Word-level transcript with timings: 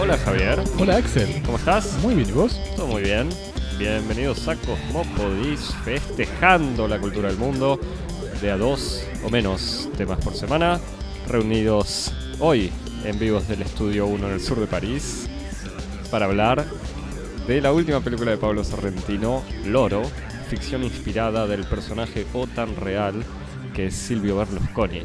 Hola 0.00 0.18
Javier, 0.18 0.60
Hola 0.78 0.96
Axel. 0.96 1.42
¿cómo 1.44 1.58
estás? 1.58 1.98
Muy 2.02 2.16
bien, 2.16 2.28
¿y 2.28 2.32
vos? 2.32 2.60
Todo 2.74 2.88
muy 2.88 3.02
bien. 3.02 3.28
Bienvenidos 3.78 4.48
a 4.48 4.56
Cosmopodis, 4.56 5.72
festejando 5.84 6.88
la 6.88 6.98
cultura 6.98 7.28
del 7.28 7.38
mundo 7.38 7.78
de 8.40 8.50
a 8.50 8.56
dos 8.56 9.04
o 9.24 9.30
menos 9.30 9.88
temas 9.96 10.18
por 10.18 10.34
semana, 10.34 10.80
reunidos 11.28 12.12
hoy 12.40 12.72
en 13.04 13.18
vivos 13.20 13.46
del 13.46 13.62
Estudio 13.62 14.06
1 14.06 14.26
en 14.26 14.34
el 14.34 14.40
sur 14.40 14.58
de 14.58 14.66
París 14.66 15.28
para 16.10 16.26
hablar 16.26 16.64
de 17.46 17.60
la 17.60 17.72
última 17.72 18.00
película 18.00 18.32
de 18.32 18.38
Pablo 18.38 18.64
Sorrentino, 18.64 19.42
Loro, 19.64 20.02
ficción 20.48 20.82
inspirada 20.84 21.46
del 21.46 21.64
personaje 21.64 22.26
o 22.32 22.46
tan 22.46 22.76
real 22.76 23.22
que 23.74 23.86
es 23.86 23.94
Silvio 23.94 24.36
Berlusconi. 24.36 25.02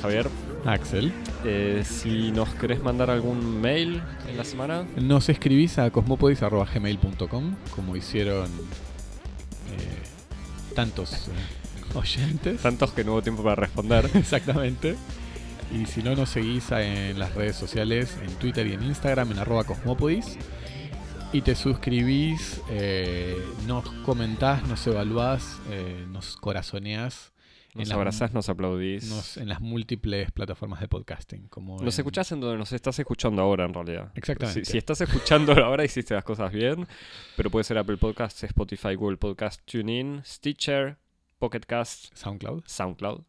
Javier, 0.00 0.28
Axel. 0.64 1.12
eh, 1.44 1.82
si 1.84 2.30
nos 2.32 2.48
querés 2.54 2.82
mandar 2.82 3.10
algún 3.10 3.60
mail 3.60 4.02
en 4.28 4.36
la 4.36 4.44
semana, 4.44 4.84
Nos 4.96 5.28
escribís 5.28 5.78
a 5.78 5.90
cosmopodis.gmail.com 5.90 7.54
como 7.74 7.96
hicieron 7.96 8.46
eh, 8.46 10.02
tantos 10.74 11.28
eh, 11.28 11.94
oyentes. 11.94 12.60
tantos 12.62 12.92
que 12.92 13.04
no 13.04 13.12
hubo 13.12 13.22
tiempo 13.22 13.42
para 13.42 13.56
responder. 13.56 14.08
Exactamente. 14.14 14.96
Y 15.78 15.84
si 15.84 16.02
no, 16.02 16.14
nos 16.16 16.30
seguís 16.30 16.70
en 16.70 17.18
las 17.18 17.34
redes 17.34 17.54
sociales, 17.56 18.16
en 18.24 18.30
Twitter 18.36 18.66
y 18.66 18.72
en 18.72 18.82
Instagram, 18.84 19.32
en 19.32 19.38
arroba 19.40 19.64
cosmopodis. 19.64 20.38
Y 21.32 21.42
te 21.42 21.54
suscribís, 21.54 22.62
eh, 22.70 23.36
nos 23.66 23.88
comentás, 24.04 24.66
nos 24.66 24.86
evaluás, 24.86 25.60
eh, 25.70 26.06
nos 26.08 26.36
corazoneás 26.36 27.32
Nos 27.74 27.90
abrazás, 27.90 28.32
nos 28.32 28.48
aplaudís. 28.48 29.08
nos- 29.10 29.36
en 29.36 29.48
las 29.48 29.60
múltiples 29.60 30.32
plataformas 30.32 30.80
de 30.80 30.88
podcasting. 30.88 31.46
Como 31.48 31.74
Nos 31.82 31.94
en- 31.96 32.00
escuchás 32.00 32.32
en 32.32 32.40
donde 32.40 32.56
nos 32.56 32.72
estás 32.72 32.98
escuchando 32.98 33.42
ahora, 33.42 33.66
en 33.66 33.74
realidad. 33.74 34.10
Exactamente. 34.14 34.64
Si, 34.64 34.72
si 34.72 34.78
estás 34.78 35.00
escuchando 35.02 35.52
ahora, 35.64 35.84
hiciste 35.84 36.14
las 36.14 36.24
cosas 36.24 36.50
bien. 36.50 36.86
Pero 37.36 37.50
puede 37.50 37.64
ser 37.64 37.76
Apple 37.76 37.98
Podcasts, 37.98 38.42
Spotify, 38.44 38.94
Google 38.94 39.18
Podcast, 39.18 39.60
TuneIn, 39.70 40.22
Stitcher, 40.24 40.96
Pocket 41.38 41.60
Cast, 41.60 42.16
SoundCloud. 42.16 42.62
SoundCloud 42.66 43.20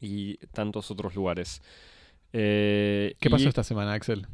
y 0.00 0.36
tantos 0.52 0.90
otros 0.92 1.14
lugares. 1.16 1.60
Eh, 2.32 3.14
¿Qué 3.20 3.28
y 3.28 3.30
pasó 3.32 3.48
esta 3.48 3.64
semana, 3.64 3.94
Axel? 3.94 4.26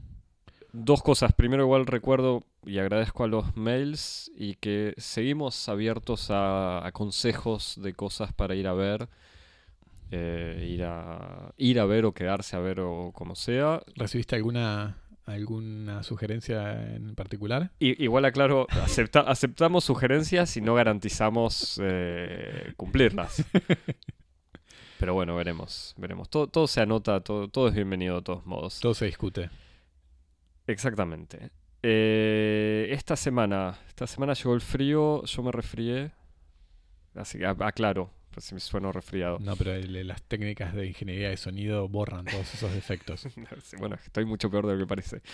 Dos 0.72 1.02
cosas. 1.02 1.32
Primero, 1.32 1.64
igual 1.64 1.86
recuerdo 1.86 2.44
y 2.64 2.78
agradezco 2.78 3.24
a 3.24 3.28
los 3.28 3.56
mails 3.56 4.30
y 4.36 4.54
que 4.54 4.94
seguimos 4.98 5.68
abiertos 5.68 6.30
a, 6.30 6.86
a 6.86 6.92
consejos 6.92 7.74
de 7.82 7.94
cosas 7.94 8.32
para 8.32 8.54
ir 8.54 8.66
a 8.68 8.72
ver. 8.74 9.08
eh, 10.12 10.66
ir, 10.70 10.84
a, 10.84 11.52
ir 11.56 11.78
a 11.80 11.84
ver 11.84 12.04
o 12.04 12.12
quedarse 12.12 12.56
a 12.56 12.60
ver 12.60 12.80
o 12.80 13.12
como 13.14 13.34
sea. 13.36 13.82
¿Recibiste 13.96 14.36
alguna 14.36 14.96
alguna 15.26 16.02
sugerencia 16.02 16.94
en 16.96 17.14
particular? 17.14 17.70
Igual 17.78 18.24
aclaro, 18.24 18.66
acepta- 18.70 19.20
aceptamos 19.28 19.84
sugerencias 19.84 20.56
y 20.56 20.60
no 20.60 20.74
garantizamos 20.74 21.78
eh, 21.82 22.72
cumplirlas. 22.76 23.44
Pero 24.98 25.14
bueno, 25.14 25.34
veremos, 25.36 25.94
veremos. 25.96 26.28
Todo, 26.28 26.48
todo 26.48 26.66
se 26.66 26.80
anota, 26.80 27.20
todo, 27.20 27.48
todo 27.48 27.68
es 27.68 27.74
bienvenido 27.74 28.16
de 28.16 28.22
todos 28.22 28.44
modos. 28.44 28.80
Todo 28.80 28.92
se 28.94 29.06
discute. 29.06 29.48
Exactamente. 30.70 31.50
Eh, 31.82 32.88
esta 32.90 33.16
semana, 33.16 33.78
esta 33.88 34.06
semana 34.06 34.34
llegó 34.34 34.54
el 34.54 34.60
frío, 34.60 35.24
yo 35.24 35.42
me 35.42 35.50
resfrié. 35.52 36.12
Así 37.14 37.38
que 37.38 37.46
aclaro, 37.46 38.10
por 38.30 38.42
si 38.42 38.54
me 38.54 38.60
sueno 38.60 38.92
resfriado. 38.92 39.38
No, 39.41 39.56
pero 39.56 39.72
el- 39.74 40.06
las 40.06 40.22
técnicas 40.22 40.74
de 40.74 40.86
ingeniería 40.86 41.31
de 41.31 41.36
sonido 41.36 41.88
borran 41.88 42.25
todos 42.26 42.53
esos 42.54 42.72
defectos. 42.72 43.25
Sí, 43.64 43.76
bueno, 43.78 43.97
estoy 44.04 44.25
mucho 44.26 44.50
peor 44.50 44.66
de 44.66 44.75
lo 44.75 44.78
que 44.81 44.86
parece. 44.86 45.20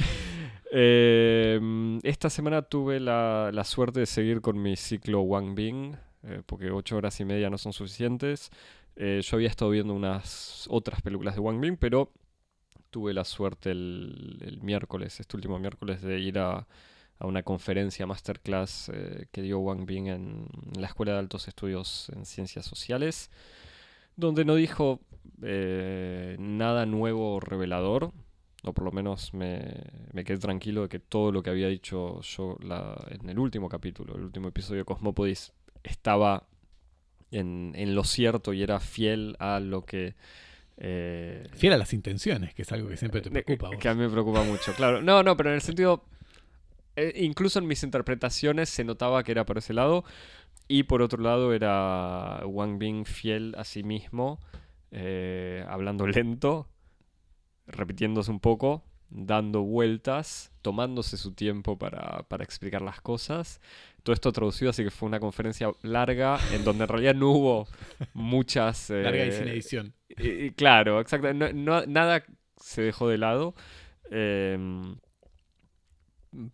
Eh, 0.72 1.98
esta 2.02 2.28
semana 2.28 2.60
tuve 2.62 2.98
la, 3.00 3.50
la 3.52 3.64
suerte 3.64 4.00
de 4.00 4.06
seguir 4.06 4.40
con 4.40 4.60
mi 4.60 4.76
ciclo 4.76 5.20
Wang 5.20 5.54
Bing, 5.54 5.94
eh, 6.24 6.42
porque 6.44 6.70
ocho 6.70 6.96
horas 6.96 7.18
y 7.20 7.24
media 7.24 7.48
no 7.50 7.56
son 7.56 7.72
suficientes. 7.72 8.50
Eh, 8.96 9.20
yo 9.22 9.36
había 9.36 9.48
estado 9.48 9.70
viendo 9.70 9.94
unas 9.94 10.66
otras 10.68 11.00
películas 11.02 11.34
de 11.34 11.40
Wang 11.40 11.60
Bing, 11.60 11.76
pero 11.78 12.12
tuve 12.96 13.12
la 13.12 13.24
suerte 13.26 13.72
el, 13.72 14.58
miércoles, 14.62 15.20
este 15.20 15.36
último 15.36 15.58
miércoles, 15.58 16.00
de 16.00 16.18
ir 16.18 16.38
a, 16.38 16.66
a 17.18 17.26
una 17.26 17.42
conferencia 17.42 18.06
masterclass 18.06 18.90
eh, 18.90 19.26
que 19.32 19.42
dio 19.42 19.58
Wang 19.58 19.84
Bing 19.84 20.06
en 20.06 20.46
la 20.78 20.86
Escuela 20.86 21.12
de 21.12 21.18
Altos 21.18 21.46
Estudios 21.46 22.08
en 22.16 22.24
Ciencias 22.24 22.64
Sociales, 22.64 23.30
donde 24.16 24.46
no 24.46 24.54
dijo 24.54 25.00
eh, 25.42 26.36
nada 26.38 26.86
nuevo 26.86 27.38
revelador, 27.38 28.12
o 28.64 28.72
por 28.72 28.84
lo 28.86 28.92
menos 28.92 29.34
me, 29.34 29.74
me 30.14 30.24
quedé 30.24 30.38
tranquilo 30.38 30.80
de 30.84 30.88
que 30.88 30.98
todo 30.98 31.32
lo 31.32 31.42
que 31.42 31.50
había 31.50 31.68
dicho 31.68 32.22
yo 32.22 32.56
la- 32.62 32.96
en 33.10 33.28
el 33.28 33.38
último 33.38 33.68
capítulo, 33.68 34.14
el 34.16 34.22
último 34.22 34.48
episodio 34.48 34.80
de 34.80 34.84
Cosmopodis, 34.86 35.52
estaba 35.82 36.48
en, 37.30 37.74
en 37.76 37.94
lo 37.94 38.04
cierto 38.04 38.54
y 38.54 38.62
era 38.62 38.80
fiel 38.80 39.36
a 39.38 39.60
lo 39.60 39.84
que... 39.84 40.14
eh, 40.78 41.46
Fiel 41.54 41.72
a 41.72 41.78
las 41.78 41.92
intenciones, 41.92 42.54
que 42.54 42.62
es 42.62 42.72
algo 42.72 42.88
que 42.88 42.96
siempre 42.96 43.20
te 43.20 43.30
preocupa. 43.30 43.70
Que 43.78 43.88
a 43.88 43.94
mí 43.94 44.00
me 44.02 44.10
preocupa 44.10 44.42
mucho, 44.42 44.74
claro. 44.74 45.00
No, 45.02 45.22
no, 45.22 45.36
pero 45.36 45.50
en 45.50 45.56
el 45.56 45.62
sentido. 45.62 46.04
eh, 46.96 47.12
incluso 47.16 47.58
en 47.58 47.66
mis 47.66 47.82
interpretaciones 47.82 48.68
se 48.68 48.84
notaba 48.84 49.22
que 49.24 49.32
era 49.32 49.44
por 49.46 49.58
ese 49.58 49.72
lado. 49.74 50.04
Y 50.68 50.82
por 50.84 51.00
otro 51.00 51.22
lado 51.22 51.54
era 51.54 52.40
Wang 52.44 52.78
Bing 52.78 53.06
fiel 53.06 53.54
a 53.56 53.64
sí 53.64 53.82
mismo, 53.84 54.40
eh, 54.90 55.64
hablando 55.68 56.06
lento, 56.06 56.68
repitiéndose 57.68 58.30
un 58.32 58.40
poco, 58.40 58.82
dando 59.08 59.62
vueltas, 59.62 60.52
tomándose 60.62 61.16
su 61.16 61.32
tiempo 61.34 61.78
para, 61.78 62.24
para 62.28 62.42
explicar 62.44 62.82
las 62.82 63.00
cosas. 63.00 63.60
Todo 64.02 64.14
esto 64.14 64.32
traducido, 64.32 64.70
así 64.70 64.82
que 64.82 64.90
fue 64.90 65.08
una 65.08 65.20
conferencia 65.20 65.70
larga 65.82 66.38
en 66.52 66.64
donde 66.64 66.84
en 66.84 66.88
realidad 66.88 67.14
no 67.14 67.30
hubo 67.30 67.68
muchas... 68.12 68.90
Larga 68.90 69.24
y 69.24 69.28
eh, 69.28 69.32
sin 69.32 69.48
edición. 69.48 69.94
Claro, 70.56 71.00
exacto. 71.00 71.32
no- 71.34 71.86
nada 71.86 72.24
se 72.56 72.82
dejó 72.82 73.08
de 73.08 73.18
lado. 73.18 73.54
em, 74.10 74.96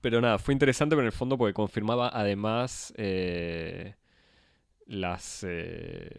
pero 0.01 0.21
nada, 0.21 0.39
fue 0.39 0.53
interesante, 0.55 0.95
pero 0.95 1.03
en 1.03 1.07
el 1.07 1.13
fondo 1.13 1.37
porque 1.39 1.55
confirmaba 1.55 2.09
además 2.13 2.93
eh, 2.97 3.95
las 4.87 5.45
eh, 5.49 6.11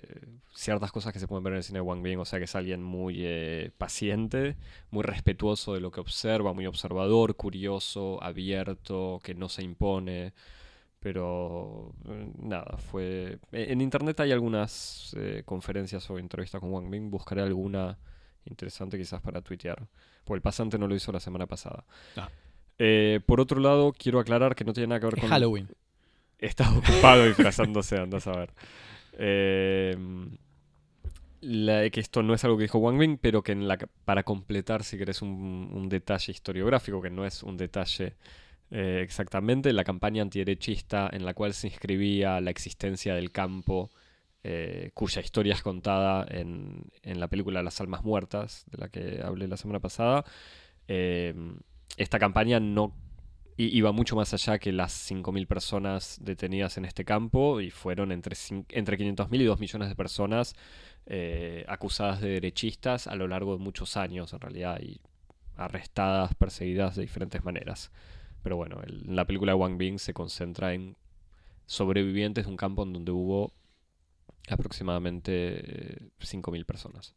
ciertas 0.54 0.92
cosas 0.92 1.14
que 1.14 1.20
se 1.20 1.28
pueden 1.28 1.44
ver 1.44 1.54
en 1.54 1.58
el 1.60 1.64
cine 1.64 1.80
de 1.80 1.84
Wang 1.84 2.04
Bing. 2.04 2.20
O 2.20 2.26
sea 2.26 2.40
que 2.40 2.46
es 2.46 2.56
alguien 2.56 2.84
muy 2.84 3.18
eh, 3.26 3.72
paciente, 3.78 4.58
muy 4.92 5.04
respetuoso 5.04 5.74
de 5.76 5.82
lo 5.82 5.92
que 5.92 6.02
observa, 6.02 6.54
muy 6.54 6.68
observador, 6.68 7.36
curioso, 7.38 8.24
abierto, 8.24 9.20
que 9.24 9.36
no 9.36 9.50
se 9.50 9.64
impone. 9.64 10.34
Pero 11.04 11.94
eh, 12.08 12.32
nada, 12.42 12.78
fue... 12.78 13.38
e- 13.52 13.72
En 13.74 13.82
internet 13.82 14.18
hay 14.22 14.32
algunas 14.32 15.14
eh, 15.20 15.44
conferencias 15.46 16.10
o 16.10 16.18
entrevistas 16.18 16.62
con 16.62 16.72
Wang 16.72 16.90
Bing. 16.90 17.10
Buscaré 17.12 17.42
alguna 17.42 17.98
interesante 18.46 18.98
quizás 18.98 19.22
para 19.22 19.42
tuitear. 19.42 19.86
Porque 20.24 20.38
el 20.38 20.42
pasante 20.42 20.78
no 20.80 20.88
lo 20.88 20.96
hizo 20.96 21.12
la 21.12 21.20
semana 21.20 21.46
pasada. 21.46 21.84
Ah. 22.16 22.30
Eh, 22.80 23.20
por 23.26 23.42
otro 23.42 23.60
lado, 23.60 23.92
quiero 23.92 24.20
aclarar 24.20 24.56
que 24.56 24.64
no 24.64 24.72
tiene 24.72 24.88
nada 24.88 25.02
que 25.02 25.06
ver 25.08 25.16
Es 25.16 25.22
con... 25.22 25.30
Halloween. 25.30 25.68
Está 26.40 26.72
ocupado 26.72 27.26
disfrazándose, 27.26 27.98
andas 27.98 28.26
a 28.28 28.32
ver. 28.38 28.52
Eh, 29.14 29.96
la- 31.42 31.90
que 31.90 32.00
esto 32.00 32.24
no 32.24 32.34
es 32.34 32.44
algo 32.46 32.58
que 32.58 32.64
dijo 32.64 32.80
Wang 32.80 32.98
Bing, 32.98 33.18
pero 33.22 33.44
que 33.44 33.52
en 33.52 33.68
la, 33.68 33.78
para 34.06 34.24
completar, 34.24 34.84
si 34.84 34.98
querés, 34.98 35.22
un, 35.22 35.70
un 35.74 35.90
detalle 35.90 36.32
historiográfico, 36.32 37.02
que 37.02 37.10
no 37.10 37.26
es 37.26 37.44
un 37.44 37.58
detalle 37.58 38.16
eh, 38.76 39.02
exactamente, 39.04 39.72
la 39.72 39.84
campaña 39.84 40.24
antiderechista 40.24 41.08
en 41.14 41.26
la 41.26 41.36
cual 41.36 41.54
se 41.54 41.68
inscribía 41.68 42.42
la 42.42 42.50
existencia 42.50 43.14
del 43.14 43.32
campo, 43.32 43.92
eh, 44.44 44.90
cuya 44.96 45.22
historia 45.22 45.54
es 45.54 45.62
contada 45.62 46.26
en, 46.28 46.90
la 47.04 47.28
película 47.28 47.62
Las 47.62 47.80
Almas 47.82 48.04
Muertas, 48.04 48.66
de 48.72 48.80
la 48.80 48.90
que 48.90 49.22
hablé 49.24 49.48
la 49.48 49.58
semana 49.58 49.80
pasada. 49.80 50.26
eh, 50.88 51.36
esta 51.98 52.18
campaña 52.18 52.60
no 52.60 52.96
iba 53.58 53.92
mucho 53.92 54.16
más 54.16 54.34
allá 54.34 54.58
que 54.58 54.72
las 54.72 55.12
5.000 55.12 55.46
personas 55.46 56.18
detenidas 56.24 56.78
en 56.78 56.86
este 56.86 57.06
campo 57.06 57.62
y 57.62 57.70
fueron 57.70 58.12
entre, 58.12 58.36
entre 58.70 58.98
500.000 58.98 59.42
y 59.42 59.44
2 59.44 59.60
millones 59.60 59.90
de 59.90 59.96
personas 59.96 60.56
acusadas 61.68 62.22
de 62.22 62.30
derechistas 62.30 63.06
a 63.06 63.16
lo 63.16 63.28
largo 63.28 63.56
de 63.56 63.64
muchos 63.64 63.98
años 63.98 64.34
en 64.34 64.40
realidad 64.40 64.82
y 64.82 65.00
arrestadas, 65.56 66.34
perseguidas 66.34 66.96
de 66.96 67.04
diferentes 67.04 67.44
maneras. 67.44 67.92
Pero 68.44 68.58
bueno, 68.58 68.80
el- 68.86 69.16
la 69.16 69.26
película 69.26 69.56
Wang 69.56 69.78
Bing 69.78 69.98
se 70.00 70.14
concentra 70.14 70.74
en 70.74 70.96
sobrevivientes 71.66 72.46
de 72.46 72.52
un 72.52 72.58
campo 72.58 72.84
en 72.84 72.94
donde 72.94 73.12
hubo 73.12 73.54
aproximadamente 74.50 75.32
eh, 75.96 76.10
5.000 76.20 76.66
personas. 76.66 77.16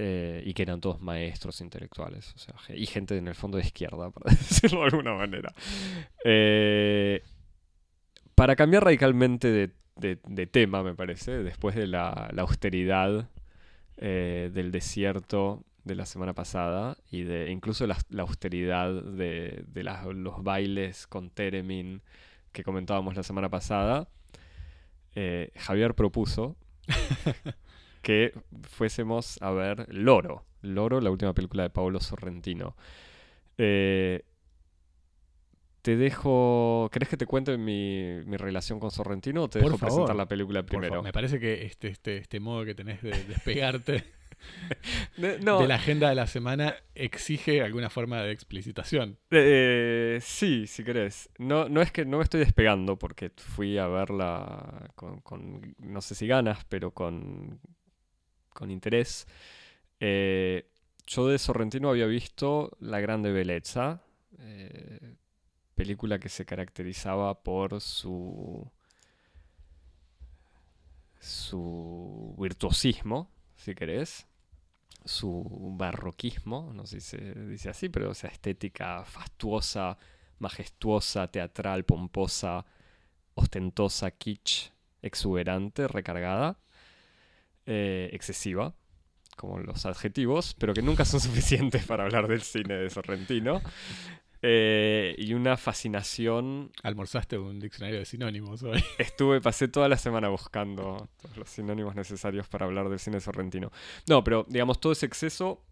Eh, 0.00 0.44
y 0.46 0.54
que 0.54 0.62
eran 0.62 0.80
todos 0.80 1.00
maestros 1.00 1.60
intelectuales, 1.60 2.32
o 2.36 2.38
sea, 2.38 2.54
y 2.76 2.86
gente 2.86 3.16
en 3.18 3.26
el 3.26 3.34
fondo 3.34 3.58
de 3.58 3.64
izquierda, 3.64 4.10
para 4.12 4.30
decirlo 4.32 4.80
de 4.80 4.86
alguna 4.86 5.14
manera. 5.14 5.52
Eh, 6.24 7.20
para 8.36 8.54
cambiar 8.54 8.84
radicalmente 8.84 9.48
de, 9.50 9.70
de- 9.96 10.46
tema, 10.46 10.84
me 10.84 10.94
parece, 10.94 11.42
después 11.42 11.74
de 11.74 11.88
la, 11.88 12.28
la 12.32 12.42
austeridad 12.42 13.28
eh, 13.96 14.50
del 14.54 14.70
desierto 14.70 15.64
de 15.88 15.96
la 15.96 16.06
semana 16.06 16.34
pasada 16.34 16.96
y 17.10 17.22
de 17.24 17.50
incluso 17.50 17.84
la, 17.88 17.96
la 18.10 18.22
austeridad 18.22 19.02
de, 19.02 19.64
de 19.66 19.82
las- 19.82 20.06
los 20.06 20.44
bailes 20.44 21.08
con 21.08 21.30
Teremin 21.30 22.02
que 22.52 22.62
comentábamos 22.62 23.16
la 23.16 23.24
semana 23.24 23.48
pasada, 23.48 24.08
eh, 25.16 25.50
Javier 25.56 25.94
propuso 25.96 26.56
que 28.02 28.32
fuésemos 28.62 29.42
a 29.42 29.50
ver 29.50 29.86
Loro. 29.92 30.44
Loro, 30.62 31.00
la 31.00 31.10
última 31.10 31.34
película 31.34 31.64
de 31.64 31.70
Paolo 31.70 32.00
Sorrentino. 32.00 32.76
Eh, 33.58 34.22
te 35.82 35.96
dejo. 35.96 36.88
¿Querés 36.92 37.08
que 37.08 37.16
te 37.16 37.26
cuente 37.26 37.56
mi, 37.56 38.20
mi 38.26 38.36
relación 38.36 38.80
con 38.80 38.90
Sorrentino 38.90 39.44
o 39.44 39.48
te 39.48 39.60
Por 39.60 39.68
dejo 39.72 39.78
presentar 39.78 40.16
la 40.16 40.26
película 40.26 40.60
Por 40.62 40.68
primero? 40.70 40.90
favor, 40.94 41.04
me 41.04 41.12
parece 41.12 41.38
que 41.38 41.64
este, 41.64 41.88
este, 41.88 42.16
este 42.18 42.40
modo 42.40 42.64
que 42.64 42.74
tenés 42.74 43.02
de 43.02 43.10
despegarte 43.24 44.04
De- 45.16 45.38
no, 45.40 45.60
de 45.60 45.68
la 45.68 45.74
agenda 45.76 46.08
de 46.08 46.14
la 46.14 46.26
semana 46.26 46.76
exige 46.94 47.62
alguna 47.62 47.90
forma 47.90 48.22
de 48.22 48.32
explicitación. 48.32 49.18
eh, 49.30 50.18
sí, 50.22 50.66
si 50.66 50.84
querés. 50.84 51.28
No, 51.38 51.68
no 51.68 51.80
es 51.82 51.90
que 51.92 52.04
no 52.04 52.18
me 52.18 52.24
estoy 52.24 52.40
despegando 52.40 52.96
porque 52.98 53.30
fui 53.36 53.78
a 53.78 53.86
verla 53.88 54.90
con, 54.94 55.20
con, 55.20 55.74
no 55.78 56.00
sé 56.00 56.14
si 56.14 56.26
ganas, 56.26 56.64
pero 56.66 56.92
con, 56.92 57.60
con 58.50 58.70
interés. 58.70 59.26
Eh, 60.00 60.66
yo 61.06 61.26
de 61.26 61.38
Sorrentino 61.38 61.90
había 61.90 62.06
visto 62.06 62.76
La 62.80 63.00
Grande 63.00 63.32
Bellezza, 63.32 64.02
eh, 64.40 65.14
película 65.74 66.18
que 66.18 66.28
se 66.28 66.44
caracterizaba 66.44 67.42
por 67.42 67.80
su 67.80 68.70
su 71.20 72.34
virtuosismo, 72.38 73.30
si 73.58 73.74
querés, 73.74 74.26
su 75.04 75.44
barroquismo, 75.76 76.72
no 76.72 76.86
sé 76.86 77.00
si 77.00 77.16
se 77.16 77.34
dice 77.46 77.68
así, 77.68 77.88
pero 77.88 78.12
esa 78.12 78.28
estética 78.28 79.04
fastuosa, 79.04 79.98
majestuosa, 80.38 81.28
teatral, 81.28 81.84
pomposa, 81.84 82.64
ostentosa, 83.34 84.10
kitsch, 84.12 84.70
exuberante, 85.02 85.88
recargada, 85.88 86.58
eh, 87.66 88.10
excesiva, 88.12 88.74
como 89.36 89.58
los 89.58 89.86
adjetivos, 89.86 90.54
pero 90.54 90.72
que 90.72 90.82
nunca 90.82 91.04
son 91.04 91.20
suficientes 91.20 91.84
para 91.84 92.04
hablar 92.04 92.28
del 92.28 92.42
cine 92.42 92.74
de 92.74 92.90
Sorrentino. 92.90 93.60
Eh, 94.40 95.16
y 95.18 95.34
una 95.34 95.56
fascinación 95.56 96.70
Almorzaste 96.84 97.36
un 97.38 97.58
diccionario 97.58 97.98
de 97.98 98.04
sinónimos 98.04 98.62
hoy. 98.62 98.82
Estuve, 98.98 99.40
pasé 99.40 99.66
toda 99.68 99.88
la 99.88 99.96
semana 99.96 100.28
buscando 100.28 101.08
todos 101.20 101.36
los 101.36 101.48
sinónimos 101.50 101.94
necesarios 101.96 102.46
para 102.48 102.66
hablar 102.66 102.88
del 102.88 102.98
cine 103.00 103.20
sorrentino. 103.20 103.72
No, 104.08 104.22
pero 104.22 104.46
digamos, 104.48 104.80
todo 104.80 104.92
ese 104.92 105.06
exceso. 105.06 105.62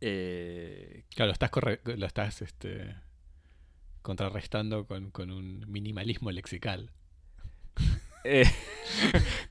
eh, 0.00 1.04
Claro, 1.14 1.32
estás 1.32 1.50
corre- 1.50 1.80
lo 1.84 2.06
estás 2.06 2.42
este, 2.42 2.94
contrarrestando 4.02 4.86
con, 4.86 5.10
con 5.10 5.30
un 5.30 5.64
minimalismo 5.68 6.30
lexical. 6.30 6.90
eh, 8.24 8.44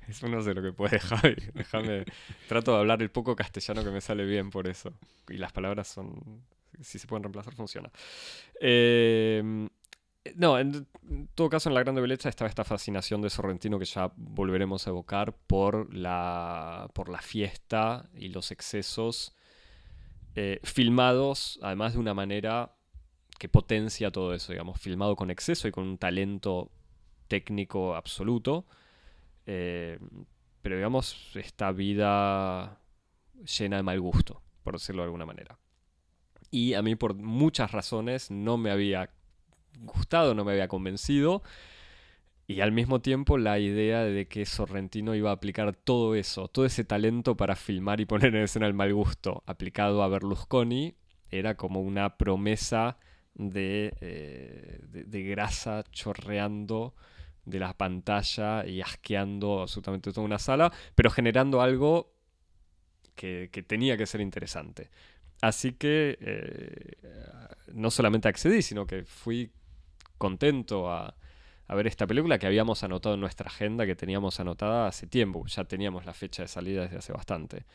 es 0.08 0.24
uno 0.24 0.42
de 0.44 0.54
lo 0.54 0.62
que 0.62 0.72
puede, 0.72 1.00
Javi. 1.00 1.36
Déjame. 1.54 2.06
Trato 2.48 2.72
de 2.74 2.78
hablar 2.80 3.02
el 3.02 3.12
poco 3.12 3.36
castellano 3.36 3.84
que 3.84 3.90
me 3.92 4.00
sale 4.02 4.26
bien 4.26 4.50
por 4.50 4.68
eso. 4.68 4.94
Y 5.30 5.38
las 5.38 5.52
palabras 5.52 5.88
son. 5.88 6.42
Si 6.82 7.00
se 7.00 7.08
pueden 7.08 7.24
reemplazar, 7.24 7.54
funciona. 7.56 7.92
Eh, 8.60 9.68
no, 10.36 10.58
en 10.58 10.88
todo 11.36 11.50
caso, 11.50 11.70
en 11.70 11.76
La 11.76 11.82
Grande 11.82 12.02
Belleza 12.02 12.30
estaba 12.30 12.48
esta 12.48 12.64
fascinación 12.64 13.22
de 13.22 13.30
Sorrentino 13.30 13.78
que 13.78 13.86
ya 13.86 14.12
volveremos 14.16 14.88
a 14.88 14.92
evocar 14.92 15.36
por 15.36 15.94
la, 15.94 16.90
por 16.94 17.10
la 17.10 17.22
fiesta 17.22 18.10
y 18.16 18.30
los 18.30 18.52
excesos 18.52 19.36
eh, 20.36 20.60
filmados, 20.64 21.60
además 21.62 21.94
de 21.94 22.00
una 22.00 22.14
manera 22.14 22.76
que 23.38 23.50
potencia 23.50 24.12
todo 24.12 24.34
eso, 24.34 24.54
digamos, 24.54 24.80
filmado 24.80 25.16
con 25.16 25.30
exceso 25.30 25.68
y 25.68 25.72
con 25.72 25.84
un 25.86 25.98
talento 25.98 26.72
técnico 27.28 27.96
absoluto. 27.96 28.66
eh, 29.46 30.00
pero 30.62 30.78
digamos, 30.78 31.36
esta 31.36 31.74
vida 31.74 32.80
llena 33.58 33.76
de 33.76 33.84
mal 33.84 34.00
gusto, 34.00 34.42
por 34.64 34.76
decirlo 34.76 35.02
de 35.02 35.08
alguna 35.08 35.26
manera. 35.26 35.60
Y 36.54 36.76
a 36.76 36.84
mí 36.84 36.96
por 36.96 37.16
muchas 37.16 37.72
razones 37.72 38.30
no 38.30 38.58
me 38.58 38.70
había 38.70 39.10
gustado, 39.80 40.36
no 40.36 40.46
me 40.46 40.52
había 40.52 40.68
convencido. 40.68 41.42
Y 42.46 42.62
al 42.62 42.72
mismo 42.72 43.02
tiempo 43.02 43.40
la 43.40 43.58
idea 43.58 44.04
de 44.04 44.28
que 44.28 44.46
Sorrentino 44.46 45.16
iba 45.16 45.32
a 45.32 45.34
aplicar 45.34 45.76
todo 45.76 46.14
eso, 46.14 46.50
todo 46.50 46.66
ese 46.66 46.84
talento 46.84 47.36
para 47.36 47.56
filmar 47.56 48.02
y 48.02 48.06
poner 48.06 48.36
en 48.36 48.44
escena 48.44 48.68
el 48.68 48.76
mal 48.76 48.94
gusto 48.94 49.42
aplicado 49.48 50.04
a 50.04 50.08
Berlusconi, 50.10 50.94
era 51.32 51.58
como 51.58 51.82
una 51.82 52.20
promesa 52.20 53.00
de, 53.34 53.92
eh, 54.02 54.80
de, 54.84 55.24
grasa 55.24 55.84
chorreando 55.92 56.94
de 57.46 57.58
la 57.58 57.74
pantalla 57.74 58.64
y 58.68 58.82
asqueando 58.82 59.64
absolutamente 59.64 60.12
toda 60.12 60.24
una 60.24 60.38
sala, 60.38 60.72
pero 60.94 61.10
generando 61.10 61.62
algo 61.62 62.14
que, 63.16 63.50
que 63.52 63.64
tenía 63.64 63.98
que 63.98 64.06
ser 64.06 64.22
interesante. 64.22 64.92
Así 65.44 65.74
que 65.74 66.18
eh, 66.22 66.96
no 67.74 67.92
solamente 67.92 68.30
accedí, 68.30 68.62
sino 68.62 68.88
que 68.88 69.04
fui 69.04 69.52
contento 70.18 70.90
a, 70.90 71.18
ver 71.68 71.86
esta 71.86 72.08
película 72.08 72.40
que 72.40 72.48
habíamos 72.48 72.82
anotado 72.84 73.16
en 73.16 73.20
nuestra 73.20 73.48
agenda, 73.48 73.86
que 73.86 73.94
teníamos 73.94 74.40
anotada 74.40 74.88
hace 74.88 75.06
tiempo. 75.06 75.46
Ya 75.48 75.66
teníamos 75.66 76.06
la 76.06 76.14
fecha 76.14 76.44
de 76.44 76.48
salida 76.48 76.84
desde 76.84 76.96
hace 77.00 77.12
bastante. 77.12 77.66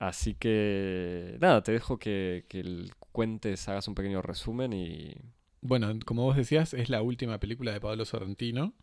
Así 0.00 0.34
que, 0.34 1.38
nada, 1.40 1.62
te 1.62 1.72
dejo 1.72 1.98
que, 1.98 2.44
que 2.46 2.90
cuentes, 3.10 3.66
hagas 3.70 3.88
un 3.88 3.94
pequeño 3.94 4.20
resumen 4.20 4.74
y... 4.74 5.14
Bueno, 5.62 5.98
como 6.04 6.24
vos 6.24 6.36
decías, 6.36 6.74
es 6.74 6.90
la 6.90 7.00
última 7.00 7.40
película 7.40 7.72
de 7.72 7.80
Pablo 7.80 8.04
Sorrentino. 8.04 8.74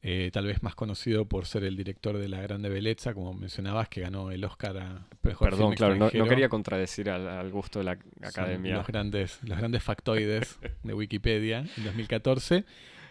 Eh, 0.00 0.30
tal 0.32 0.46
vez 0.46 0.62
más 0.62 0.76
conocido 0.76 1.24
por 1.24 1.46
ser 1.46 1.64
el 1.64 1.76
director 1.76 2.18
de 2.18 2.28
La 2.28 2.40
Grande 2.40 2.68
Belleza, 2.68 3.14
como 3.14 3.34
mencionabas, 3.34 3.88
que 3.88 4.00
ganó 4.00 4.30
el 4.30 4.44
Oscar 4.44 4.78
a 4.78 5.08
Mejor 5.22 5.50
Perdón, 5.50 5.74
claro, 5.74 5.96
no, 5.96 6.08
quería 6.10 6.48
contradecir 6.48 7.10
al, 7.10 7.26
al 7.26 7.50
gusto 7.50 7.80
de 7.80 7.84
la 7.84 7.94
Son 7.96 8.24
academia. 8.24 8.76
Los 8.76 8.86
grandes, 8.86 9.40
los 9.42 9.58
grandes 9.58 9.82
factoides 9.82 10.58
de 10.84 10.94
Wikipedia 10.94 11.64
en 11.76 11.84
2014. 11.84 12.64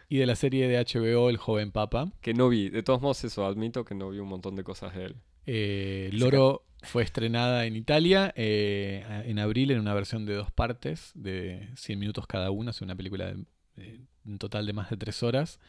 Y 0.09 0.17
de 0.17 0.25
la 0.25 0.37
serie 0.37 0.69
de 0.69 0.77
HBO 0.79 1.29
El 1.29 1.35
Joven 1.35 1.71
Papa. 1.71 2.09
Que 2.21 2.33
no 2.33 2.47
vi, 2.47 2.69
de 2.69 2.81
todos 2.81 3.01
modos 3.01 3.21
eso, 3.25 3.45
admito 3.45 3.83
que 3.83 3.93
no 3.93 4.09
vi 4.09 4.19
un 4.19 4.29
montón 4.29 4.55
de 4.55 4.63
cosas 4.63 4.95
de 4.95 5.05
él. 5.05 5.15
Eh, 5.45 6.09
Loro 6.13 6.63
fue 6.81 7.03
estrenada 7.03 7.65
en 7.65 7.75
Italia 7.75 8.33
eh, 8.37 9.23
en 9.25 9.39
abril 9.39 9.71
en 9.71 9.79
una 9.79 9.93
versión 9.93 10.25
de 10.25 10.35
dos 10.35 10.51
partes, 10.51 11.11
de 11.15 11.67
100 11.75 11.99
minutos 11.99 12.27
cada 12.27 12.51
una, 12.51 12.71
es 12.71 12.81
una 12.81 12.95
película 12.95 13.25
de, 13.25 13.43
de 13.75 13.99
un 14.25 14.37
total 14.37 14.65
de 14.65 14.73
más 14.73 14.89
de 14.89 14.97
tres 14.97 15.23
horas, 15.23 15.59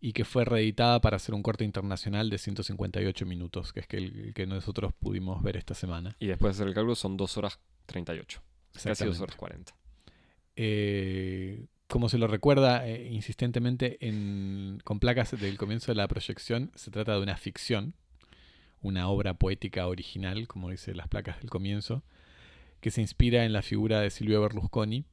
y 0.00 0.12
que 0.12 0.24
fue 0.24 0.44
reeditada 0.44 1.00
para 1.00 1.16
hacer 1.16 1.34
un 1.34 1.42
corte 1.42 1.64
internacional 1.64 2.30
de 2.30 2.38
158 2.38 3.26
minutos, 3.26 3.72
que 3.72 3.80
es 3.80 3.86
que 3.86 3.96
el, 3.96 4.18
el 4.18 4.34
que 4.34 4.46
nosotros 4.46 4.92
pudimos 4.98 5.42
ver 5.42 5.56
esta 5.56 5.74
semana. 5.74 6.16
Y 6.18 6.26
después 6.26 6.56
de 6.56 6.62
hacer 6.62 6.68
el 6.68 6.74
cálculo 6.74 6.94
son 6.94 7.16
2 7.16 7.36
horas 7.38 7.58
38. 7.86 8.42
Casi 8.72 8.88
2 8.88 8.92
Exactamente. 8.92 9.22
horas 9.22 9.36
40. 9.36 9.76
Eh, 10.56 11.66
como 11.86 12.08
se 12.08 12.18
lo 12.18 12.26
recuerda 12.26 12.86
eh, 12.86 13.08
insistentemente 13.10 13.98
en, 14.06 14.80
con 14.84 14.98
placas 14.98 15.38
del 15.38 15.56
comienzo 15.56 15.92
de 15.92 15.96
la 15.96 16.08
proyección, 16.08 16.72
se 16.74 16.90
trata 16.90 17.14
de 17.14 17.20
una 17.20 17.36
ficción, 17.36 17.94
una 18.80 19.08
obra 19.08 19.34
poética 19.34 19.86
original, 19.86 20.48
como 20.48 20.70
dice 20.70 20.94
las 20.94 21.08
placas 21.08 21.38
del 21.40 21.50
comienzo, 21.50 22.02
que 22.80 22.90
se 22.90 23.00
inspira 23.00 23.44
en 23.44 23.52
la 23.52 23.62
figura 23.62 24.00
de 24.00 24.10
Silvio 24.10 24.40
Berlusconi 24.40 25.04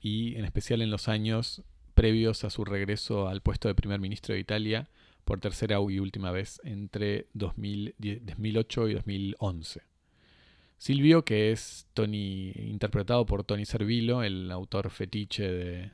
y 0.00 0.36
en 0.36 0.44
especial 0.44 0.82
en 0.82 0.90
los 0.90 1.08
años 1.08 1.62
previos 2.00 2.44
a 2.44 2.50
su 2.50 2.64
regreso 2.64 3.28
al 3.28 3.42
puesto 3.42 3.68
de 3.68 3.74
primer 3.74 4.00
ministro 4.00 4.32
de 4.34 4.40
Italia 4.40 4.88
por 5.26 5.38
tercera 5.38 5.76
y 5.86 5.98
última 5.98 6.30
vez 6.30 6.58
entre 6.64 7.26
2010 7.34 8.24
2008 8.24 8.88
y 8.88 8.94
2011. 8.94 9.82
Silvio, 10.78 11.26
que 11.26 11.52
es 11.52 11.86
Tony, 11.92 12.52
interpretado 12.56 13.26
por 13.26 13.44
Tony 13.44 13.66
Servillo, 13.66 14.22
el 14.22 14.50
autor 14.50 14.88
fetiche 14.88 15.46
de. 15.52 15.90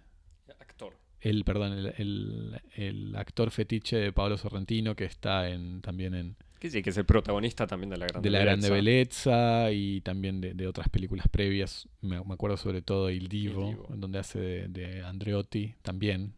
Actor. 0.60 0.96
El, 1.20 1.42
perdón, 1.42 1.72
el, 1.72 1.86
el- 1.98 2.60
el 2.76 3.16
actor 3.16 3.50
fetiche 3.50 3.96
de 3.96 4.12
Pablo 4.12 4.38
Sorrentino, 4.38 4.94
que 4.94 5.06
está 5.06 5.48
en, 5.50 5.80
también 5.82 6.14
en 6.14 6.36
Que 6.66 6.70
sí, 6.70 6.82
que 6.82 6.90
es 6.90 6.96
el 6.96 7.04
protagonista 7.04 7.66
también 7.66 7.90
de 7.90 7.96
la 7.96 8.06
Grande 8.06 8.26
de 8.26 8.30
La 8.30 8.44
Grande. 8.44 8.70
Bellezza 8.70 9.70
y 9.70 10.00
también 10.00 10.40
de, 10.40 10.54
de 10.54 10.66
otras 10.66 10.88
películas 10.88 11.28
previas. 11.28 11.88
Me, 12.00 12.22
me 12.24 12.34
acuerdo 12.34 12.56
sobre 12.56 12.82
todo 12.82 13.10
Il 13.10 13.28
Divo, 13.28 13.68
Il 13.70 13.76
Divo. 13.76 13.88
en 13.92 14.00
donde 14.00 14.18
hace 14.18 14.38
de, 14.38 14.68
de 14.68 15.02
Andreotti 15.02 15.74
también, 15.82 16.34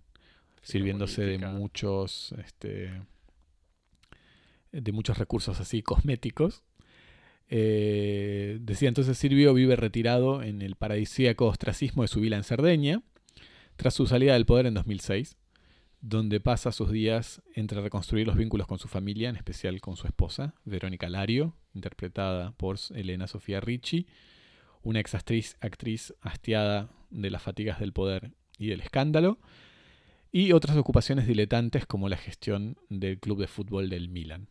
Sí, 0.62 0.72
sirviéndose 0.72 1.22
de 1.22 1.38
muchos 1.38 2.34
este, 2.44 2.90
de 4.72 4.92
muchos 4.92 5.18
recursos 5.18 5.60
así 5.60 5.82
cosméticos. 5.82 6.62
Eh, 7.50 8.58
decía 8.60 8.88
entonces 8.88 9.16
Silvio 9.16 9.54
vive 9.54 9.76
retirado 9.76 10.42
en 10.42 10.60
el 10.60 10.76
paradisíaco 10.76 11.46
ostracismo 11.46 12.02
de 12.02 12.08
su 12.08 12.20
vila 12.20 12.36
en 12.36 12.44
Cerdeña, 12.44 13.02
tras 13.76 13.94
su 13.94 14.06
salida 14.06 14.34
del 14.34 14.44
poder 14.44 14.66
en 14.66 14.74
2006. 14.74 15.36
Donde 16.00 16.40
pasa 16.40 16.72
sus 16.72 16.90
días 16.90 17.42
entre 17.54 17.80
reconstruir 17.80 18.26
los 18.26 18.36
vínculos 18.36 18.66
con 18.66 18.78
su 18.78 18.88
familia, 18.88 19.28
en 19.28 19.36
especial 19.36 19.80
con 19.80 19.96
su 19.96 20.06
esposa, 20.06 20.54
Verónica 20.64 21.08
Lario, 21.08 21.54
interpretada 21.74 22.52
por 22.52 22.78
Elena 22.94 23.26
Sofía 23.26 23.60
Ricci, 23.60 24.06
una 24.82 25.00
ex 25.00 25.14
actriz, 25.14 26.14
hastiada 26.20 26.88
de 27.10 27.30
las 27.30 27.42
fatigas 27.42 27.80
del 27.80 27.92
poder 27.92 28.32
y 28.58 28.68
del 28.68 28.80
escándalo, 28.80 29.38
y 30.30 30.52
otras 30.52 30.76
ocupaciones 30.76 31.26
diletantes 31.26 31.86
como 31.86 32.08
la 32.08 32.16
gestión 32.16 32.76
del 32.90 33.18
club 33.18 33.40
de 33.40 33.46
fútbol 33.46 33.88
del 33.88 34.08
Milan. 34.08 34.48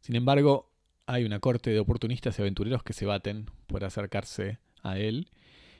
Sin 0.00 0.16
embargo, 0.16 0.70
hay 1.06 1.24
una 1.24 1.40
corte 1.40 1.70
de 1.70 1.80
oportunistas 1.80 2.38
y 2.38 2.42
aventureros 2.42 2.82
que 2.82 2.92
se 2.92 3.06
baten 3.06 3.46
por 3.66 3.84
acercarse 3.84 4.58
a 4.82 4.98
él 4.98 5.30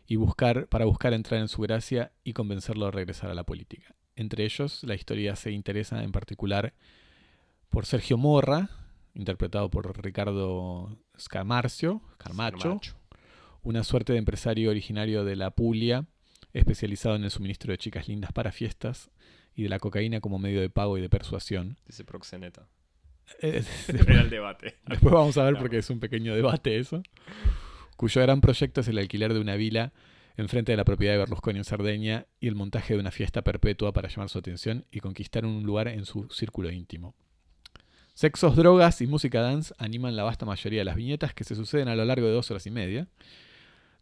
y 0.07 0.17
buscar 0.17 0.67
para 0.69 0.85
buscar 0.87 1.13
entrar 1.13 1.41
en 1.41 1.49
su 1.49 1.63
gracia 1.63 2.13
y 2.25 2.33
convencerlo 2.33 2.87
de 2.87 2.93
regresar 2.93 3.31
a 3.31 3.35
la 3.35 3.45
política. 3.45 3.95
Entre 4.17 4.45
ellos, 4.45 4.83
la 4.85 4.95
historia 4.95 5.37
se 5.37 5.51
interesa 5.51 6.03
en 6.03 6.13
particular 6.13 6.75
por 7.69 7.87
Sergio 7.87 8.19
Morra, 8.19 8.69
interpretado 9.15 9.71
por 9.71 10.03
Ricardo 10.03 10.99
Scamarcio, 11.19 12.03
Carmacho, 12.19 12.81
una 13.63 13.85
suerte 13.85 14.13
de 14.13 14.19
empresario 14.19 14.71
originario 14.71 15.25
de 15.25 15.37
la 15.37 15.51
Puglia, 15.51 16.07
especializado 16.53 17.17
en 17.17 17.25
el 17.25 17.31
suministro 17.31 17.73
de 17.73 17.79
chicas 17.79 18.09
lindas 18.09 18.33
para 18.33 18.53
fiestas 18.53 19.11
y 19.55 19.65
de 19.65 19.69
la 19.69 19.79
cocaína 19.79 20.21
como 20.21 20.39
medio 20.39 20.61
de 20.61 20.71
pago 20.71 20.99
y 20.99 21.01
de 21.01 21.09
persuasión. 21.09 21.77
Dice 21.87 22.05
proxeneta. 22.05 22.67
Eh, 23.41 23.63
el 23.89 24.31
debate. 24.31 24.77
Después 24.87 25.15
vamos 25.15 25.37
a 25.39 25.45
ver 25.45 25.57
porque 25.59 25.79
es 25.79 25.91
un 25.91 26.01
pequeño 26.01 26.35
debate 26.35 26.79
eso. 26.79 27.03
Cuyo 27.97 28.23
gran 28.23 28.41
proyecto 28.41 28.81
es 28.81 28.89
el 28.89 28.99
alquiler 28.99 29.35
de 29.35 29.41
una 29.41 29.57
vila 29.57 29.93
enfrente 30.37 30.73
de 30.73 30.77
la 30.77 30.85
propiedad 30.85 31.15
de 31.15 31.19
Berlusconi 31.19 31.59
en 31.59 31.65
Sardeña 31.65 32.27
y 32.41 32.49
el 32.49 32.55
montaje 32.55 32.95
de 32.95 33.01
una 33.01 33.11
fiesta 33.11 33.43
perpetua 33.43 33.93
para 33.93 34.09
llamar 34.09 34.29
su 34.29 34.39
atención 34.39 34.85
y 34.91 35.01
conquistar 35.01 35.45
un 35.45 35.63
lugar 35.63 35.89
en 35.89 36.05
su 36.05 36.29
círculo 36.31 36.71
íntimo. 36.71 37.15
Sexos, 38.15 38.57
drogas 38.57 39.01
y 39.01 39.07
música 39.07 39.41
dance 39.41 39.73
animan 39.79 40.17
la 40.17 40.25
vasta 40.25 40.45
mayoría 40.45 40.81
de 40.81 40.85
las 40.85 40.97
viñetas 40.97 41.33
que 41.33 41.45
se 41.45 41.55
suceden 41.55 41.89
a 41.89 41.97
lo 41.97 42.05
largo 42.05 42.27
de 42.27 42.35
dos 42.35 42.51
horas 42.51 42.67
y 42.67 42.71
media, 42.71 43.09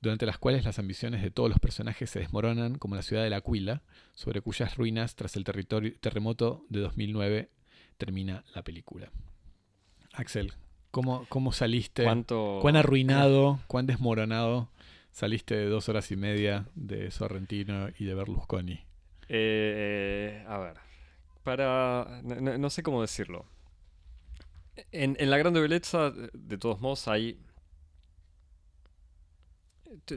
durante 0.01 0.27
las 0.27 0.39
cuales 0.39 0.65
las 0.65 0.79
ambiciones 0.79 1.23
de 1.23 1.31
todos 1.31 1.49
los 1.49 1.59
personajes 1.59 2.11
se 2.11 2.21
desmoronan 2.21 2.79
como 2.79 2.95
la 2.95 3.03
ciudad 3.03 3.23
de 3.23 3.31
La 3.31 3.37
Aquila, 3.37 3.83
sobre 4.15 4.41
cuyas 4.41 4.77
ruinas 4.77 5.15
tras 5.15 5.37
el 5.37 5.45
terremoto 5.45 6.65
de 6.69 6.81
2009 6.81 7.49
termina 7.97 8.45
la 8.55 8.63
película. 8.63 9.11
Axel, 10.13 10.53
¿cómo, 10.91 11.27
cómo 11.29 11.53
saliste? 11.53 12.05
¿Cuánto... 12.05 12.59
¿Cuán 12.61 12.77
arruinado, 12.77 13.61
cuán 13.67 13.87
desmoronado 13.87 14.69
saliste 15.11 15.57
de 15.57 15.67
dos 15.67 15.89
horas 15.89 16.11
y 16.11 16.17
media 16.17 16.69
de 16.75 17.11
Sorrentino 17.11 17.89
y 17.99 18.05
de 18.05 18.15
Berlusconi? 18.15 18.81
Eh, 19.29 20.45
a 20.47 20.59
ver, 20.59 20.77
para... 21.43 22.21
No, 22.23 22.71
sé 22.71 22.83
cómo 22.83 23.03
decirlo. 23.03 23.45
En, 24.93 25.17
en, 25.19 25.31
La 25.31 25.39
Grande 25.39 25.61
Belleza, 25.61 26.11
de 26.11 26.59
todos 26.59 26.81
modos, 26.81 27.09
hay 27.09 27.39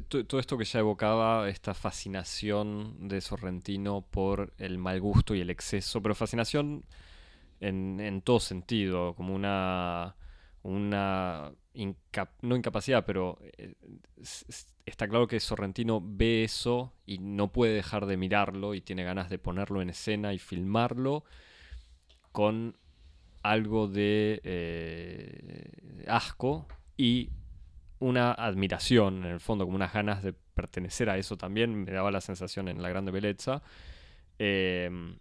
todo 0.08 0.40
esto 0.40 0.58
que 0.58 0.66
ya 0.66 0.80
evocaba, 0.80 1.50
esta 1.50 1.74
fascinación 1.74 3.08
de 3.08 3.22
Sorrentino 3.22 4.02
por 4.02 4.54
el 4.58 4.78
mal 4.78 5.00
gusto 5.00 5.36
y 5.36 5.42
el 5.42 5.50
exceso, 5.50 6.02
pero 6.02 6.16
fascinación 6.16 6.84
en, 7.60 8.22
todo 8.22 8.40
sentido, 8.40 9.14
como 9.16 9.34
una, 9.36 10.16
una 10.64 11.52
no 12.42 12.56
incapacidad, 12.56 13.06
pero 13.06 13.40
eh, 13.58 13.76
está 14.86 15.08
claro 15.08 15.28
que 15.28 15.40
Sorrentino 15.40 16.02
ve 16.04 16.44
eso 16.44 16.94
y 17.06 17.20
no 17.20 17.52
puede 17.52 17.74
dejar 17.74 18.06
de 18.06 18.18
mirarlo 18.18 18.74
y 18.74 18.82
tiene 18.82 19.04
ganas 19.04 19.30
de 19.30 19.40
ponerlo 19.40 19.82
en 19.82 19.90
escena 19.90 20.34
y 20.34 20.40
filmarlo 20.40 21.24
con 22.32 22.78
algo 23.44 23.88
de 23.88 24.42
eh, 24.44 26.06
asco 26.08 26.68
y 26.98 27.30
una 28.00 28.32
admiración, 28.32 29.26
en 29.26 29.32
el 29.32 29.40
fondo, 29.40 29.66
como 29.66 29.76
unas 29.76 29.94
ganas 29.94 30.24
de 30.24 30.34
pertenecer 30.34 31.10
a 31.10 31.18
eso 31.18 31.38
también, 31.38 31.84
me 31.84 31.92
daba 31.92 32.12
la 32.12 32.22
sensación 32.22 32.68
en 32.68 32.82
La 32.82 32.90
Grande 32.90 33.12
Belleza. 33.12 33.62
Em, 34.40 35.18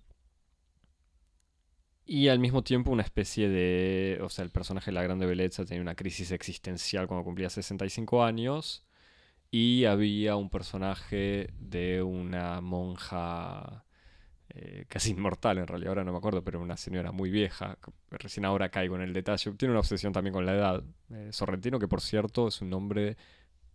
y 2.10 2.26
al 2.26 2.40
mismo 2.40 2.64
tiempo 2.64 2.90
una 2.90 3.04
especie 3.04 3.48
de... 3.48 4.18
O 4.22 4.28
sea, 4.28 4.44
el 4.44 4.50
personaje 4.50 4.90
de 4.90 4.96
La 4.96 5.04
Grande 5.04 5.26
Belleza 5.26 5.64
tenía 5.64 5.80
una 5.80 5.94
crisis 5.94 6.32
existencial 6.32 7.06
cuando 7.06 7.22
cumplía 7.22 7.48
65 7.48 8.24
años. 8.24 8.84
Y 9.52 9.84
había 9.84 10.34
un 10.34 10.50
personaje 10.50 11.50
de 11.60 12.02
una 12.02 12.60
monja 12.60 13.84
eh, 14.48 14.86
casi 14.88 15.12
inmortal 15.12 15.58
en 15.58 15.68
realidad, 15.68 15.90
ahora 15.90 16.04
no 16.04 16.10
me 16.10 16.18
acuerdo, 16.18 16.42
pero 16.42 16.60
una 16.60 16.76
señora 16.76 17.12
muy 17.12 17.30
vieja, 17.30 17.78
recién 18.10 18.44
ahora 18.44 18.70
caigo 18.70 18.96
en 18.96 19.02
el 19.02 19.12
detalle, 19.12 19.52
tiene 19.52 19.70
una 19.70 19.80
obsesión 19.80 20.12
también 20.12 20.34
con 20.34 20.44
la 20.44 20.54
edad. 20.54 20.84
Eh, 21.10 21.28
Sorrentino, 21.32 21.78
que 21.78 21.86
por 21.86 22.00
cierto 22.00 22.48
es 22.48 22.60
un 22.60 22.72
hombre 22.72 23.16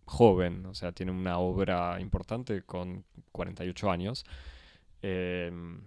joven, 0.04 0.66
o 0.66 0.74
sea, 0.74 0.92
tiene 0.92 1.12
una 1.12 1.38
obra 1.38 1.98
importante 2.02 2.60
con 2.62 3.02
48 3.32 3.90
años. 3.90 4.26
Em, 5.00 5.80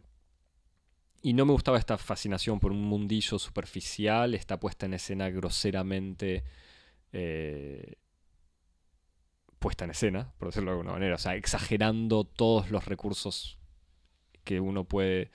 y 1.22 1.34
no 1.34 1.46
me 1.46 1.54
gustaba 1.54 1.78
esta 1.78 1.98
fascinación 1.98 2.60
por 2.60 2.72
un 2.72 2.82
mundillo 2.82 3.40
superficial, 3.40 4.34
esta 4.34 4.60
puesta 4.60 4.86
en 4.86 4.94
escena 4.94 5.30
groseramente 5.30 6.44
eh, 7.12 7.96
puesta 9.60 9.86
en 9.86 9.92
escena, 9.92 10.32
por 10.38 10.50
decirlo 10.50 10.72
de 10.72 10.78
alguna 10.78 10.94
manera, 10.94 11.16
o 11.16 11.18
sea, 11.20 11.36
exagerando 11.36 12.24
todos 12.24 12.72
los 12.72 12.86
recursos 12.86 13.60
que 14.44 14.60
uno 14.60 14.86
puede 14.86 15.32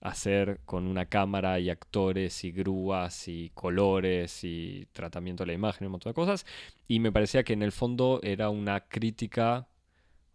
hacer 0.00 0.60
con 0.64 0.86
una 0.86 1.06
cámara 1.06 1.58
y 1.58 1.70
actores 1.70 2.44
y 2.44 2.52
grúas 2.52 3.28
y 3.28 3.50
colores 3.54 4.44
y 4.44 4.86
tratamiento 4.92 5.42
de 5.42 5.48
la 5.48 5.52
imagen 5.54 5.84
y 5.84 5.86
un 5.86 5.92
montón 5.92 6.10
de 6.10 6.14
cosas. 6.14 6.46
Y 6.88 7.00
me 7.00 7.12
parecía 7.12 7.44
que 7.44 7.52
en 7.52 7.62
el 7.62 7.72
fondo 7.72 8.20
era 8.22 8.50
una 8.50 8.80
crítica 8.88 9.68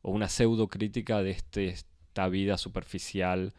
o 0.01 0.11
una 0.11 0.29
pseudo 0.29 0.67
crítica 0.67 1.21
de 1.23 1.31
este, 1.31 1.69
esta 1.69 2.27
vida 2.27 2.57
superficial 2.57 3.53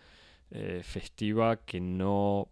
eh, 0.55 0.83
festiva 0.85 1.65
que 1.65 1.81
no 1.81 2.51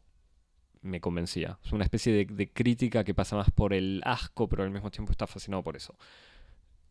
me 0.81 1.03
convencía. 1.03 1.59
Es 1.63 1.71
una 1.73 1.85
especie 1.85 2.25
de, 2.25 2.51
crítica 2.51 3.05
que 3.05 3.13
pasa 3.13 3.37
más 3.37 3.51
por 3.51 3.75
el 3.75 4.01
asco, 4.07 4.49
pero 4.49 4.63
al 4.63 4.71
mismo 4.71 4.91
tiempo 4.91 5.13
está 5.13 5.27
fascinado 5.27 5.63
por 5.63 5.77
eso. 5.77 5.95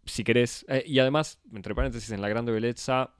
Si 0.06 0.24
querés, 0.24 0.68
eh, 0.70 0.84
y 0.86 1.00
además, 1.00 1.39
entre 1.51 1.74
paréntesis, 1.74 2.12
en 2.12 2.22
La 2.22 2.30
Grande 2.30 2.51
Belleza 2.51 3.16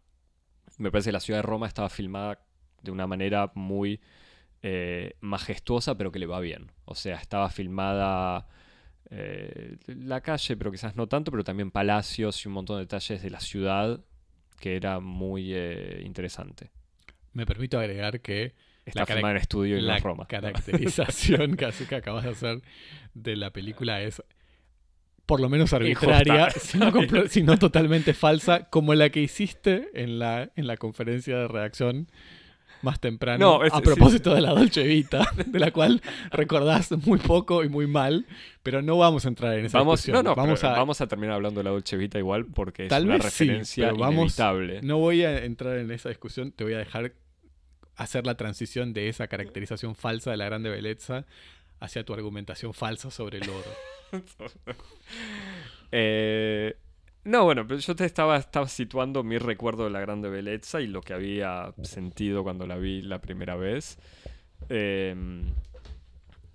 me 0.78 0.92
parece 0.92 1.08
que 1.08 1.14
la 1.14 1.20
ciudad 1.20 1.40
de 1.40 1.44
Roma 1.44 1.66
estaba 1.66 1.90
filmada 1.90 2.46
de 2.84 2.92
una 2.92 3.08
manera 3.08 3.52
muy 3.56 4.02
eh, 4.62 5.16
majestuosa, 5.22 5.98
pero 5.98 6.12
que 6.12 6.20
le 6.20 6.28
va 6.28 6.40
bien. 6.42 6.72
O 6.86 6.94
sea, 6.94 7.16
estaba 7.18 7.50
filmada 7.50 8.48
la 9.88 10.22
calle, 10.22 10.56
pero 10.58 10.72
quizás 10.72 10.96
no 10.96 11.08
tanto, 11.08 11.32
pero 11.32 11.44
también 11.44 11.72
palacios 11.72 12.46
y 12.46 12.48
un 12.48 12.54
montón 12.54 12.78
de 12.78 12.82
detalles 12.82 13.24
de 13.24 13.32
la 13.32 13.40
ciudad 13.40 14.00
que 14.60 14.76
era 14.76 15.00
muy 15.00 15.56
interesante. 15.56 16.70
Me 17.34 17.46
permito 17.46 17.80
agregar 17.80 18.22
que 18.22 18.54
está 18.86 19.06
filmada 19.06 19.32
en 19.32 19.42
estudio 19.42 19.78
en 19.78 19.88
la 19.88 20.00
Roma. 20.00 20.28
caracterización 20.28 21.56
casi 21.56 21.86
que 21.86 21.96
acabas 21.96 22.24
de 22.24 22.32
hacer 22.32 22.62
de 23.14 23.36
la 23.36 23.52
película 23.52 24.02
es 24.02 24.24
por 25.26 25.42
lo 25.42 25.48
menos 25.48 25.74
arbitraria, 25.74 26.50
sino, 27.30 27.60
totalmente 27.60 28.16
falsa, 28.16 28.68
como 28.72 28.96
la 28.96 29.12
que 29.12 29.22
hiciste 29.22 29.90
en 29.94 30.18
la, 30.18 30.50
en 30.56 30.66
la 30.66 30.76
conferencia 30.76 31.38
de 31.38 31.48
reacción 31.48 32.08
más 32.82 33.00
temprano 33.00 33.62
a 33.72 33.82
propósito 33.82 34.34
de 34.34 34.42
la 34.42 34.52
Dolce 34.52 34.84
Vita, 34.84 35.30
de 35.46 35.60
la 35.60 35.70
cual 35.72 36.02
recordás 36.32 36.92
muy 37.06 37.20
poco 37.20 37.64
y 37.64 37.70
muy 37.70 37.86
mal, 37.86 38.26
pero 38.64 38.82
no 38.82 38.98
vamos 38.98 39.26
a 39.26 39.28
entrar 39.28 39.54
en 39.60 39.66
esa 39.66 39.78
vamos, 39.78 40.00
discusión. 40.00 40.24
No, 40.24 40.32
no, 40.32 40.36
vamos, 40.36 40.64
a, 40.64 40.72
vamos 40.72 41.00
a 41.00 41.08
terminar 41.08 41.36
hablando 41.36 41.60
de 41.60 41.66
la 41.66 41.70
Dolce 41.72 41.96
Vita 41.96 42.18
igual 42.18 42.46
porque 42.46 42.88
es 42.88 42.92
una 42.92 43.18
referencia 43.18 43.92
inevitable. 43.92 44.82
no 44.82 44.98
voy 44.98 45.24
a 45.24 45.46
entrar 45.46 45.78
en 45.78 45.92
esa 45.92 46.10
discusión, 46.10 46.52
te 46.54 46.64
voy 46.64 46.74
a 46.74 46.80
dejar 46.80 47.14
hacer 48.00 48.26
la 48.26 48.36
transición 48.36 48.94
de 48.94 49.10
esa 49.10 49.28
caracterización 49.28 49.94
falsa 49.94 50.32
de 50.32 50.38
la 50.38 50.46
grande 50.46 50.70
belleza 50.70 51.26
hacia 51.82 52.06
tu 52.06 52.14
argumentación 52.14 52.74
falsa 52.74 53.12
sobre 53.12 53.40
el 53.40 53.50
oro. 53.50 53.72
Eh, 55.92 56.78
no, 57.24 57.46
bueno, 57.46 57.66
pero 57.66 57.80
yo 57.80 57.96
te 57.96 58.06
estaba, 58.06 58.38
estaba 58.38 58.68
situando 58.68 59.24
mi 59.24 59.40
recuerdo 59.40 59.86
de 59.86 59.90
la 59.90 60.00
grande 60.00 60.30
belleza 60.30 60.82
y 60.82 60.88
lo 60.88 61.02
que 61.02 61.14
había 61.14 61.74
sentido 61.82 62.44
cuando 62.44 62.68
la 62.68 62.78
vi 62.78 63.02
la 63.02 63.22
primera 63.22 63.56
vez. 63.56 63.98
Em, 64.70 65.52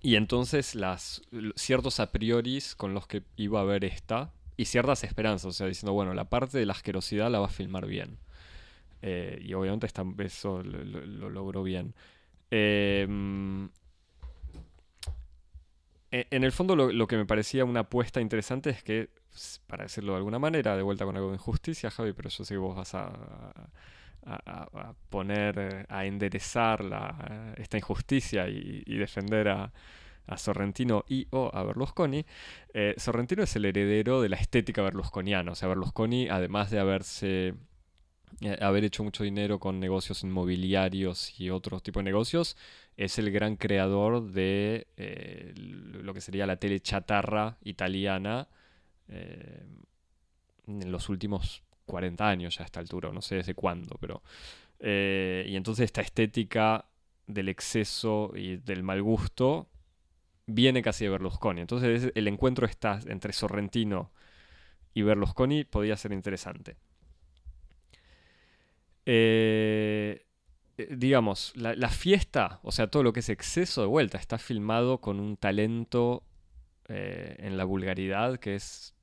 y 0.00 0.14
entonces 0.14 0.76
las 0.76 1.22
ciertos 1.56 1.98
a 1.98 2.12
prioris 2.12 2.76
con 2.76 2.94
los 2.94 3.08
que 3.08 3.24
iba 3.34 3.60
a 3.60 3.64
ver 3.64 3.84
esta 3.84 4.32
y 4.56 4.66
ciertas 4.66 5.02
esperanzas, 5.02 5.46
o 5.46 5.52
sea, 5.52 5.66
diciendo, 5.66 5.94
bueno, 5.94 6.14
la 6.14 6.30
parte 6.30 6.58
de 6.58 6.66
la 6.66 6.74
asquerosidad 6.74 7.28
la 7.28 7.40
va 7.40 7.46
a 7.46 7.50
filmar 7.50 7.86
bien. 7.86 8.18
Eh, 9.06 9.38
y 9.42 9.52
obviamente 9.52 9.86
eso 10.24 10.62
lo, 10.62 11.28
logró 11.28 11.62
bien. 11.62 11.94
Eh, 12.50 13.06
e, 16.10 16.26
en 16.30 16.42
el 16.42 16.52
fondo 16.52 16.74
lo, 16.74 17.06
que 17.06 17.18
me 17.18 17.26
parecía 17.26 17.66
una 17.66 17.80
apuesta 17.80 18.22
interesante 18.22 18.70
es 18.70 18.82
que, 18.82 19.10
para 19.66 19.84
decirlo 19.84 20.12
de 20.12 20.18
alguna 20.18 20.38
manera, 20.38 20.74
de 20.74 20.82
vuelta 20.82 21.04
con 21.04 21.16
algo 21.16 21.28
de 21.28 21.34
injusticia, 21.34 21.90
Javi, 21.90 22.14
pero 22.14 22.30
yo 22.30 22.44
sé 22.44 22.54
que 22.54 22.58
vos 22.58 22.74
vas 22.74 22.94
a, 22.94 23.12
a, 24.24 24.94
poner, 25.10 25.84
a 25.90 26.06
enderezar 26.06 26.82
la, 26.82 27.52
esta 27.58 27.76
injusticia 27.76 28.48
y, 28.48 28.96
defender 28.96 29.48
a, 29.48 29.72
Sorrentino 30.38 31.04
y 31.06 31.26
o 31.32 31.50
a 31.52 31.62
Berlusconi, 31.62 32.24
eh, 32.72 32.94
Sorrentino 32.96 33.42
es 33.42 33.54
el 33.56 33.66
heredero 33.66 34.22
de 34.22 34.30
la 34.30 34.36
estética 34.36 34.80
berlusconiana. 34.80 35.52
O 35.52 35.54
sea, 35.54 35.68
Berlusconi, 35.68 36.30
además 36.30 36.70
de 36.70 36.78
haberse 36.80 37.54
haber 38.60 38.84
hecho 38.84 39.04
mucho 39.04 39.24
dinero 39.24 39.58
con 39.58 39.80
negocios 39.80 40.22
inmobiliarios 40.22 41.38
y 41.40 41.50
otros 41.50 41.82
tipos 41.82 42.00
de 42.00 42.10
negocios, 42.10 42.56
es 42.96 43.18
el 43.18 43.30
gran 43.30 43.56
creador 43.56 44.30
de 44.30 44.86
eh, 44.96 45.52
lo 45.56 46.14
que 46.14 46.20
sería 46.20 46.46
la 46.46 46.56
tele 46.56 46.80
chatarra 46.80 47.56
italiana 47.62 48.48
en 50.66 50.90
los 50.90 51.08
últimos 51.08 51.62
40 51.86 52.28
años 52.28 52.56
ya 52.56 52.62
a 52.62 52.66
esta 52.66 52.80
altura, 52.80 53.12
no 53.12 53.22
sé 53.22 53.36
desde 53.36 53.54
cuándo, 53.54 53.96
pero... 54.00 54.22
Eh, 54.80 55.46
y 55.48 55.56
entonces 55.56 55.86
esta 55.86 56.02
estética 56.02 56.84
del 57.26 57.48
exceso 57.48 58.32
y 58.34 58.56
del 58.56 58.82
mal 58.82 59.00
gusto 59.02 59.68
viene 60.46 60.82
casi 60.82 61.04
de 61.04 61.10
Berlusconi. 61.10 61.62
Entonces 61.62 62.12
el 62.14 62.28
encuentro 62.28 62.66
está 62.66 63.00
entre 63.06 63.32
Sorrentino 63.32 64.12
y 64.92 65.02
Berlusconi 65.02 65.64
podía 65.64 65.96
ser 65.96 66.12
interesante. 66.12 66.76
Eh, 69.06 70.26
eh, 70.76 70.88
digamos, 70.96 71.52
la, 71.56 71.88
fiesta, 71.88 72.60
o 72.62 72.72
sea, 72.72 72.88
todo 72.88 73.02
lo 73.02 73.12
que 73.12 73.20
es 73.20 73.28
exceso 73.28 73.82
de 73.82 73.86
vuelta, 73.86 74.18
está 74.18 74.38
filmado 74.38 75.00
con 75.00 75.20
un 75.20 75.36
talento 75.36 76.24
en 76.86 77.56
la 77.56 77.64
vulgaridad 77.64 78.38
que 78.38 78.56
es 78.56 78.94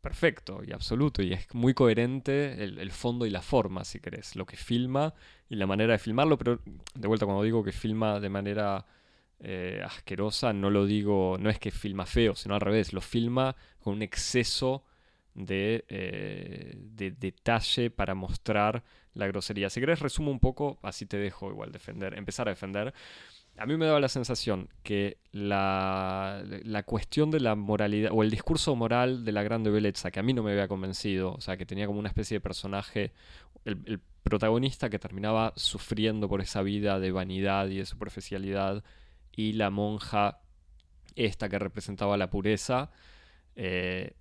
perfecto 0.00 0.62
y 0.66 0.72
absoluto 0.72 1.22
y 1.22 1.32
es 1.32 1.52
muy 1.54 1.74
coherente 1.74 2.62
el, 2.62 2.90
fondo 2.92 3.26
y 3.26 3.30
la 3.30 3.42
forma, 3.42 3.84
si 3.84 4.00
querés, 4.00 4.36
lo 4.36 4.46
que 4.46 4.56
filma 4.56 5.14
y 5.48 5.56
la 5.56 5.66
manera 5.66 5.92
de 5.92 5.98
filmarlo, 5.98 6.38
pero 6.38 6.60
de 6.94 7.08
vuelta 7.08 7.26
cuando 7.26 7.42
digo 7.42 7.64
que 7.64 7.72
filma 7.72 8.20
de 8.20 8.28
manera 8.28 8.86
eh, 9.40 9.82
asquerosa, 9.84 10.52
no 10.52 10.70
lo 10.70 10.86
digo, 10.86 11.36
no 11.38 11.50
es 11.50 11.58
que 11.58 11.70
filma 11.70 12.06
feo, 12.06 12.34
sino 12.34 12.54
al 12.54 12.60
revés, 12.60 12.92
lo 12.92 13.00
filma 13.00 13.56
con 13.80 13.94
un 13.94 14.02
exceso 14.02 14.84
de, 15.38 15.84
eh, 15.88 16.74
de 16.76 17.10
detalle 17.12 17.90
para 17.90 18.14
mostrar 18.14 18.84
la 19.14 19.26
grosería. 19.26 19.70
Si 19.70 19.80
querés 19.80 20.00
resumo 20.00 20.30
un 20.30 20.40
poco, 20.40 20.78
así 20.82 21.06
te 21.06 21.16
dejo 21.16 21.50
igual 21.50 21.72
defender, 21.72 22.16
empezar 22.16 22.48
a 22.48 22.52
defender 22.52 22.94
a 23.58 23.66
mí 23.66 23.76
me 23.76 23.86
daba 23.86 23.98
la 24.00 24.08
sensación 24.08 24.68
que 24.84 25.18
la, 25.32 26.44
cuestión 26.86 27.30
de 27.30 27.40
la 27.40 27.56
moralidad, 27.56 28.12
o 28.14 28.22
el 28.22 28.30
discurso 28.30 28.74
moral 28.76 29.24
de 29.24 29.32
la 29.32 29.42
grande 29.42 29.70
belleza, 29.70 30.10
que 30.10 30.20
a 30.20 30.22
mí 30.22 30.32
no 30.32 30.44
me 30.44 30.52
había 30.52 30.68
convencido, 30.68 31.32
o 31.32 31.40
sea, 31.40 31.56
que 31.56 31.66
tenía 31.66 31.86
como 31.86 31.98
una 31.98 32.08
especie 32.08 32.36
de 32.36 32.40
personaje, 32.40 33.12
el, 33.64 34.00
protagonista 34.22 34.90
que 34.90 34.98
terminaba 34.98 35.54
sufriendo 35.56 36.28
por 36.28 36.42
esa 36.42 36.60
vida 36.60 37.00
de 37.00 37.12
vanidad 37.12 37.68
y 37.68 37.78
de 37.78 37.86
superficialidad, 37.86 38.84
y 39.34 39.54
la 39.54 39.70
monja 39.70 40.40
esta 41.16 41.48
que 41.48 41.58
representaba 41.58 42.16
la 42.16 42.28
pureza, 42.28 42.90
eh, 43.56 44.12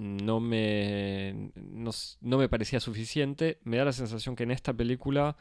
no, 0.00 0.40
me, 0.40 1.52
no 1.54 2.38
me 2.38 2.48
parecía 2.48 2.80
suficiente. 2.80 3.58
Me 3.64 3.76
da 3.76 3.84
la 3.84 3.92
sensación 3.92 4.34
que 4.34 4.44
en 4.44 4.50
esta 4.50 4.72
película 4.72 5.36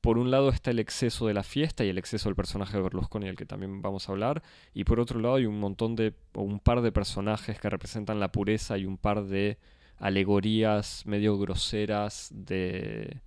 por 0.00 0.18
un 0.18 0.30
lado 0.30 0.48
está 0.48 0.70
el 0.70 0.78
exceso 0.78 1.26
de 1.26 1.34
la 1.34 1.42
fiesta 1.42 1.84
y 1.84 1.88
el 1.88 1.98
exceso 1.98 2.28
del 2.28 2.36
personaje 2.36 2.76
de 2.76 2.82
Berlusconi, 2.82 3.26
del 3.26 3.36
que 3.36 3.46
también 3.46 3.82
vamos 3.82 4.08
a 4.08 4.12
hablar, 4.12 4.42
y 4.72 4.84
por 4.84 4.98
otro 4.98 5.20
lado 5.20 5.34
hay 5.34 5.46
un 5.46 5.60
montón 5.60 5.94
de, 5.94 6.14
o 6.32 6.42
un 6.42 6.58
par 6.58 6.80
de 6.80 6.92
personajes 6.92 7.60
que 7.60 7.68
representan 7.68 8.18
la 8.20 8.32
pureza 8.32 8.78
y 8.78 8.86
un 8.86 8.96
par 8.96 9.24
de 9.24 9.58
alegorías 9.98 11.04
medio 11.06 11.38
groseras 11.38 12.30
de... 12.32 13.20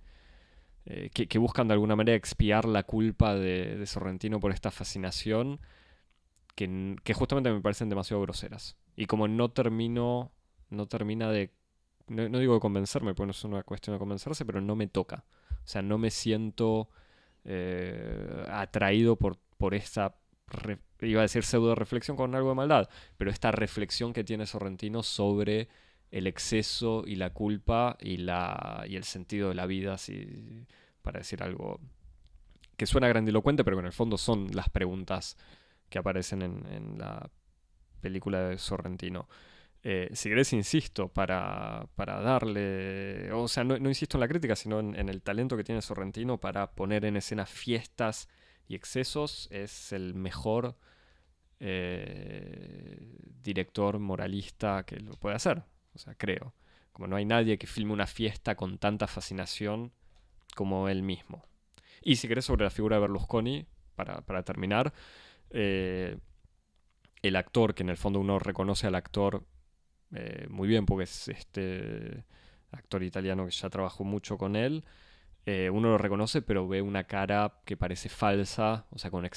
Eh, 0.86 1.08
que, 1.10 1.38
buscan 1.38 1.66
de 1.66 1.72
alguna 1.72 1.96
manera 1.96 2.14
expiar 2.14 2.66
la 2.66 2.82
culpa 2.82 3.34
de, 3.34 3.82
Sorrentino 3.86 4.38
por 4.38 4.52
esta 4.52 4.70
fascinación, 4.70 5.60
que, 6.54 7.14
justamente 7.14 7.52
me 7.52 7.60
parecen 7.60 7.88
demasiado 7.88 8.22
groseras. 8.22 8.76
Y 8.96 9.06
como 9.06 9.28
no 9.28 9.50
termino, 9.50 10.32
no 10.70 10.86
termina 10.86 11.30
de... 11.30 11.52
No, 12.06 12.28
no 12.28 12.38
digo 12.38 12.54
de 12.54 12.60
convencerme, 12.60 13.14
porque 13.14 13.26
no 13.26 13.30
es 13.32 13.44
una 13.44 13.62
cuestión 13.62 13.94
de 13.94 13.98
convencerse, 13.98 14.44
pero 14.44 14.60
no 14.60 14.76
me 14.76 14.86
toca. 14.86 15.24
O 15.50 15.66
sea, 15.66 15.82
no 15.82 15.96
me 15.96 16.10
siento 16.10 16.90
eh, 17.44 18.46
atraído 18.48 19.16
por, 19.16 19.38
por 19.56 19.74
esta, 19.74 20.16
iba 21.00 21.20
a 21.20 21.22
decir 21.22 21.42
pseudo 21.44 21.74
reflexión 21.74 22.16
con 22.16 22.34
algo 22.34 22.50
de 22.50 22.54
maldad, 22.54 22.88
pero 23.16 23.30
esta 23.30 23.50
reflexión 23.50 24.12
que 24.12 24.24
tiene 24.24 24.46
Sorrentino 24.46 25.02
sobre 25.02 25.68
el 26.10 26.26
exceso 26.26 27.04
y 27.06 27.16
la 27.16 27.30
culpa 27.30 27.96
y, 28.00 28.18
la, 28.18 28.84
y 28.88 28.96
el 28.96 29.04
sentido 29.04 29.48
de 29.48 29.54
la 29.54 29.66
vida, 29.66 29.98
si, 29.98 30.66
para 31.02 31.18
decir 31.18 31.42
algo 31.42 31.80
que 32.76 32.86
suena 32.86 33.08
grandilocuente, 33.08 33.64
pero 33.64 33.76
que 33.76 33.80
en 33.80 33.86
el 33.86 33.92
fondo 33.92 34.18
son 34.18 34.48
las 34.52 34.68
preguntas 34.68 35.36
que 35.88 35.98
aparecen 35.98 36.42
en, 36.42 36.66
en 36.66 36.98
la 36.98 37.30
película 38.00 38.48
de 38.48 38.58
Sorrentino. 38.58 39.28
Eh, 39.86 40.08
si 40.14 40.30
querés, 40.30 40.54
insisto, 40.54 41.08
para, 41.08 41.86
darle, 41.96 43.30
o 43.32 43.46
sea, 43.48 43.64
no, 43.64 43.76
insisto 43.76 44.16
en 44.16 44.20
la 44.22 44.28
crítica, 44.28 44.56
sino 44.56 44.80
en, 44.80 45.08
el 45.10 45.20
talento 45.20 45.58
que 45.58 45.64
tiene 45.64 45.82
Sorrentino 45.82 46.38
para 46.38 46.72
poner 46.72 47.04
en 47.04 47.18
escena 47.18 47.44
fiestas 47.44 48.30
y 48.66 48.76
excesos, 48.76 49.46
es 49.50 49.92
el 49.92 50.14
mejor 50.14 50.78
eh, 51.60 52.98
director 53.42 53.98
moralista 53.98 54.84
que 54.86 54.96
lo 55.00 55.12
puede 55.16 55.36
hacer, 55.36 55.62
o 55.94 55.98
sea, 55.98 56.14
creo. 56.14 56.54
Como 56.92 57.06
no 57.06 57.16
hay 57.16 57.26
nadie 57.26 57.58
que 57.58 57.66
filme 57.66 57.92
una 57.92 58.06
fiesta 58.06 58.54
con 58.54 58.78
tanta 58.78 59.06
fascinación 59.06 59.92
como 60.54 60.88
él 60.88 61.02
mismo. 61.02 61.44
Y 62.00 62.16
si 62.16 62.26
querés, 62.26 62.46
sobre 62.46 62.64
la 62.64 62.70
figura 62.70 62.96
de 62.96 63.02
Berlusconi, 63.02 63.66
para, 63.96 64.42
terminar, 64.44 64.92
eh, 65.50 66.18
el 67.22 67.36
actor, 67.36 67.74
que 67.74 67.82
en 67.82 67.90
el 67.90 67.96
fondo 67.96 68.20
uno 68.20 68.38
reconoce 68.38 68.86
al 68.86 68.94
actor 68.94 69.46
eh, 70.12 70.46
muy 70.48 70.68
bien 70.68 70.86
porque 70.86 71.04
es 71.04 71.28
este 71.28 72.24
actor 72.70 73.02
italiano 73.02 73.44
que 73.46 73.52
ya 73.52 73.70
trabajó 73.70 74.04
mucho 74.04 74.36
con 74.36 74.56
él. 74.56 74.84
Eh, 75.46 75.70
uno 75.70 75.90
lo 75.90 75.98
reconoce, 75.98 76.42
pero 76.42 76.66
ve 76.66 76.80
una 76.82 77.04
cara 77.04 77.60
que 77.64 77.76
parece 77.76 78.08
falsa, 78.08 78.86
o 78.90 78.98
sea, 78.98 79.10
con, 79.10 79.28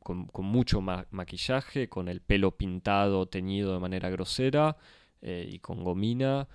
con, 0.00 0.44
mucho 0.46 0.80
maquillaje, 0.80 1.88
con 1.88 2.08
el 2.08 2.22
pelo 2.22 2.56
pintado, 2.56 3.26
teñido 3.28 3.74
de 3.74 3.78
manera 3.78 4.08
grosera 4.08 4.76
y 5.22 5.58
con 5.58 5.84
gomina, 5.84 6.48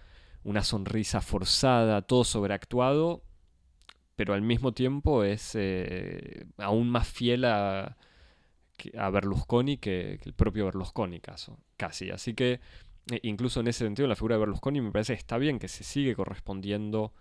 una 0.43 0.63
sonrisa 0.63 1.21
forzada, 1.21 2.01
todo 2.01 2.23
sobreactuado, 2.23 3.23
pero 4.15 4.33
al 4.33 4.41
mismo 4.41 4.73
tiempo 4.73 5.23
es 5.23 5.55
aún 6.57 6.89
más 6.89 7.07
fiel 7.07 7.45
a, 7.45 7.95
a 8.97 9.09
Berlusconi 9.09 9.77
que, 9.77 10.19
el 10.23 10.33
propio 10.33 10.65
Berlusconi, 10.65 11.19
caso, 11.19 11.59
casi. 11.77 12.11
Así 12.11 12.33
que 12.33 12.59
e 13.11 13.19
incluso 13.23 13.59
en 13.59 13.67
ese 13.67 13.85
sentido, 13.85 14.07
la 14.07 14.15
figura 14.15 14.35
de 14.35 14.39
Berlusconi 14.39 14.81
me 14.81 14.91
parece 14.91 15.13
que 15.13 15.19
está 15.19 15.37
bien 15.37 15.59
que 15.59 15.67
se 15.67 15.83
sigue 15.83 16.15
correspondiendo 16.15 17.13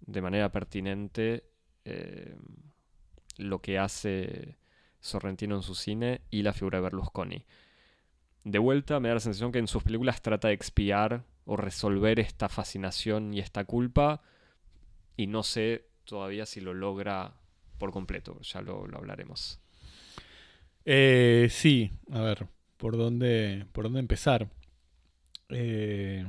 de 0.00 0.20
manera 0.20 0.50
pertinente 0.50 1.44
eh, 1.84 2.36
lo 3.38 3.60
que 3.60 3.78
hace 3.78 4.58
Sorrentino 5.00 5.56
en 5.56 5.62
su 5.62 5.74
cine 5.74 6.22
y 6.30 6.42
la 6.42 6.52
figura 6.52 6.78
de 6.78 6.82
Berlusconi. 6.82 7.46
De 8.44 8.58
vuelta, 8.58 8.98
me 8.98 9.08
da 9.08 9.14
la 9.14 9.20
sensación 9.20 9.52
que 9.52 9.60
en 9.60 9.68
sus 9.68 9.84
películas 9.84 10.22
trata 10.22 10.48
de 10.48 10.54
expiar 10.54 11.24
o 11.44 11.56
resolver 11.56 12.18
esta 12.18 12.48
fascinación 12.48 13.32
y 13.32 13.38
esta 13.38 13.64
culpa, 13.64 14.22
y 15.16 15.28
no 15.28 15.42
sé 15.42 15.88
todavía 16.04 16.46
si 16.46 16.60
lo 16.60 16.74
logra 16.74 17.34
por 17.78 17.92
completo, 17.92 18.40
ya 18.40 18.60
lo, 18.60 18.84
hablaremos. 18.94 19.61
Eh, 20.84 21.48
sí, 21.50 21.90
a 22.10 22.20
ver, 22.20 22.46
¿por 22.76 22.96
dónde, 22.96 23.66
por 23.72 23.84
dónde 23.84 24.00
empezar? 24.00 24.48
Eh, 25.48 26.24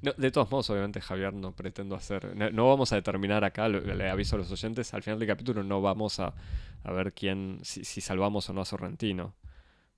de 0.00 0.30
todos 0.30 0.50
modos, 0.50 0.70
obviamente, 0.70 1.00
Javier, 1.00 1.34
no 1.34 1.54
pretendo 1.56 1.96
hacer. 1.96 2.36
No, 2.54 2.68
vamos 2.68 2.92
a 2.92 2.96
determinar 2.96 3.44
acá, 3.44 3.68
le, 3.68 4.08
aviso 4.08 4.36
a 4.36 4.38
los 4.38 4.50
oyentes, 4.50 4.94
al 4.94 5.02
final 5.02 5.18
del 5.18 5.28
capítulo 5.28 5.64
no 5.64 5.82
vamos 5.82 6.20
a, 6.20 6.34
ver 6.84 7.12
quién, 7.12 7.58
si, 7.62 8.00
salvamos 8.00 8.48
o 8.48 8.52
no 8.52 8.60
a 8.60 8.64
Sorrentino. 8.64 9.34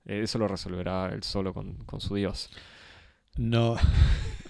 Eh, 0.07 0.23
eso 0.23 0.38
lo 0.38 0.49
resolverá 0.49 1.11
él 1.12 1.23
solo 1.23 1.53
con, 1.53 1.85
su 2.01 2.14
Dios. 2.14 2.51
No. 3.37 3.77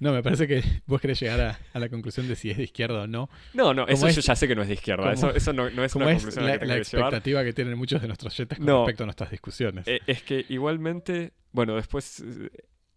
No, 0.00 0.12
me 0.12 0.22
parece 0.22 0.46
que 0.46 0.62
vos 0.86 1.00
querés 1.00 1.20
llegar 1.20 1.58
a, 1.72 1.78
la 1.78 1.88
conclusión 1.88 2.28
de 2.28 2.36
si 2.36 2.50
es 2.50 2.56
de 2.56 2.64
izquierda 2.64 3.02
o 3.02 3.06
no. 3.06 3.28
No, 3.54 3.74
no, 3.74 3.86
eso 3.86 4.08
yo 4.08 4.20
ya 4.20 4.36
sé 4.36 4.48
que 4.48 4.54
no 4.54 4.62
es 4.62 4.68
de 4.68 4.74
izquierda. 4.74 5.12
eso, 5.12 5.34
eso 5.34 5.52
no, 5.52 5.66
es 5.66 5.94
una 5.94 6.06
conclusión 6.06 6.46
la, 6.46 6.58
que 6.58 6.66
la 6.66 6.76
expectativa 6.76 7.44
que 7.44 7.52
tienen 7.52 7.76
muchos 7.76 8.00
de 8.00 8.08
nuestros 8.08 8.34
oyentes 8.34 8.58
con 8.58 8.66
respecto 8.66 9.04
a 9.04 9.06
nuestras 9.06 9.30
discusiones. 9.30 9.86
Eh, 9.88 10.00
es 10.06 10.22
que 10.22 10.44
igualmente, 10.48 11.32
bueno, 11.52 11.76
después 11.76 12.22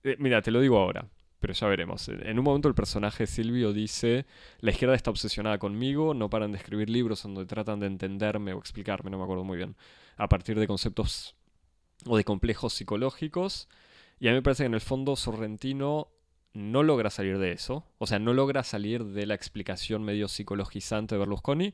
eh, 0.03 0.15
mira, 0.19 0.41
te 0.41 0.51
lo 0.51 0.61
digo 0.61 0.77
ahora, 0.77 1.07
pero 1.39 1.53
ya 1.53 1.67
veremos. 1.67 2.07
En 2.09 2.37
un 2.37 2.45
momento 2.45 2.67
el 2.67 2.75
personaje 2.75 3.27
Silvio 3.27 3.73
dice, 3.73 4.25
la 4.59 4.71
izquierda 4.71 4.95
está 4.95 5.09
obsesionada 5.09 5.57
conmigo, 5.57 6.13
no 6.13 6.29
paran 6.29 6.51
de 6.51 6.57
escribir 6.57 6.89
libros 6.89 7.23
donde 7.23 7.45
tratan 7.45 7.79
de 7.79 7.87
entenderme 7.87 8.53
o 8.53 8.59
explicarme, 8.59 9.09
no 9.09 9.17
me 9.17 9.23
acuerdo 9.23 9.43
muy 9.43 9.57
bien, 9.57 9.75
a 10.17 10.27
partir 10.29 10.59
de 10.59 10.67
conceptos 10.67 11.35
o 12.05 12.17
de 12.17 12.23
complejos 12.23 12.73
psicológicos. 12.73 13.67
Y 14.19 14.27
a 14.27 14.31
mí 14.31 14.37
me 14.37 14.41
parece 14.41 14.63
que 14.63 14.67
en 14.67 14.73
el 14.73 14.81
fondo 14.81 15.15
Sorrentino 15.15 16.09
no 16.59 16.83
logra 16.83 17.09
salir 17.09 17.37
de 17.39 17.51
eso. 17.51 17.85
O 17.97 18.07
sea, 18.07 18.19
no 18.19 18.33
logra 18.33 18.63
salir 18.63 19.03
de 19.05 19.25
la 19.25 19.33
explicación 19.33 20.03
medio 20.03 20.27
psicologizante 20.27 21.15
de 21.15 21.19
Berlusconi, 21.19 21.73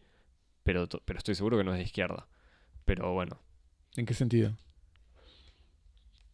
pero, 0.64 0.88
pero 0.88 1.18
estoy 1.18 1.36
seguro 1.36 1.58
que 1.58 1.64
no 1.64 1.74
es 1.74 1.80
de 1.80 1.84
izquierda. 1.84 2.28
Pero 2.86 3.14
bueno. 3.14 3.40
¿En 3.96 4.06
qué 4.06 4.14
sentido? 4.14 4.56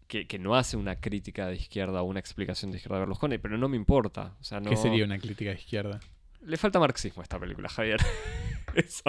Que, 0.08 0.28
no 0.40 0.56
hace 0.56 0.76
una 0.76 1.00
crítica 1.00 1.48
de 1.48 1.56
izquierda 1.56 2.02
o 2.02 2.06
una 2.06 2.20
explicación 2.20 2.72
de 2.72 2.78
izquierda 2.78 2.98
de 2.98 3.02
Berlusconi, 3.02 3.38
pero 3.38 3.58
no 3.58 3.70
me 3.70 3.78
importa. 3.78 4.36
O 4.42 4.44
sea, 4.44 4.60
no... 4.60 4.70
¿Qué 4.70 4.76
sería 4.76 5.06
una 5.06 5.18
crítica 5.18 5.52
de 5.52 5.56
izquierda? 5.56 6.02
Le 6.42 6.58
falta 6.58 6.80
marxismo 6.80 7.22
a 7.22 7.24
esta 7.24 7.40
película, 7.40 7.70
Javier. 7.70 8.02
Eso. 8.76 9.04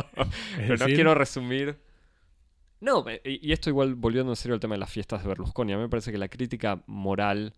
Pero 0.57 0.76
no 0.76 0.87
quiero 0.87 1.14
resumir. 1.14 1.81
No, 2.81 3.05
y 3.24 3.52
esto 3.52 3.70
igual 3.70 3.94
volviendo 3.94 4.31
en 4.33 4.37
serio 4.37 4.55
al 4.55 4.61
tema 4.61 4.74
de 4.74 4.81
las 4.81 4.90
fiestas 4.90 5.22
de 5.22 5.28
Berlusconi. 5.28 5.72
A 5.72 5.76
mí 5.76 5.83
me 5.83 5.88
parece 5.88 6.12
que 6.12 6.18
la 6.18 6.28
crítica 6.28 6.83
moral 6.87 7.55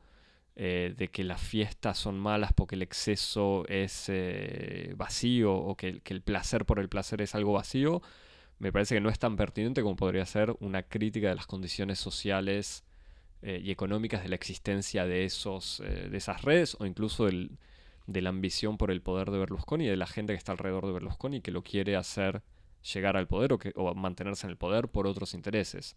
eh, 0.57 0.95
de 0.97 1.09
que 1.09 1.25
las 1.25 1.41
fiestas 1.41 1.99
son 1.99 2.17
malas 2.17 2.53
porque 2.53 2.77
el 2.77 2.83
exceso 2.83 3.67
es 3.69 4.05
eh, 4.09 4.95
vacío 4.97 5.53
o 5.53 5.77
que, 5.77 6.01
el 6.05 6.23
placer 6.23 6.65
por 6.65 6.79
el 6.79 6.89
placer 6.89 7.23
es 7.23 7.35
algo 7.35 7.55
vacío, 7.55 8.03
me 8.61 8.71
parece 8.71 8.95
que 8.95 9.01
no 9.01 9.09
es 9.09 9.19
tan 9.19 9.37
pertinente 9.37 9.83
como 9.83 9.97
podría 9.97 10.25
ser 10.27 10.55
una 10.61 10.85
crítica 10.85 11.29
de 11.29 11.35
las 11.35 11.49
condiciones 11.49 11.99
sociales 11.99 12.85
eh, 13.43 13.61
y 13.65 13.73
económicas 13.73 14.23
de 14.23 14.29
la 14.29 14.37
existencia 14.37 15.07
de, 15.07 15.25
esos, 15.25 15.83
de 15.85 16.17
esas 16.17 16.43
redes 16.43 16.77
o 16.79 16.87
incluso 16.87 17.27
de 17.27 18.23
la 18.23 18.29
ambición 18.29 18.79
por 18.79 18.93
el 18.93 19.03
poder 19.03 19.33
de 19.33 19.39
Berlusconi 19.39 19.87
y 19.87 19.89
de 19.89 19.97
la 19.97 20.07
gente 20.07 20.35
que 20.35 20.39
está 20.39 20.53
alrededor 20.53 20.87
de 20.87 20.93
Berlusconi 20.93 21.41
que 21.41 21.51
lo 21.51 21.65
quiere 21.65 21.97
hacer 21.97 22.43
llegar 22.93 23.17
al 23.17 23.27
poder 23.27 23.55
o, 23.55 23.59
que, 23.59 23.73
o 23.75 23.93
mantenerse 23.97 24.47
en 24.47 24.53
el 24.53 24.57
poder 24.57 24.87
por 24.89 25.09
otros 25.09 25.35
intereses. 25.35 25.97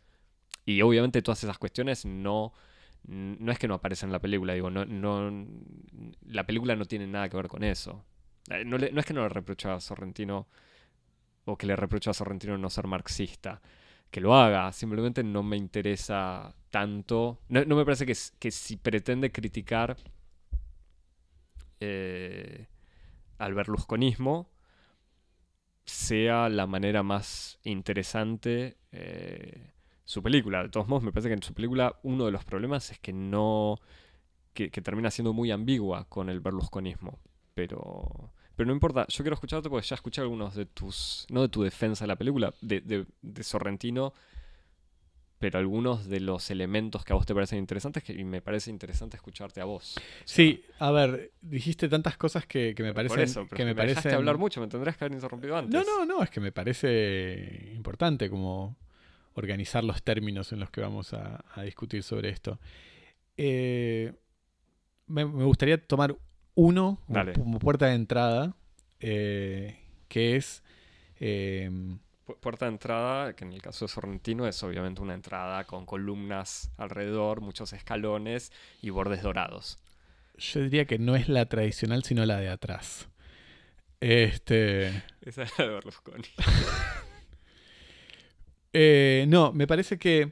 Y 0.65 0.82
obviamente 0.82 1.22
todas 1.22 1.43
esas 1.43 1.60
cuestiones 1.60 2.06
no 2.06 2.54
no 3.08 3.52
es 3.52 3.60
que 3.60 3.67
no 3.67 3.76
aparece 3.76 4.06
en 4.06 4.12
la 4.12 4.20
película, 4.20 4.54
digo, 4.54 4.70
no, 4.70 4.86
no, 4.86 5.48
la 6.26 6.46
película 6.46 6.76
no 6.76 6.86
tiene 6.86 7.08
nada 7.08 7.30
que 7.30 7.38
ver 7.38 7.48
con 7.48 7.63
eso. 7.63 8.04
Eh, 8.50 8.65
no, 8.65 8.78
es 8.78 9.06
que 9.06 9.13
no 9.13 9.24
le 9.24 9.30
reproche 9.30 9.70
a 9.70 9.80
Sorrentino 9.80 10.48
o 11.46 11.58
que 11.58 11.67
le 11.67 11.76
reproche 11.76 12.10
a 12.10 12.13
Sorrentino 12.13 12.58
no 12.58 12.70
ser 12.70 12.88
marxista. 12.88 13.62
Que 14.12 14.22
lo 14.22 14.36
haga, 14.36 14.72
simplemente 14.72 15.24
no 15.24 15.43
me 15.43 15.58
interesa 15.58 16.56
tanto. 16.70 17.41
No, 17.50 17.65
me 17.65 17.86
parece 17.86 18.06
que, 18.06 18.15
que, 18.39 18.52
si 18.52 18.78
pretende 18.78 19.32
criticar 19.32 19.98
eh, 21.80 22.67
al 23.38 23.54
berlusconismo, 23.54 24.50
sea 25.86 26.50
la 26.50 26.67
manera 26.67 27.04
más 27.04 27.60
interesante 27.63 28.78
eh, 28.91 29.72
su 30.08 30.24
película. 30.24 30.63
De 30.63 30.70
todos 30.70 30.88
modos, 30.88 31.04
me 31.04 31.12
parece 31.12 31.28
que 31.28 31.34
en 31.34 31.43
su 31.43 31.54
película 31.54 32.00
uno 32.02 32.26
de 32.26 32.32
los 32.32 32.46
problemas 32.46 32.89
es 32.91 32.98
que 32.98 33.12
no. 33.12 33.78
que, 34.54 34.70
termina 34.70 35.12
siendo 35.12 35.34
muy 35.34 35.52
ambigua 35.52 36.06
con 36.06 36.30
el 36.30 36.39
berlusconismo. 36.39 37.20
Pero. 37.54 38.32
Pero 38.56 38.67
no 38.67 38.74
importa, 38.74 39.06
yo 39.10 39.24
quiero 39.24 39.36
escucharte 39.36 39.70
porque 39.70 39.86
ya 39.86 39.96
escuché 39.96 40.22
algunos 40.22 40.56
de 40.56 40.65
tus. 40.65 41.28
no 41.30 41.41
de 41.41 41.50
tu 41.50 41.62
defensa 41.62 42.06
de 42.06 42.08
la 42.08 42.15
película, 42.15 42.54
de, 42.62 43.06
Sorrentino, 43.41 44.13
pero 45.38 45.60
algunos 45.60 46.08
de 46.08 46.22
los 46.22 46.50
elementos 46.50 47.04
que 47.04 47.12
a 47.12 47.17
vos 47.17 47.26
te 47.26 47.36
parecen 47.36 47.60
interesantes 47.60 48.02
que, 48.02 48.13
y 48.13 48.24
me 48.24 48.41
parece 48.41 48.72
interesante 48.72 49.17
escucharte 49.17 49.62
a 49.62 49.65
vos. 49.65 50.00
sí, 50.24 50.63
a 50.80 50.89
ver, 50.89 51.34
dijiste 51.41 51.89
tantas 51.89 52.17
cosas 52.17 52.48
que, 52.48 52.74
me 52.80 52.93
parecen... 52.96 53.15
Por 53.17 53.24
eso, 53.24 53.48
que 53.48 53.63
me, 53.63 53.72
me 53.72 53.76
parecen... 53.76 54.13
hablar 54.13 54.39
mucho, 54.39 54.60
me 54.60 54.67
tendrías 54.67 54.98
que 54.98 55.04
haber 55.04 55.15
interrumpido 55.15 55.56
antes. 55.56 55.74
No, 55.74 55.84
no, 55.84 56.06
no, 56.06 56.24
es 56.24 56.32
que 56.32 56.39
me 56.39 56.52
parece 56.52 57.74
importante 57.76 58.28
como 58.28 58.76
organizar 59.38 59.84
los 59.84 60.02
términos 60.02 60.52
en 60.52 60.60
los 60.60 60.71
que 60.71 60.82
vamos 60.82 61.13
a, 61.13 61.43
discutir 61.63 62.02
sobre 62.02 62.30
esto. 62.30 62.60
Eh, 63.38 64.13
me, 65.06 65.23
gustaría 65.23 65.78
tomar 65.78 66.17
uno 66.56 67.00
como, 67.36 67.60
puerta 67.60 67.86
de 67.86 67.93
entrada, 67.93 68.56
eh, 69.00 69.78
que 70.08 70.36
es... 70.36 70.63
Em, 71.19 72.00
puerta 72.41 72.65
de 72.65 72.71
entrada, 72.71 73.34
que 73.34 73.45
en 73.45 73.54
el 73.54 73.62
caso 73.62 73.86
de 73.86 73.89
Sorrentino 73.89 74.47
es 74.47 74.62
obviamente 74.63 75.02
una 75.02 75.13
entrada 75.13 75.63
con 75.65 75.86
columnas 75.86 76.71
alrededor, 76.76 77.39
muchos 77.39 77.73
escalones 77.73 78.52
y 78.82 78.89
bordes 78.89 79.21
dorados. 79.21 79.78
Yo 80.38 80.62
diría 80.62 80.86
que 80.86 80.97
no 80.97 81.15
es 81.15 81.30
la 81.30 81.45
tradicional, 81.45 82.04
sino 82.04 82.26
la 82.26 82.38
de 82.38 82.50
atrás. 82.50 83.08
Este. 84.00 85.04
Esa 85.21 85.43
es 85.43 85.58
la 85.60 85.65
de 85.65 85.71
Berlusconi. 85.73 86.28
Eh, 88.79 89.25
no, 89.27 89.53
me 89.53 89.65
parece 89.65 89.97
que 89.97 90.31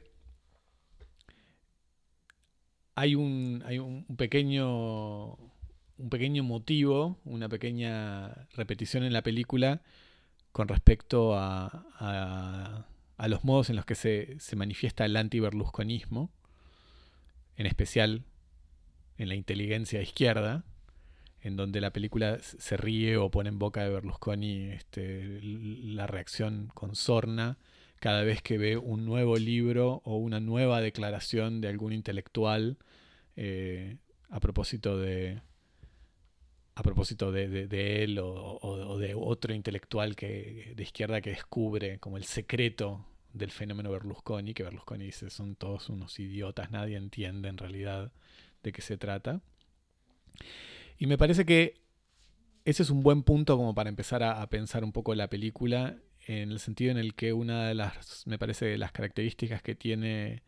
hay 2.94 3.16
un, 3.16 3.64
hay 3.66 3.80
un 3.80 4.06
pequeño 4.16 5.30
un 5.98 6.10
pequeño 6.12 6.44
motivo, 6.44 7.18
una 7.26 7.50
pequeña 7.50 8.48
repetición 8.54 9.04
en 9.04 9.14
la 9.14 9.24
película 9.24 9.82
con 10.52 10.68
respecto 10.68 11.36
a, 11.36 12.86
a, 13.18 13.28
los 13.28 13.44
modos 13.44 13.72
en 13.72 13.78
los 13.78 13.86
que 13.86 13.96
se, 13.96 14.40
se 14.40 14.56
manifiesta 14.56 15.06
el 15.06 15.18
anti-berlusconismo, 15.18 16.30
en 17.56 17.66
especial 17.66 18.26
en 19.18 19.30
la 19.30 19.34
inteligencia 19.34 20.04
izquierda, 20.04 20.66
en 21.42 21.56
donde 21.56 21.82
la 21.82 21.90
película 21.90 22.38
se 22.40 22.78
ríe 22.78 23.18
o 23.18 23.32
pone 23.32 23.50
en 23.50 23.58
boca 23.58 23.82
de 23.82 23.90
Berlusconi 23.90 24.68
este, 24.68 25.40
la 25.42 26.06
reacción 26.06 26.70
con 26.76 26.96
sorna 26.96 27.58
cada 28.06 28.24
vez 28.24 28.44
que 28.44 28.60
ve 28.60 28.78
un 28.78 29.04
nuevo 29.04 29.36
libro 29.36 30.04
o 30.06 30.18
una 30.18 30.40
nueva 30.40 30.80
declaración 30.80 31.60
de 31.60 31.70
algún 31.70 31.92
intelectual 31.92 32.78
eh, 33.36 33.98
a 34.30 34.40
propósito 34.40 35.00
de 35.00 35.42
a 36.76 36.84
propósito 36.84 37.32
de, 37.32 38.04
él 38.04 38.20
o, 38.22 38.98
de 39.00 39.16
otro 39.16 39.56
intelectual 39.56 40.16
que, 40.16 40.74
de 40.76 40.84
izquierda 40.84 41.20
que 41.20 41.32
descubre 41.32 41.98
como 41.98 42.18
el 42.18 42.26
secreto 42.26 43.04
del 43.34 43.50
fenómeno 43.50 43.90
Berlusconi, 43.90 44.54
que 44.54 44.62
Berlusconi 44.62 45.06
dice 45.06 45.32
son 45.32 45.56
todos 45.56 45.90
unos 45.90 46.20
idiotas, 46.20 46.70
nadie 46.70 46.98
entiende 46.98 47.50
en 47.50 47.58
realidad 47.58 48.12
de 48.62 48.72
qué 48.72 48.84
se 48.84 49.00
trata. 49.00 49.42
Y 51.00 51.08
me 51.08 51.18
parece 51.18 51.44
que 51.44 51.82
ese 52.66 52.84
es 52.84 52.92
un 52.92 53.02
buen 53.02 53.24
punto 53.24 53.58
como 53.58 53.74
para 53.74 53.90
empezar 53.90 54.22
a, 54.22 54.44
a 54.44 54.50
pensar 54.52 54.84
un 54.84 54.92
poco 54.92 55.16
la 55.16 55.28
película 55.28 55.98
en 56.26 56.52
el 56.52 56.60
sentido 56.60 56.92
en 56.92 56.98
el 56.98 57.14
que 57.14 57.34
una 57.34 57.68
de 57.68 57.76
las, 57.76 58.26
me 58.26 58.40
parece, 58.40 58.78
las 58.78 58.92
características 58.92 59.62
que 59.62 59.76
tiene 59.76 60.42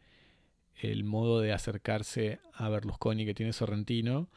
el 0.76 1.04
modo 1.04 1.40
de 1.40 1.54
acercarse 1.54 2.40
a 2.54 2.70
Berlusconi 2.70 3.26
que 3.26 3.34
tiene 3.34 3.54
Sorrentino 3.54 4.30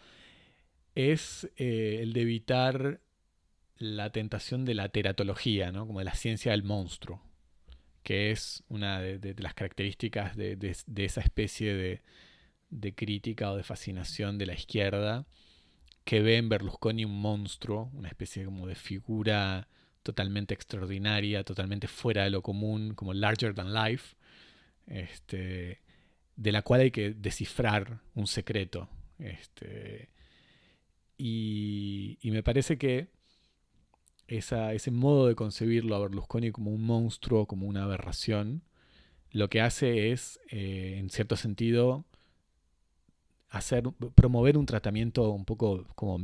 es 0.95 1.51
eh, 1.57 2.01
el 2.03 2.13
de 2.13 2.21
evitar 2.23 3.01
la 3.79 4.11
tentación 4.11 4.65
de 4.67 4.75
la 4.75 4.91
teratología, 4.91 5.73
¿no? 5.73 5.87
como 5.87 6.01
de 6.01 6.05
la 6.05 6.15
ciencia 6.15 6.53
del 6.53 6.63
monstruo, 6.63 7.23
que 8.03 8.31
es 8.31 8.63
una 8.69 9.01
de, 9.01 9.35
las 9.39 9.55
características 9.55 10.37
de, 10.37 10.77
esa 10.97 11.21
especie 11.23 11.75
de, 11.75 12.03
de, 12.69 12.95
crítica 12.95 13.51
o 13.51 13.57
de 13.57 13.63
fascinación 13.63 14.37
de 14.37 14.47
la 14.47 14.55
izquierda, 14.55 15.27
que 16.05 16.21
ve 16.21 16.37
en 16.37 16.51
Berlusconi 16.51 17.07
un 17.07 17.19
monstruo, 17.19 17.91
una 17.95 18.09
especie 18.09 18.45
como 18.45 18.67
de 18.67 18.75
figura 18.75 19.69
totalmente 20.03 20.55
extraordinaria, 20.55 21.45
totalmente 21.45 21.89
fuera 21.89 22.25
de 22.25 22.31
lo 22.31 22.43
común, 22.43 22.95
como 22.95 23.15
larger 23.15 23.55
than 23.55 23.75
life, 23.75 24.17
este, 24.87 25.81
de 26.37 26.53
la 26.53 26.63
cual 26.63 26.83
hay 26.83 26.91
que 26.91 27.11
descifrar 27.11 28.01
un 28.15 28.27
secreto. 28.27 28.89
Este, 29.19 30.09
y, 31.17 32.19
me 32.25 32.43
parece 32.43 32.79
que 32.79 33.09
ese 34.27 34.91
modo 34.91 35.27
de 35.27 35.35
concebirlo 35.35 35.97
a 35.97 36.01
Berlusconi 36.01 36.53
como 36.53 36.71
un 36.71 36.83
monstruo, 36.83 37.47
como 37.47 37.67
una 37.67 37.83
aberración, 37.83 38.63
lo 39.33 39.51
que 39.51 39.61
hace 39.61 40.13
es, 40.13 40.41
eh, 40.51 40.97
en 40.99 41.11
cierto 41.11 41.37
sentido, 41.37 42.05
hacer, 43.51 43.85
promover 44.15 44.57
un 44.57 44.67
tratamiento 44.67 45.31
un 45.31 45.45
poco 45.45 45.87
como 45.95 46.19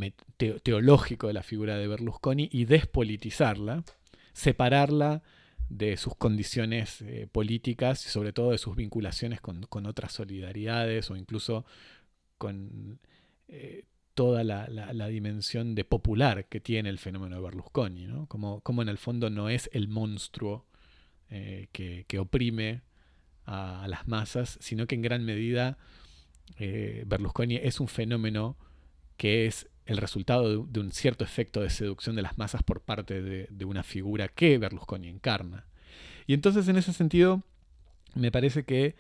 teológico 0.63 1.27
de 1.27 1.33
la 1.33 1.43
figura 1.43 1.77
de 1.77 1.89
Berlusconi 1.89 2.49
y 2.53 2.65
despolitizarla, 2.65 3.85
separarla 4.33 5.23
de 5.69 5.97
sus 5.97 6.15
condiciones 6.15 7.03
eh, 7.03 7.27
políticas 7.31 8.07
y 8.07 8.09
sobre 8.09 8.33
todo 8.33 8.53
de 8.53 8.59
sus 8.59 8.77
vinculaciones 8.77 9.41
con, 9.41 9.67
otras 9.87 10.13
solidaridades 10.13 11.11
o 11.11 11.17
incluso 11.17 11.67
con 12.39 13.01
eh, 13.49 13.85
toda 14.15 14.45
la, 14.45 15.09
dimensión 15.09 15.75
de 15.75 15.85
popular 15.85 16.47
que 16.47 16.61
tiene 16.61 16.89
el 16.89 16.99
fenómeno 16.99 17.37
de 17.37 17.43
Berlusconi, 17.43 18.07
como, 18.29 18.61
como 18.61 18.83
en 18.83 18.89
el 18.89 18.99
fondo 18.99 19.31
no 19.31 19.49
es 19.51 19.69
el 19.73 19.89
monstruo 19.89 20.65
eh, 21.29 21.67
que, 21.73 22.19
oprime 22.21 22.83
a 23.45 23.87
las 23.89 24.07
masas, 24.07 24.59
sino 24.61 24.87
que 24.87 24.95
en 24.95 25.03
gran 25.03 25.25
medida 25.25 25.77
eh, 26.59 27.05
Berlusconi 27.07 27.57
es 27.57 27.81
un 27.81 27.89
fenómeno 27.89 28.57
que 29.17 29.47
es 29.47 29.69
el 29.87 29.99
resultado 29.99 30.65
de, 30.65 30.81
un 30.81 30.91
cierto 30.91 31.25
efecto 31.25 31.61
de 31.61 31.71
seducción 31.71 32.17
de 32.17 32.23
las 32.23 32.39
masas 32.39 32.63
por 32.63 32.81
parte 32.81 33.23
de, 33.23 33.65
una 33.65 33.83
figura 33.83 34.29
que 34.29 34.59
Berlusconi 34.59 35.09
encarna. 35.09 35.67
Y 36.27 36.35
entonces 36.35 36.67
en 36.69 36.77
ese 36.77 36.93
sentido 36.93 37.43
me 38.15 38.33
parece 38.33 38.65
que 38.65 38.97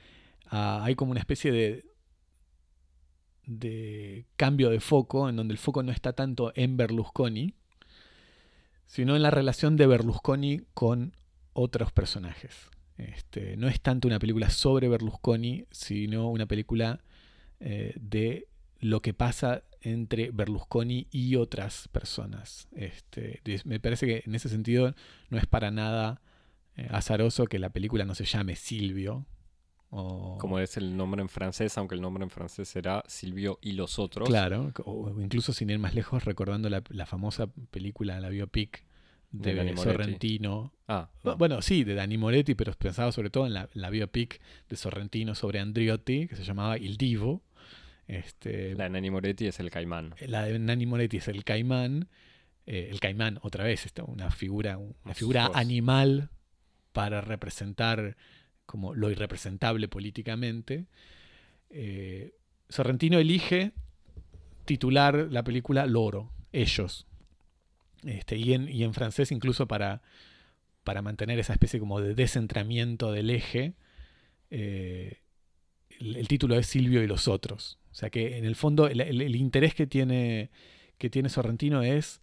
ah, 0.46 0.80
hay 0.84 0.94
como 0.94 1.10
una 1.10 1.20
especie 1.20 1.50
de, 1.50 1.84
de 3.46 4.26
cambio 4.36 4.70
de 4.70 4.80
foco, 4.80 5.28
en 5.28 5.36
donde 5.36 5.52
el 5.52 5.58
foco 5.58 5.82
no 5.82 5.90
está 5.90 6.12
tanto 6.12 6.52
en 6.54 6.76
Berlusconi, 6.76 7.54
sino 8.86 9.16
en 9.16 9.22
la 9.22 9.30
relación 9.30 9.76
de 9.76 9.86
Berlusconi 9.86 10.62
con 10.74 11.16
otros 11.52 11.90
personajes. 11.90 12.70
Este, 12.96 13.56
no 13.56 13.68
es 13.68 13.80
tanto 13.80 14.08
una 14.08 14.18
película 14.18 14.50
sobre 14.50 14.88
Berlusconi, 14.88 15.66
sino 15.70 16.30
una 16.30 16.46
película 16.46 17.00
eh, 17.60 17.94
de 17.96 18.48
lo 18.80 19.00
que 19.02 19.14
pasa 19.14 19.62
entre 19.80 20.30
Berlusconi 20.30 21.06
y 21.10 21.36
otras 21.36 21.88
personas. 21.88 22.68
Este, 22.72 23.40
me 23.64 23.80
parece 23.80 24.06
que 24.06 24.22
en 24.26 24.34
ese 24.34 24.48
sentido 24.48 24.94
no 25.30 25.38
es 25.38 25.46
para 25.46 25.70
nada 25.70 26.20
eh, 26.76 26.88
azaroso 26.90 27.46
que 27.46 27.58
la 27.58 27.70
película 27.70 28.04
no 28.04 28.14
se 28.14 28.24
llame 28.24 28.56
Silvio. 28.56 29.26
Como 29.88 30.58
es 30.58 30.76
el 30.76 30.96
nombre 30.96 31.22
en 31.22 31.28
francés, 31.28 31.78
aunque 31.78 31.94
el 31.94 32.02
nombre 32.02 32.22
en 32.22 32.28
francés 32.28 32.68
será 32.68 33.02
Silvio 33.06 33.58
y 33.62 33.72
los 33.72 33.98
otros. 33.98 34.28
Claro, 34.28 34.72
o 34.84 35.20
incluso 35.20 35.54
sin 35.54 35.70
ir 35.70 35.78
más 35.78 35.94
lejos, 35.94 36.24
recordando 36.24 36.68
la, 36.68 36.82
la 36.90 37.06
famosa 37.06 37.46
película, 37.70 38.20
la 38.20 38.28
biopic 38.28 38.84
de, 39.32 39.76
Sorrentino. 39.76 40.72
Ah, 40.88 41.10
Bueno, 41.38 41.62
sí, 41.62 41.84
de 41.84 41.94
Dani 41.94 42.18
Moretti, 42.18 42.54
pero 42.54 42.72
pensaba 42.72 43.12
sobre 43.12 43.30
todo 43.30 43.46
en 43.46 43.54
la, 43.54 43.90
biopic 43.90 44.40
de 44.68 44.76
Sorrentino 44.76 45.34
sobre 45.34 45.60
Andriotti, 45.60 46.28
que 46.28 46.36
se 46.36 46.44
llamaba 46.44 46.78
Il 46.78 46.96
Divo. 46.96 47.42
Este, 48.06 48.74
la 48.74 48.84
de 48.84 48.90
Nani 48.90 49.10
Moretti 49.10 49.46
es 49.46 49.58
el 49.60 49.70
caimán. 49.70 50.14
La 50.26 50.44
de 50.44 50.58
Nani 50.58 50.86
Moretti 50.86 51.18
es 51.18 51.28
el 51.28 51.44
caimán. 51.44 52.08
Eh, 52.66 52.88
el 52.90 53.00
caimán, 53.00 53.38
otra 53.42 53.64
vez, 53.64 53.86
una 54.06 54.30
figura, 54.30 54.78
una 54.78 55.14
figura 55.14 55.50
animal 55.54 56.30
para 56.92 57.20
representar 57.20 58.16
como 58.64 58.94
lo 58.94 59.10
irrepresentable 59.10 59.88
políticamente. 59.88 60.86
Eh, 61.70 62.34
Sorrentino 62.68 63.18
elige 63.18 63.72
titular 64.64 65.28
la 65.30 65.44
película 65.44 65.86
Loro, 65.86 66.32
ellos, 66.52 67.06
este, 68.06 68.36
y, 68.36 68.54
en, 68.54 68.94
francés 68.94 69.32
incluso 69.32 69.66
para, 69.66 70.02
para 70.84 71.02
mantener 71.02 71.38
esa 71.38 71.52
especie 71.52 71.80
como 71.80 72.00
de 72.00 72.14
descentramiento 72.14 73.12
del 73.12 73.30
eje, 73.30 73.74
eh, 74.50 75.18
el, 76.00 76.28
título 76.28 76.56
es 76.56 76.66
Silvio 76.66 77.02
y 77.02 77.06
los 77.06 77.28
otros. 77.28 77.78
O 77.90 77.94
sea 77.94 78.10
que 78.10 78.38
en 78.38 78.44
el 78.44 78.56
fondo 78.56 78.86
el, 78.88 79.36
interés 79.36 79.74
que 79.74 79.86
tiene, 79.86 80.50
que 80.98 81.10
tiene 81.10 81.28
Sorrentino 81.28 81.82
es 81.82 82.20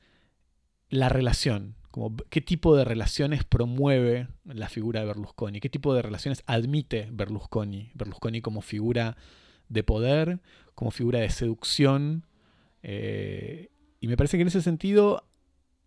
la 0.90 1.10
relación, 1.10 1.76
como 1.90 2.16
qué 2.30 2.42
tipo 2.42 2.76
de 2.76 2.86
relaciones 2.86 3.44
promueve 3.44 4.28
la 4.46 4.70
figura 4.70 5.02
de 5.02 5.08
Berlusconi, 5.08 5.60
qué 5.60 5.70
tipo 5.70 5.94
de 5.94 6.04
relaciones 6.04 6.44
admite 6.46 7.10
Berlusconi, 7.12 7.92
Berlusconi 7.96 8.42
como 8.42 8.62
figura 8.62 9.18
de 9.70 9.84
poder, 9.84 10.40
como 10.76 10.92
figura 10.92 11.20
de 11.20 11.30
seducción. 11.30 12.26
Eh, 12.84 13.70
y 14.00 14.08
me 14.08 14.18
parece 14.18 14.38
que 14.38 14.42
en 14.42 14.50
ese 14.50 14.62
sentido 14.62 15.24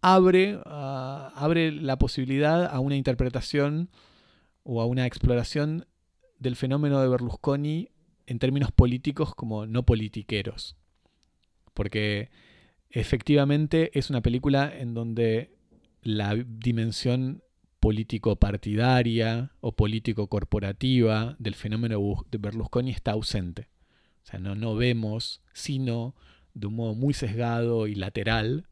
abre, 0.07 0.61
ah, 0.67 1.33
abre 1.35 1.73
la 1.73 1.99
posibilidad 1.99 2.65
a 2.65 2.79
una 2.79 2.95
interpretación 2.95 3.91
o 4.63 4.81
a 4.81 4.87
una 4.87 5.05
exploración 5.05 5.87
del 6.39 6.55
fenómeno 6.55 7.01
de 7.01 7.09
Berlusconi 7.09 7.89
en 8.27 8.39
términos 8.39 8.71
políticos 8.71 9.35
como 9.35 9.67
no 9.67 9.85
politiqueros. 9.85 10.77
Porque 11.75 12.31
efectivamente 12.91 13.99
es 13.99 14.09
una 14.09 14.23
película 14.23 14.73
en 14.73 14.95
donde 14.95 15.57
la 16.03 16.37
dimensión 16.37 17.43
político-partidaria 17.81 19.51
o 19.61 19.73
político-corporativa 19.73 21.35
del 21.41 21.57
fenómeno 21.57 22.25
de 22.31 22.39
Berlusconi 22.39 22.93
está 22.93 23.11
ausente. 23.11 23.71
O 24.23 24.27
sea, 24.27 24.39
no, 24.39 24.55
no 24.55 24.77
vemos, 24.77 25.43
sino 25.53 26.15
de 26.55 26.69
un 26.69 26.77
modo 26.77 26.95
muy 26.95 27.13
sesgado 27.13 27.89
y 27.89 27.97
lateral, 27.97 28.69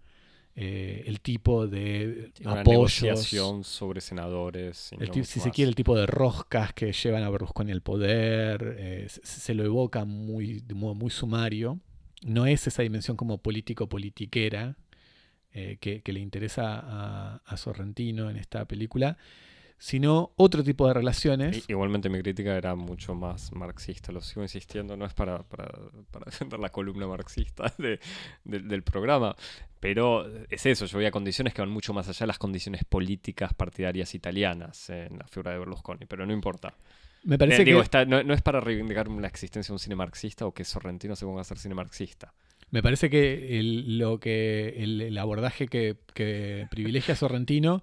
eh, 0.56 1.02
el 1.06 1.20
tipo 1.20 1.66
de 1.66 2.30
Una 2.44 2.62
negociación 2.62 3.64
sobre 3.64 4.00
senadores. 4.00 4.92
si 5.24 5.40
se 5.40 5.50
quiere, 5.50 5.68
el 5.68 5.74
tipo 5.74 5.96
de 5.96 6.06
roscas 6.06 6.72
que 6.72 6.92
llevan 6.92 7.24
a 7.24 7.30
Berlusconi 7.30 7.72
al 7.72 7.82
poder. 7.82 8.76
Eh, 8.78 9.06
se, 9.08 9.54
lo 9.54 9.64
evoca 9.64 10.04
muy, 10.04 10.60
de 10.60 10.74
modo 10.74 10.94
muy 10.94 11.10
sumario. 11.10 11.80
No 12.22 12.46
es 12.46 12.66
esa 12.66 12.82
dimensión 12.82 13.16
como 13.16 13.38
político-politiquera 13.38 14.76
eh, 15.52 15.78
que, 15.80 16.02
le 16.12 16.20
interesa 16.20 16.78
a, 16.78 17.42
a 17.44 17.56
Sorrentino 17.56 18.30
en 18.30 18.36
esta 18.36 18.64
película 18.66 19.18
sino 19.78 20.32
otro 20.36 20.62
tipo 20.62 20.86
de 20.86 20.94
relaciones. 20.94 21.64
Igualmente 21.68 22.08
mi 22.08 22.20
crítica 22.20 22.56
era 22.56 22.74
mucho 22.74 23.14
más 23.14 23.52
marxista, 23.52 24.12
lo 24.12 24.20
sigo 24.20 24.42
insistiendo, 24.42 24.96
no 24.96 25.04
es 25.04 25.14
para, 25.14 25.42
para, 25.42 25.68
defender 26.26 26.58
la 26.58 26.70
columna 26.70 27.06
marxista 27.06 27.72
del 28.44 28.82
programa, 28.82 29.36
pero 29.80 30.26
es 30.48 30.64
eso, 30.66 30.86
yo 30.86 30.98
voy 30.98 31.06
a 31.06 31.10
condiciones 31.10 31.52
que 31.52 31.60
van 31.60 31.70
mucho 31.70 31.92
más 31.92 32.08
allá 32.08 32.20
de 32.20 32.26
las 32.28 32.38
condiciones 32.38 32.84
políticas 32.84 33.52
partidarias 33.54 34.14
italianas 34.14 34.88
en 34.90 35.18
la 35.18 35.26
figura 35.26 35.52
de 35.52 35.58
Berlusconi, 35.58 36.06
pero 36.06 36.24
no 36.24 36.32
importa. 36.32 36.74
Me 37.24 37.38
parece 37.38 37.62
eh, 37.62 37.64
que... 37.64 38.06
no, 38.06 38.34
es 38.34 38.42
para 38.42 38.60
reivindicar 38.60 39.08
la 39.08 39.26
existencia 39.26 39.72
de 39.72 39.74
un 39.74 39.78
cine 39.78 39.96
marxista 39.96 40.46
o 40.46 40.52
que 40.52 40.64
Sorrentino 40.64 41.16
se 41.16 41.24
ponga 41.24 41.38
a 41.38 41.42
hacer 41.42 41.58
cine 41.58 41.74
marxista. 41.74 42.34
Me 42.70 42.82
parece 42.82 43.08
que 43.08 43.58
el, 43.58 43.98
lo 43.98 44.18
que 44.18 44.74
el, 44.78 45.16
abordaje 45.16 45.68
que, 45.68 45.96
que 46.12 46.66
privilegia 46.70 47.14
Sorrentino 47.14 47.82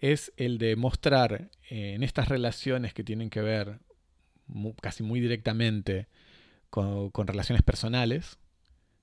es 0.00 0.32
el 0.36 0.58
de 0.58 0.76
mostrar 0.76 1.50
eh, 1.68 1.94
en 1.94 2.02
estas 2.02 2.28
relaciones 2.28 2.94
que 2.94 3.04
tienen 3.04 3.30
que 3.30 3.40
ver 3.40 3.78
casi 4.80 5.02
muy 5.02 5.20
directamente 5.20 6.08
con, 6.70 7.10
relaciones 7.26 7.62
personales. 7.62 8.38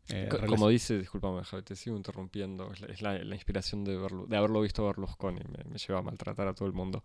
Eh, 0.09 0.29
como 0.47 0.69
dice, 0.69 0.97
discúlpame, 0.97 1.41
te 1.63 1.75
sigo 1.75 1.97
interrumpiendo, 1.97 2.71
es 2.87 3.01
la, 3.01 3.17
inspiración 3.35 3.83
de, 3.83 3.97
de 4.27 4.37
haberlo 4.37 4.61
visto 4.61 4.83
a 4.83 4.87
Berlusconi, 4.87 5.41
me, 5.41 5.69
me, 5.69 5.77
lleva 5.77 5.99
a 5.99 6.01
maltratar 6.01 6.47
a 6.47 6.53
todo 6.53 6.67
el 6.67 6.73
mundo. 6.73 7.03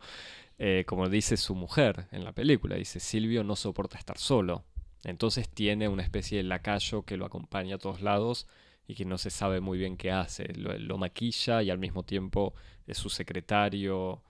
Eh, 0.58 0.84
como 0.86 1.08
dice 1.08 1.36
su 1.36 1.56
mujer 1.56 2.06
en 2.12 2.24
la 2.24 2.32
película, 2.32 2.76
dice, 2.76 3.00
Silvio 3.00 3.42
no 3.42 3.56
soporta 3.56 3.98
estar 3.98 4.18
solo, 4.18 4.64
entonces 5.02 5.48
tiene 5.48 5.88
una 5.88 6.04
especie 6.04 6.38
de 6.38 6.44
lacayo 6.44 7.02
que 7.02 7.16
lo 7.16 7.26
acompaña 7.26 7.74
a 7.74 7.78
todos 7.78 8.02
lados 8.02 8.46
y 8.86 8.94
que 8.94 9.04
no 9.04 9.18
se 9.18 9.30
sabe 9.30 9.60
muy 9.60 9.78
bien 9.78 9.96
qué 9.96 10.10
hace. 10.10 10.52
Lo, 10.54 10.98
maquilla 10.98 11.62
y 11.62 11.70
al 11.70 11.78
mismo 11.78 12.02
tiempo 12.02 12.54
es 12.86 12.98
su 12.98 13.08
secretario 13.08 14.22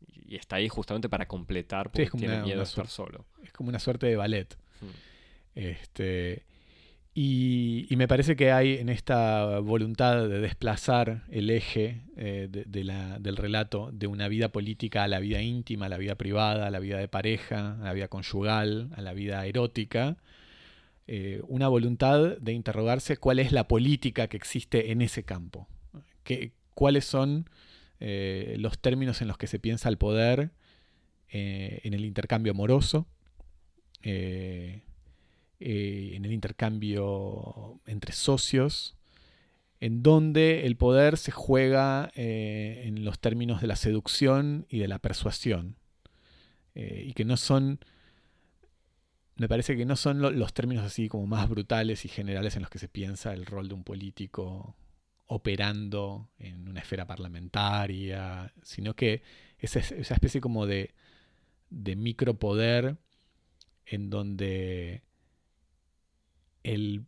y 0.00 0.36
está 0.36 0.56
ahí 0.56 0.68
justamente 0.68 1.08
para 1.08 1.26
completar 1.26 1.90
porque 1.90 2.10
tiene 2.10 2.40
miedo 2.42 2.58
de 2.58 2.64
estar 2.64 2.86
solo. 2.88 3.26
Es 3.42 3.52
como 3.52 3.68
una 3.68 3.78
suerte 3.78 4.06
de 4.06 4.16
ballet. 4.16 4.56
Hmm. 4.80 4.86
Este, 5.54 6.44
y, 7.18 7.88
me 7.96 8.08
parece 8.08 8.36
que 8.36 8.52
hay 8.52 8.74
en 8.74 8.90
esta 8.90 9.60
voluntad 9.60 10.28
de 10.28 10.38
desplazar 10.38 11.22
el 11.30 11.48
eje 11.48 12.02
eh, 12.14 12.46
de, 12.50 12.84
la, 12.84 13.18
del 13.18 13.38
relato 13.38 13.90
de 13.90 14.06
una 14.06 14.28
vida 14.28 14.50
política 14.50 15.04
a 15.04 15.08
la 15.08 15.18
vida 15.18 15.40
íntima, 15.40 15.86
a 15.86 15.88
la 15.88 15.96
vida 15.96 16.16
privada, 16.16 16.66
a 16.66 16.70
la 16.70 16.78
vida 16.78 16.98
de 16.98 17.08
pareja, 17.08 17.76
a 17.80 17.84
la 17.84 17.94
vida 17.94 18.08
conyugal, 18.08 18.90
a 18.94 19.00
la 19.00 19.14
vida 19.14 19.46
erótica, 19.46 20.18
eh, 21.08 21.40
una 21.46 21.68
voluntad 21.68 22.36
de 22.38 22.52
interrogarse 22.52 23.16
cuál 23.16 23.38
es 23.38 23.52
la 23.52 23.68
política 23.68 24.26
que 24.26 24.36
existe 24.36 24.90
en 24.90 25.02
ese 25.02 25.22
campo, 25.22 25.68
cuáles 26.74 27.04
son 27.04 27.48
eh, 28.00 28.56
los 28.58 28.80
términos 28.80 29.22
en 29.22 29.28
los 29.28 29.38
que 29.38 29.46
se 29.46 29.60
piensa 29.60 29.88
el 29.88 29.98
poder 29.98 30.50
eh, 31.28 31.80
en 31.84 31.94
el 31.94 32.04
intercambio 32.04 32.50
amoroso, 32.50 33.06
en 34.02 34.82
el 35.60 36.32
intercambio 36.32 37.80
entre 37.86 38.12
socios, 38.12 38.96
en 39.78 40.02
donde 40.02 40.66
el 40.66 40.76
poder 40.76 41.18
se 41.18 41.30
juega 41.30 42.10
en 42.14 43.04
los 43.04 43.20
términos 43.20 43.60
de 43.60 43.66
la 43.68 43.76
seducción 43.76 44.66
y 44.68 44.78
de 44.78 44.88
la 44.88 44.98
persuasión, 44.98 45.76
y 46.74 47.12
que 47.14 47.24
no 47.24 47.36
son 47.36 47.80
me 49.36 49.48
parece 49.48 49.76
que 49.76 49.84
no 49.84 49.96
son 49.96 50.20
los 50.20 50.54
términos 50.54 50.84
así 50.84 51.08
como 51.08 51.26
más 51.26 51.48
brutales 51.48 52.04
y 52.04 52.08
generales 52.08 52.56
en 52.56 52.62
los 52.62 52.70
que 52.70 52.78
se 52.78 52.88
piensa 52.88 53.34
el 53.34 53.44
rol 53.44 53.68
de 53.68 53.74
un 53.74 53.84
político 53.84 54.74
operando 55.26 56.30
en 56.38 56.68
una 56.68 56.80
esfera 56.80 57.06
parlamentaria, 57.06 58.52
sino 58.62 58.94
que 58.94 59.22
esa, 59.58 59.80
especie 59.80 60.40
como 60.40 60.66
de, 60.66 60.94
de 61.68 61.96
micropoder 61.96 62.96
en 63.84 64.08
donde 64.08 65.02
el, 66.62 67.04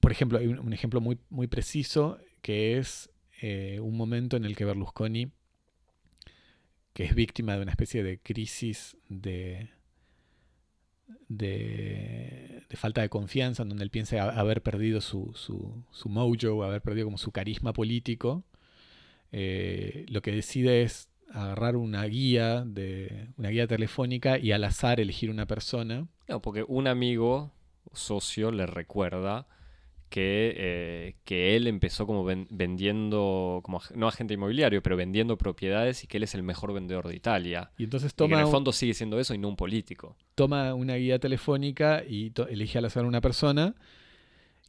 por 0.00 0.12
ejemplo, 0.12 0.38
hay 0.38 0.48
un, 0.48 0.72
ejemplo 0.72 1.00
muy, 1.00 1.18
muy 1.30 1.46
preciso 1.46 2.18
que 2.42 2.78
es 2.78 3.10
eh, 3.40 3.80
un 3.80 3.96
momento 3.96 4.36
en 4.36 4.44
el 4.44 4.54
que 4.54 4.64
Berlusconi, 4.64 5.32
que 6.92 7.04
es 7.04 7.14
víctima 7.14 7.56
de 7.56 7.62
una 7.62 7.70
especie 7.70 8.02
de 8.02 8.18
crisis 8.18 8.96
de, 9.08 9.70
de, 11.28 12.64
falta 12.74 13.02
de 13.02 13.08
confianza, 13.08 13.62
en 13.62 13.68
donde 13.68 13.84
él 13.84 13.90
piensa 13.90 14.30
haber 14.30 14.62
perdido 14.62 15.00
su, 15.00 15.32
su, 15.34 16.08
mojo, 16.08 16.64
haber 16.64 16.82
perdido 16.82 17.06
como 17.06 17.18
su 17.18 17.32
carisma 17.32 17.72
político, 17.72 18.44
eh, 19.32 20.06
lo 20.08 20.22
que 20.22 20.32
decide 20.32 20.82
es 20.82 21.08
agarrar 21.30 21.76
una 21.76 22.04
guía 22.04 22.64
de 22.64 23.28
una 23.36 23.50
guía 23.50 23.66
telefónica 23.66 24.38
y 24.38 24.52
al 24.52 24.64
azar 24.64 25.00
elegir 25.00 25.30
una 25.30 25.46
persona. 25.46 26.08
No, 26.26 26.40
porque 26.40 26.64
un 26.66 26.86
amigo, 26.86 27.52
socio 27.92 28.50
le 28.50 28.66
recuerda 28.66 29.46
que, 30.08 30.54
eh, 30.56 31.16
que 31.24 31.56
él 31.56 31.66
empezó 31.66 32.06
como 32.06 32.24
vendiendo, 32.24 33.60
como 33.62 33.80
no 33.94 34.08
agente 34.08 34.34
inmobiliario, 34.34 34.82
pero 34.82 34.96
vendiendo 34.96 35.38
propiedades 35.38 36.04
y 36.04 36.06
que 36.06 36.16
él 36.16 36.22
es 36.22 36.34
el 36.34 36.42
mejor 36.42 36.72
vendedor 36.72 37.08
de 37.08 37.16
Italia. 37.16 37.70
Y 37.78 37.84
entonces 37.84 38.14
toma... 38.14 38.36
en 38.36 38.46
el 38.46 38.50
fondo 38.50 38.72
sigue 38.72 38.94
siendo 38.94 39.18
eso 39.20 39.34
y 39.34 39.38
no 39.38 39.48
un 39.48 39.56
político. 39.56 40.16
Toma 40.34 40.74
una 40.74 40.96
guía 40.96 41.18
telefónica 41.18 42.02
y 42.08 42.32
elige 42.48 42.78
al 42.78 42.86
azar 42.86 43.04
una 43.04 43.20
persona 43.20 43.74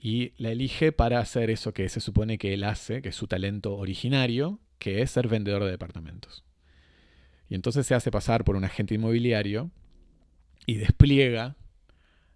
y 0.01 0.33
la 0.37 0.51
elige 0.51 0.91
para 0.91 1.19
hacer 1.19 1.49
eso 1.49 1.73
que 1.73 1.89
se 1.89 1.99
supone 1.99 2.37
que 2.37 2.53
él 2.53 2.63
hace, 2.63 3.01
que 3.01 3.09
es 3.09 3.15
su 3.15 3.27
talento 3.27 3.75
originario, 3.75 4.59
que 4.77 5.01
es 5.01 5.11
ser 5.11 5.27
vendedor 5.27 5.63
de 5.63 5.71
departamentos. 5.71 6.45
Y 7.49 7.55
entonces 7.55 7.85
se 7.85 7.95
hace 7.95 8.11
pasar 8.11 8.43
por 8.43 8.55
un 8.55 8.63
agente 8.63 8.95
inmobiliario 8.95 9.71
y 10.65 10.75
despliega 10.75 11.57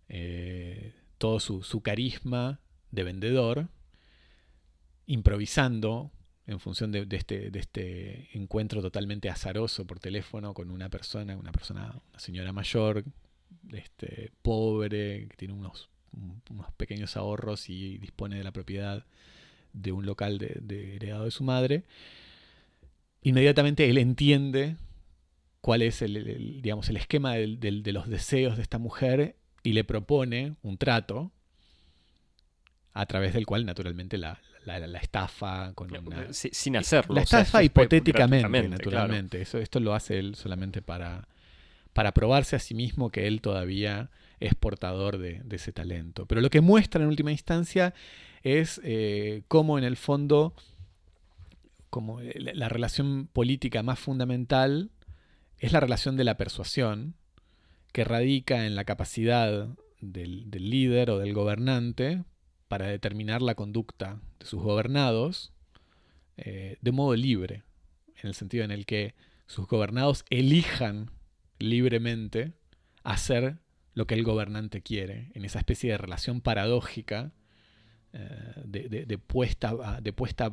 eh, 0.09 0.93
todo 1.17 1.39
su, 1.39 1.81
carisma 1.81 2.59
de 2.93 3.03
vendedor, 3.03 3.67
improvisando 5.07 6.11
en 6.45 6.59
función 6.59 6.91
de, 6.91 7.07
este, 7.09 7.49
de, 7.49 7.59
este, 7.59 8.29
encuentro 8.37 8.81
totalmente 8.81 9.29
azaroso 9.29 9.85
por 9.85 9.99
teléfono 9.99 10.53
con 10.53 10.69
una 10.69 10.89
persona, 10.89 11.35
una 11.35 11.51
persona, 11.51 11.95
una 12.09 12.19
señora 12.19 12.53
mayor, 12.53 13.03
este, 13.71 14.31
pobre, 14.43 15.27
que 15.27 15.37
tiene 15.37 15.55
unos, 15.55 15.89
unos 16.49 16.71
pequeños 16.77 17.17
ahorros 17.17 17.67
y 17.69 17.97
dispone 17.97 18.37
de 18.37 18.43
la 18.43 18.51
propiedad 18.51 19.05
de 19.73 19.91
un 19.91 20.05
local 20.05 20.37
de, 20.37 20.95
heredado 20.95 21.25
de 21.25 21.31
su 21.31 21.43
madre. 21.43 21.85
Inmediatamente 23.23 23.89
él 23.89 23.97
entiende 23.97 24.75
cuál 25.61 25.81
es 25.81 26.03
el, 26.03 26.61
digamos, 26.61 26.89
el 26.89 26.97
esquema 26.97 27.33
de 27.33 27.91
los 27.91 28.07
deseos 28.07 28.55
de 28.57 28.61
esta 28.61 28.77
mujer 28.77 29.35
y 29.63 29.73
le 29.73 29.83
propone 29.83 30.57
un 30.61 30.77
trato 30.77 31.31
a 32.93 33.05
través 33.05 33.33
del 33.33 33.45
cual 33.45 33.65
naturalmente 33.65 34.17
la, 34.17 34.39
estafa 35.01 35.73
con 35.73 35.95
una... 35.95 36.27
sin 36.31 36.77
hacerlo. 36.77 37.15
La 37.15 37.21
estafa 37.21 37.63
hipotéticamente, 37.63 38.69
naturalmente. 38.69 39.41
Eso, 39.41 39.57
esto 39.57 39.79
lo 39.79 39.93
hace 39.93 40.19
él 40.19 40.35
solamente 40.35 40.81
para, 40.81 41.27
para 41.93 42.13
probarse 42.13 42.55
a 42.55 42.59
sí 42.59 42.75
mismo 42.75 43.09
que 43.09 43.27
él 43.27 43.41
todavía 43.41 44.09
es 44.39 44.55
portador 44.55 45.17
de, 45.17 45.41
ese 45.51 45.71
talento. 45.71 46.25
Pero 46.25 46.41
lo 46.41 46.49
que 46.49 46.61
muestra 46.61 47.01
en 47.01 47.07
última 47.07 47.31
instancia 47.31 47.93
es 48.43 48.81
eh, 48.83 49.43
cómo 49.47 49.77
en 49.77 49.85
el 49.85 49.97
fondo 49.97 50.53
como 51.89 52.19
la 52.21 52.69
relación 52.69 53.29
política 53.31 53.83
más 53.83 53.99
fundamental 53.99 54.89
es 55.59 55.71
la 55.71 55.79
relación 55.79 56.17
de 56.17 56.23
la 56.23 56.37
persuasión, 56.37 57.13
que 57.91 58.03
radica 58.03 58.65
en 58.65 58.75
la 58.75 58.83
capacidad 58.83 59.69
del, 60.01 60.49
líder 60.49 61.11
o 61.11 61.19
del 61.19 61.33
gobernante 61.33 62.23
para 62.73 62.87
determinar 62.87 63.43
la 63.43 63.53
conducta 63.53 64.19
de 64.39 64.47
sus 64.47 64.59
gobernados 64.59 65.53
eh, 66.37 66.79
de 66.81 66.91
modo 66.91 67.15
libre, 67.15 67.61
en 68.15 68.29
el 68.29 68.33
sentido 68.33 68.63
en 68.63 68.71
el 68.71 68.87
que 68.87 69.13
sus 69.45 69.67
gobernados 69.67 70.25
elijan 70.31 71.11
libremente 71.59 72.53
hacer 73.03 73.59
lo 73.93 74.07
que 74.07 74.15
el 74.15 74.23
gobernante 74.23 74.81
quiere, 74.81 75.29
en 75.35 75.45
esa 75.45 75.59
especie 75.59 75.91
de 75.91 75.99
relación 75.99 76.41
paradójica 76.41 77.31
eh, 78.11 78.53
de, 78.65 79.17
puesta, 79.19 80.01
de 80.01 80.11
puesta 80.11 80.47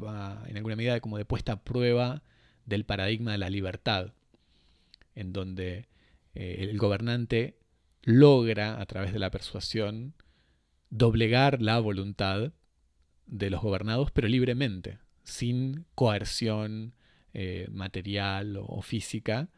en 0.46 0.58
alguna 0.58 0.76
medida 0.76 1.00
como 1.00 1.16
de 1.16 1.24
puesta 1.24 1.52
a 1.52 1.64
prueba 1.64 2.22
del 2.66 2.84
paradigma 2.84 3.32
de 3.32 3.38
la 3.38 3.48
libertad 3.48 4.12
en 5.14 5.32
donde 5.32 5.88
eh, 6.34 6.56
el 6.58 6.76
gobernante 6.76 7.56
logra, 8.02 8.78
a 8.78 8.84
través 8.84 9.14
de 9.14 9.20
la 9.20 9.30
persuasión, 9.30 10.12
doblegar 10.90 11.62
la 11.62 11.78
voluntad 11.78 12.52
de 13.26 13.50
los 13.50 13.62
gobernados, 13.62 14.10
pero 14.10 14.28
libremente, 14.28 14.98
sin 15.22 15.86
coerción 15.94 16.94
eh, 17.32 17.68
material 17.70 18.58
o, 18.60 18.82
física. 18.82 19.48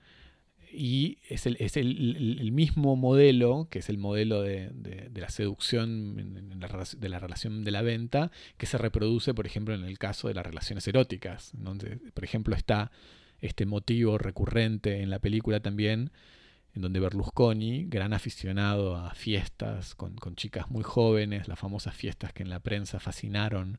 Y 0.75 1.19
es, 1.29 1.47
el, 1.47 2.51
mismo 2.53 2.97
modelo, 2.97 3.69
que 3.71 3.81
es 3.81 3.91
el 3.91 3.99
modelo 3.99 4.41
de, 4.41 5.11
la 5.15 5.29
seducción, 5.29 6.59
de 6.99 7.09
la 7.11 7.19
relación 7.19 7.63
de 7.63 7.71
la 7.71 7.83
venta, 7.83 8.31
que 8.57 8.65
se 8.65 8.79
reproduce, 8.79 9.35
por 9.35 9.47
ejemplo, 9.47 9.75
en 9.75 9.85
el 9.85 9.99
caso 9.99 10.29
de 10.29 10.35
las 10.35 10.47
relaciones 10.47 10.89
eróticas, 10.89 11.51
donde, 11.55 11.99
por 12.15 12.25
ejemplo, 12.25 12.55
está 12.57 12.91
este 13.41 13.67
motivo 13.67 14.17
recurrente 14.17 15.03
en 15.03 15.11
la 15.11 15.19
película 15.19 15.61
también, 15.61 16.11
en 16.75 16.83
donde 16.83 17.01
Berlusconi, 17.01 17.85
gran 17.85 18.15
aficionado 18.15 18.97
a 18.97 19.15
fiestas 19.15 19.95
con, 19.95 20.17
chicas 20.37 20.71
muy 20.71 20.83
jóvenes, 20.83 21.49
las 21.49 21.59
famosas 21.59 21.95
fiestas 21.95 22.33
que 22.33 22.43
en 22.43 22.51
la 22.51 22.61
prensa 22.61 22.99
fascinaron 22.99 23.79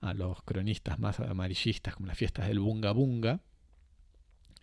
a 0.00 0.14
los 0.14 0.42
cronistas 0.42 0.98
más 0.98 1.20
amarillistas, 1.20 1.94
como 1.94 2.06
las 2.06 2.16
fiestas 2.16 2.48
del 2.48 2.60
Bunga 2.60 2.92
Bunga, 2.92 3.40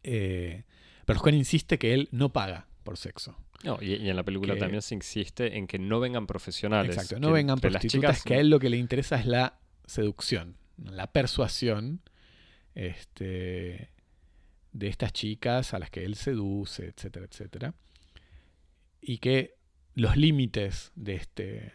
eh, 0.03 0.63
Berlusconi 1.05 1.37
insiste 1.37 1.77
que 1.77 1.93
él 1.93 2.09
no 2.11 2.33
paga 2.33 2.67
por 2.83 2.97
sexo. 2.97 3.37
y, 3.81 4.09
en 4.09 4.15
la 4.15 4.23
película 4.23 4.57
también 4.57 4.81
se 4.81 4.95
insiste 4.95 5.57
en 5.57 5.67
que 5.67 5.77
no 5.77 5.99
vengan 5.99 6.25
profesionales. 6.25 6.95
Exacto, 6.95 7.19
no 7.19 7.31
vengan 7.31 7.59
prostitutas, 7.59 8.23
que 8.23 8.35
a 8.35 8.39
él 8.39 8.49
lo 8.49 8.59
que 8.59 8.69
le 8.69 8.77
interesa 8.77 9.19
es 9.19 9.25
la 9.25 9.59
seducción, 9.85 10.57
la 10.77 11.11
persuasión. 11.11 12.01
Este, 12.73 13.90
de 14.71 14.87
estas 14.87 15.13
chicas 15.13 15.73
a 15.73 15.79
las 15.79 15.89
que 15.89 16.05
él 16.05 16.15
seduce, 16.15 16.87
etcétera, 16.87 17.25
etcétera. 17.29 17.73
Y 19.01 19.17
que 19.17 19.55
los 19.95 20.15
límites 20.15 20.91
de 20.95 21.15
este, 21.15 21.73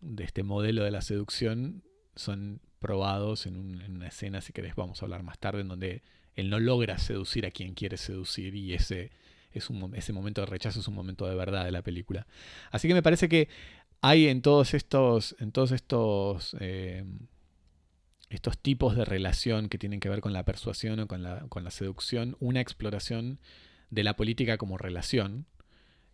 de 0.00 0.24
este 0.24 0.42
modelo 0.42 0.84
de 0.84 0.90
la 0.90 1.02
seducción 1.02 1.82
son 2.16 2.60
probados 2.78 3.46
en, 3.46 3.56
una 3.56 4.08
escena, 4.08 4.40
si 4.40 4.52
querés, 4.52 4.74
vamos 4.74 5.00
a 5.00 5.06
hablar 5.06 5.22
más 5.22 5.38
tarde, 5.38 5.60
en 5.60 5.68
donde 5.68 6.02
él 6.34 6.50
no 6.50 6.58
logra 6.58 6.98
seducir 6.98 7.46
a 7.46 7.50
quien 7.50 7.74
quiere 7.74 7.96
seducir 7.96 8.54
y 8.54 8.74
ese, 8.74 9.12
es 9.52 9.70
un, 9.70 9.94
ese 9.94 10.12
momento 10.12 10.40
de 10.40 10.46
rechazo 10.46 10.80
es 10.80 10.88
un 10.88 10.94
momento 10.94 11.26
de 11.26 11.34
verdad 11.34 11.64
de 11.64 11.70
la 11.70 11.82
película. 11.82 12.26
Así 12.70 12.88
que 12.88 12.94
me 12.94 13.02
parece 13.02 13.28
que 13.28 13.48
hay 14.00 14.26
en 14.26 14.42
todos 14.42 14.74
estos, 14.74 15.36
en 15.38 15.52
todos 15.52 15.70
estos 15.70 16.56
eh, 16.58 17.04
estos 18.32 18.58
tipos 18.58 18.96
de 18.96 19.04
relación 19.04 19.68
que 19.68 19.78
tienen 19.78 20.00
que 20.00 20.08
ver 20.08 20.20
con 20.20 20.32
la 20.32 20.44
persuasión 20.44 20.98
o 21.00 21.06
con 21.06 21.22
la, 21.22 21.40
con 21.48 21.64
la 21.64 21.70
seducción, 21.70 22.36
una 22.40 22.60
exploración 22.60 23.38
de 23.90 24.04
la 24.04 24.16
política 24.16 24.56
como 24.56 24.78
relación, 24.78 25.46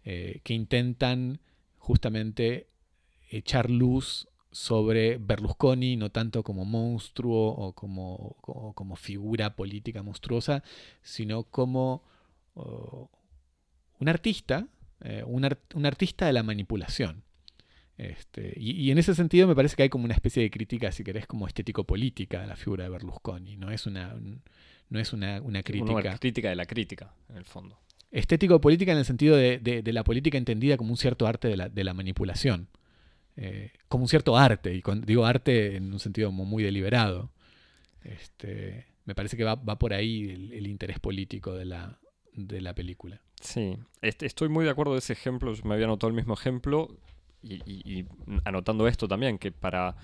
eh, 0.04 0.40
que 0.42 0.54
intentan 0.54 1.40
justamente 1.78 2.68
echar 3.30 3.70
luz 3.70 4.28
sobre 4.50 5.18
Berlusconi, 5.18 5.96
no 5.96 6.10
tanto 6.10 6.42
como 6.42 6.64
monstruo 6.64 7.50
o 7.50 7.72
como, 7.74 8.36
como, 8.74 8.96
figura 8.96 9.54
política 9.54 10.02
monstruosa, 10.02 10.64
sino 11.02 11.44
como 11.44 12.02
oh, 12.54 13.10
un 14.00 14.08
artista, 14.08 14.66
eh, 15.02 15.22
un 15.24 15.86
artista 15.86 16.26
de 16.26 16.32
la 16.32 16.42
manipulación. 16.42 17.22
Este, 17.98 18.54
y, 18.56 18.92
en 18.92 18.98
ese 18.98 19.12
sentido 19.16 19.48
me 19.48 19.56
parece 19.56 19.74
que 19.74 19.82
hay 19.82 19.88
como 19.88 20.04
una 20.04 20.14
especie 20.14 20.40
de 20.40 20.50
crítica, 20.52 20.92
si 20.92 21.02
querés, 21.02 21.26
como 21.26 21.48
estético-política 21.48 22.40
de 22.40 22.46
la 22.46 22.54
figura 22.54 22.84
de 22.84 22.90
Berlusconi. 22.90 23.56
No 23.56 23.72
es 23.72 23.86
una, 23.86 24.14
no 24.88 25.00
es 25.00 25.12
una, 25.12 25.42
crítica. 25.64 25.92
Una 25.92 26.18
crítica 26.18 26.48
de 26.48 26.54
la 26.54 26.64
crítica, 26.64 27.12
en 27.28 27.38
el 27.38 27.44
fondo. 27.44 27.76
Estético-política 28.12 28.92
en 28.92 28.98
el 28.98 29.04
sentido 29.04 29.36
de, 29.36 29.82
la 29.84 30.04
política 30.04 30.38
entendida 30.38 30.76
como 30.76 30.92
un 30.92 30.96
cierto 30.96 31.26
arte 31.26 31.48
de 31.48 31.84
la, 31.84 31.94
manipulación. 31.94 32.68
Eh, 33.36 33.72
como 33.88 34.04
un 34.04 34.08
cierto 34.08 34.36
arte, 34.36 34.74
y 34.74 34.82
digo 35.04 35.26
arte 35.26 35.76
en 35.76 35.92
un 35.92 35.98
sentido 35.98 36.30
muy 36.30 36.62
deliberado. 36.62 37.32
Este, 38.04 38.86
me 39.06 39.16
parece 39.16 39.36
que 39.36 39.42
va, 39.42 39.56
por 39.56 39.92
ahí 39.92 40.30
el, 40.30 40.68
interés 40.68 41.00
político 41.00 41.52
de 41.52 41.64
la, 41.64 41.98
de 42.32 42.60
la 42.60 42.76
película. 42.76 43.20
Sí, 43.40 43.76
estoy 44.02 44.48
muy 44.48 44.64
de 44.64 44.70
acuerdo 44.70 44.92
de 44.92 45.00
ese 45.00 45.12
ejemplo, 45.12 45.52
me 45.64 45.74
había 45.74 45.86
notado 45.88 46.08
el 46.08 46.16
mismo 46.16 46.34
ejemplo 46.34 46.96
y, 47.42 48.04
anotando 48.44 48.88
esto 48.88 49.08
también, 49.08 49.38
que 49.38 49.52
para 49.52 49.96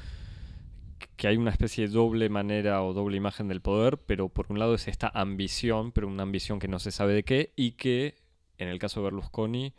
que 1.17 1.29
hay 1.29 1.37
una 1.37 1.51
especie 1.51 1.87
de 1.87 1.93
doble 1.93 2.29
manera 2.29 2.83
o 2.83 2.93
doble 2.93 3.17
imagen 3.17 3.49
del 3.49 3.61
poder, 3.61 3.99
pero 3.99 4.29
por 4.29 4.47
un 4.49 4.59
lado 4.59 4.75
es 4.75 4.89
esta 4.89 5.11
ambición, 5.15 5.93
pero 5.93 6.09
una 6.09 6.23
ambición 6.23 6.59
que 6.59 6.69
no 6.69 6.79
se 6.79 6.91
sabe 6.91 7.15
de 7.15 7.25
qué, 7.25 7.53
y 7.57 7.73
que 7.73 8.17
en 8.59 8.69
el 8.69 8.79
caso 8.79 9.01
de 9.01 9.05
Berlusconi 9.05 9.75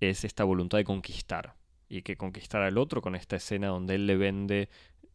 es 0.00 0.24
esta 0.24 0.44
voluntad 0.44 0.78
de 0.78 0.84
conquistar, 0.84 1.54
y 1.88 2.02
que 2.02 2.16
conquistar 2.16 2.62
al 2.62 2.78
otro 2.78 3.00
con 3.00 3.14
esta 3.14 3.36
escena 3.36 3.68
donde 3.68 3.94
él 3.94 4.06
le 4.06 4.16
vende, 4.16 4.68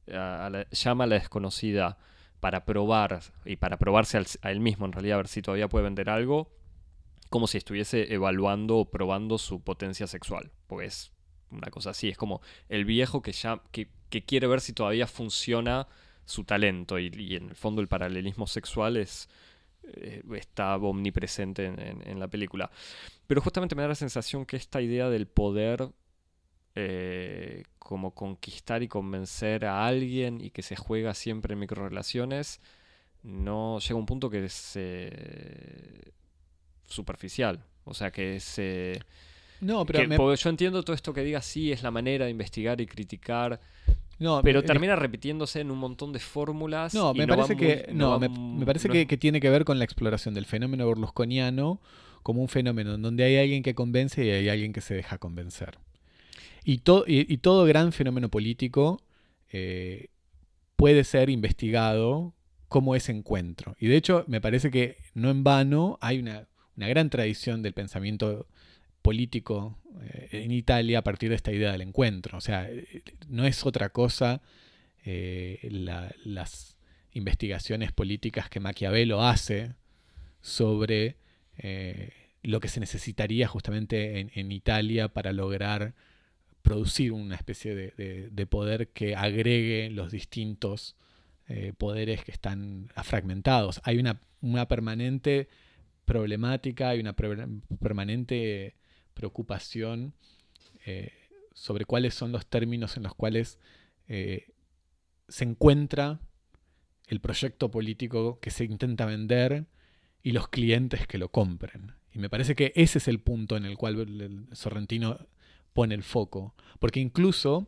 llama 0.07 1.03
a 1.03 1.07
la 1.07 1.15
desconocida 1.15 1.97
para 2.39 2.65
probar, 2.65 3.21
y 3.45 3.55
para 3.57 3.77
probarse 3.77 4.21
a 4.41 4.51
él 4.51 4.59
mismo 4.59 4.85
en 4.85 4.91
realidad, 4.91 5.15
a 5.15 5.17
ver 5.17 5.27
si 5.27 5.41
todavía 5.41 5.69
puede 5.69 5.83
vender 5.83 6.09
algo, 6.09 6.51
como 7.29 7.47
si 7.47 7.57
estuviese 7.57 8.13
evaluando 8.13 8.77
o 8.77 8.91
probando 8.91 9.37
su 9.37 9.63
potencia 9.63 10.07
sexual, 10.07 10.51
pues 10.67 11.12
una 11.53 11.69
cosa 11.71 11.91
así. 11.91 12.09
Es 12.09 12.17
como 12.17 12.41
el 12.69 12.85
viejo 12.85 13.21
que 13.21 13.31
ya 13.31 13.61
que, 13.71 13.87
quiere 14.25 14.47
ver 14.47 14.61
si 14.61 14.73
todavía 14.73 15.07
funciona 15.07 15.87
su 16.25 16.43
talento 16.43 16.99
y, 16.99 17.35
en 17.35 17.49
el 17.49 17.55
fondo 17.55 17.81
el 17.81 17.87
paralelismo 17.87 18.45
sexual 18.47 18.97
es 18.97 19.27
eh, 19.83 20.21
está 20.35 20.75
omnipresente 20.77 21.65
en, 21.65 22.19
la 22.19 22.27
película. 22.27 22.69
Pero 23.27 23.41
justamente 23.41 23.75
me 23.75 23.81
da 23.81 23.89
la 23.89 23.95
sensación 23.95 24.45
que 24.45 24.55
esta 24.55 24.81
idea 24.81 25.09
del 25.09 25.27
poder 25.27 25.89
eh, 26.75 27.63
como 27.79 28.11
conquistar 28.11 28.83
y 28.83 28.87
convencer 28.87 29.65
a 29.65 29.85
alguien 29.85 30.41
y 30.41 30.51
que 30.51 30.61
se 30.61 30.75
juega 30.75 31.13
siempre 31.13 31.53
en 31.53 31.59
microrelaciones, 31.59 32.61
no 33.23 33.79
llega 33.79 33.95
a 33.95 33.97
un 33.97 34.05
punto 34.05 34.29
que 34.29 34.45
es 34.45 34.73
eh, 34.75 36.11
superficial. 36.85 37.65
O 37.85 37.93
sea, 37.93 38.11
que 38.11 38.37
es... 38.37 38.59
eh, 39.63 39.67
No, 39.67 39.85
pero 39.85 39.99
que- 40.01 40.07
me- 40.07 40.17
porque 40.17 40.41
yo 40.41 40.49
entiendo 40.49 40.83
todo 40.83 40.95
esto 40.95 41.13
que 41.13 41.23
diga, 41.23 41.41
sí, 41.41 41.71
es 41.71 41.83
la 41.83 41.91
manera 41.91 42.25
de 42.25 42.31
investigar 42.31 42.79
y 42.81 42.85
criticar, 42.85 43.59
no, 44.19 44.41
pero 44.43 44.61
me- 44.61 44.67
termina 44.67 44.95
repitiéndose 44.95 45.61
en 45.61 45.71
un 45.71 45.77
montón 45.79 46.11
de 46.13 46.19
fórmulas. 46.19 46.93
No, 46.93 47.13
me 47.13 47.27
parece 47.27 47.55
que 47.57 47.87
no, 47.93 48.19
me, 48.19 48.65
parece 48.65 48.89
que, 48.89 49.17
tiene 49.17 49.39
que 49.39 49.49
ver 49.49 49.65
con 49.65 49.77
la 49.79 49.85
exploración 49.85 50.33
del 50.33 50.45
fenómeno 50.45 50.87
berlusconiano 50.87 51.81
como 52.21 52.41
un 52.41 52.47
fenómeno 52.47 52.93
en 52.95 53.01
donde 53.01 53.23
hay 53.25 53.37
alguien 53.37 53.63
que 53.63 53.75
convence 53.75 54.23
y 54.25 54.29
hay 54.29 54.47
alguien 54.49 54.71
que 54.71 54.81
se 54.81 54.93
deja 54.93 55.17
convencer. 55.17 55.77
Y, 56.63 56.77
to- 56.79 57.03
y- 57.07 57.31
y 57.31 57.37
todo 57.39 57.65
gran 57.65 57.91
fenómeno 57.91 58.29
político 58.29 59.01
eh, 59.51 60.07
puede 60.77 61.03
ser 61.03 61.29
investigado 61.29 62.33
como 62.69 62.95
ese 62.95 63.11
encuentro. 63.11 63.75
Y 63.79 63.87
de 63.87 63.97
hecho, 63.97 64.23
me 64.27 64.41
parece 64.41 64.71
que 64.71 64.97
no 65.13 65.29
en 65.29 65.43
vano 65.43 65.97
hay 66.01 66.19
una, 66.19 66.47
una 66.77 66.87
gran 66.87 67.09
tradición 67.09 67.61
del 67.61 67.73
pensamiento 67.73 68.47
político 69.03 69.77
eh, 70.01 70.29
en 70.31 70.51
Italia 70.51 70.99
a 70.99 71.03
partir 71.03 71.29
de 71.29 71.35
esta 71.35 71.51
idea 71.51 71.71
del 71.71 71.81
encuentro. 71.81 72.37
O 72.37 72.41
sea, 72.41 72.67
eh, 72.71 73.03
no 73.27 73.45
es 73.45 73.65
otra 73.65 73.89
cosa 73.89 74.41
eh, 75.05 75.59
la- 75.69 76.15
las 76.23 76.77
investigaciones 77.11 77.91
políticas 77.91 78.49
que 78.49 78.59
Maquiavelo 78.59 79.21
hace 79.21 79.75
sobre 80.41 81.17
lo 82.41 82.59
que 82.59 82.67
se 82.67 82.79
necesitaría 82.79 83.47
justamente 83.47 84.27
en, 84.33 84.51
Italia 84.51 85.09
para 85.09 85.31
lograr 85.31 85.93
producir 86.63 87.11
una 87.11 87.35
especie 87.35 87.75
de, 87.75 87.91
de- 87.95 88.29
de 88.31 88.45
poder 88.47 88.87
que 88.87 89.15
agregue 89.15 89.91
los 89.91 90.11
distintos 90.11 90.95
poderes 91.77 92.23
que 92.23 92.31
están 92.31 92.89
fragmentados. 93.03 93.81
Hay 93.83 93.99
una, 93.99 94.19
una 94.41 94.67
permanente 94.67 95.47
problemática, 96.05 96.89
hay 96.89 96.99
una 96.99 97.13
permanente 97.13 98.73
preocupación 99.13 100.13
eh, 100.85 101.11
sobre 101.53 101.85
cuáles 101.85 102.13
son 102.13 102.31
los 102.31 102.45
términos 102.45 102.97
en 102.97 103.03
los 103.03 103.15
cuales 103.15 103.59
eh, 104.07 104.51
se 105.27 105.43
encuentra 105.43 106.19
el 107.07 107.19
proyecto 107.19 107.69
político 107.71 108.39
que 108.39 108.51
se 108.51 108.65
intenta 108.65 109.05
vender 109.05 109.65
y 110.23 110.31
los 110.31 110.47
clientes 110.47 111.05
que 111.07 111.17
lo 111.17 111.29
compren. 111.29 111.93
Y 112.11 112.19
me 112.19 112.29
parece 112.29 112.55
que 112.55 112.71
ese 112.75 112.97
es 112.99 113.07
el 113.07 113.19
punto 113.19 113.57
en 113.57 113.65
el 113.65 113.77
cual 113.77 114.47
Sorrentino 114.53 115.19
pone 115.73 115.95
el 115.95 116.03
foco. 116.03 116.53
Porque 116.79 116.99
incluso 116.99 117.67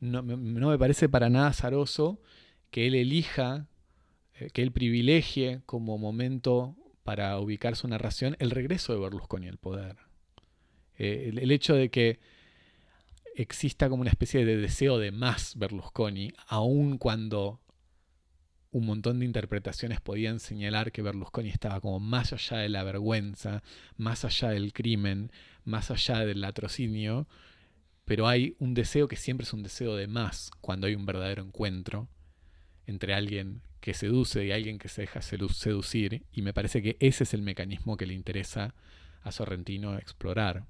no, 0.00 0.22
me- 0.22 0.36
no 0.36 0.68
me 0.68 0.78
parece 0.78 1.08
para 1.08 1.30
nada 1.30 1.48
azaroso 1.48 2.20
que 2.70 2.86
él 2.86 2.94
elija, 2.94 3.68
eh, 4.34 4.50
que 4.52 4.62
él 4.62 4.72
privilegie 4.72 5.62
como 5.66 5.96
momento 5.96 6.76
para 7.04 7.38
ubicar 7.38 7.76
su 7.76 7.86
narración 7.88 8.36
el 8.38 8.50
regreso 8.50 8.92
de 8.92 8.98
Berlusconi 9.00 9.48
al 9.48 9.58
poder. 9.58 9.96
Eh, 10.98 11.32
el, 11.34 11.50
hecho 11.50 11.74
de 11.74 11.90
que 11.90 12.20
exista 13.34 13.88
como 13.88 14.02
una 14.02 14.10
especie 14.10 14.44
de 14.44 14.56
deseo 14.56 14.98
de 14.98 15.10
más 15.10 15.56
Berlusconi, 15.56 16.32
aun 16.46 16.98
cuando 16.98 17.60
un 18.70 18.86
montón 18.86 19.20
de 19.20 19.24
interpretaciones 19.24 20.00
podían 20.00 20.40
señalar 20.40 20.92
que 20.92 21.02
Berlusconi 21.02 21.48
estaba 21.48 21.80
como 21.80 22.00
más 22.00 22.32
allá 22.32 22.58
de 22.58 22.68
la 22.68 22.82
vergüenza, 22.84 23.62
más 23.96 24.24
allá 24.24 24.50
del 24.50 24.72
crimen, 24.72 25.30
más 25.64 25.90
allá 25.90 26.20
del 26.20 26.40
latrocinio, 26.40 27.28
pero 28.04 28.28
hay 28.28 28.56
un 28.58 28.74
deseo 28.74 29.08
que 29.08 29.16
siempre 29.16 29.44
es 29.44 29.52
un 29.52 29.62
deseo 29.62 29.96
de 29.96 30.08
más 30.08 30.50
cuando 30.60 30.86
hay 30.86 30.94
un 30.94 31.06
verdadero 31.06 31.42
encuentro 31.42 32.08
entre 32.86 33.14
alguien 33.14 33.62
que 33.80 33.94
seduce 33.94 34.44
y 34.44 34.52
alguien 34.52 34.78
que 34.78 34.88
se 34.88 35.02
deja 35.02 35.20
sedu- 35.20 35.52
seducir, 35.52 36.24
y 36.32 36.42
me 36.42 36.52
parece 36.52 36.82
que 36.82 36.96
ese 37.00 37.24
es 37.24 37.34
el 37.34 37.42
mecanismo 37.42 37.96
que 37.96 38.06
le 38.06 38.14
interesa 38.14 38.74
a 39.22 39.32
Sorrentino 39.32 39.96
explorar. 39.96 40.66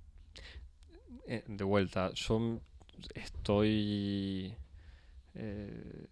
Eh, 1.26 1.42
de 1.46 1.64
vuelta, 1.64 2.12
yo 2.14 2.60
estoy. 3.14 4.54
eh, 5.34 6.06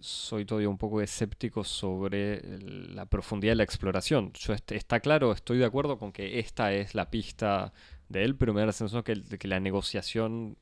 soy 0.00 0.44
todavía 0.46 0.68
un 0.70 0.78
poco 0.78 1.00
escéptico 1.02 1.64
sobre 1.64 2.42
la 2.60 3.06
profundidad 3.06 3.52
de 3.52 3.56
la 3.56 3.64
exploración. 3.64 4.32
Yo 4.34 4.54
est- 4.54 4.72
está 4.72 5.00
claro, 5.00 5.32
estoy 5.32 5.58
de 5.58 5.64
acuerdo 5.66 5.98
con 5.98 6.12
que 6.12 6.38
esta 6.40 6.72
es 6.74 6.94
la 6.94 7.10
pista 7.10 7.72
de 8.08 8.24
él, 8.24 8.36
pero 8.36 8.54
me 8.54 8.60
da 8.60 8.66
la 8.68 8.72
sensación 8.72 9.02
que, 9.04 9.14
de 9.16 9.38
que 9.38 9.48
la 9.48 9.60
negociación 9.60 10.56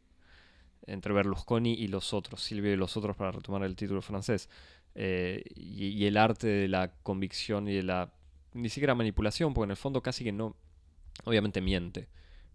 entre 0.86 1.12
Berlusconi 1.12 1.74
y 1.74 1.88
los 1.88 2.14
otros, 2.14 2.42
Silvio 2.42 2.72
y 2.72 2.76
los 2.76 2.96
otros, 2.96 3.16
para 3.16 3.32
retomar 3.32 3.62
el 3.64 3.76
título 3.76 4.02
francés, 4.02 4.48
eh, 4.94 5.42
y, 5.54 5.88
y 5.88 6.06
el 6.06 6.16
arte 6.16 6.46
de 6.48 6.68
la 6.68 6.92
convicción 7.02 7.68
y 7.68 7.74
de 7.74 7.82
la. 7.82 8.12
ni 8.54 8.68
siquiera 8.68 8.94
manipulación, 8.94 9.54
porque 9.54 9.66
en 9.66 9.70
el 9.72 9.76
fondo 9.76 10.02
casi 10.02 10.24
que 10.24 10.32
no. 10.32 10.56
Obviamente 11.24 11.60
miente. 11.60 12.08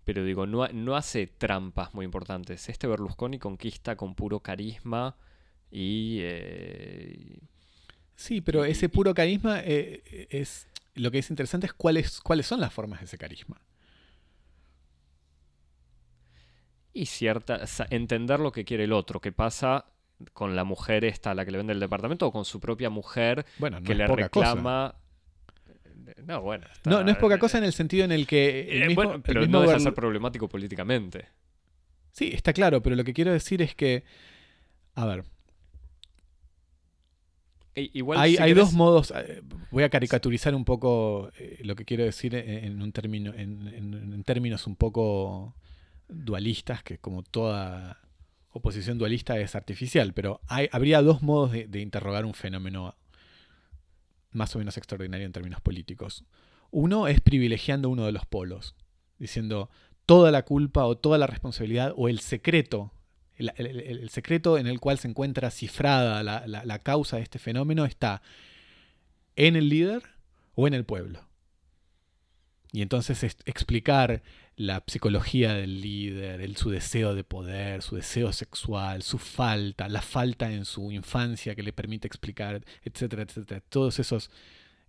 Pero 0.04 0.24
digo, 0.24 0.47
no, 0.47 0.68
no 0.70 0.95
hace 0.95 1.28
trampas 1.28 1.93
muy 1.93 2.06
importantes. 2.06 2.70
Este 2.70 2.88
Berlusconi 2.88 3.39
conquista 3.39 3.95
con 3.95 4.16
puro 4.16 4.39
carisma 4.39 5.16
y... 5.70 6.20
eh, 6.22 7.39
Sí, 8.16 8.41
pero 8.41 8.66
Y- 8.68 8.72
ese 8.72 8.89
puro 8.89 9.14
carisma 9.14 9.62
eh, 9.64 10.28
es. 10.30 10.68
Lo 10.93 11.10
que 11.10 11.20
es 11.20 11.30
interesante 11.30 11.68
es 11.68 11.74
cuáles, 11.74 12.20
cuáles 12.22 12.45
son 12.45 12.60
las 12.60 12.74
formas 12.74 12.99
de 12.99 13.06
ese 13.06 13.18
carisma. 13.18 13.62
y 16.93 17.06
cierta... 17.06 17.62
entender 17.89 18.39
lo 18.39 18.52
que 18.52 18.66
quiere 18.66 18.84
el 18.84 18.93
otro. 18.93 19.20
¿Qué 19.22 19.32
pasa 19.32 19.86
con 20.34 20.56
la 20.56 20.64
mujer 20.64 21.06
esta, 21.06 21.32
a 21.32 21.36
la 21.36 21.45
que 21.45 21.52
le 21.52 21.58
vende 21.58 21.74
el 21.74 21.80
departamento, 21.80 22.28
o 22.28 22.32
con 22.32 22.45
su 22.45 22.60
propia 22.60 22.89
mujer 22.89 23.45
Bueno, 23.58 23.80
no 23.80 23.86
que 23.86 23.95
le 23.95 24.30
cosa. 24.30 25.01
No, 26.26 26.41
bueno. 26.41 26.66
No, 26.86 26.91
está- 26.91 27.03
no 27.03 27.12
es 27.12 27.18
poca 27.18 27.38
cosa 27.39 27.57
en 27.57 27.64
el 27.64 27.74
sentido 27.74 28.05
en 28.05 28.12
el 28.12 28.28
que 28.28 28.62
el 28.62 28.68
Eh, 28.68 28.86
el 28.86 29.22
pero 29.24 29.41
mismo 29.41 29.57
no 29.57 29.62
deja 29.62 29.74
de 29.76 29.80
ser 29.80 29.93
problemático 29.93 30.47
políticamente. 30.49 31.26
Sí, 32.12 32.32
está 32.34 32.53
claro, 32.53 32.82
pero 32.82 32.95
lo 32.95 33.03
que 33.03 33.14
quiero 33.14 33.32
decir 33.32 33.62
es 33.62 33.74
que, 33.76 34.03
a 34.95 35.05
ver, 35.05 35.24
E- 37.76 37.89
igual 37.93 38.20
hay, 38.20 38.36
si 38.36 38.41
hay 38.41 38.51
querés- 38.51 38.55
dos 38.55 38.74
modos. 38.74 39.14
eh, 39.16 39.41
Voy 39.72 39.84
a 39.84 39.89
caricaturizar 39.89 40.53
un 40.55 40.66
poco 40.66 41.32
eh, 41.38 41.59
lo 41.64 41.76
que 41.76 41.86
quiero 41.86 42.03
decir 42.03 42.36
en, 42.36 42.82
un 42.82 42.91
término, 42.91 43.34
en, 43.34 43.68
en- 43.70 44.14
en 44.14 44.24
términos 44.24 44.68
un 44.68 44.76
poco 44.76 45.55
dualistas, 46.09 46.84
que 46.84 46.97
como 46.97 47.24
toda 47.24 47.97
oposición 48.51 48.97
dualista 48.97 49.39
es 49.39 49.55
artificial, 49.55 50.12
pero 50.14 50.41
hay, 50.47 50.68
habría 50.74 51.01
dos 51.01 51.22
modos 51.22 51.53
de, 51.53 51.68
de 51.68 51.80
interrogar 51.80 52.26
un 52.26 52.34
fenómeno 52.34 52.95
más 54.32 54.56
o 54.56 54.60
menos 54.60 54.78
extraordinario 54.78 55.26
en 55.26 55.32
términos 55.34 55.62
políticos. 55.62 56.24
Uno 56.72 57.08
es 57.08 57.20
privilegiando 57.22 57.90
uno 57.90 58.06
de 58.06 58.12
los 58.12 58.26
polos, 58.26 58.76
diciendo 59.20 59.70
toda 60.06 60.32
la 60.32 60.44
culpa 60.44 60.86
o 60.86 60.98
toda 60.98 61.18
la 61.18 61.28
responsabilidad 61.28 61.94
o 61.96 62.08
el 62.10 62.20
secreto, 62.20 62.92
el, 63.38 64.10
secreto 64.10 64.58
en 64.58 64.68
el 64.68 64.80
cual 64.80 64.98
se 65.00 65.08
encuentra 65.08 65.52
cifrada 65.52 66.24
la, 66.24 66.46
la- 66.48 66.80
causa 66.80 67.18
de 67.18 67.24
este 67.24 67.40
fenómeno 67.40 67.86
está 67.86 68.22
en 69.36 69.56
el 69.56 69.70
líder 69.70 70.04
o 70.56 70.68
en 70.68 70.74
el 70.74 70.86
pueblo. 70.86 71.28
Y 72.72 72.82
entonces 72.82 73.24
es- 73.24 73.38
explicar 73.46 74.22
la 74.62 74.84
psicología 74.86 75.55
del 75.55 75.82
líder, 75.82 76.39
el, 76.39 76.55
su 76.55 76.70
deseo 76.70 77.16
de 77.16 77.24
poder, 77.24 77.82
su 77.82 77.95
deseo 77.95 78.32
sexual, 78.32 79.01
su 79.01 79.18
falta, 79.18 79.89
la 79.89 80.03
falta 80.03 80.51
en 80.51 80.66
su 80.66 80.91
infancia 80.91 81.55
que 81.55 81.64
le 81.64 81.74
permite 81.74 82.07
explicar, 82.07 82.64
etcétera, 82.84 83.24
etcétera. 83.24 83.62
Todos 83.62 83.97
esos, 83.97 84.30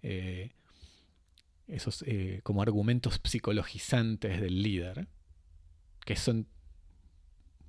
eh, 0.03 0.51
esos 1.69 2.05
eh, 2.07 2.41
como 2.43 2.61
argumentos 2.61 3.19
psicologizantes 3.25 4.43
del 4.43 4.63
líder, 4.63 5.09
que 6.05 6.17
son 6.17 6.47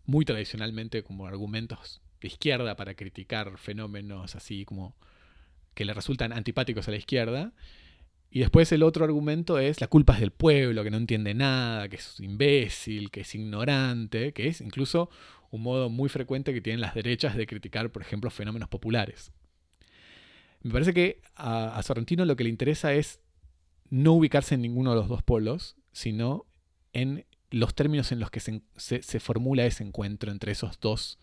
muy 0.05 0.25
tradicionalmente 0.25 1.03
como 1.03 1.25
argumentos 1.25 2.01
de 2.19 2.27
izquierda 2.27 2.75
para 2.75 2.95
criticar 2.95 3.57
fenómenos 3.57 4.35
así 4.35 4.65
como 4.65 4.93
que 5.73 5.85
le 5.85 5.93
resultan 5.93 6.33
antipáticos 6.33 6.89
a 6.89 6.91
la 6.91 6.97
izquierda. 6.97 7.53
Y 8.35 8.39
después 8.39 8.71
el 8.71 8.81
otro 8.81 9.05
argumento 9.05 9.59
es 9.59 9.79
la 9.79 9.85
culpa 9.87 10.15
es 10.15 10.19
del 10.19 10.31
pueblo, 10.31 10.83
que 10.83 10.89
no 10.89 10.97
entiende 10.97 11.35
nada, 11.35 11.87
que 11.87 11.97
es 11.97 12.19
imbécil, 12.19 13.11
que 13.11 13.21
es 13.21 13.35
ignorante, 13.35 14.33
que 14.33 14.47
es 14.47 14.59
incluso 14.59 15.11
un 15.51 15.61
modo 15.61 15.87
muy 15.91 16.09
frecuente 16.09 16.51
que 16.51 16.59
tienen 16.59 16.81
las 16.81 16.95
derechas 16.95 17.35
de 17.35 17.45
criticar, 17.45 17.91
por 17.91 18.01
ejemplo, 18.01 18.31
fenómenos 18.31 18.69
populares. 18.69 19.31
Me 20.63 20.71
parece 20.71 20.95
que 20.95 21.21
a, 21.35 21.77
a 21.77 21.83
Sorrentino 21.83 22.25
lo 22.25 22.35
que 22.35 22.43
le 22.43 22.49
interesa 22.49 22.95
es 22.95 23.19
no 23.91 24.13
ubicarse 24.13 24.55
en 24.55 24.63
ninguno 24.63 24.89
de 24.89 24.95
los 24.95 25.09
dos 25.09 25.21
polos, 25.21 25.75
sino 25.91 26.47
en 26.91 27.27
los 27.51 27.75
términos 27.75 28.11
en 28.11 28.19
los 28.19 28.31
que 28.31 28.39
se, 28.39 28.63
se- 28.77 29.03
se 29.03 29.19
formula 29.19 29.63
ese 29.67 29.83
encuentro 29.83 30.31
entre 30.31 30.53
esos 30.53 30.79
dos 30.79 31.19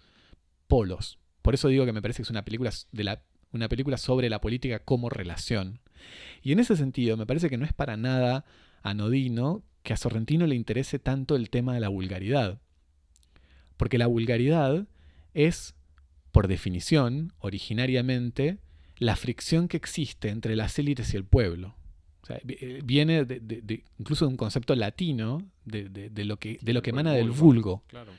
polos. 0.69 1.19
Por 1.43 1.55
eso 1.55 1.67
digo 1.67 1.87
que 1.87 1.93
me 1.93 2.03
parece 2.03 2.19
que 2.19 2.23
es 2.23 2.31
una 2.31 2.45
película, 2.45 2.71
de 2.93 3.03
la, 3.03 3.25
una 3.51 3.69
película 3.69 3.97
sobre 3.97 4.31
la 4.31 4.41
política 4.41 4.79
como 4.85 5.09
relación. 5.11 5.81
Y 6.43 6.53
en 6.53 6.59
ese 6.61 6.77
sentido, 6.77 7.17
me 7.17 7.27
parece 7.27 7.49
que 7.51 7.57
no 7.59 7.65
es 7.65 7.73
para 7.73 7.97
nada 7.97 8.45
anodino 8.83 9.63
que 9.83 9.93
a 9.93 9.97
Sorrentino 9.97 10.47
le 10.47 10.55
interese 10.55 10.99
tanto 10.99 11.37
el 11.37 11.51
tema 11.51 11.75
de 11.75 11.81
la 11.81 11.89
vulgaridad. 11.89 12.61
Porque 13.77 13.99
la 13.99 14.07
vulgaridad 14.07 14.87
es, 15.35 15.75
por 16.33 16.49
definición, 16.49 17.33
originariamente, 17.39 18.59
la 18.99 19.17
fricción 19.17 19.69
que 19.69 19.77
existe 19.79 20.29
entre 20.29 20.57
las 20.57 20.79
élites 20.79 21.15
y 21.15 21.17
el 21.17 21.25
pueblo. 21.25 21.77
O 22.23 22.27
sea, 22.27 22.39
eh, 22.47 22.81
viene 22.85 23.25
de, 23.25 23.41
de- 23.41 23.63
de- 23.63 23.85
incluso 23.99 24.27
de 24.27 24.31
un 24.31 24.37
concepto 24.37 24.75
latino 24.75 25.43
de, 25.65 25.89
lo 26.27 26.37
que, 26.39 26.59
de 26.61 26.73
lo 26.75 26.83
que 26.83 26.91
emana 26.91 27.13
del 27.13 27.31
vulgo. 27.41 27.85
Claro. 27.87 28.13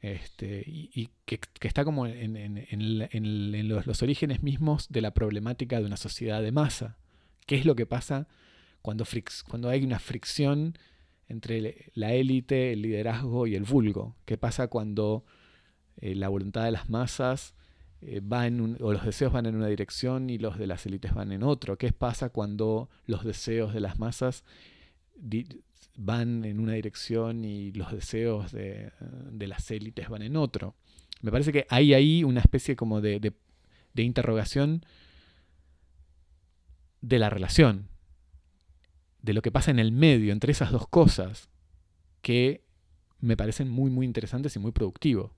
Este, 0.00 0.64
y 0.66 0.90
y 0.94 1.10
que, 1.26 1.38
que 1.38 1.68
está 1.68 1.84
como 1.84 2.06
en, 2.06 2.36
en- 2.36 2.56
en 2.70 2.98
la- 2.98 3.08
en- 3.12 3.54
en 3.54 3.68
los, 3.68 3.86
los 3.86 4.02
orígenes 4.02 4.42
mismos 4.42 4.86
de 4.88 5.02
la 5.02 5.12
problemática 5.12 5.78
de 5.78 5.86
una 5.86 5.96
sociedad 5.98 6.42
de 6.42 6.50
masa. 6.52 6.96
¿Qué 7.46 7.56
es 7.56 7.64
lo 7.64 7.74
que 7.74 7.86
pasa 7.86 8.28
cuando, 8.82 9.04
cuando 9.48 9.68
hay 9.68 9.84
una 9.84 9.98
fricción 9.98 10.76
entre 11.28 11.90
la 11.94 12.12
élite, 12.12 12.72
el 12.72 12.82
liderazgo 12.82 13.46
y 13.46 13.54
el 13.54 13.64
vulgo? 13.64 14.16
¿Qué 14.24 14.36
pasa 14.36 14.68
cuando 14.68 15.24
eh, 15.98 16.14
la 16.14 16.28
voluntad 16.28 16.64
de 16.64 16.70
las 16.72 16.88
masas 16.90 17.54
eh, 18.00 18.20
va 18.20 18.46
en 18.46 18.60
un- 18.60 18.76
o 18.80 18.92
los 18.92 19.04
deseos 19.04 19.32
van 19.32 19.46
en 19.46 19.54
una 19.56 19.68
dirección 19.68 20.28
y 20.30 20.38
los 20.38 20.58
de 20.58 20.66
las 20.66 20.84
élites 20.86 21.14
van 21.14 21.32
en 21.32 21.42
otro? 21.42 21.78
¿Qué 21.78 21.92
pasa 21.92 22.30
cuando 22.30 22.88
los 23.06 23.24
deseos 23.24 23.72
de 23.74 23.80
las 23.80 23.98
masas 23.98 24.44
van 25.96 26.44
en 26.44 26.58
una 26.60 26.72
dirección 26.72 27.44
y 27.44 27.72
los 27.72 27.92
deseos 27.92 28.52
de, 28.52 28.90
de 29.30 29.46
las 29.46 29.70
élites 29.70 30.08
van 30.08 30.22
en 30.22 30.36
otro? 30.36 30.74
Me 31.20 31.30
parece 31.30 31.52
que 31.52 31.66
hay 31.68 31.94
ahí 31.94 32.24
una 32.24 32.40
especie 32.40 32.74
como 32.76 33.00
de- 33.00 33.20
de 33.20 34.02
interrogación 34.02 34.84
de 37.02 37.18
la 37.18 37.28
relación, 37.28 37.88
de 39.20 39.34
lo 39.34 39.42
que 39.42 39.52
pasa 39.52 39.70
en 39.70 39.78
el 39.78 39.92
medio 39.92 40.32
entre 40.32 40.52
esas 40.52 40.72
dos 40.72 40.88
cosas, 40.88 41.50
que 42.22 42.64
me 43.20 43.36
parecen 43.36 43.68
muy, 43.68 43.90
muy 43.90 44.06
interesantes 44.06 44.56
y 44.56 44.58
muy 44.58 44.72
productivos. 44.72 45.30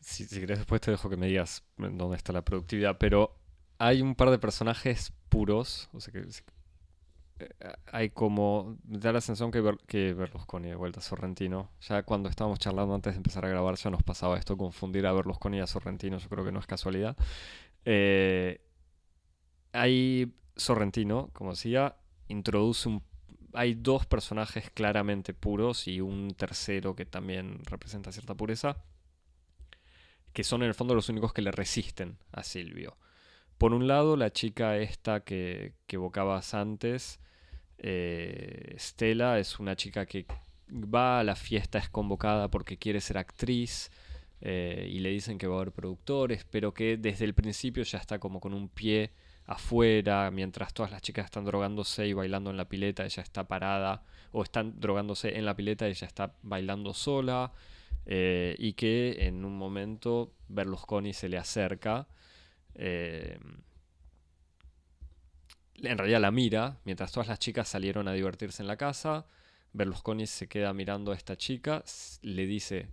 Si, 0.00 0.24
si 0.24 0.40
querés 0.40 0.58
después 0.58 0.80
te 0.80 0.90
dejo 0.90 1.08
que 1.10 1.16
me 1.16 1.26
digas 1.26 1.64
en 1.78 1.98
dónde 1.98 2.16
está 2.16 2.32
la 2.32 2.44
productividad, 2.44 2.96
pero 2.98 3.36
hay 3.78 4.02
un 4.02 4.14
par 4.14 4.30
de 4.30 4.38
personajes 4.38 5.12
puros, 5.28 5.88
o 5.92 6.00
sea 6.00 6.12
que 6.12 6.24
eh, 7.38 7.48
hay 7.92 8.10
como, 8.10 8.78
da 8.84 9.12
la 9.12 9.20
sensación 9.20 9.50
que, 9.50 9.60
Ber- 9.60 9.78
que 9.86 10.14
Berlusconi 10.14 10.68
de 10.68 10.74
vuelta 10.76 11.00
a 11.00 11.02
Sorrentino, 11.02 11.70
ya 11.80 12.02
cuando 12.04 12.28
estábamos 12.28 12.58
charlando 12.58 12.94
antes 12.94 13.14
de 13.14 13.18
empezar 13.18 13.44
a 13.44 13.48
grabar 13.48 13.74
ya 13.76 13.90
nos 13.90 14.02
pasaba 14.02 14.38
esto, 14.38 14.56
confundir 14.56 15.06
a 15.06 15.12
Berlusconi 15.12 15.58
y 15.58 15.60
a 15.60 15.66
Sorrentino, 15.66 16.18
yo 16.18 16.28
creo 16.28 16.44
que 16.44 16.52
no 16.52 16.60
es 16.60 16.66
casualidad. 16.66 17.16
Eh, 17.84 18.60
hay 19.76 20.34
Sorrentino, 20.56 21.30
como 21.32 21.50
decía, 21.50 21.96
introduce 22.28 22.88
un... 22.88 23.02
Hay 23.52 23.74
dos 23.74 24.06
personajes 24.06 24.70
claramente 24.70 25.32
puros 25.32 25.88
y 25.88 26.00
un 26.00 26.34
tercero 26.34 26.94
que 26.94 27.06
también 27.06 27.60
representa 27.64 28.12
cierta 28.12 28.34
pureza 28.34 28.84
que 30.36 30.44
son 30.44 30.62
en 30.62 30.68
el 30.68 30.74
fondo 30.74 30.94
los 30.94 31.08
únicos 31.08 31.32
que 31.32 31.40
le 31.40 31.50
resisten 31.50 32.18
a 32.30 32.42
Silvio. 32.42 32.98
Por 33.56 33.72
un 33.72 33.86
lado, 33.86 34.18
la 34.18 34.34
chica 34.34 34.76
esta 34.76 35.20
que, 35.20 35.72
que 35.86 35.96
evocabas 35.96 36.52
antes, 36.52 37.20
eh, 37.78 38.76
Stella, 38.78 39.38
es 39.38 39.58
una 39.58 39.76
chica 39.76 40.04
que 40.04 40.26
va 40.70 41.20
a 41.20 41.24
la 41.24 41.36
fiesta, 41.36 41.78
es 41.78 41.88
convocada 41.88 42.50
porque 42.50 42.76
quiere 42.76 43.00
ser 43.00 43.16
actriz 43.16 43.90
eh, 44.42 44.86
y 44.92 44.98
le 44.98 45.08
dicen 45.08 45.38
que 45.38 45.46
va 45.46 45.54
a 45.54 45.60
haber 45.62 45.72
productores, 45.72 46.44
pero 46.44 46.74
que 46.74 46.98
desde 46.98 47.24
el 47.24 47.32
principio 47.32 47.82
ya 47.84 47.96
está 47.96 48.18
como 48.18 48.38
con 48.38 48.52
un 48.52 48.68
pie 48.68 49.12
afuera, 49.46 50.30
mientras 50.30 50.74
todas 50.74 50.90
las 50.90 51.02
chicas 51.02 51.26
están 51.26 51.44
drogándose 51.44 52.06
y 52.06 52.12
bailando 52.12 52.50
en 52.50 52.56
la 52.56 52.68
pileta, 52.68 53.04
ella 53.04 53.22
está 53.22 53.46
parada, 53.48 54.04
o 54.32 54.42
están 54.42 54.80
drogándose 54.80 55.36
en 55.36 55.44
la 55.44 55.54
pileta, 55.56 55.86
ella 55.86 56.06
está 56.06 56.34
bailando 56.42 56.94
sola, 56.94 57.52
eh, 58.06 58.54
y 58.58 58.74
que 58.74 59.26
en 59.26 59.44
un 59.44 59.56
momento 59.56 60.34
Berlusconi 60.48 61.12
se 61.12 61.28
le 61.28 61.38
acerca. 61.38 62.08
eh, 62.74 63.38
en 65.82 65.98
realidad 65.98 66.20
la 66.20 66.30
mira, 66.30 66.78
mientras 66.84 67.12
todas 67.12 67.28
las 67.28 67.38
chicas 67.38 67.68
salieron 67.68 68.08
a 68.08 68.12
divertirse 68.12 68.62
en 68.62 68.68
la 68.68 68.76
casa. 68.76 69.26
Berlusconi 69.72 70.26
se 70.26 70.48
queda 70.48 70.72
mirando 70.72 71.12
a 71.12 71.14
esta 71.14 71.36
chica, 71.36 71.84
le 72.22 72.46
dice 72.46 72.88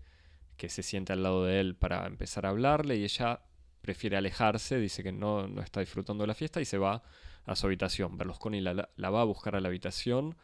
que 0.58 0.70
se 0.70 0.84
siente 0.84 1.14
al 1.14 1.24
lado 1.24 1.46
de 1.46 1.60
él 1.60 1.76
para 1.76 2.06
empezar 2.06 2.46
a 2.46 2.50
hablarle 2.50 2.98
y 2.98 3.04
ella 3.04 3.42
prefiere 3.84 4.16
alejarse, 4.16 4.80
dice 4.80 5.04
que 5.04 5.12
no, 5.12 5.46
no 5.46 5.62
está 5.62 5.82
disfrutando 5.82 6.24
de 6.24 6.30
la 6.30 6.34
fiesta 6.34 6.62
y 6.62 6.66
se 6.66 6.78
va 6.78 7.04
a 7.46 7.56
su 7.58 7.68
habitación. 7.68 8.18
Berlusconi 8.18 8.62
la, 8.62 8.74
va 8.98 9.22
a 9.22 9.26
buscar 9.26 9.58
a 9.58 9.60
la 9.60 9.68
habitación 9.68 10.38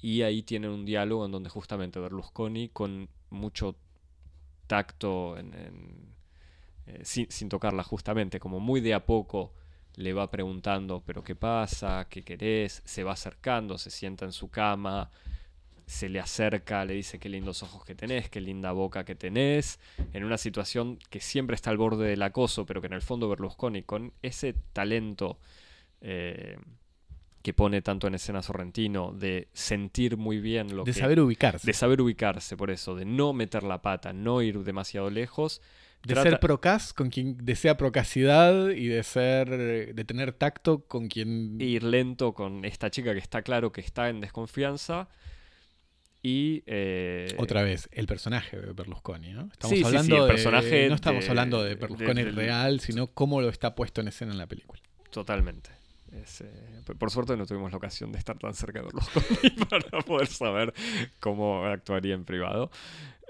y 0.00 0.22
ahí 0.22 0.44
tienen 0.44 0.70
un 0.70 0.86
diálogo 0.86 1.26
en 1.26 1.32
donde 1.32 1.50
justamente 1.50 1.98
Berlusconi 1.98 2.68
con 2.68 3.08
mucho 3.30 3.74
tacto, 4.68 5.36
eh, 5.38 7.00
sin, 7.02 7.28
sin 7.32 7.48
tocarla 7.48 7.82
justamente, 7.82 8.38
como 8.38 8.60
muy 8.60 8.80
de 8.80 8.94
a 8.94 9.04
poco 9.04 9.52
le 9.96 10.12
va 10.12 10.30
preguntando, 10.30 11.02
pero 11.04 11.24
¿qué 11.24 11.34
pasa? 11.34 12.06
¿Qué 12.08 12.22
querés? 12.22 12.80
Se 12.84 13.02
va 13.02 13.14
acercando, 13.14 13.76
se 13.76 13.90
sienta 13.90 14.24
en 14.24 14.32
su 14.32 14.48
cama, 14.48 15.10
se 15.88 16.10
le 16.10 16.20
acerca, 16.20 16.84
le 16.84 16.92
dice 16.92 17.18
qué 17.18 17.30
lindos 17.30 17.62
ojos 17.62 17.82
que 17.82 17.94
tenés, 17.94 18.28
qué 18.28 18.42
linda 18.42 18.72
boca 18.72 19.04
que 19.06 19.14
tenés, 19.14 19.80
en 20.12 20.22
una 20.22 20.36
situación 20.36 20.98
que 21.08 21.18
siempre 21.20 21.54
está 21.54 21.70
al 21.70 21.78
borde 21.78 22.06
del 22.06 22.22
acoso, 22.22 22.66
pero 22.66 22.82
que 22.82 22.88
en 22.88 22.92
el 22.92 23.00
fondo 23.00 23.26
Berlusconi, 23.28 23.82
con 23.84 24.12
ese 24.20 24.54
talento 24.74 25.38
eh, 26.02 26.58
que 27.42 27.54
pone 27.54 27.80
tanto 27.80 28.06
en 28.06 28.14
escena 28.16 28.42
Sorrentino, 28.42 29.12
de 29.12 29.48
sentir 29.54 30.18
muy 30.18 30.40
bien 30.40 30.76
lo 30.76 30.84
De 30.84 30.92
que... 30.92 31.00
saber 31.00 31.20
ubicarse. 31.20 31.66
de 31.66 31.72
saber 31.72 32.02
ubicarse, 32.02 32.54
por 32.56 32.70
eso, 32.70 32.94
de 32.94 33.06
no 33.06 33.32
meter 33.32 33.62
la 33.62 33.80
pata, 33.80 34.12
no 34.12 34.42
ir 34.42 34.58
demasiado 34.64 35.08
lejos. 35.08 35.62
De 36.02 36.12
Trata- 36.14 36.28
ser 36.30 36.38
procas 36.40 36.92
con 36.92 37.08
quien 37.08 37.38
desea 37.44 37.78
procacidad 37.78 38.68
y 38.70 38.88
de 38.88 39.02
ser 39.02 39.48
de 39.48 40.04
tener 40.04 40.32
tacto 40.32 40.84
con 40.86 41.08
quien 41.08 41.58
ir 41.60 41.82
lento 41.82 42.34
con 42.34 42.64
esta 42.66 42.90
chica 42.90 43.14
que 43.14 43.18
está 43.20 43.40
claro 43.42 43.72
que 43.72 43.80
está 43.80 44.10
en 44.10 44.20
desconfianza. 44.20 45.08
Y. 46.28 46.62
eh, 46.66 47.34
otra 47.38 47.62
vez 47.62 47.88
el 47.92 48.06
personaje 48.06 48.58
de 48.58 48.72
Berlusconi, 48.72 49.32
¿no? 49.32 49.48
Estamos 49.52 49.70
Sí, 49.70 49.76
sí, 49.76 49.80
sí, 49.82 49.86
hablando 49.86 50.16
el 50.16 50.22
de 50.22 50.28
personaje 50.28 50.88
no 50.88 50.94
estamos 50.94 51.24
de- 51.24 51.30
hablando 51.30 51.62
de 51.62 51.68
de- 51.70 51.74
Berlusconi 51.76 52.22
del- 52.24 52.36
real, 52.36 52.80
sino 52.80 53.06
cómo 53.08 53.40
lo 53.40 53.48
está 53.48 53.74
puesto 53.74 54.00
en 54.00 54.08
escena 54.08 54.32
en 54.32 54.38
la 54.38 54.46
película. 54.46 54.80
Totalmente. 55.10 55.70
Es, 56.12 56.40
eh, 56.40 56.46
por 56.98 57.10
suerte 57.10 57.36
no 57.36 57.44
tuvimos 57.44 57.70
la 57.70 57.76
ocasión 57.76 58.12
de 58.12 58.18
estar 58.18 58.38
tan 58.38 58.54
cerca 58.54 58.80
de 58.80 58.86
Berlusconi 58.86 59.50
para 59.70 60.00
poder 60.02 60.26
saber 60.26 60.72
cómo 61.20 61.64
actuaría 61.66 62.14
en 62.14 62.24
privado. 62.24 62.70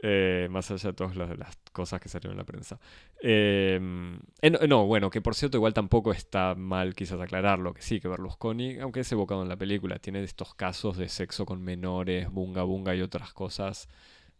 Eh, 0.03 0.46
más 0.51 0.70
allá 0.70 0.90
de 0.90 0.94
todas 0.94 1.16
las, 1.16 1.36
las 1.36 1.57
cosas 1.72 2.01
que 2.01 2.09
salieron 2.09 2.32
en 2.32 2.38
la 2.38 2.44
prensa. 2.44 2.78
Eh, 3.20 3.80
eh, 4.40 4.51
no, 4.51 4.59
no, 4.66 4.86
bueno, 4.86 5.11
que 5.11 5.20
por 5.20 5.34
cierto 5.34 5.57
igual 5.57 5.74
tampoco 5.74 6.12
está 6.12 6.55
mal 6.55 6.94
quizás 6.94 7.20
aclararlo, 7.20 7.74
que 7.74 7.82
sí, 7.82 8.01
que 8.01 8.09
Berlusconi, 8.09 8.78
aunque 8.78 9.01
es 9.01 9.12
evocado 9.12 9.42
en 9.42 9.49
la 9.49 9.57
película, 9.57 9.99
tiene 9.99 10.22
estos 10.22 10.55
casos 10.55 10.96
de 10.96 11.09
sexo 11.09 11.46
con 11.46 11.62
menores, 11.62 12.30
bunga 12.30 12.62
bunga 12.62 12.94
y 12.94 13.03
otras 13.03 13.32
cosas, 13.32 13.88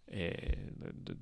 eh, 0.07 0.71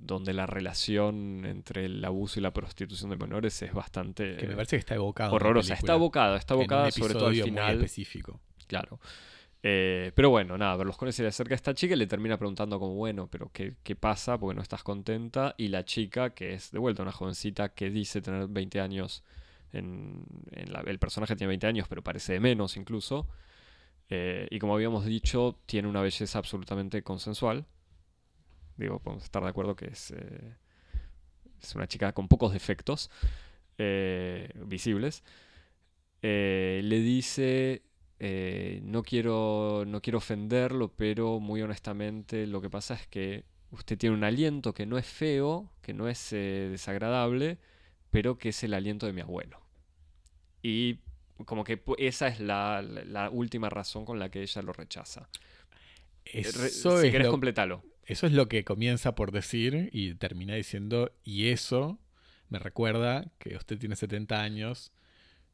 donde 0.01 0.33
la 0.33 0.47
relación 0.47 1.45
entre 1.47 1.87
el 1.87 2.05
abuso 2.05 2.39
y 2.39 2.43
la 2.43 2.53
prostitución 2.53 3.11
de 3.11 3.17
menores 3.17 3.61
es 3.63 3.73
bastante... 3.73 4.37
Que 4.37 4.47
me 4.47 4.55
parece 4.55 4.77
que 4.77 4.81
está 4.81 4.95
evocado. 4.95 5.33
horrorosa. 5.35 5.75
Está 5.75 5.95
abocada, 5.95 6.37
está 6.37 6.55
abocada 6.55 6.91
sobre 6.91 7.15
todo 7.15 7.27
al 7.27 7.33
episodio 7.33 7.53
muy 7.53 7.61
final. 7.61 7.77
específico. 7.77 8.41
Claro. 8.67 9.01
Eh, 9.69 10.13
pero 10.15 10.31
bueno, 10.31 10.57
nada, 10.57 10.77
Berlusconi 10.77 11.11
se 11.13 11.23
le 11.23 11.29
acerca 11.29 11.55
a 11.55 11.57
esta 11.57 11.75
chica 11.75 11.95
y 11.95 11.97
le 11.99 12.07
termina 12.07 12.39
preguntando 12.39 12.79
como, 12.79 12.95
bueno, 12.95 13.27
pero 13.29 13.51
¿qué, 13.53 13.75
qué 13.83 13.97
pasa? 13.97 14.39
Porque 14.39 14.55
no 14.55 14.63
estás 14.63 14.83
contenta. 14.85 15.55
Y 15.59 15.69
la 15.69 15.85
chica, 15.85 16.31
que 16.35 16.55
es 16.55 16.71
de 16.71 16.79
vuelta 16.79 17.03
una 17.03 17.11
jovencita 17.13 17.71
que 17.75 17.91
dice 17.91 18.21
tener 18.23 18.47
20 18.49 18.81
años, 18.81 19.25
en, 19.73 20.25
la- 20.69 20.81
el 20.87 20.99
personaje 21.01 21.35
tiene 21.37 21.49
20 21.49 21.67
años, 21.67 21.89
pero 21.89 22.03
parece 22.03 22.35
de 22.35 22.41
menos 22.41 22.77
incluso. 22.77 23.27
Eh, 24.11 24.49
y 24.51 24.59
como 24.61 24.75
habíamos 24.75 25.05
dicho, 25.07 25.59
tiene 25.67 25.89
una 25.89 26.03
belleza 26.03 26.39
absolutamente 26.39 27.03
consensual. 27.03 27.67
Digo, 28.77 28.99
podemos 29.01 29.25
estar 29.25 29.43
de 29.43 29.49
acuerdo 29.49 29.75
que 29.77 29.87
es, 29.87 30.11
eh, 30.11 30.55
es 31.63 31.75
una 31.75 31.87
chica 31.89 32.13
con 32.13 32.29
pocos 32.29 32.53
defectos 32.53 33.11
visibles. 34.65 35.23
Le 36.23 37.01
dice, 37.01 37.83
eh, 38.21 38.81
no, 38.85 39.03
quiero, 39.03 39.85
no 39.87 40.01
quiero 40.03 40.19
ofenderlo, 40.19 40.89
pero 40.97 41.41
muy 41.41 41.63
honestamente 41.63 42.47
lo 42.47 42.61
que 42.61 42.71
pasa 42.71 42.95
es 42.95 43.07
que 43.09 43.45
usted 43.71 43.99
tiene 43.99 44.17
un 44.17 44.25
aliento 44.25 44.75
que 44.75 44.87
no 44.87 44.99
es 44.99 45.07
feo, 45.07 45.71
que 45.83 45.95
no 45.95 46.09
es 46.09 46.33
eh, 46.33 46.69
desagradable, 46.71 47.59
pero 48.11 48.39
que 48.39 48.51
es 48.51 48.63
el 48.65 48.75
aliento 48.75 49.07
de 49.07 49.13
mi 49.13 49.21
abuelo. 49.23 49.61
Y 50.63 50.99
como 51.45 51.65
que 51.65 51.83
esa 51.99 52.29
es 52.29 52.41
la, 52.41 52.83
la- 52.83 53.05
la 53.05 53.31
última 53.31 53.69
razón 53.71 54.05
con 54.05 54.19
la 54.19 54.31
que 54.31 54.43
ella 54.43 54.63
lo 54.63 54.73
rechaza. 54.73 55.29
Eh, 56.25 56.43
Eso, 56.43 57.03
si 57.03 57.11
es 57.11 57.11
querés 57.11 57.29
lo, 57.29 57.29
completalo. 57.29 57.85
eso 58.07 58.27
es 58.27 58.33
lo 58.33 58.49
que 58.49 58.65
comienza 58.65 59.15
por 59.15 59.33
decir 59.33 59.91
y 59.93 60.15
termina 60.15 60.55
diciendo, 60.55 61.13
y 61.25 61.49
eso 61.49 61.99
me 62.49 62.59
recuerda 62.59 63.31
que 63.39 63.57
usted 63.57 63.79
tiene 63.79 63.97
70 63.97 64.43
años, 64.43 64.93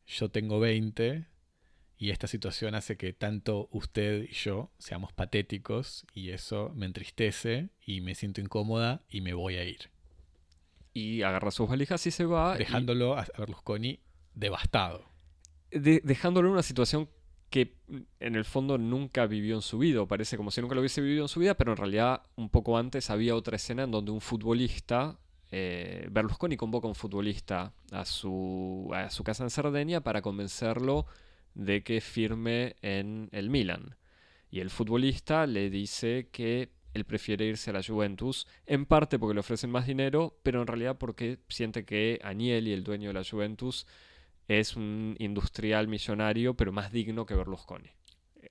yo 0.06 0.30
tengo 0.30 0.60
20, 0.60 1.26
y 2.02 2.10
esta 2.10 2.26
situación 2.26 2.74
hace 2.74 2.96
que 2.96 3.12
tanto 3.12 3.68
usted 3.70 4.24
y 4.28 4.32
yo 4.34 4.70
seamos 4.78 5.12
patéticos 5.12 6.04
y 6.14 6.30
eso 6.30 6.72
me 6.74 6.86
entristece 6.86 7.68
y 7.86 8.00
me 8.00 8.16
siento 8.16 8.40
incómoda 8.40 9.02
y 9.08 9.20
me 9.20 9.34
voy 9.34 9.54
a 9.54 9.64
ir. 9.64 9.90
Y 10.92 11.22
agarra 11.22 11.52
sus 11.52 11.68
valijas 11.68 12.04
y 12.06 12.10
se 12.10 12.24
va. 12.24 12.56
y- 12.56 12.58
Dejándolo 12.58 13.16
a 13.16 13.24
Berlusconi 13.38 14.00
devastado. 14.34 15.04
de- 15.70 16.00
dejándolo 16.04 16.48
en 16.48 16.54
una 16.54 16.62
situación 16.64 17.08
que 17.50 17.76
en 18.18 18.34
el 18.34 18.44
fondo 18.44 18.78
nunca 18.78 19.26
vivió 19.26 19.54
en 19.54 19.62
su 19.62 19.78
vida. 19.78 20.04
Parece 20.06 20.36
como 20.36 20.50
si 20.50 20.60
nunca 20.60 20.74
lo 20.74 20.80
hubiese 20.80 21.00
vivido 21.02 21.22
en 21.24 21.28
su 21.28 21.38
vida, 21.38 21.54
pero 21.54 21.70
en 21.70 21.76
realidad 21.76 22.22
un 22.34 22.48
poco 22.50 22.78
antes 22.78 23.10
había 23.10 23.36
otra 23.36 23.54
escena 23.56 23.84
en 23.84 23.90
donde 23.92 24.10
un 24.10 24.20
futbolista, 24.20 25.18
eh, 25.52 26.08
Berlusconi 26.10 26.56
convoca 26.56 26.86
a 26.86 26.90
un 26.90 26.94
futbolista 26.96 27.72
a 27.92 28.04
su, 28.06 28.90
a 28.92 29.08
su 29.10 29.22
casa 29.22 29.44
en 29.44 29.50
Cerdeña 29.50 30.00
para 30.00 30.20
convencerlo 30.20 31.06
de 31.54 31.82
que 31.82 32.00
firme 32.00 32.76
en 32.82 33.28
el 33.32 33.50
Milan. 33.50 33.96
Y 34.50 34.60
el 34.60 34.70
futbolista 34.70 35.46
le 35.46 35.70
dice 35.70 36.28
que 36.30 36.70
él 36.94 37.04
prefiere 37.04 37.46
irse 37.46 37.70
a 37.70 37.72
la 37.72 37.82
Juventus, 37.82 38.46
en 38.66 38.84
parte 38.84 39.18
porque 39.18 39.34
le 39.34 39.40
ofrecen 39.40 39.70
más 39.70 39.86
dinero, 39.86 40.38
pero 40.42 40.60
en 40.60 40.66
realidad 40.66 40.98
porque 40.98 41.38
siente 41.48 41.84
que 41.86 42.20
Agnelli, 42.22 42.72
el 42.72 42.84
dueño 42.84 43.08
de 43.08 43.14
la 43.14 43.24
Juventus, 43.24 43.86
es 44.48 44.76
un 44.76 45.16
industrial 45.18 45.88
millonario, 45.88 46.54
pero 46.54 46.70
más 46.72 46.92
digno 46.92 47.24
que 47.24 47.34
Berlusconi. 47.34 47.88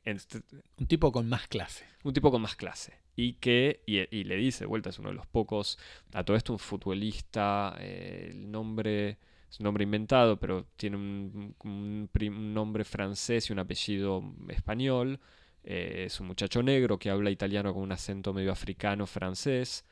Ent- 0.05 0.43
Un 0.77 0.87
tipo 0.87 1.11
con 1.11 1.29
más 1.29 1.47
clase. 1.47 1.85
un 2.03 2.13
tipo 2.13 2.31
con 2.31 2.41
más 2.41 2.55
clase. 2.55 2.93
Y 3.15 3.33
que, 3.33 3.83
y, 3.85 3.99
y 4.15 4.23
le 4.23 4.37
dice, 4.37 4.61
de 4.61 4.67
vuelta, 4.67 4.89
es 4.89 4.97
uno 4.97 5.09
de 5.09 5.15
los 5.15 5.27
pocos, 5.27 5.77
a 6.13 6.23
todo 6.23 6.35
esto 6.35 6.53
un 6.53 6.59
futbolista, 6.59 7.75
eh, 7.79 8.29
el 8.31 8.49
nombre, 8.49 9.17
es 9.51 9.59
un 9.59 9.65
nombre 9.65 9.83
inventado, 9.83 10.39
pero 10.39 10.65
tiene 10.77 10.95
un, 10.97 12.13
nombre 12.53 12.85
francés 12.85 13.49
y 13.49 13.53
un 13.53 13.59
apellido 13.59 14.23
español. 14.47 15.19
Eh, 15.63 16.05
es 16.07 16.19
un 16.21 16.27
muchacho 16.27 16.63
negro 16.63 16.97
que 16.97 17.09
habla 17.09 17.29
italiano 17.29 17.73
con 17.73 17.83
un 17.83 17.91
acento 17.91 18.33
medio 18.33 18.51
africano 18.51 19.05
francés. 19.05 19.85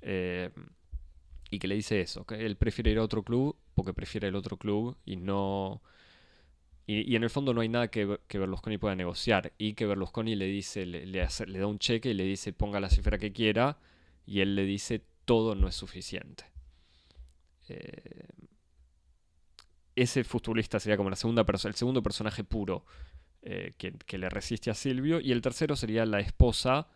eh, 0.00 0.50
y 1.50 1.58
que 1.58 1.68
le 1.68 1.74
dice 1.74 2.00
eso, 2.00 2.24
que 2.24 2.46
él 2.46 2.56
prefiere 2.56 2.92
ir 2.92 2.98
a 2.98 3.02
otro 3.02 3.22
club 3.22 3.54
porque 3.74 3.92
prefiere 3.92 4.28
el 4.28 4.34
otro 4.34 4.56
club 4.56 4.96
y 5.04 5.16
no... 5.16 5.82
Y, 6.86 7.14
en 7.14 7.22
el 7.22 7.30
fondo 7.30 7.52
no 7.54 7.60
hay 7.60 7.68
nada 7.68 7.88
que, 7.88 8.18
que 8.26 8.38
Berlusconi 8.38 8.78
pueda 8.78 8.96
negociar. 8.96 9.52
Y 9.58 9.74
que 9.74 9.86
Berlusconi 9.86 10.34
le 10.34 10.46
dice, 10.46 10.86
le, 10.86 11.04
le 11.06 11.58
da 11.58 11.66
un 11.66 11.78
cheque 11.78 12.10
y 12.10 12.14
le 12.14 12.24
dice 12.24 12.54
ponga 12.54 12.80
la 12.80 12.88
cifra 12.88 13.18
que 13.18 13.32
quiera. 13.32 13.78
Y 14.26 14.40
él 14.40 14.56
le 14.56 14.64
dice 14.64 15.02
todo 15.26 15.54
no 15.54 15.68
es 15.68 15.74
suficiente. 15.76 16.44
Eh, 17.68 18.28
ese 19.96 20.24
futbolista 20.24 20.80
sería 20.80 20.96
como 20.96 21.10
el 21.10 21.16
segundo 21.16 22.02
personaje 22.02 22.44
puro 22.44 22.84
eh, 23.42 23.74
que, 23.76 24.18
le 24.18 24.28
resiste 24.28 24.70
a 24.70 24.74
Silvio. 24.74 25.20
Y 25.20 25.32
el 25.32 25.42
tercero 25.42 25.76
sería 25.76 26.06
la 26.06 26.20
esposa 26.20 26.88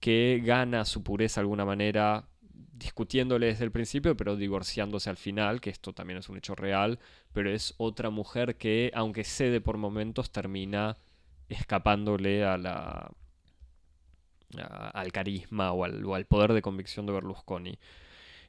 que 0.00 0.42
gana 0.44 0.84
su 0.84 1.02
pureza 1.02 1.40
de 1.40 1.44
alguna 1.44 1.64
manera 1.64 2.26
discutiéndole 2.72 3.46
desde 3.46 3.64
el 3.64 3.70
principio, 3.70 4.16
pero 4.16 4.36
divorciándose 4.36 5.10
al 5.10 5.16
final, 5.16 5.60
que 5.60 5.70
esto 5.70 5.92
también 5.92 6.18
es 6.18 6.28
un 6.28 6.38
hecho 6.38 6.54
real, 6.54 6.98
pero 7.32 7.50
es 7.50 7.74
otra 7.76 8.10
mujer 8.10 8.56
que, 8.56 8.90
aunque 8.94 9.24
cede 9.24 9.60
por 9.60 9.76
momentos, 9.76 10.32
termina 10.32 10.96
escapándole 11.48 12.44
a 12.44 12.56
la, 12.56 13.12
al 14.56 15.12
carisma 15.12 15.72
o 15.72 15.84
al 15.84 16.24
poder 16.26 16.54
de 16.54 16.62
convicción 16.62 17.06
de 17.06 17.12
Berlusconi. 17.12 17.78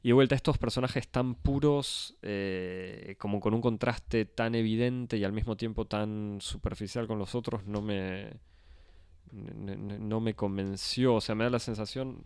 Y 0.04 0.10
de 0.10 0.14
vuelta, 0.14 0.36
estos 0.36 0.58
personajes 0.58 1.08
tan 1.08 1.36
puros, 1.36 2.18
eh, 2.24 3.16
como 3.20 3.40
con 3.40 3.54
un 3.54 3.62
contraste 3.62 4.26
tan 4.26 4.56
evidente 4.56 5.18
y 5.18 5.24
al 5.24 5.32
mismo 5.32 5.58
tiempo 5.58 5.86
tan 5.86 6.40
superficial 6.42 7.08
con 7.08 7.20
los 7.20 7.36
otros, 7.36 7.66
no 7.66 7.82
me, 7.82 8.34
no 9.32 10.20
me 10.20 10.34
convenció. 10.34 11.16
O 11.16 11.22
sea, 11.22 11.36
me 11.36 11.44
da 11.44 11.52
la 11.52 11.60
sensación. 11.60 12.26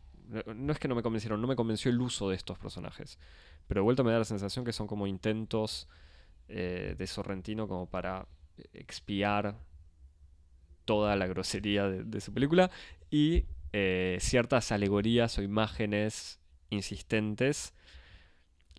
No 0.56 0.72
es 0.72 0.80
que 0.80 0.88
no 0.88 0.96
me 0.96 1.04
convencieron, 1.04 1.42
no 1.42 1.48
me 1.48 1.56
convenció 1.56 1.92
el 1.92 2.00
uso 2.00 2.30
de 2.30 2.36
estos 2.36 2.58
personajes. 2.58 3.20
Pero 3.68 3.82
de 3.82 3.84
vuelta 3.84 4.04
me 4.04 4.12
da 4.12 4.20
la 4.20 4.26
sensación 4.26 4.64
que 4.64 4.74
son 4.74 4.88
como 4.88 5.06
intentos 5.06 5.90
eh, 6.48 6.96
de 6.98 7.08
Sorrentino 7.08 7.68
como 7.68 7.88
para 7.90 8.28
expiar 8.74 9.58
toda 10.86 11.16
la 11.16 11.28
grosería 11.28 11.90
de, 11.90 12.22
su 12.22 12.32
película 12.32 12.70
y 13.10 13.46
eh, 13.74 14.18
ciertas 14.22 14.72
alegorías 14.72 15.38
o 15.38 15.42
imágenes 15.42 16.40
insistentes. 16.70 17.74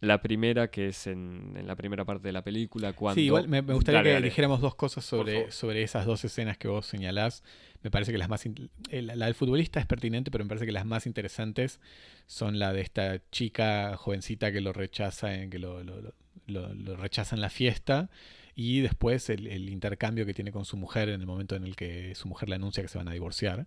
La 0.00 0.20
primera, 0.20 0.70
que 0.70 0.88
es 0.88 1.06
en, 1.06 1.54
en 1.56 1.66
la 1.66 1.74
primera 1.74 2.04
parte 2.04 2.28
de 2.28 2.32
la 2.32 2.44
película, 2.44 2.92
cuando... 2.92 3.14
Sí, 3.14 3.22
igual 3.22 3.48
me, 3.48 3.62
me 3.62 3.72
gustaría 3.72 4.00
Dale, 4.00 4.10
que 4.10 4.14
dale. 4.14 4.26
dijéramos 4.26 4.60
dos 4.60 4.74
cosas 4.74 5.06
sobre, 5.06 5.50
sobre 5.52 5.82
esas 5.82 6.04
dos 6.04 6.22
escenas 6.22 6.58
que 6.58 6.68
vos 6.68 6.84
señalás. 6.84 7.42
Me 7.82 7.90
parece 7.90 8.12
que 8.12 8.18
las 8.18 8.28
más. 8.28 8.44
eh, 8.44 9.00
La, 9.00 9.16
la 9.16 9.24
del 9.24 9.34
futbolista 9.34 9.80
es 9.80 9.86
pertinente, 9.86 10.30
pero 10.30 10.44
me 10.44 10.48
parece 10.50 10.66
que 10.66 10.72
las 10.72 10.84
más 10.84 11.06
interesantes 11.06 11.80
son 12.26 12.58
la 12.58 12.74
de 12.74 12.82
esta 12.82 13.22
chica 13.30 13.96
jovencita 13.96 14.52
que 14.52 14.60
lo 14.60 14.74
rechaza, 14.74 15.34
en, 15.34 15.48
que 15.48 15.58
lo, 15.58 15.82
lo- 15.82 16.02
lo- 16.02 16.14
lo- 16.46 16.74
lo 16.74 16.96
rechaza 16.96 17.34
en 17.34 17.40
la 17.40 17.48
fiesta. 17.48 18.10
Y 18.54 18.80
después 18.80 19.30
el, 19.30 19.46
el 19.46 19.70
intercambio 19.70 20.26
que 20.26 20.34
tiene 20.34 20.52
con 20.52 20.66
su 20.66 20.76
mujer 20.76 21.08
en 21.08 21.20
el 21.22 21.26
momento 21.26 21.56
en 21.56 21.64
el 21.64 21.74
que 21.74 22.14
su 22.14 22.28
mujer 22.28 22.50
le 22.50 22.56
anuncia 22.56 22.82
que 22.82 22.88
se 22.90 22.98
van 22.98 23.08
a 23.08 23.12
divorciar. 23.12 23.66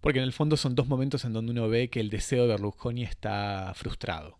Porque 0.00 0.18
en 0.18 0.24
el 0.24 0.32
fondo 0.32 0.56
son 0.56 0.74
dos 0.74 0.86
momentos 0.88 1.24
en 1.24 1.32
donde 1.32 1.52
uno 1.52 1.68
ve 1.68 1.88
que 1.88 2.00
el 2.00 2.10
deseo 2.10 2.42
de 2.42 2.48
Berlusconi 2.48 3.02
está 3.02 3.72
frustrado. 3.74 4.36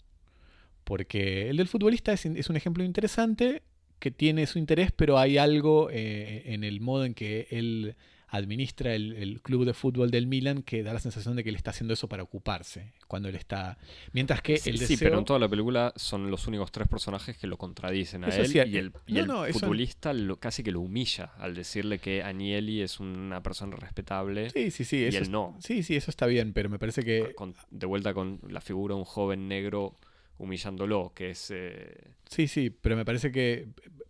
Porque 0.84 1.48
el 1.48 1.56
del 1.56 1.68
futbolista 1.68 2.12
es, 2.12 2.24
un 2.24 2.56
ejemplo 2.56 2.84
interesante 2.84 3.62
que 3.98 4.10
tiene 4.10 4.46
su 4.46 4.58
interés, 4.58 4.92
pero 4.92 5.18
hay 5.18 5.38
algo 5.38 5.88
eh, 5.90 6.42
en 6.46 6.62
el 6.62 6.80
modo 6.80 7.04
en 7.04 7.14
que 7.14 7.48
él 7.50 7.96
administra 8.28 8.94
el, 8.94 9.12
el 9.12 9.40
club 9.40 9.64
de 9.64 9.72
fútbol 9.72 10.10
del 10.10 10.26
Milan 10.26 10.62
que 10.62 10.82
da 10.82 10.92
la 10.92 10.98
sensación 10.98 11.36
de 11.36 11.44
que 11.44 11.50
él 11.50 11.54
está 11.56 11.70
haciendo 11.70 11.94
eso 11.94 12.08
para 12.08 12.24
ocuparse 12.24 12.92
cuando 13.06 13.28
él 13.28 13.36
está 13.36 13.78
mientras 14.12 14.42
que 14.42 14.56
Sí, 14.56 14.70
el 14.70 14.78
sí, 14.80 14.96
pero 14.96 15.18
en 15.18 15.24
toda 15.24 15.38
la 15.38 15.48
película 15.48 15.92
son 15.94 16.28
los 16.30 16.46
únicos 16.48 16.72
tres 16.72 16.88
personajes 16.88 17.36
que 17.38 17.46
lo 17.46 17.56
contradicen 17.56 18.24
a 18.24 18.28
Eso 18.28 18.42
él 18.42 18.68
y 18.72 18.76
el, 18.78 18.92
y 19.06 19.12
No, 19.14 19.20
el 19.20 19.26
no, 19.28 19.46
eso- 19.46 19.60
futbolista 19.60 20.12
lo, 20.12 20.40
casi 20.40 20.64
que 20.64 20.72
lo 20.72 20.80
humilla 20.80 21.26
al 21.38 21.54
decirle 21.54 22.00
que 22.00 22.22
Agnelli 22.24 22.80
es 22.82 22.98
una 22.98 23.42
persona 23.44 23.76
respetable 23.76 24.50
sí 24.50 24.70
sí 24.72 24.84
sí 24.84 24.96
y 24.96 25.04
eso 25.04 25.18
él 25.18 25.30
no. 25.30 25.56
sí 25.60 25.84
sí 25.84 25.94
eso 25.94 26.10
está 26.10 26.26
bien 26.26 26.52
pero 26.52 26.68
me 26.68 26.78
parece 26.80 27.02
que 27.04 27.32
Con- 27.36 27.54
de 27.70 27.86
vuelta 27.86 28.12
con 28.12 28.40
la 28.48 28.60
figura 28.60 28.94
de 28.94 28.98
un 28.98 29.04
joven 29.04 29.46
negro 29.46 29.94
humillándolo, 30.38 31.12
que 31.14 31.30
es... 31.30 31.50
eh, 31.50 31.96
sí 32.28 32.46
sí 32.48 32.70
pero 32.70 32.96
me 32.96 33.04
parece 33.04 33.30
que 33.32 33.68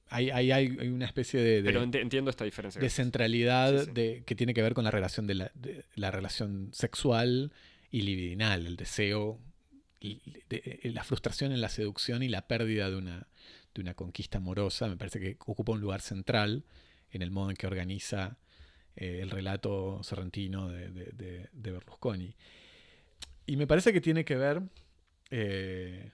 hay, 0.08 0.30
hay, 0.30 0.68
una 0.88 1.06
especie 1.06 1.40
de, 1.40 1.62
de- 1.62 1.68
Pero 1.68 1.82
ent- 1.84 2.00
entiendo 2.00 2.30
esta 2.30 2.44
diferencia. 2.44 2.80
de 2.80 2.90
centralidad 2.90 3.78
Sí, 3.80 3.84
sí. 3.86 3.90
De, 3.92 4.22
que 4.24 4.34
tiene 4.34 4.54
que 4.54 4.62
ver 4.62 4.74
con 4.74 4.84
la 4.84 4.90
relación 4.90 5.26
de 5.26 5.34
la, 5.34 5.50
de 5.54 5.84
la 5.94 6.10
relación 6.10 6.70
sexual 6.72 7.52
y 7.90 8.02
libidinal, 8.02 8.66
el 8.66 8.76
deseo, 8.76 9.40
y- 10.00 10.20
de- 10.48 10.80
la 10.94 11.02
frustración 11.04 11.52
en 11.52 11.60
la 11.60 11.68
seducción 11.68 12.22
y 12.22 12.28
la 12.28 12.46
pérdida 12.46 12.88
de 12.90 12.96
una, 12.96 13.26
de 13.74 13.80
una 13.80 13.94
conquista 13.94 14.38
amorosa. 14.38 14.88
Me 14.88 14.96
parece 14.96 15.18
que 15.20 15.36
ocupa 15.46 15.72
un 15.72 15.80
lugar 15.80 16.00
central 16.00 16.64
en 17.10 17.22
el 17.22 17.30
modo 17.30 17.50
en 17.50 17.56
que 17.56 17.66
organiza 17.66 18.38
eh, 18.96 19.20
el 19.22 19.30
relato 19.30 20.00
sorrentino 20.02 20.68
de, 20.68 21.48
Berlusconi. 21.52 22.34
Y 23.46 23.56
me 23.56 23.66
parece 23.66 23.92
que 23.92 24.00
tiene 24.00 24.24
que 24.24 24.36
ver 24.36 24.62
eh, 25.30 26.10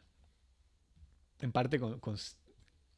en 1.41 1.53
parte 1.53 1.79
con, 1.79 1.99
con 2.01 2.17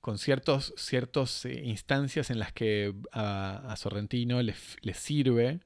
con 0.05 0.19
ciertos 0.19 1.47
eh, 1.47 1.63
instancias 1.65 2.29
en 2.29 2.39
las 2.39 2.53
que 2.53 2.95
a, 3.11 3.75
Sorrentino 3.79 4.43
le 4.43 4.55
sirve 4.93 5.61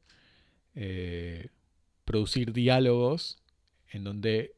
eh, 0.77 1.49
producir 2.05 2.53
diálogos 2.53 3.43
en 3.91 4.05
donde 4.05 4.55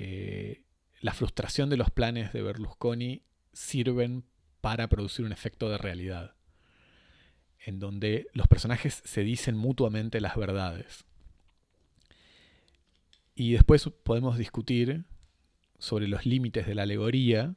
eh, 0.00 0.64
la 1.00 1.12
frustración 1.14 1.70
de 1.70 1.76
los 1.76 1.92
planes 1.92 2.32
de 2.32 2.42
Berlusconi 2.42 3.22
sirven 3.52 4.24
para 4.60 4.88
producir 4.88 5.24
un 5.24 5.30
efecto 5.30 5.70
de 5.70 5.78
realidad, 5.78 6.34
en 7.64 7.78
donde 7.78 8.26
los 8.32 8.48
personajes 8.48 9.02
se 9.04 9.22
dicen 9.22 9.56
mutuamente 9.56 10.20
las 10.20 10.34
verdades. 10.34 11.04
Y 13.36 13.52
después 13.52 13.88
podemos 14.02 14.36
discutir 14.36 15.04
sobre 15.78 16.08
los 16.08 16.26
límites 16.26 16.66
de 16.66 16.74
la 16.74 16.82
alegoría, 16.82 17.54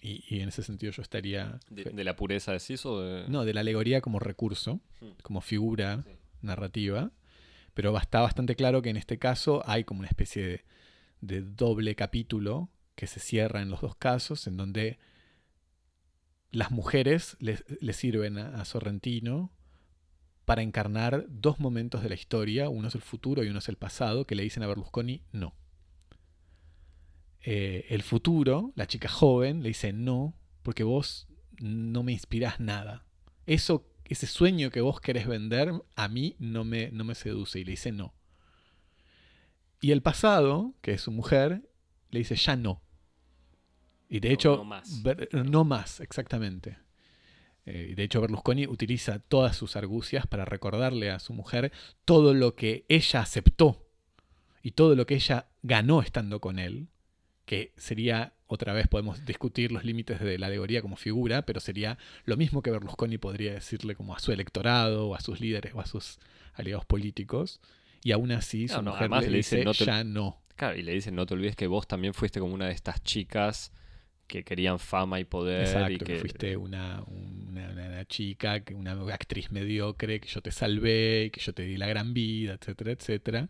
y, 0.00 0.24
y 0.28 0.40
en 0.40 0.48
ese 0.48 0.62
sentido 0.62 0.92
yo 0.92 1.02
estaría... 1.02 1.58
¿De, 1.70 1.84
de 1.84 2.04
la 2.04 2.16
pureza 2.16 2.52
decís 2.52 2.84
o 2.86 3.00
de...? 3.00 3.28
No, 3.28 3.44
de 3.44 3.54
la 3.54 3.60
alegoría 3.60 4.00
como 4.00 4.18
recurso, 4.18 4.80
Hmm. 5.00 5.10
como 5.22 5.40
figura 5.40 6.02
Sí. 6.02 6.10
narrativa, 6.42 7.10
pero 7.74 7.96
está 7.98 8.20
bastante 8.20 8.56
claro 8.56 8.80
que 8.82 8.90
en 8.90 8.96
este 8.96 9.18
caso 9.18 9.62
hay 9.66 9.84
como 9.84 10.00
una 10.00 10.08
especie 10.08 10.46
de, 10.46 10.64
de 11.20 11.42
doble 11.42 11.94
capítulo 11.94 12.70
que 12.94 13.06
se 13.06 13.20
cierra 13.20 13.60
en 13.62 13.68
los 13.70 13.80
dos 13.82 13.94
casos, 13.96 14.46
en 14.46 14.56
donde 14.56 14.98
las 16.50 16.70
mujeres 16.70 17.36
le, 17.40 17.58
le 17.80 17.92
sirven 17.92 18.38
a, 18.38 18.60
a 18.60 18.64
Sorrentino 18.64 19.52
para 20.44 20.62
encarnar 20.62 21.26
dos 21.28 21.58
momentos 21.58 22.02
de 22.02 22.08
la 22.08 22.14
historia, 22.14 22.68
uno 22.68 22.88
es 22.88 22.94
el 22.94 23.02
futuro 23.02 23.42
y 23.44 23.48
uno 23.48 23.58
es 23.58 23.68
el 23.68 23.76
pasado, 23.76 24.26
que 24.26 24.34
le 24.36 24.44
dicen 24.44 24.62
a 24.62 24.66
Berlusconi 24.68 25.22
no. 25.32 25.54
Eh, 27.48 27.86
el 27.90 28.02
futuro, 28.02 28.72
la 28.74 28.88
chica 28.88 29.08
joven, 29.08 29.62
le 29.62 29.68
dice 29.68 29.92
no, 29.92 30.36
porque 30.64 30.82
vos 30.82 31.28
no 31.60 32.02
me 32.02 32.10
inspirás 32.12 32.58
nada. 32.58 33.06
Eso, 33.46 33.86
ese 34.04 34.26
sueño 34.26 34.70
que 34.70 34.80
vos 34.80 35.00
querés 35.00 35.28
vender, 35.28 35.72
a 35.94 36.08
mí 36.08 36.34
no 36.40 36.64
me, 36.64 36.90
no 36.90 37.04
me 37.04 37.14
seduce. 37.14 37.60
Y 37.60 37.64
le 37.64 37.70
dice 37.70 37.92
no. 37.92 38.14
Y 39.80 39.92
el 39.92 40.02
pasado, 40.02 40.74
que 40.82 40.92
es 40.94 41.02
su 41.02 41.12
mujer, 41.12 41.70
le 42.10 42.18
dice 42.18 42.34
ya 42.34 42.56
no. 42.56 42.82
Y 44.08 44.18
de 44.20 44.32
hecho, 44.32 44.56
no 44.56 44.64
más. 44.64 45.02
ver- 45.04 45.28
no 45.32 45.62
más, 45.64 46.00
exactamente. 46.00 46.78
Eh, 47.64 47.88
y 47.90 47.94
de 47.94 48.02
hecho, 48.04 48.20
Berlusconi 48.20 48.66
utiliza 48.66 49.18
todas 49.20 49.56
sus 49.56 49.76
argucias 49.76 50.26
para 50.26 50.44
recordarle 50.44 51.10
a 51.10 51.18
su 51.20 51.32
mujer 51.32 51.72
todo 52.04 52.34
lo 52.34 52.56
que 52.56 52.86
ella 52.88 53.20
aceptó 53.20 53.86
y 54.62 54.72
todo 54.72 54.96
lo 54.96 55.06
que 55.06 55.14
ella 55.14 55.48
ganó 55.62 56.02
estando 56.02 56.40
con 56.40 56.58
él, 56.58 56.88
que 57.46 57.72
sería, 57.76 58.34
otra 58.48 58.74
vez 58.74 58.88
podemos 58.88 59.24
discutir 59.24 59.72
los 59.72 59.84
límites 59.84 60.20
de 60.20 60.38
la 60.38 60.48
alegoría 60.48 60.82
como 60.82 60.96
figura, 60.96 61.42
pero 61.46 61.60
sería 61.60 61.96
lo 62.24 62.36
mismo 62.36 62.60
que 62.60 62.70
Berlusconi 62.70 63.16
podría 63.18 63.54
decirle 63.54 63.94
como 63.94 64.14
a 64.14 64.18
su 64.18 64.32
electorado, 64.32 65.08
o 65.08 65.14
a 65.14 65.20
sus 65.20 65.40
líderes, 65.40 65.72
o 65.74 65.80
a 65.80 65.86
sus 65.86 66.18
aliados 66.54 66.84
políticos, 66.84 67.60
y 68.02 68.12
aún 68.12 68.32
así 68.32 68.68
su 68.68 68.76
No, 68.76 68.82
no, 68.82 68.90
mujer 68.90 69.10
le, 69.10 69.30
le 69.30 69.36
dice, 69.38 69.56
dice, 69.56 69.64
"No 69.64 69.72
te- 69.72 69.84
ya 69.84 70.04
no. 70.04 70.42
Claro, 70.56 70.76
y 70.76 70.82
le 70.82 70.92
dicen, 70.92 71.14
no 71.14 71.24
te 71.26 71.34
olvides 71.34 71.54
que 71.56 71.66
vos 71.66 71.86
también 71.86 72.14
fuiste 72.14 72.40
como 72.40 72.54
una 72.54 72.66
de 72.66 72.72
estas 72.72 73.02
chicas 73.02 73.72
que 74.26 74.42
querían 74.42 74.78
fama 74.78 75.20
y 75.20 75.24
poder 75.24 75.62
Exacto, 75.62 75.92
y 75.92 75.98
que... 75.98 76.04
que... 76.04 76.18
fuiste 76.18 76.56
una, 76.56 77.02
una, 77.06 77.70
una- 77.70 78.04
chica, 78.06 78.62
una 78.74 78.92
actriz 79.12 79.50
mediocre, 79.50 80.20
que 80.20 80.28
yo 80.28 80.40
te 80.40 80.50
salvé, 80.50 81.30
que 81.32 81.40
yo 81.40 81.52
te 81.52 81.62
di 81.62 81.76
la 81.76 81.86
gran 81.86 82.12
vida, 82.14 82.54
etcétera, 82.54 82.92
etcétera. 82.92 83.48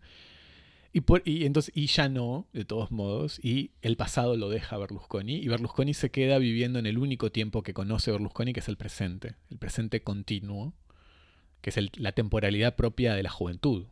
Y, 0.97 1.03
por- 1.03 1.21
y 1.27 1.45
entonces, 1.45 1.71
y 1.77 1.89
ya 1.89 2.09
no, 2.09 2.49
de 2.55 2.65
todos 2.65 2.91
modos, 2.91 3.39
y 3.45 3.73
el 3.83 3.99
pasado 3.99 4.35
lo 4.35 4.49
deja 4.49 4.79
Berlusconi, 4.79 5.35
y 5.37 5.47
Berlusconi 5.47 5.93
se 5.93 6.11
queda 6.11 6.39
viviendo 6.39 6.79
en 6.79 6.87
el 6.87 6.97
único 6.97 7.31
tiempo 7.31 7.63
que 7.63 7.75
conoce 7.75 8.11
Berlusconi, 8.11 8.55
que 8.55 8.61
es 8.61 8.69
el 8.69 8.79
presente, 8.79 9.35
el 9.51 9.59
presente 9.59 10.03
continuo, 10.03 10.73
que 11.61 11.69
es 11.69 11.77
la 11.99 12.13
temporalidad 12.13 12.77
propia 12.77 13.15
de 13.15 13.23
la 13.23 13.29
juventud, 13.29 13.89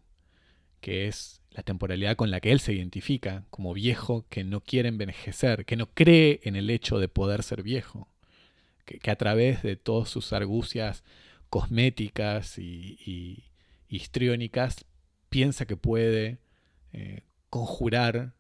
que 0.81 1.07
es 1.07 1.43
la 1.51 1.63
temporalidad 1.63 2.17
con 2.17 2.31
la 2.31 2.41
que 2.41 2.53
él 2.53 2.61
se 2.61 2.73
identifica 2.73 3.45
como 3.51 3.75
viejo 3.75 4.25
que 4.31 4.43
no 4.43 4.63
quiere 4.63 4.89
envejecer, 4.89 5.67
que 5.67 5.77
no 5.77 5.91
cree 5.93 6.41
en 6.45 6.57
el 6.57 6.71
hecho 6.71 6.99
de 6.99 7.09
poder 7.09 7.43
ser 7.43 7.63
viejo, 7.63 8.09
que, 8.87 8.99
que 8.99 9.11
a 9.11 9.17
través 9.17 9.63
de 9.63 9.77
todas 9.77 10.09
sus 10.09 10.33
argucias 10.33 11.05
cosméticas 11.51 12.59
y, 12.59 12.97
y 13.05 13.45
histriónicas 13.95 14.87
piensa 15.29 15.67
que 15.67 15.77
puede 15.77 16.39
eh, 16.95 17.23
conjurar 17.51 18.35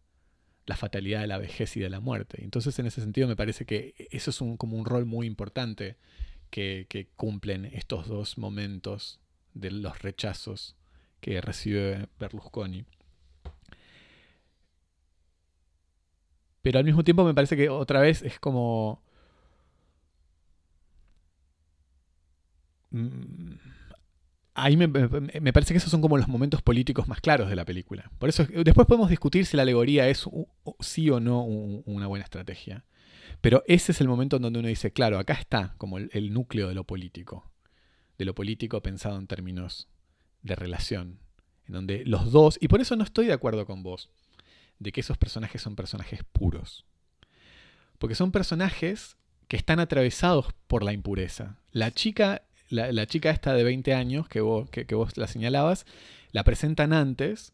la 0.66 0.76
fatalidad 0.76 1.20
de 1.20 1.26
la 1.26 1.38
vejez 1.38 1.76
y 1.76 1.80
de 1.80 1.90
la 1.90 2.00
muerte. 2.00 2.42
Entonces, 2.42 2.78
en 2.78 2.86
ese 2.86 3.00
sentido, 3.00 3.28
me 3.28 3.36
parece 3.36 3.66
que 3.66 3.94
eso 4.10 4.30
es 4.30 4.38
como 4.58 4.76
un 4.76 4.86
rol 4.86 5.04
muy 5.04 5.26
importante 5.26 5.96
que, 6.50 6.86
que 6.88 7.08
cumplen 7.16 7.66
estos 7.66 8.08
dos 8.08 8.38
momentos 8.38 9.20
de 9.52 9.70
los 9.70 10.00
rechazos 10.02 10.76
que 11.20 11.40
recibe 11.40 12.08
Berlusconi. 12.18 12.86
Pero 16.62 16.78
al 16.78 16.84
mismo 16.84 17.04
tiempo 17.04 17.24
me 17.24 17.34
parece 17.34 17.56
que 17.56 17.68
otra 17.68 18.00
vez 18.00 18.22
es 18.22 18.38
como... 18.40 19.02
Mm, 22.90 23.73
Ahí 24.56 24.76
me, 24.76 24.88
parece 24.88 25.74
que 25.74 25.78
esos 25.78 25.90
son 25.90 26.00
como 26.00 26.16
los 26.16 26.28
momentos 26.28 26.62
políticos 26.62 27.08
más 27.08 27.20
claros 27.20 27.50
de 27.50 27.56
la 27.56 27.64
película. 27.64 28.10
Por 28.18 28.28
eso 28.28 28.46
después 28.46 28.86
podemos 28.86 29.10
discutir 29.10 29.46
si 29.46 29.56
la 29.56 29.64
alegoría 29.64 30.08
es 30.08 30.28
sí 30.80 31.10
o 31.10 31.18
no 31.18 31.42
un- 31.42 31.82
una 31.86 32.06
buena 32.06 32.24
estrategia. 32.24 32.84
Pero 33.40 33.64
ese 33.66 33.90
es 33.92 34.00
el 34.00 34.06
momento 34.08 34.36
en 34.36 34.42
donde 34.42 34.60
uno 34.60 34.68
dice, 34.68 34.92
claro, 34.92 35.18
acá 35.18 35.34
está 35.34 35.74
como 35.76 35.98
el 35.98 36.32
núcleo 36.32 36.68
de 36.68 36.74
lo 36.74 36.84
político. 36.84 37.50
De 38.16 38.24
lo 38.24 38.34
político 38.34 38.80
pensado 38.80 39.18
en 39.18 39.26
términos 39.26 39.88
de 40.42 40.54
relación. 40.54 41.18
En 41.66 41.74
donde 41.74 42.04
los 42.04 42.30
dos, 42.30 42.56
y 42.60 42.68
por 42.68 42.80
eso 42.80 42.94
no 42.94 43.02
estoy 43.02 43.26
de 43.26 43.32
acuerdo 43.32 43.66
con 43.66 43.82
vos, 43.82 44.10
de 44.78 44.92
que 44.92 45.00
esos 45.00 45.18
personajes 45.18 45.62
son 45.62 45.74
personajes 45.74 46.20
puros. 46.32 46.84
Porque 47.98 48.14
son 48.14 48.30
personajes 48.30 49.16
que 49.48 49.56
están 49.56 49.80
atravesados 49.80 50.46
por 50.68 50.84
la 50.84 50.92
impureza. 50.92 51.58
La 51.72 51.90
chica, 51.90 52.42
la, 52.74 52.92
la 52.92 53.06
chica 53.06 53.30
esta 53.30 53.54
de 53.54 53.64
20 53.64 53.94
años 53.94 54.28
que 54.28 54.40
vos, 54.40 54.68
que, 54.70 54.86
que 54.86 54.94
vos 54.94 55.16
la 55.16 55.26
señalabas, 55.26 55.86
la 56.32 56.44
presentan 56.44 56.92
antes 56.92 57.52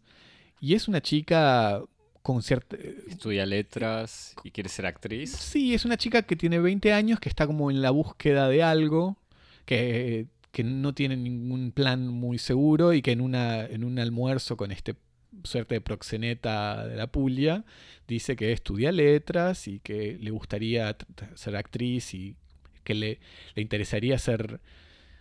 y 0.60 0.74
es 0.74 0.88
una 0.88 1.00
chica 1.00 1.82
con 2.22 2.42
cierta... 2.42 2.76
Estudia 3.08 3.46
letras 3.46 4.34
y 4.44 4.50
quiere 4.50 4.68
ser 4.68 4.86
actriz. 4.86 5.32
Sí, 5.32 5.74
es 5.74 5.84
una 5.84 5.96
chica 5.96 6.22
que 6.22 6.36
tiene 6.36 6.58
20 6.58 6.92
años, 6.92 7.20
que 7.20 7.28
está 7.28 7.46
como 7.46 7.70
en 7.70 7.82
la 7.82 7.90
búsqueda 7.90 8.48
de 8.48 8.62
algo, 8.62 9.16
que, 9.64 10.26
que 10.52 10.64
no 10.64 10.94
tiene 10.94 11.16
ningún 11.16 11.72
plan 11.72 12.06
muy 12.08 12.38
seguro 12.38 12.92
y 12.92 13.02
que 13.02 13.12
en, 13.12 13.20
una, 13.20 13.64
en 13.64 13.84
un 13.84 13.98
almuerzo 13.98 14.56
con 14.56 14.70
este 14.70 14.96
suerte 15.44 15.76
de 15.76 15.80
proxeneta 15.80 16.86
de 16.86 16.96
la 16.96 17.06
Puglia 17.06 17.64
dice 18.06 18.36
que 18.36 18.52
estudia 18.52 18.92
letras 18.92 19.68
y 19.68 19.80
que 19.80 20.18
le 20.20 20.30
gustaría 20.30 20.96
ser 21.34 21.56
actriz 21.56 22.12
y 22.14 22.36
que 22.84 22.94
le, 22.94 23.20
le 23.54 23.62
interesaría 23.62 24.18
ser 24.18 24.60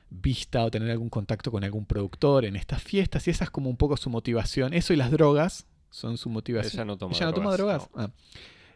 vista 0.10 0.64
o 0.66 0.72
tener 0.72 0.90
algún 0.92 1.10
contacto 1.10 1.52
con 1.52 1.64
algún 1.64 1.86
productor 1.86 2.46
en 2.46 2.56
estas 2.56 2.82
fiestas 2.82 3.28
y 3.28 3.32
esa 3.32 3.44
es 3.46 3.50
como 3.52 3.70
un 3.70 3.78
poco 3.78 3.98
su 3.98 4.10
motivación. 4.10 4.74
Eso 4.74 4.94
y 4.94 4.96
las 4.96 5.12
drogas 5.12 5.68
son 5.92 6.18
su 6.18 6.30
motivación. 6.30 6.74
Ella 6.74 6.86
no 6.86 6.98
toma 6.98 7.16
¿Ella 7.16 7.26
no 7.28 7.34
toma 7.34 7.52
drogas, 7.54 7.88
drogas? 7.90 8.12
Ah. 8.12 8.14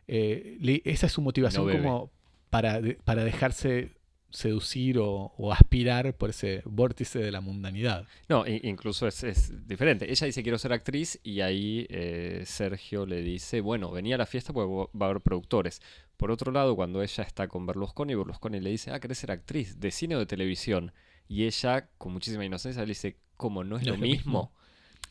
Eh, 0.07 0.57
le- 0.59 0.81
esa 0.85 1.05
es 1.07 1.11
su 1.13 1.21
motivación 1.21 1.65
No 1.67 1.71
como 1.73 2.11
para, 2.49 2.81
de- 2.81 2.95
para 3.03 3.23
dejarse 3.23 3.91
seducir 4.29 4.97
o, 4.97 5.31
o 5.37 5.53
aspirar 5.53 6.15
por 6.15 6.31
ese 6.31 6.63
vórtice 6.65 7.19
de 7.19 7.31
la 7.31 7.39
mundanidad. 7.39 8.07
No, 8.29 8.45
incluso 8.47 9.07
es, 9.07 9.23
es 9.23 9.67
diferente. 9.67 10.11
Ella 10.11 10.25
dice 10.25 10.41
quiero 10.41 10.57
ser 10.57 10.73
actriz 10.73 11.19
y 11.23 11.41
ahí 11.41 11.85
eh, 11.89 12.41
Sergio 12.45 13.05
le 13.05 13.21
dice, 13.21 13.61
bueno, 13.61 13.91
venía 13.91 14.15
a 14.15 14.17
la 14.17 14.25
fiesta 14.25 14.51
porque 14.51 14.89
va 14.99 15.05
a 15.05 15.09
haber 15.09 15.21
productores. 15.21 15.81
Por 16.17 16.31
otro 16.31 16.51
lado, 16.51 16.75
cuando 16.75 17.03
ella 17.03 17.23
está 17.23 17.47
con 17.47 17.65
Berlusconi, 17.67 18.15
Berlusconi 18.15 18.59
le 18.59 18.71
dice, 18.71 18.89
ah, 18.91 18.99
¿querés 18.99 19.19
ser 19.19 19.29
actriz 19.31 19.79
de 19.79 19.91
cine 19.91 20.15
o 20.15 20.19
de 20.19 20.25
televisión? 20.25 20.91
Y 21.27 21.45
ella, 21.45 21.89
con 21.97 22.13
muchísima 22.13 22.45
inocencia, 22.45 22.81
le 22.83 22.89
dice, 22.89 23.17
¿cómo 23.37 23.63
no 23.63 23.77
es 23.77 23.83
No 23.83 23.89
lo 23.89 23.93
es 23.95 23.99
mismo? 24.01 24.51
mismo. 24.51 24.51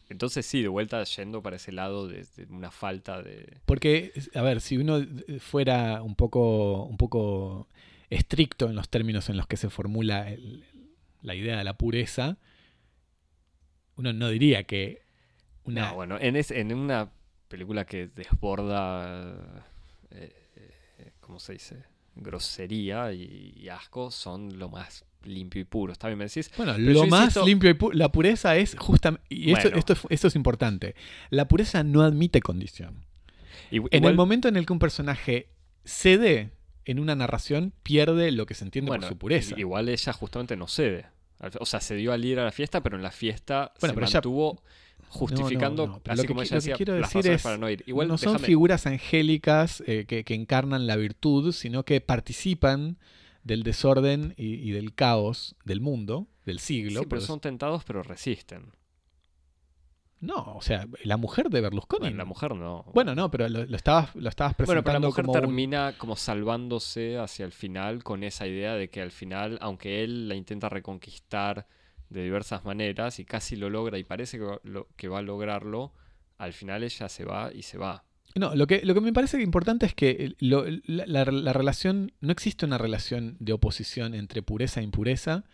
Entonces 0.08 0.44
sí, 0.44 0.62
de 0.62 0.68
vuelta 0.68 1.02
yendo 1.04 1.42
para 1.42 1.56
ese 1.56 1.72
lado 1.72 2.06
de, 2.06 2.26
de 2.36 2.46
una 2.50 2.70
falta 2.70 3.22
de... 3.22 3.58
Porque, 3.64 4.12
a 4.34 4.42
ver, 4.42 4.60
si 4.60 4.76
uno 4.76 4.98
eh, 4.98 5.38
fuera 5.40 6.02
un 6.02 6.14
poco, 6.16 6.84
un 6.84 6.96
poco 6.98 7.68
estricto 8.10 8.68
en 8.68 8.74
los 8.76 8.90
términos 8.90 9.30
en 9.30 9.38
los 9.38 9.46
que 9.46 9.56
se 9.56 9.70
formula 9.70 10.30
el- 10.30 10.64
la 11.22 11.34
idea 11.34 11.56
de 11.56 11.64
la 11.64 11.78
pureza, 11.78 12.36
uno 13.96 14.12
no 14.12 14.28
diría 14.28 14.64
que 14.64 15.02
una... 15.64 15.90
No, 15.90 15.94
bueno, 15.94 16.18
en, 16.20 16.36
es- 16.36 16.50
en 16.50 16.74
una 16.74 17.10
película 17.48 17.84
que 17.86 18.08
desborda, 18.08 19.64
eh, 20.10 20.34
eh, 20.98 21.12
¿cómo 21.20 21.38
se 21.38 21.54
dice? 21.54 21.84
Grosería 22.14 23.12
y, 23.12 23.54
y 23.56 23.68
asco 23.68 24.10
son 24.10 24.58
lo 24.58 24.68
más 24.68 25.04
limpio 25.24 25.60
y 25.60 25.64
puro. 25.64 25.92
Está 25.92 26.08
bien, 26.08 26.18
me 26.18 26.24
decís. 26.26 26.50
Bueno, 26.56 26.74
Pero 26.76 26.92
lo 26.92 27.06
más 27.06 27.24
insisto- 27.26 27.46
limpio 27.46 27.70
y 27.70 27.74
pu- 27.74 27.92
la 27.92 28.10
pureza 28.10 28.56
es 28.56 28.74
justamente... 28.78 29.24
Y 29.28 29.52
esto, 29.52 29.64
Bueno. 29.68 29.78
esto, 29.78 29.92
es, 29.94 30.00
esto 30.10 30.28
es 30.28 30.36
importante. 30.36 30.94
La 31.30 31.48
pureza 31.48 31.82
no 31.84 32.02
admite 32.02 32.40
condición. 32.40 33.04
En 33.70 34.04
el 34.04 34.14
momento 34.14 34.48
en 34.48 34.56
el 34.56 34.66
que 34.66 34.72
un 34.72 34.78
personaje 34.78 35.48
cede 35.84 36.50
en 36.84 36.98
una 36.98 37.14
narración, 37.14 37.72
pierde 37.82 38.30
lo 38.32 38.44
que 38.46 38.54
se 38.54 38.64
entiende 38.64 38.88
bueno, 38.90 39.02
por 39.02 39.08
su 39.10 39.18
pureza. 39.18 39.54
Igual 39.58 39.88
ella 39.88 40.12
justamente 40.12 40.56
no 40.56 40.66
cede. 40.68 41.06
O 41.58 41.66
sea, 41.66 41.80
cedió 41.80 42.12
al 42.12 42.24
ir 42.24 42.38
a 42.38 42.44
la 42.44 42.52
fiesta, 42.52 42.82
pero 42.82 42.96
en 42.96 43.02
la 43.02 43.10
fiesta 43.10 43.72
Bueno, 43.80 43.92
se 43.92 43.94
pero 44.00 44.12
mantuvo 44.12 44.62
justificando, 45.08 45.86
No, 45.86 45.92
no, 45.94 46.02
no, 46.04 46.12
así 46.12 46.16
lo 46.16 46.22
que 46.22 46.28
como 46.28 46.40
qui- 46.42 46.44
ella 46.44 46.54
lo 46.56 46.60
que 46.62 46.68
decía, 46.70 46.76
quiero 46.76 46.94
decir 46.94 47.26
es, 47.28 47.42
para 47.42 47.58
no 47.58 47.68
ir. 47.68 47.84
Igual 47.86 48.08
no 48.08 48.16
son 48.18 48.38
figuras 48.38 48.86
angélicas 48.86 49.82
eh, 49.86 50.04
que, 50.06 50.24
que 50.24 50.34
encarnan 50.34 50.86
la 50.86 50.96
virtud, 50.96 51.52
sino 51.52 51.84
que 51.84 52.00
participan 52.00 52.96
del 53.44 53.62
desorden 53.62 54.34
y, 54.36 54.54
y 54.54 54.70
del 54.72 54.94
caos 54.94 55.56
del 55.64 55.80
mundo, 55.80 56.28
del 56.46 56.58
siglo. 56.58 57.00
Sí, 57.00 57.06
pero 57.08 57.20
son 57.20 57.40
tentados, 57.40 57.84
pero 57.84 58.02
resisten. 58.02 58.72
No, 60.20 60.54
o 60.54 60.62
sea, 60.62 60.86
la 61.02 61.16
mujer 61.16 61.50
de 61.50 61.60
Berlusconi. 61.60 62.02
Bueno, 62.04 62.16
la 62.18 62.24
mujer 62.24 62.54
no. 62.54 62.84
Bueno, 62.94 63.16
no, 63.16 63.28
pero 63.28 63.48
lo, 63.48 63.64
lo 63.64 63.76
estabas, 63.76 64.14
lo 64.14 64.28
estabas 64.28 64.56
Bueno, 64.56 64.82
presentando 64.84 64.84
pero 64.84 64.92
la 64.92 65.00
mujer 65.08 65.24
como 65.24 65.32
un- 65.32 65.40
termina 65.40 65.98
como 65.98 66.14
salvándose 66.14 67.18
hacia 67.18 67.44
el 67.44 67.50
final 67.50 68.04
con 68.04 68.22
esa 68.22 68.46
idea 68.46 68.74
de 68.74 68.88
que 68.88 69.02
al 69.02 69.10
final, 69.10 69.58
aunque 69.60 70.04
él 70.04 70.28
la 70.28 70.36
intenta 70.36 70.68
reconquistar 70.68 71.66
de 72.08 72.22
diversas 72.22 72.64
maneras 72.64 73.18
y 73.18 73.24
casi 73.24 73.56
lo 73.56 73.68
logra 73.68 73.98
y 73.98 74.04
parece 74.04 74.38
que 74.38 74.58
lo- 74.62 74.86
que 74.96 75.08
va 75.08 75.18
a 75.18 75.22
lograrlo, 75.22 75.92
al 76.38 76.52
final 76.52 76.84
ella 76.84 77.08
se 77.08 77.24
va 77.24 77.52
y 77.52 77.62
se 77.62 77.78
va. 77.78 78.04
No, 78.34 78.54
lo 78.54 78.66
que, 78.66 78.80
lo 78.84 78.94
que 78.94 79.00
me 79.02 79.12
parece 79.12 79.42
importante 79.42 79.84
es 79.86 79.94
que 79.94 80.34
la, 80.38 80.64
la- 80.86 81.24
la 81.24 81.52
relación, 81.52 82.12
no 82.20 82.32
existe 82.32 82.64
una 82.64 82.78
relación 82.78 83.36
de 83.40 83.52
oposición 83.52 84.14
entre 84.14 84.42
pureza 84.42 84.80
e 84.80 84.84
impureza, 84.84 85.44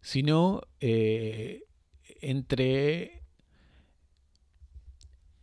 sino 0.00 0.62
eh, 0.80 1.64
entre, 2.20 3.22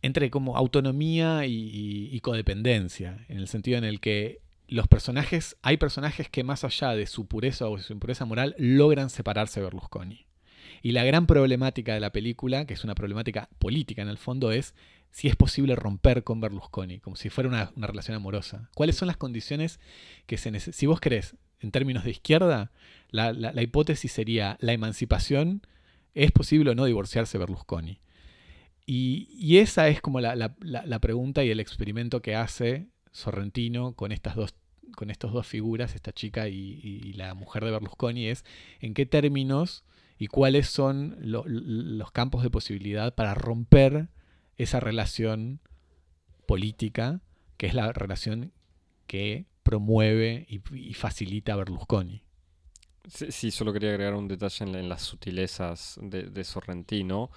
entre 0.02 0.30
como 0.30 0.56
autonomía 0.56 1.46
y, 1.46 1.52
y- 1.54 2.08
y 2.16 2.20
codependencia, 2.20 3.24
en 3.28 3.38
el 3.38 3.48
sentido 3.48 3.78
en 3.78 3.84
el 3.84 4.00
que 4.00 4.40
los 4.66 4.88
personajes, 4.88 5.56
hay 5.62 5.76
personajes 5.76 6.30
que 6.30 6.44
más 6.44 6.64
allá 6.64 6.92
de 6.94 7.06
su 7.06 7.26
pureza 7.26 7.68
o 7.68 7.78
su 7.78 7.92
impureza 7.92 8.24
moral 8.24 8.54
logran 8.58 9.10
separarse 9.10 9.60
de 9.60 9.64
Berlusconi. 9.64 10.26
Y 10.82 10.92
la 10.92 11.04
gran 11.04 11.26
problemática 11.26 11.94
de 11.94 12.00
la 12.00 12.12
película, 12.12 12.66
que 12.66 12.74
es 12.74 12.84
una 12.84 12.94
problemática 12.94 13.48
política 13.58 14.02
en 14.02 14.08
el 14.08 14.18
fondo, 14.18 14.52
es 14.52 14.74
si 15.14 15.28
es 15.28 15.36
posible 15.36 15.76
romper 15.76 16.24
con 16.24 16.40
Berlusconi, 16.40 16.98
como 16.98 17.14
si 17.14 17.30
fuera 17.30 17.48
una, 17.48 17.70
relación 17.76 18.16
amorosa. 18.16 18.68
¿Cuáles 18.74 18.96
son 18.96 19.06
las 19.06 19.16
condiciones 19.16 19.78
que 20.26 20.36
se 20.36 20.50
necesitan? 20.50 20.76
Si 20.76 20.86
vos 20.86 20.98
querés, 20.98 21.36
en 21.60 21.70
términos 21.70 22.02
de 22.02 22.10
izquierda, 22.10 22.72
la, 23.10 23.32
la, 23.32 23.62
hipótesis 23.62 24.10
sería 24.10 24.58
la 24.58 24.72
emancipación, 24.72 25.62
¿es 26.14 26.32
posible 26.32 26.72
o 26.72 26.74
no 26.74 26.84
divorciarse 26.84 27.38
Berlusconi? 27.38 28.00
Y, 28.86 29.28
y 29.30 29.58
esa 29.58 29.86
es 29.86 30.00
como 30.00 30.20
la, 30.20 30.34
la, 30.34 30.98
pregunta 30.98 31.44
y 31.44 31.50
el 31.50 31.60
experimento 31.60 32.20
que 32.20 32.34
hace 32.34 32.88
Sorrentino 33.12 33.92
con 33.94 34.10
estas 34.10 34.34
dos 34.34 34.56
con 34.96 35.08
dos 35.08 35.46
figuras, 35.46 35.94
esta 35.94 36.12
chica 36.12 36.48
y, 36.48 37.12
la 37.12 37.34
mujer 37.34 37.64
de 37.64 37.70
Berlusconi, 37.70 38.26
es 38.26 38.44
en 38.80 38.94
qué 38.94 39.06
términos 39.06 39.84
y 40.18 40.26
cuáles 40.26 40.66
son 40.66 41.16
lo, 41.20 41.44
los 41.46 42.10
campos 42.10 42.42
de 42.42 42.50
posibilidad 42.50 43.14
para 43.14 43.34
romper 43.34 44.08
esa 44.56 44.80
relación 44.80 45.60
política, 46.46 47.20
que 47.56 47.66
es 47.66 47.74
la 47.74 47.92
relación 47.92 48.52
que 49.06 49.46
promueve 49.62 50.46
y, 50.48 50.94
facilita 50.94 51.54
a 51.54 51.56
Berlusconi. 51.56 52.22
Sí, 53.08 53.50
solo 53.50 53.72
quería 53.72 53.90
agregar 53.90 54.14
un 54.14 54.28
detalle 54.28 54.64
en, 54.64 54.88
las 54.88 55.02
sutilezas 55.02 55.98
de, 56.00 56.44
Sorrentino. 56.44 57.30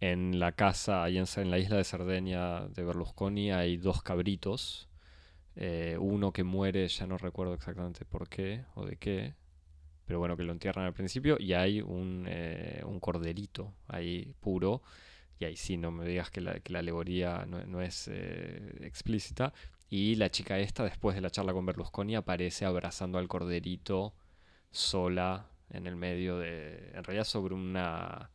En 0.00 0.38
la 0.38 0.52
casa, 0.52 1.02
ahí 1.02 1.18
en, 1.18 1.24
en, 1.36 1.50
la 1.50 1.58
isla 1.58 1.76
de 1.76 1.84
Cerdeña 1.84 2.66
de 2.68 2.84
Berlusconi, 2.84 3.52
hay 3.52 3.76
dos 3.76 4.02
cabritos. 4.02 4.88
Eh, 5.56 5.96
uno 6.00 6.32
que 6.32 6.42
muere, 6.42 6.88
ya 6.88 7.06
no 7.06 7.16
recuerdo 7.16 7.54
exactamente 7.54 8.04
por 8.04 8.28
qué 8.28 8.64
o 8.74 8.84
de 8.84 8.96
qué, 8.96 9.34
pero 10.04 10.18
bueno, 10.18 10.36
que 10.36 10.42
lo 10.42 10.52
entierran 10.52 10.86
al 10.86 10.92
principio. 10.92 11.36
Y 11.38 11.52
hay 11.52 11.80
un, 11.80 12.26
eh, 12.28 12.82
un 12.84 13.00
corderito 13.00 13.72
ahí 13.88 14.34
puro. 14.40 14.82
Y 15.38 15.44
ahí 15.44 15.56
sí, 15.56 15.76
no 15.76 15.90
me 15.90 16.06
digas 16.06 16.30
que 16.30 16.40
la, 16.40 16.60
que 16.60 16.72
la 16.72 16.78
alegoría 16.80 17.44
no, 17.46 17.64
no 17.66 17.82
es 17.82 18.08
eh, 18.12 18.78
explícita. 18.82 19.52
Y 19.90 20.16
la 20.16 20.30
chica 20.30 20.58
esta, 20.58 20.84
después 20.84 21.14
de 21.14 21.22
la 21.22 21.30
charla 21.30 21.52
con 21.52 21.66
Berlusconi, 21.66 22.16
aparece 22.16 22.64
abrazando 22.64 23.18
al 23.18 23.28
corderito 23.28 24.14
sola 24.70 25.46
en 25.70 25.86
el 25.86 25.96
medio 25.96 26.38
de... 26.38 26.90
En 26.94 27.04
realidad 27.04 27.24
sobre 27.24 27.54
una... 27.54 28.30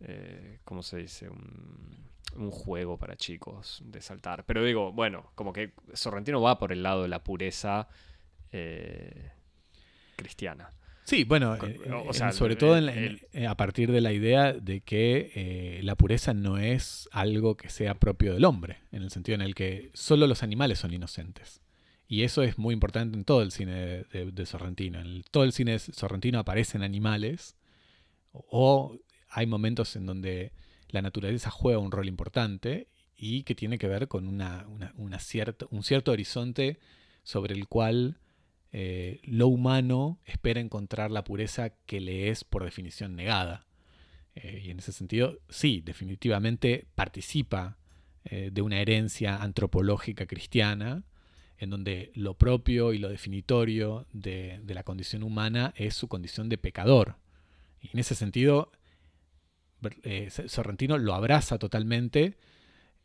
Eh, 0.00 0.58
¿Cómo 0.64 0.82
se 0.82 0.98
dice? 0.98 1.28
Un, 1.28 2.10
un, 2.36 2.50
juego 2.50 2.98
para 2.98 3.16
chicos 3.16 3.80
de 3.84 4.00
saltar. 4.00 4.44
Pero 4.44 4.62
digo, 4.64 4.92
bueno, 4.92 5.30
como 5.34 5.52
que 5.52 5.72
Sorrentino 5.92 6.40
va 6.42 6.58
por 6.58 6.72
el 6.72 6.82
lado 6.82 7.02
de 7.02 7.08
la 7.08 7.22
pureza 7.22 7.88
eh, 8.52 9.32
cristiana. 10.16 10.70
Sí, 11.04 11.24
bueno, 11.24 11.54
eh, 11.56 11.78
o 12.06 12.14
sea, 12.14 12.32
sobre 12.32 12.56
todo 12.56 12.78
en, 12.78 13.46
a 13.46 13.56
partir 13.56 13.92
de 13.92 14.00
la 14.00 14.12
idea 14.12 14.54
de 14.54 14.80
que 14.80 15.32
eh, 15.34 15.80
la 15.82 15.96
pureza 15.96 16.32
no 16.32 16.56
es 16.56 17.10
algo 17.12 17.58
que 17.58 17.68
sea 17.68 17.94
propio 17.94 18.32
del 18.32 18.46
hombre, 18.46 18.78
en 18.90 19.02
el 19.02 19.10
sentido 19.10 19.34
en 19.34 19.42
el 19.42 19.54
que 19.54 19.90
solo 19.92 20.26
los 20.26 20.42
animales 20.42 20.78
son 20.78 20.94
inocentes. 20.94 21.60
Y 22.08 22.22
eso 22.22 22.42
es 22.42 22.56
muy 22.58 22.72
importante 22.72 23.18
en 23.18 23.24
todo 23.24 23.42
el 23.42 23.50
cine 23.50 23.74
de, 23.74 24.04
de, 24.04 24.32
de 24.32 24.46
Sorrentino. 24.46 24.98
En 24.98 25.06
el, 25.06 25.24
todo 25.30 25.44
el 25.44 25.52
cine 25.52 25.78
sorrentino 25.78 26.38
aparecen 26.38 26.82
animales 26.82 27.56
o 28.32 28.98
hay 29.28 29.46
momentos 29.46 29.96
en 29.96 30.06
donde 30.06 30.52
la 30.88 31.02
naturaleza 31.02 31.50
juega 31.50 31.78
un 31.78 31.90
rol 31.90 32.08
importante 32.08 32.88
y 33.16 33.42
que 33.42 33.54
tiene 33.54 33.78
que 33.78 33.88
ver 33.88 34.08
con 34.08 34.26
una, 34.26 34.66
una, 34.68 34.92
una 34.96 35.18
cierta, 35.18 35.66
un 35.70 35.82
cierto 35.82 36.12
horizonte 36.12 36.78
sobre 37.22 37.54
el 37.54 37.68
cual 37.68 38.18
eh, 38.76 39.20
lo 39.22 39.46
humano 39.46 40.18
espera 40.24 40.58
encontrar 40.58 41.12
la 41.12 41.22
pureza 41.22 41.70
que 41.86 42.00
le 42.00 42.30
es 42.30 42.42
por 42.42 42.64
definición 42.64 43.14
negada. 43.14 43.68
Eh, 44.34 44.62
y 44.64 44.70
en 44.72 44.80
ese 44.80 44.90
sentido, 44.90 45.38
sí, 45.48 45.80
definitivamente 45.80 46.88
participa 46.96 47.78
eh, 48.24 48.50
de 48.52 48.62
una 48.62 48.80
herencia 48.80 49.36
antropológica 49.36 50.26
cristiana, 50.26 51.04
en 51.56 51.70
donde 51.70 52.10
lo 52.16 52.34
propio 52.36 52.92
y 52.92 52.98
lo 52.98 53.08
definitorio 53.10 54.08
de, 54.12 54.58
de, 54.64 54.74
la 54.74 54.82
condición 54.82 55.22
humana 55.22 55.72
es 55.76 55.94
su 55.94 56.08
condición 56.08 56.48
de 56.48 56.58
pecador. 56.58 57.18
Y 57.80 57.90
en 57.92 58.00
ese 58.00 58.16
sentido, 58.16 58.72
Sorrentino 60.48 60.98
lo 60.98 61.14
abraza 61.14 61.60
totalmente 61.60 62.38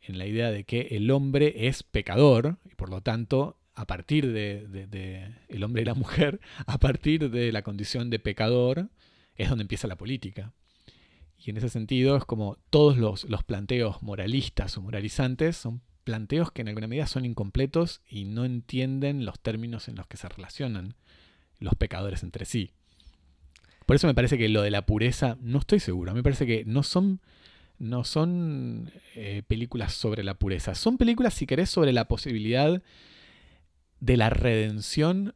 en 0.00 0.18
la 0.18 0.26
idea 0.26 0.50
de 0.50 0.64
que 0.64 0.88
el 0.90 1.12
hombre 1.12 1.68
es 1.68 1.84
pecador 1.84 2.58
y 2.64 2.74
por 2.74 2.90
lo 2.90 3.02
tanto 3.02 3.59
a 3.74 3.86
partir 3.86 4.32
de, 4.32 5.34
el 5.48 5.64
hombre 5.64 5.82
y 5.82 5.84
la 5.84 5.94
mujer, 5.94 6.40
a 6.66 6.78
partir 6.78 7.30
de 7.30 7.52
la 7.52 7.62
condición 7.62 8.10
de 8.10 8.18
pecador, 8.18 8.90
es 9.36 9.48
donde 9.48 9.62
empieza 9.62 9.88
la 9.88 9.96
política. 9.96 10.52
Y 11.38 11.50
en 11.50 11.56
ese 11.56 11.70
sentido 11.70 12.16
es 12.16 12.24
como 12.24 12.58
todos 12.68 12.98
los, 12.98 13.24
los 13.24 13.44
planteos 13.44 14.02
moralistas 14.02 14.76
o 14.76 14.82
moralizantes 14.82 15.56
son 15.56 15.80
planteos 16.04 16.50
que 16.50 16.62
en 16.62 16.68
alguna 16.68 16.86
medida 16.86 17.06
son 17.06 17.24
incompletos 17.24 18.02
y 18.08 18.24
no 18.24 18.44
entienden 18.44 19.24
los 19.24 19.38
términos 19.40 19.88
en 19.88 19.96
los 19.96 20.06
que 20.06 20.16
se 20.16 20.28
relacionan 20.28 20.94
los 21.58 21.74
pecadores 21.74 22.22
entre 22.22 22.44
sí. 22.44 22.72
Por 23.86 23.96
eso 23.96 24.06
me 24.06 24.14
parece 24.14 24.38
que 24.38 24.48
lo 24.48 24.62
de 24.62 24.70
la 24.70 24.86
pureza, 24.86 25.36
no 25.40 25.58
estoy 25.58 25.80
seguro, 25.80 26.14
me 26.14 26.22
parece 26.22 26.46
que 26.46 26.64
no 26.64 26.82
son, 26.82 27.20
no 27.78 28.04
son 28.04 28.90
eh, 29.14 29.42
películas 29.46 29.94
sobre 29.94 30.22
la 30.22 30.34
pureza, 30.34 30.74
son 30.74 30.96
películas, 30.96 31.34
si 31.34 31.46
querés, 31.46 31.70
sobre 31.70 31.92
la 31.92 32.06
posibilidad 32.06 32.82
de 34.00 34.16
la 34.16 34.30
redención 34.30 35.34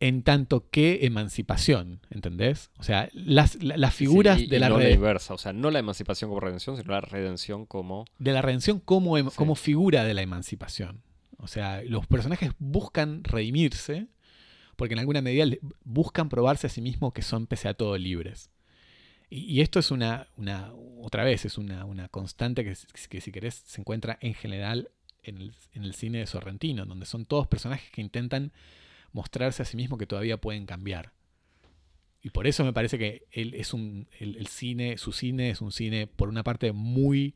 en 0.00 0.24
tanto 0.24 0.68
que 0.68 1.06
emancipación, 1.06 2.00
¿entendés? 2.10 2.70
O 2.78 2.82
sea, 2.82 3.08
las, 3.12 3.62
las 3.62 3.94
figuras 3.94 4.38
sí, 4.38 4.44
y, 4.44 4.48
de 4.48 4.58
la 4.58 4.68
no 4.68 4.78
la 4.78 4.90
inversa, 4.90 5.32
o 5.32 5.38
sea, 5.38 5.52
no 5.52 5.70
la 5.70 5.78
emancipación 5.78 6.28
como 6.28 6.40
redención, 6.40 6.76
sino 6.76 6.92
la 6.92 7.00
redención 7.00 7.66
como... 7.66 8.04
De 8.18 8.32
la 8.32 8.42
redención 8.42 8.80
como, 8.80 9.16
sí. 9.16 9.24
como 9.36 9.54
figura 9.54 10.02
de 10.02 10.14
la 10.14 10.22
emancipación. 10.22 11.02
O 11.38 11.46
sea, 11.46 11.82
los 11.84 12.06
personajes 12.08 12.50
buscan 12.58 13.22
redimirse 13.22 14.08
porque 14.74 14.94
en 14.94 14.98
alguna 14.98 15.22
medida 15.22 15.46
buscan 15.84 16.28
probarse 16.28 16.66
a 16.66 16.70
sí 16.70 16.80
mismos 16.80 17.12
que 17.12 17.22
son 17.22 17.46
pese 17.46 17.68
a 17.68 17.74
todo 17.74 17.96
libres. 17.96 18.50
Y, 19.30 19.44
y 19.44 19.60
esto 19.60 19.78
es 19.78 19.92
una, 19.92 20.26
una, 20.36 20.72
otra 21.00 21.22
vez, 21.22 21.44
es 21.44 21.58
una, 21.58 21.84
una 21.84 22.08
constante 22.08 22.64
que, 22.64 22.76
que, 23.08 23.20
si 23.20 23.30
querés 23.30 23.62
se 23.66 23.80
encuentra 23.80 24.18
en 24.20 24.34
general 24.34 24.90
en 25.22 25.52
el, 25.74 25.94
cine 25.94 26.18
de 26.18 26.26
Sorrentino, 26.26 26.84
donde 26.86 27.06
son 27.06 27.24
todos 27.26 27.46
personajes 27.46 27.90
que 27.90 28.00
intentan 28.00 28.52
mostrarse 29.12 29.62
a 29.62 29.64
sí 29.64 29.76
mismos 29.76 29.98
que 29.98 30.06
todavía 30.06 30.40
pueden 30.40 30.66
cambiar. 30.66 31.12
Y 32.22 32.30
por 32.30 32.46
eso 32.46 32.64
me 32.64 32.72
parece 32.72 32.98
que 32.98 33.26
él 33.30 33.54
es 33.54 33.74
un, 33.74 34.08
el, 34.18 34.46
cine, 34.46 34.96
su 34.96 35.12
cine 35.12 35.50
es 35.50 35.60
un 35.60 35.72
cine, 35.72 36.06
por 36.06 36.28
una 36.28 36.44
parte, 36.44 36.72
muy 36.72 37.34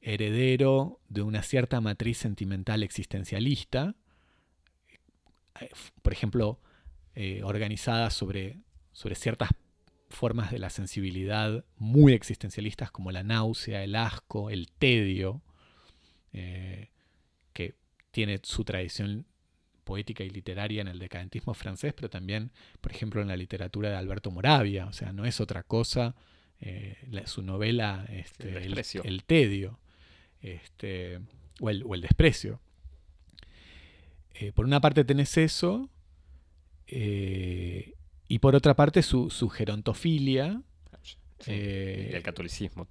heredero 0.00 1.00
de 1.08 1.22
una 1.22 1.42
cierta 1.42 1.80
matriz 1.80 2.18
sentimental 2.18 2.82
existencialista, 2.82 3.96
por 6.02 6.12
ejemplo, 6.12 6.60
eh, 7.14 7.42
organizada 7.42 8.10
sobre, 8.10 8.58
sobre 8.92 9.14
ciertas 9.14 9.50
formas 10.10 10.50
de 10.50 10.58
la 10.58 10.70
sensibilidad 10.70 11.64
muy 11.76 12.12
existencialistas 12.12 12.90
como 12.90 13.12
la 13.12 13.22
náusea, 13.22 13.82
el 13.82 13.96
asco, 13.96 14.50
el 14.50 14.70
tedio, 14.70 15.42
eh, 16.32 16.90
tiene 18.14 18.40
su 18.44 18.64
tradición 18.64 19.26
poética 19.82 20.24
y 20.24 20.30
literaria 20.30 20.80
en 20.80 20.88
el 20.88 20.98
decadentismo 20.98 21.52
francés, 21.52 21.92
pero 21.92 22.08
también, 22.08 22.52
por 22.80 22.92
ejemplo, 22.92 23.20
en 23.20 23.28
la 23.28 23.36
literatura 23.36 23.90
de 23.90 23.96
Alberto 23.96 24.30
Moravia. 24.30 24.86
O 24.86 24.92
sea, 24.92 25.12
no 25.12 25.26
es 25.26 25.40
otra 25.40 25.64
cosa 25.64 26.14
eh, 26.60 26.96
la, 27.10 27.26
su 27.26 27.42
novela 27.42 28.06
este, 28.08 28.64
el, 28.64 28.78
el, 28.78 28.84
el, 29.04 29.24
tedio 29.24 29.78
este, 30.40 31.20
o, 31.60 31.68
el, 31.68 31.82
o 31.84 31.94
el 31.94 32.00
desprecio. 32.00 32.60
Eh, 34.34 34.52
por 34.52 34.64
una 34.64 34.80
parte 34.80 35.04
tenés 35.04 35.36
eso, 35.36 35.90
eh, 36.86 37.94
y 38.28 38.38
por 38.38 38.54
otra 38.54 38.74
parte 38.74 39.02
su, 39.02 39.28
su 39.30 39.48
gerontofilia. 39.48 40.62
Sí, 41.38 41.50
eh, 41.52 42.12
el 42.14 42.22
catolicismo, 42.22 42.86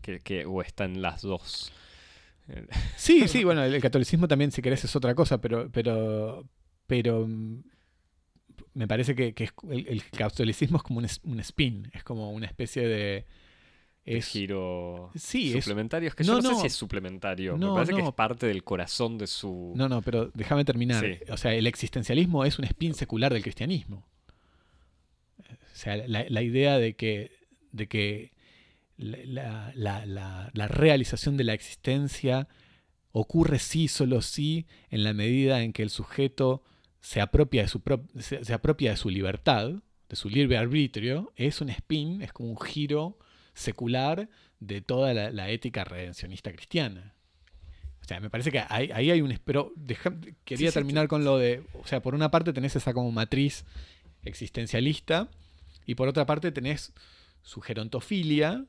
que, 0.00 0.20
que, 0.20 0.46
o 0.46 0.62
están 0.62 1.02
las 1.02 1.22
dos. 1.22 1.72
Sí, 2.96 3.28
sí, 3.28 3.44
bueno, 3.44 3.64
el 3.64 3.80
catolicismo 3.80 4.28
también, 4.28 4.50
si 4.50 4.62
querés, 4.62 4.84
es 4.84 4.96
otra 4.96 5.14
cosa, 5.14 5.40
pero, 5.40 5.70
pero, 5.70 6.44
pero 6.86 7.26
mm, 7.26 7.62
me 8.74 8.88
parece 8.88 9.14
que, 9.14 9.34
que 9.34 9.50
el, 9.70 9.86
el, 9.88 10.10
catolicismo 10.10 10.78
es 10.78 10.82
como 10.82 10.98
un, 10.98 11.06
un, 11.24 11.40
spin, 11.40 11.90
es 11.92 12.04
como 12.04 12.32
una 12.32 12.46
especie 12.46 12.86
de... 12.86 13.26
Es, 14.04 14.26
giro 14.26 15.12
sí, 15.14 15.52
suplementario. 15.60 16.08
Es, 16.08 16.16
que 16.16 16.24
no, 16.24 16.40
yo 16.40 16.42
no, 16.42 16.50
no, 16.50 16.54
sé 16.56 16.60
si 16.62 16.66
es 16.66 16.72
suplementario. 16.72 17.56
No, 17.56 17.68
me 17.68 17.74
parece 17.74 17.94
que 17.94 18.02
es 18.02 18.14
parte 18.14 18.46
del 18.46 18.64
corazón 18.64 19.16
de 19.16 19.28
su. 19.28 19.74
No, 19.76 19.88
no, 19.88 20.02
pero 20.02 20.28
déjame 20.34 20.64
terminar. 20.64 21.04
Sí. 21.04 21.20
O 21.30 21.36
sea, 21.36 21.54
el 21.54 21.68
existencialismo 21.68 22.44
es 22.44 22.58
un 22.58 22.64
spin 22.64 22.94
secular 22.94 23.32
del 23.32 23.44
cristianismo. 23.44 24.04
O 25.38 25.74
sea, 25.74 25.96
la, 25.96 26.24
la 26.28 26.42
idea 26.42 26.78
de 26.78 26.96
que, 26.96 27.30
de 27.70 27.86
que 27.86 28.31
la, 29.02 29.72
la, 29.74 30.50
la, 30.52 30.68
realización 30.68 31.36
de 31.36 31.44
la 31.44 31.54
existencia 31.54 32.48
ocurre 33.10 33.58
sí, 33.58 33.88
solo 33.88 34.22
sí, 34.22 34.66
en 34.90 35.04
la 35.04 35.12
medida 35.12 35.62
en 35.62 35.72
que 35.72 35.82
el 35.82 35.90
sujeto 35.90 36.62
se 37.00 37.20
apropia 37.20 37.62
de 37.62 37.68
su, 37.68 37.82
se, 38.18 38.54
apropia 38.54 38.92
de 38.92 38.96
su 38.96 39.10
libertad, 39.10 39.72
de 40.08 40.16
su 40.16 40.28
libre 40.28 40.56
arbitrio, 40.56 41.32
es 41.36 41.60
un 41.60 41.68
spin, 41.68 42.22
es 42.22 42.32
como 42.32 42.50
un 42.50 42.60
giro 42.60 43.18
secular 43.54 44.28
de 44.60 44.80
toda 44.80 45.12
la, 45.12 45.50
ética 45.50 45.84
redencionista 45.84 46.52
cristiana. 46.52 47.14
O 48.00 48.04
sea, 48.04 48.20
me 48.20 48.30
parece 48.30 48.50
que 48.50 48.62
ahí, 48.68 48.90
hay 48.90 49.20
un... 49.20 49.38
Pero 49.44 49.72
quería 50.44 50.72
terminar 50.72 51.06
con 51.06 51.24
lo 51.24 51.38
de... 51.38 51.62
O 51.74 51.86
sea, 51.86 52.02
por 52.02 52.14
una 52.14 52.30
parte 52.30 52.52
tenés 52.52 52.74
esa 52.74 52.92
como 52.92 53.12
matriz 53.12 53.64
existencialista 54.22 55.28
y 55.86 55.94
por 55.94 56.08
otra 56.08 56.26
parte 56.26 56.50
tenés 56.52 56.92
su 57.42 57.60
gerontofilia, 57.60 58.64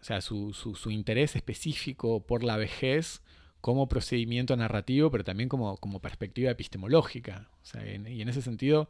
o 0.00 0.04
sea, 0.04 0.20
su, 0.20 0.52
su, 0.52 0.90
interés 0.90 1.34
específico 1.34 2.24
por 2.24 2.44
la 2.44 2.56
vejez 2.56 3.22
como 3.60 3.88
procedimiento 3.88 4.56
narrativo, 4.56 5.10
pero 5.10 5.24
también 5.24 5.48
como, 5.48 5.76
como 5.78 6.00
perspectiva 6.00 6.50
epistemológica. 6.50 7.48
O 7.62 7.66
sea, 7.66 7.84
y 7.84 8.22
en 8.22 8.28
ese 8.28 8.42
sentido, 8.42 8.88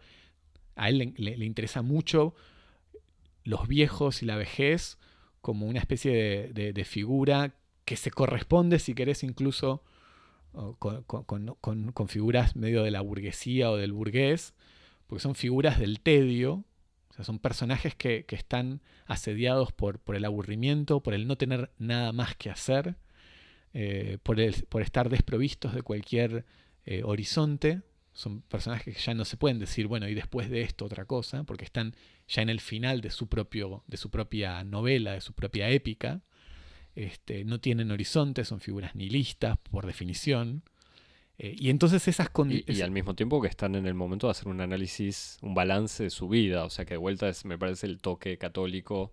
a 0.76 0.90
él 0.90 1.14
le, 1.16 1.44
interesa 1.44 1.82
mucho 1.82 2.34
los 3.44 3.66
viejos 3.66 4.22
y 4.22 4.26
la 4.26 4.36
vejez 4.36 4.98
como 5.40 5.66
una 5.66 5.80
especie 5.80 6.50
de, 6.52 6.84
figura 6.84 7.54
que 7.86 7.96
se 7.96 8.10
corresponde, 8.10 8.78
si 8.78 8.94
querés, 8.94 9.22
incluso 9.22 9.82
con, 10.78 11.04
con, 11.04 12.08
figuras 12.08 12.54
medio 12.54 12.82
de 12.82 12.90
la 12.90 13.00
burguesía 13.00 13.70
o 13.70 13.76
del 13.76 13.92
burgués, 13.92 14.54
porque 15.06 15.22
son 15.22 15.34
figuras 15.34 15.78
del 15.78 16.00
tedio, 16.00 16.64
son 17.24 17.38
personajes 17.38 17.94
que, 17.94 18.24
están 18.28 18.80
asediados 19.06 19.72
por, 19.72 19.98
por, 19.98 20.16
el 20.16 20.24
aburrimiento, 20.24 21.02
por 21.02 21.14
el 21.14 21.26
no 21.26 21.36
tener 21.36 21.70
nada 21.78 22.12
más 22.12 22.36
que 22.36 22.50
hacer, 22.50 22.96
eh, 23.74 24.18
por, 24.22 24.38
por, 24.66 24.82
estar 24.82 25.08
desprovistos 25.08 25.74
de 25.74 25.82
cualquier 25.82 26.44
eh, 26.84 27.02
horizonte. 27.04 27.82
Son 28.12 28.42
personajes 28.42 28.96
que 28.96 29.02
ya 29.02 29.14
no 29.14 29.24
se 29.24 29.36
pueden 29.36 29.58
decir, 29.58 29.86
bueno, 29.86 30.08
y 30.08 30.14
después 30.14 30.50
de 30.50 30.62
esto 30.62 30.84
otra 30.84 31.04
cosa, 31.04 31.44
porque 31.44 31.64
están 31.64 31.94
ya 32.26 32.42
en 32.42 32.48
el 32.48 32.60
final 32.60 33.00
de 33.00 33.10
su, 33.10 33.28
propio, 33.28 33.84
de 33.86 33.96
su 33.96 34.10
propia 34.10 34.64
novela, 34.64 35.12
de 35.12 35.20
su 35.20 35.32
propia 35.34 35.70
épica. 35.70 36.22
Este, 36.94 37.44
no 37.44 37.60
tienen 37.60 37.92
horizonte, 37.92 38.44
son 38.44 38.60
figuras 38.60 38.94
nihilistas 38.96 39.58
por 39.58 39.86
definición. 39.86 40.62
Eh, 41.38 41.54
y 41.56 41.70
entonces 41.70 42.06
esas 42.08 42.30
condiciones... 42.30 42.78
Y, 42.78 42.82
al 42.82 42.90
mismo 42.90 43.14
tiempo 43.14 43.40
que 43.40 43.48
están 43.48 43.74
en 43.74 43.86
el 43.86 43.94
momento 43.94 44.26
de 44.26 44.32
hacer 44.32 44.48
un 44.48 44.60
análisis, 44.60 45.38
un 45.40 45.54
balance 45.54 46.02
de 46.02 46.10
su 46.10 46.28
vida. 46.28 46.64
O 46.64 46.70
sea 46.70 46.84
que 46.84 46.94
de 46.94 46.98
vuelta 46.98 47.28
es, 47.28 47.44
me 47.44 47.58
parece 47.58 47.86
el 47.86 48.00
toque 48.00 48.38
católico 48.38 49.12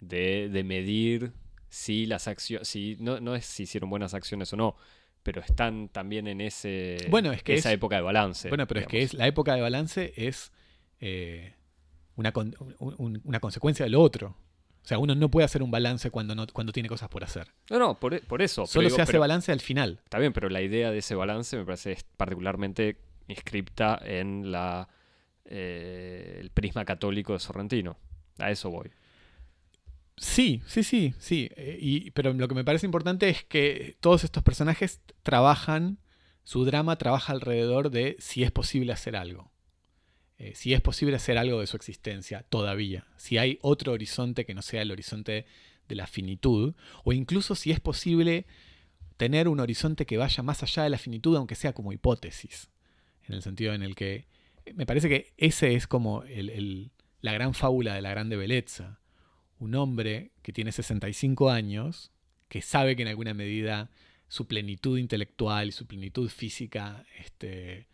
de, 0.00 0.48
de 0.48 0.64
medir 0.64 1.32
si 1.68 2.06
las 2.06 2.28
acciones, 2.28 2.66
si, 2.66 2.96
no, 2.98 3.20
no 3.20 3.34
es 3.34 3.46
si 3.46 3.62
hicieron 3.64 3.90
buenas 3.90 4.14
acciones 4.14 4.52
o 4.52 4.56
no, 4.56 4.76
pero 5.22 5.40
están 5.40 5.88
también 5.88 6.26
en 6.26 6.40
ese 6.40 6.96
bueno, 7.10 7.32
es 7.32 7.42
que 7.42 7.54
esa 7.54 7.72
época 7.72 7.96
de 7.96 8.02
balance. 8.02 8.48
Bueno, 8.48 8.66
pero 8.66 8.80
es 8.80 8.86
que 8.86 9.02
es 9.02 9.14
la 9.14 9.26
época 9.26 9.54
de 9.54 9.60
balance 9.60 10.12
es 10.16 10.52
eh, 11.00 11.54
una, 12.16 12.32
una 12.78 13.40
consecuencia 13.40 13.84
de 13.84 13.90
lo 13.90 14.00
otro. 14.00 14.36
O 14.82 14.86
sea, 14.90 14.98
uno 14.98 15.14
no 15.14 15.30
puede 15.30 15.44
hacer 15.44 15.62
un 15.62 15.70
balance 15.70 16.10
cuando, 16.10 16.34
no, 16.34 16.46
cuando 16.46 16.72
tiene 16.72 16.88
cosas 16.88 17.08
por 17.08 17.22
hacer. 17.22 17.48
No, 17.68 17.78
no, 17.78 18.00
por, 18.00 18.20
por 18.22 18.42
eso. 18.42 18.66
Solo 18.66 18.90
se 18.90 19.02
hace 19.02 19.18
balance 19.18 19.52
al 19.52 19.60
final. 19.60 20.00
Está 20.04 20.18
bien, 20.18 20.32
pero 20.32 20.48
la 20.48 20.62
idea 20.62 20.90
de 20.90 20.98
ese 20.98 21.14
balance 21.14 21.56
me 21.56 21.64
parece 21.64 21.98
particularmente 22.16 22.96
inscripta 23.28 24.00
en 24.02 24.50
la, 24.50 24.88
eh, 25.44 26.38
el 26.40 26.50
prisma 26.50 26.84
católico 26.84 27.32
de 27.34 27.40
Sorrentino. 27.40 27.96
A 28.38 28.50
eso 28.50 28.70
voy. 28.70 28.90
Sí, 30.16 30.62
sí, 30.66 30.82
sí, 30.82 31.14
sí. 31.18 31.50
Eh, 31.56 31.78
y, 31.80 32.10
pero 32.10 32.32
lo 32.32 32.46
que 32.46 32.54
me 32.54 32.64
parece 32.64 32.86
importante 32.86 33.28
es 33.28 33.44
que 33.44 33.96
todos 34.00 34.24
estos 34.24 34.42
personajes 34.42 35.00
trabajan, 35.22 35.98
su 36.44 36.64
drama 36.64 36.96
trabaja 36.96 37.32
alrededor 37.32 37.90
de 37.90 38.16
si 38.18 38.42
es 38.42 38.50
posible 38.50 38.92
hacer 38.92 39.16
algo. 39.16 39.50
Eh, 40.40 40.54
si 40.54 40.72
es 40.72 40.80
posible 40.80 41.16
hacer 41.16 41.36
algo 41.36 41.60
de 41.60 41.66
su 41.66 41.76
existencia 41.76 42.46
todavía, 42.48 43.06
si 43.18 43.36
hay 43.36 43.58
otro 43.60 43.92
horizonte 43.92 44.46
que 44.46 44.54
no 44.54 44.62
sea 44.62 44.80
el 44.80 44.90
horizonte 44.90 45.44
de 45.86 45.94
la 45.94 46.06
finitud, 46.06 46.72
o 47.04 47.12
incluso 47.12 47.54
si 47.54 47.72
es 47.72 47.78
posible 47.78 48.46
tener 49.18 49.48
un 49.48 49.60
horizonte 49.60 50.06
que 50.06 50.16
vaya 50.16 50.42
más 50.42 50.62
allá 50.62 50.84
de 50.84 50.88
la 50.88 50.96
finitud, 50.96 51.36
aunque 51.36 51.56
sea 51.56 51.74
como 51.74 51.92
hipótesis, 51.92 52.70
en 53.28 53.34
el 53.34 53.42
sentido 53.42 53.74
en 53.74 53.82
el 53.82 53.94
que 53.94 54.28
me 54.74 54.86
parece 54.86 55.10
que 55.10 55.34
ese 55.36 55.74
es 55.74 55.86
como 55.86 56.24
la 57.20 57.32
gran 57.34 57.52
fábula 57.52 57.94
de 57.94 58.00
la 58.00 58.08
grande 58.08 58.36
belleza, 58.36 58.98
un 59.58 59.74
hombre 59.74 60.30
que 60.40 60.54
tiene 60.54 60.72
65 60.72 61.50
años, 61.50 62.12
que 62.48 62.62
sabe 62.62 62.96
que 62.96 63.02
en 63.02 63.08
alguna 63.08 63.34
medida 63.34 63.90
su 64.28 64.46
plenitud 64.46 64.96
intelectual 64.96 65.68
y 65.68 65.72
su 65.72 65.86
plenitud 65.86 66.30
física 66.30 67.04
este, 67.18 67.88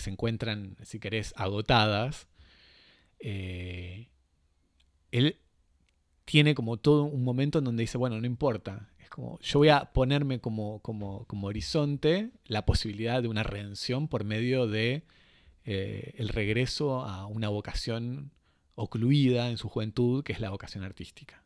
se 0.00 0.10
encuentran, 0.10 0.76
si 0.82 0.98
querés, 0.98 1.32
agotadas, 1.36 2.26
eh, 3.20 4.08
él 5.12 5.36
tiene 6.24 6.54
como 6.54 6.76
todo 6.76 7.04
un 7.04 7.24
momento 7.24 7.58
en 7.58 7.64
donde 7.64 7.82
dice, 7.82 7.98
bueno, 7.98 8.20
no 8.20 8.26
importa, 8.26 8.88
es 8.98 9.08
como, 9.10 9.38
yo 9.40 9.58
voy 9.58 9.68
a 9.68 9.92
ponerme 9.92 10.40
como, 10.40 10.80
como, 10.80 11.24
como 11.26 11.48
horizonte 11.48 12.30
la 12.46 12.64
posibilidad 12.64 13.22
de 13.22 13.28
una 13.28 13.42
redención 13.42 14.08
por 14.08 14.24
medio 14.24 14.66
de 14.66 15.02
eh, 15.64 16.14
el 16.16 16.28
regreso 16.28 17.02
a 17.02 17.26
una 17.26 17.48
vocación 17.48 18.32
ocluida 18.76 19.50
en 19.50 19.58
su 19.58 19.68
juventud, 19.68 20.22
que 20.24 20.32
es 20.32 20.40
la 20.40 20.50
vocación 20.50 20.84
artística. 20.84 21.44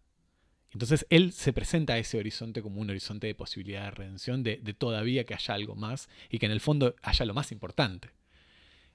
Entonces 0.70 1.06
él 1.08 1.32
se 1.32 1.52
presenta 1.52 1.94
a 1.94 1.98
ese 1.98 2.18
horizonte 2.18 2.60
como 2.60 2.80
un 2.80 2.90
horizonte 2.90 3.26
de 3.28 3.34
posibilidad 3.34 3.84
de 3.84 3.90
redención, 3.92 4.42
de, 4.42 4.58
de 4.62 4.74
todavía 4.74 5.24
que 5.24 5.34
haya 5.34 5.54
algo 5.54 5.76
más 5.76 6.08
y 6.30 6.38
que 6.38 6.46
en 6.46 6.52
el 6.52 6.60
fondo 6.60 6.94
haya 7.02 7.24
lo 7.24 7.32
más 7.32 7.52
importante. 7.52 8.10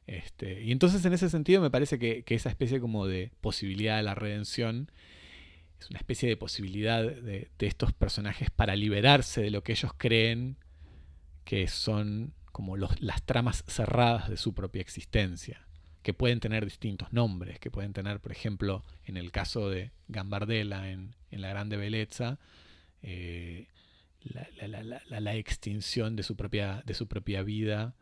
Este, 0.08 0.64
y 0.64 0.72
entonces 0.72 1.06
en 1.06 1.14
ese 1.14 1.30
sentido 1.30 1.62
me 1.62 1.70
parece 1.70 2.00
que, 2.00 2.24
esa 2.28 2.50
especie 2.50 2.80
como 2.80 3.06
de 3.06 3.32
posibilidad 3.41 3.97
de 3.97 4.04
la 4.04 4.16
redención 4.16 4.91
es 5.80 5.89
una 5.89 6.00
especie 6.00 6.28
de 6.28 6.36
posibilidad 6.36 7.04
de, 7.04 7.50
estos 7.60 7.93
personajes 7.93 8.50
para 8.50 8.76
liberarse 8.76 9.41
de 9.41 9.52
lo 9.52 9.64
que 9.64 9.74
ellos 9.74 9.91
creen 9.95 10.58
que 11.45 11.68
son 11.68 12.34
como 12.52 12.76
las 12.76 13.24
tramas 13.24 13.64
cerradas 13.68 14.30
de 14.30 14.38
su 14.38 14.54
propia 14.54 14.82
existencia, 14.82 15.68
que 16.02 16.14
pueden 16.14 16.39
tener 16.39 16.66
distintos 16.66 17.14
nombres, 17.14 17.60
que 17.60 17.72
pueden 17.72 17.93
tener, 17.93 18.20
por 18.20 18.32
ejemplo, 18.32 18.84
en 19.06 19.16
el 19.16 19.32
caso 19.32 19.70
de 19.70 19.91
Gambardella 20.08 20.89
en, 20.89 21.16
La 21.32 21.50
Grande 21.50 21.78
Belleza, 21.78 22.39
eh, 23.04 23.68
la, 24.24 25.36
extinción 25.36 26.16
de 26.16 26.24
su 26.24 26.36
propia, 26.36 26.82
de 26.86 26.93
su 26.93 27.08
propia 27.08 27.43
vida 27.43 27.95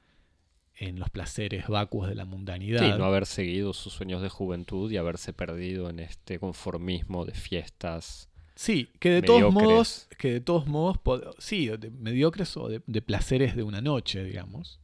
en 0.79 0.99
los 0.99 1.09
placeres 1.09 1.67
vacuos 1.67 2.07
de 2.07 2.15
la 2.15 2.25
mundanidad. 2.25 2.79
Sí, 2.79 2.97
no 2.97 3.05
haber 3.05 3.25
seguido 3.25 3.73
sus 3.73 3.93
sueños 3.93 4.21
de 4.21 4.29
juventud 4.29 4.91
y 4.91 4.97
haberse 4.97 5.33
perdido 5.33 5.89
en 5.89 5.99
este 5.99 6.39
conformismo 6.39 7.25
de 7.25 7.33
fiestas. 7.33 8.29
Sí, 8.55 8.89
que 8.99 9.09
de 9.09 9.21
todos 9.21 9.53
modos, 9.53 10.07
que 10.17 10.33
de 10.33 10.41
todos 10.41 10.67
modos, 10.67 10.97
sí, 11.37 11.67
de 11.67 11.91
mediocres 11.91 12.57
o 12.57 12.67
de, 12.67 12.81
de, 12.87 13.01
placeres 13.01 13.55
de 13.55 13.63
una 13.63 13.81
noche, 13.81 14.23
digamos, 14.23 14.79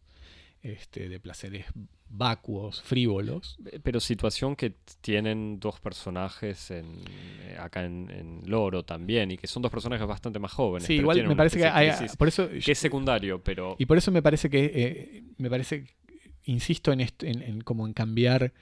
este, 0.63 1.09
de 1.09 1.19
placeres 1.19 1.65
vacuos, 2.09 2.81
frívolos. 2.81 3.57
Pero 3.83 3.99
situación 3.99 4.55
que 4.55 4.73
tienen 5.01 5.59
dos 5.59 5.79
personajes 5.79 6.71
en, 6.71 6.85
eh, 7.41 7.57
acá 7.59 7.83
en, 7.83 8.41
Loro 8.45 8.83
también, 8.83 9.31
y 9.31 9.37
que 9.37 9.47
son 9.47 9.61
dos 9.61 9.71
personajes 9.71 10.07
bastante 10.07 10.39
más 10.39 10.53
jóvenes. 10.53 10.87
Sí, 10.87 10.95
igual 10.95 11.27
me 11.27 11.35
parece 11.35 11.57
que 11.57 11.65
hay, 11.65 11.91
por 12.17 12.27
eso, 12.27 12.49
que 12.49 12.71
es 12.71 12.79
secundario, 12.79 13.43
pero... 13.43 13.75
Y 13.77 13.85
por 13.85 13.97
eso 13.97 14.11
me 14.11 14.21
parece 14.21 14.49
que, 14.49 14.71
eh, 14.73 15.23
me 15.37 15.49
parece, 15.49 15.85
insisto 16.45 16.93
en, 16.93 17.01
esto, 17.01 17.25
en, 17.25 17.61
como 17.61 17.85
en 17.85 17.93
cambiar 17.93 18.53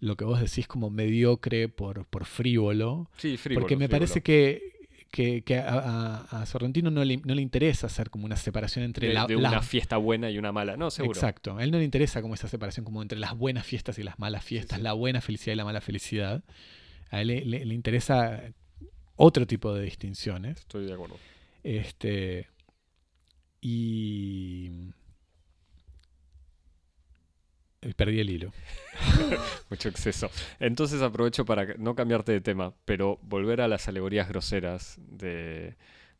lo 0.00 0.16
que 0.16 0.24
vos 0.24 0.40
decís 0.40 0.68
como 0.68 0.90
mediocre 0.90 1.68
por, 1.68 2.04
por 2.06 2.24
frívolo. 2.24 3.10
Sí, 3.16 3.36
frívolo. 3.36 3.64
Porque 3.64 3.76
me 3.76 3.88
parece 3.88 4.20
que 4.20 4.77
que, 5.10 5.42
a, 5.58 6.44
Sorrentino 6.46 6.90
no 6.90 7.04
le, 7.04 7.16
no 7.18 7.34
le, 7.34 7.42
interesa 7.42 7.86
hacer 7.86 8.10
como 8.10 8.26
una 8.26 8.36
separación 8.36 8.84
entre 8.84 9.12
la, 9.12 9.26
una 9.26 9.62
fiesta 9.62 9.96
buena 9.96 10.30
y 10.30 10.38
una 10.38 10.52
mala, 10.52 10.76
no, 10.76 10.90
seguro. 10.90 11.18
Exacto, 11.18 11.56
a 11.56 11.64
él 11.64 11.70
no 11.70 11.78
le 11.78 11.84
interesa 11.84 12.22
como 12.22 12.34
esa 12.34 12.48
separación 12.48 12.84
como 12.84 13.02
entre 13.02 13.18
las 13.18 13.36
buenas 13.36 13.66
fiestas 13.66 13.98
y 13.98 14.02
las 14.02 14.18
malas 14.18 14.44
fiestas, 14.44 14.80
la 14.80 14.92
buena 14.92 15.20
felicidad 15.20 15.54
y 15.54 15.56
la 15.56 15.64
mala 15.64 15.80
felicidad. 15.80 16.42
A 17.10 17.22
él 17.22 17.28
le, 17.28 17.44
le, 17.44 17.74
interesa 17.74 18.42
otro 19.16 19.46
tipo 19.46 19.74
de 19.74 19.82
distinciones. 19.82 20.58
Estoy 20.58 20.84
de 20.84 20.92
acuerdo. 20.92 21.16
Este, 21.64 22.46
y 23.60 24.70
Perdí 27.96 28.18
el 28.18 28.30
hilo. 28.30 28.52
Mucho 29.70 29.88
exceso. 29.88 30.30
Entonces 30.58 31.00
aprovecho 31.00 31.44
para 31.44 31.74
no 31.78 31.94
cambiarte 31.94 32.32
de 32.32 32.40
tema, 32.40 32.74
pero 32.84 33.18
volver 33.22 33.60
a 33.60 33.68
las 33.68 33.86
alegorías 33.88 34.28
groseras 34.28 34.96
de, 34.98 35.76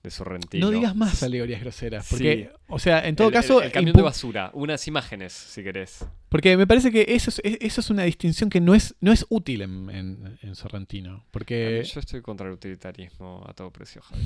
Sorrentino. 0.09 0.67
No 0.67 0.73
digas 0.73 0.97
más 0.97 1.23
alegorías 1.23 1.61
groseras, 1.61 2.09
porque, 2.09 2.51
o 2.69 2.79
sea, 2.79 3.07
en 3.07 3.15
todo 3.15 3.31
caso... 3.31 3.61
El, 3.61 3.71
camión 3.71 3.95
de 3.95 4.01
basura, 4.01 4.51
unas 4.55 4.89
imágenes, 4.89 5.35
si 5.35 5.63
querés. 5.63 6.03
Porque 6.31 6.57
me 6.57 6.67
parece 6.67 6.91
que 6.91 7.05
eso 7.09 7.29
es, 7.29 7.43
eso 7.45 7.81
es 7.83 7.91
una 7.91 8.05
distinción 8.05 8.49
que 8.49 8.59
no 8.59 8.75
es, 8.75 8.95
no 9.01 9.13
es 9.13 9.27
útil 9.29 9.61
en, 9.61 10.55
Sorrentino, 10.55 11.27
porque... 11.31 11.83
Yo 11.85 12.01
estoy 12.01 12.23
contra 12.23 12.47
el 12.47 12.55
utilitarismo 12.55 13.45
a 13.47 13.53
todo 13.53 13.71
precio, 13.71 14.01
Javi. 14.01 14.23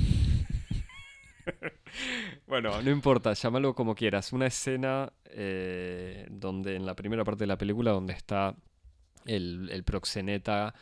Bueno, 2.46 2.80
no 2.82 2.90
importa, 2.90 3.32
llámalo 3.32 3.74
como 3.74 3.94
quieras. 3.94 4.32
Una 4.32 4.46
escena 4.46 5.12
eh, 5.26 6.26
donde 6.30 6.76
en 6.76 6.86
la 6.86 6.94
primera 6.94 7.24
parte 7.24 7.44
de 7.44 7.48
la 7.48 7.58
película, 7.58 7.92
donde 7.92 8.12
está 8.12 8.54
el, 9.26 9.82
proxeneta 9.84 10.74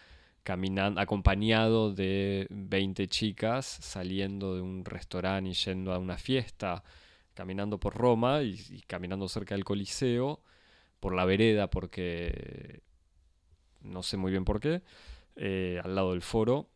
caminando, 0.43 1.01
acompañado 1.01 1.93
de 1.93 2.47
20 2.51 3.09
chicas 3.09 3.67
saliendo 3.67 4.55
de 4.55 4.63
un 4.63 4.85
restaurante 4.85 5.51
y 5.51 5.55
yendo 5.55 5.93
a 5.93 5.99
una 5.99 6.17
fiesta, 6.17 6.83
caminando 7.35 7.79
por 7.79 7.95
Roma 7.95 8.43
y, 8.43 8.61
y 8.71 8.83
caminando 8.83 9.29
cerca 9.29 9.55
del 9.55 9.65
Coliseo, 9.65 10.41
por 11.01 11.15
la 11.15 11.25
vereda, 11.25 11.69
porque 11.69 12.83
no 13.83 14.03
sé 14.03 14.17
muy 14.17 14.31
bien 14.31 14.45
por 14.45 14.61
qué, 14.61 14.83
eh, 15.37 15.81
al 15.83 15.95
lado 15.95 16.13
del 16.13 16.23
foro, 16.23 16.69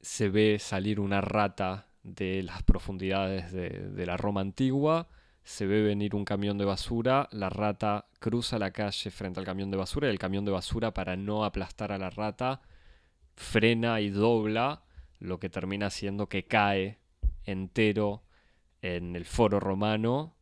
se 0.00 0.28
ve 0.28 0.58
salir 0.58 1.00
una 1.00 1.20
rata 1.20 1.88
de 2.14 2.42
las 2.42 2.62
profundidades 2.62 3.52
de, 3.52 4.06
la 4.06 4.16
Roma 4.16 4.40
antigua, 4.40 5.08
se 5.44 5.66
ve 5.66 5.82
venir 5.82 6.14
un 6.14 6.24
camión 6.24 6.58
de 6.58 6.64
basura, 6.64 7.28
la 7.32 7.48
rata 7.48 8.06
cruza 8.18 8.58
la 8.58 8.70
calle 8.70 9.10
frente 9.10 9.40
al 9.40 9.46
camión 9.46 9.70
de 9.70 9.76
basura 9.76 10.08
y 10.08 10.10
el 10.10 10.18
camión 10.18 10.44
de 10.44 10.52
basura 10.52 10.92
para 10.92 11.16
no 11.16 11.44
aplastar 11.44 11.92
a 11.92 11.98
la 11.98 12.10
rata 12.10 12.60
frena 13.34 14.00
y 14.00 14.10
dobla, 14.10 14.82
lo 15.20 15.38
que 15.38 15.48
termina 15.48 15.86
haciendo 15.86 16.28
que 16.28 16.44
cae 16.44 16.98
entero 17.44 18.22
en 18.82 19.16
el 19.16 19.24
foro 19.24 19.58
romano 19.58 20.34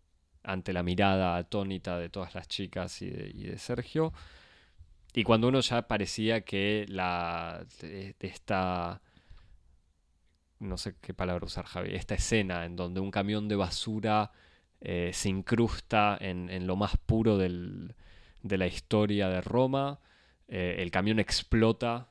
ante 0.42 0.72
la 0.72 0.82
mirada 0.82 1.36
atónita 1.36 1.98
de 1.98 2.08
todas 2.08 2.34
las 2.34 2.48
chicas 2.48 3.02
y 3.02 3.10
de, 3.10 3.58
Sergio. 3.58 4.12
Y 5.12 5.24
cuando 5.24 5.48
uno 5.48 5.60
ya 5.60 5.88
parecía 5.88 6.42
que 6.42 6.86
la 6.88 7.64
esta 8.20 9.00
no 10.60 10.76
sé 10.78 10.94
qué 11.00 11.14
palabra 11.14 11.46
usar, 11.46 11.64
Javi, 11.66 11.94
esta 11.94 12.14
escena 12.14 12.64
en 12.64 12.76
donde 12.76 13.00
un 13.00 13.10
camión 13.10 13.48
de 13.48 13.56
basura 13.56 14.32
eh, 14.80 15.10
se 15.14 15.28
incrusta 15.28 16.16
en, 16.20 16.50
en 16.50 16.66
lo 16.66 16.76
más 16.76 16.96
puro 16.98 17.38
del- 17.38 17.94
de 18.42 18.58
la 18.58 18.66
historia 18.66 19.28
de 19.28 19.40
Roma, 19.40 20.00
eh, 20.48 20.76
el 20.78 20.90
camión 20.90 21.18
explota. 21.20 22.08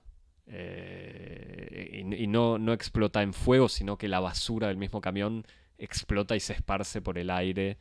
eh, 0.48 2.04
y 2.18 2.28
no, 2.28 2.58
no 2.60 2.74
explota 2.74 3.22
en 3.24 3.34
fuego, 3.34 3.68
sino 3.70 3.98
que 3.98 4.08
la 4.08 4.20
basura 4.20 4.68
del 4.68 4.78
mismo 4.78 5.02
camión 5.02 5.46
explota 5.78 6.36
y 6.36 6.40
se 6.40 6.54
esparce 6.54 7.02
por 7.02 7.18
el 7.18 7.30
aire 7.30 7.78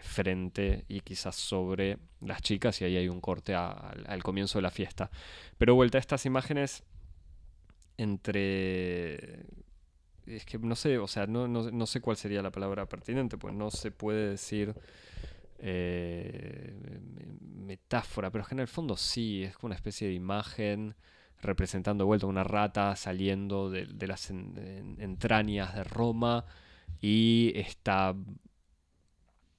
frente 0.00 0.84
y 0.88 1.00
quizás 1.00 1.36
sobre 1.36 1.98
las 2.22 2.40
chicas 2.42 2.80
y 2.80 2.86
ahí 2.86 2.96
hay 2.96 3.08
un 3.08 3.20
corte 3.20 3.54
al 3.54 4.22
comienzo 4.22 4.58
de 4.58 4.62
la 4.62 4.70
fiesta. 4.70 5.10
Pero 5.58 5.74
vuelta 5.74 5.98
a 5.98 6.00
estas 6.00 6.24
imágenes 6.26 6.82
entre... 7.98 9.44
Es 10.26 10.44
que 10.44 10.58
no 10.58 10.74
sé, 10.74 10.98
o 10.98 11.06
sea, 11.06 11.26
no, 11.26 11.46
no- 11.46 11.70
no 11.70 11.86
sé 11.86 12.00
cuál 12.00 12.16
sería 12.16 12.42
la 12.42 12.50
palabra 12.50 12.86
pertinente, 12.88 13.38
pues 13.38 13.54
no 13.54 13.70
se 13.70 13.92
puede 13.92 14.30
decir 14.30 14.74
eh, 15.60 16.74
me- 17.14 17.66
metáfora, 17.66 18.30
pero 18.30 18.42
es 18.42 18.48
que 18.48 18.54
en 18.56 18.60
el 18.60 18.68
fondo 18.68 18.96
sí, 18.96 19.44
es 19.44 19.56
como 19.56 19.68
una 19.68 19.76
especie 19.76 20.08
de 20.08 20.14
imagen 20.14 20.94
representando 21.42 22.04
de 22.04 22.06
vuelta 22.06 22.26
una 22.26 22.44
rata 22.44 22.96
saliendo 22.96 23.70
de, 23.70 23.86
las 24.08 24.30
en- 24.30 24.56
en- 24.58 25.00
entrañas 25.02 25.74
de 25.74 25.84
Roma 25.84 26.44
y 27.00 27.52
esta 27.56 28.14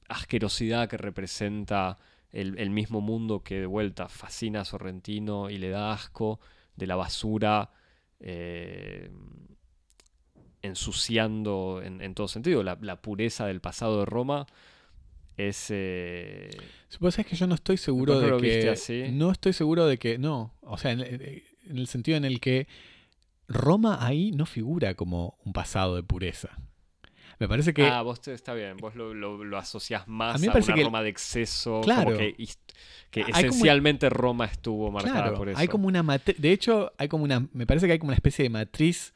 asquerosidad 0.10 0.88
que 0.90 0.98
representa 0.98 1.98
el, 2.32 2.58
el 2.60 2.70
mismo 2.70 3.02
mundo 3.02 3.44
que 3.44 3.60
de 3.60 3.66
vuelta 3.66 4.08
fascina 4.10 4.62
a 4.62 4.66
Sorrentino 4.66 5.50
y 5.50 5.58
le 5.58 5.70
da 5.70 5.92
asco 5.92 6.40
de 6.76 6.88
la 6.88 6.96
basura 6.96 7.72
eh, 8.20 9.10
ensuciando 10.68 11.82
en, 11.84 12.02
en 12.02 12.14
todo 12.14 12.28
sentido. 12.28 12.62
La, 12.64 12.78
la 12.82 13.02
pureza 13.02 13.46
del 13.48 13.60
pasado 13.62 14.00
de 14.00 14.06
Roma 14.06 14.46
es... 15.36 15.68
eh, 15.70 16.50
que 17.28 17.36
yo 17.36 17.48
no 17.48 17.56
estoy 17.56 17.78
seguro 17.78 18.20
¿Por 18.20 18.42
qué 18.42 18.48
de 18.58 18.62
que. 18.62 18.70
así? 18.70 19.04
No 19.12 19.32
estoy 19.32 19.54
seguro 19.54 19.86
de 19.88 19.98
que. 19.98 20.18
No. 20.18 20.54
O 20.62 20.78
sea, 20.78 20.92
en, 20.92 21.02
en 21.02 21.78
el 21.78 21.88
sentido 21.88 22.18
en 22.18 22.26
el 22.26 22.40
que 22.40 22.68
Roma 23.48 24.06
ahí 24.06 24.32
no 24.32 24.46
figura 24.46 24.94
como 24.96 25.38
un 25.46 25.54
pasado 25.54 25.96
de 25.96 26.04
pureza. 26.04 26.50
Me 27.40 27.48
parece 27.48 27.72
que. 27.74 27.86
Ah, 27.86 28.02
vos 28.02 28.20
te- 28.20 28.34
está 28.34 28.56
bien, 28.56 28.78
vos 28.78 28.96
lo, 28.96 29.14
lo, 29.14 29.44
lo 29.44 29.58
asociás 29.60 30.08
más 30.08 30.36
A 30.36 30.38
mí 30.40 30.48
me 30.48 30.54
parece 30.54 30.72
una 30.72 30.78
que- 30.80 30.84
Roma 30.86 31.04
de 31.04 31.10
exceso, 31.10 31.82
Claro. 31.82 32.06
como 32.06 32.18
que, 32.18 32.34
que 33.12 33.20
Hay 33.22 33.26
como- 33.26 33.38
esencialmente 33.38 34.10
Roma 34.10 34.46
estuvo 34.46 34.90
marcada 34.92 35.22
claro, 35.22 35.38
por 35.38 35.50
eso. 35.50 35.60
hay 35.60 35.68
como 35.68 35.88
una 35.88 36.02
matri- 36.02 36.36
De 36.38 36.52
hecho, 36.52 36.92
hay 36.98 37.08
como 37.08 37.24
una. 37.26 37.48
Me 37.54 37.68
parece 37.68 37.86
que 37.86 37.92
hay 37.94 38.00
como 38.00 38.10
una 38.10 38.16
especie 38.16 38.42
de 38.44 38.50
matriz 38.50 39.14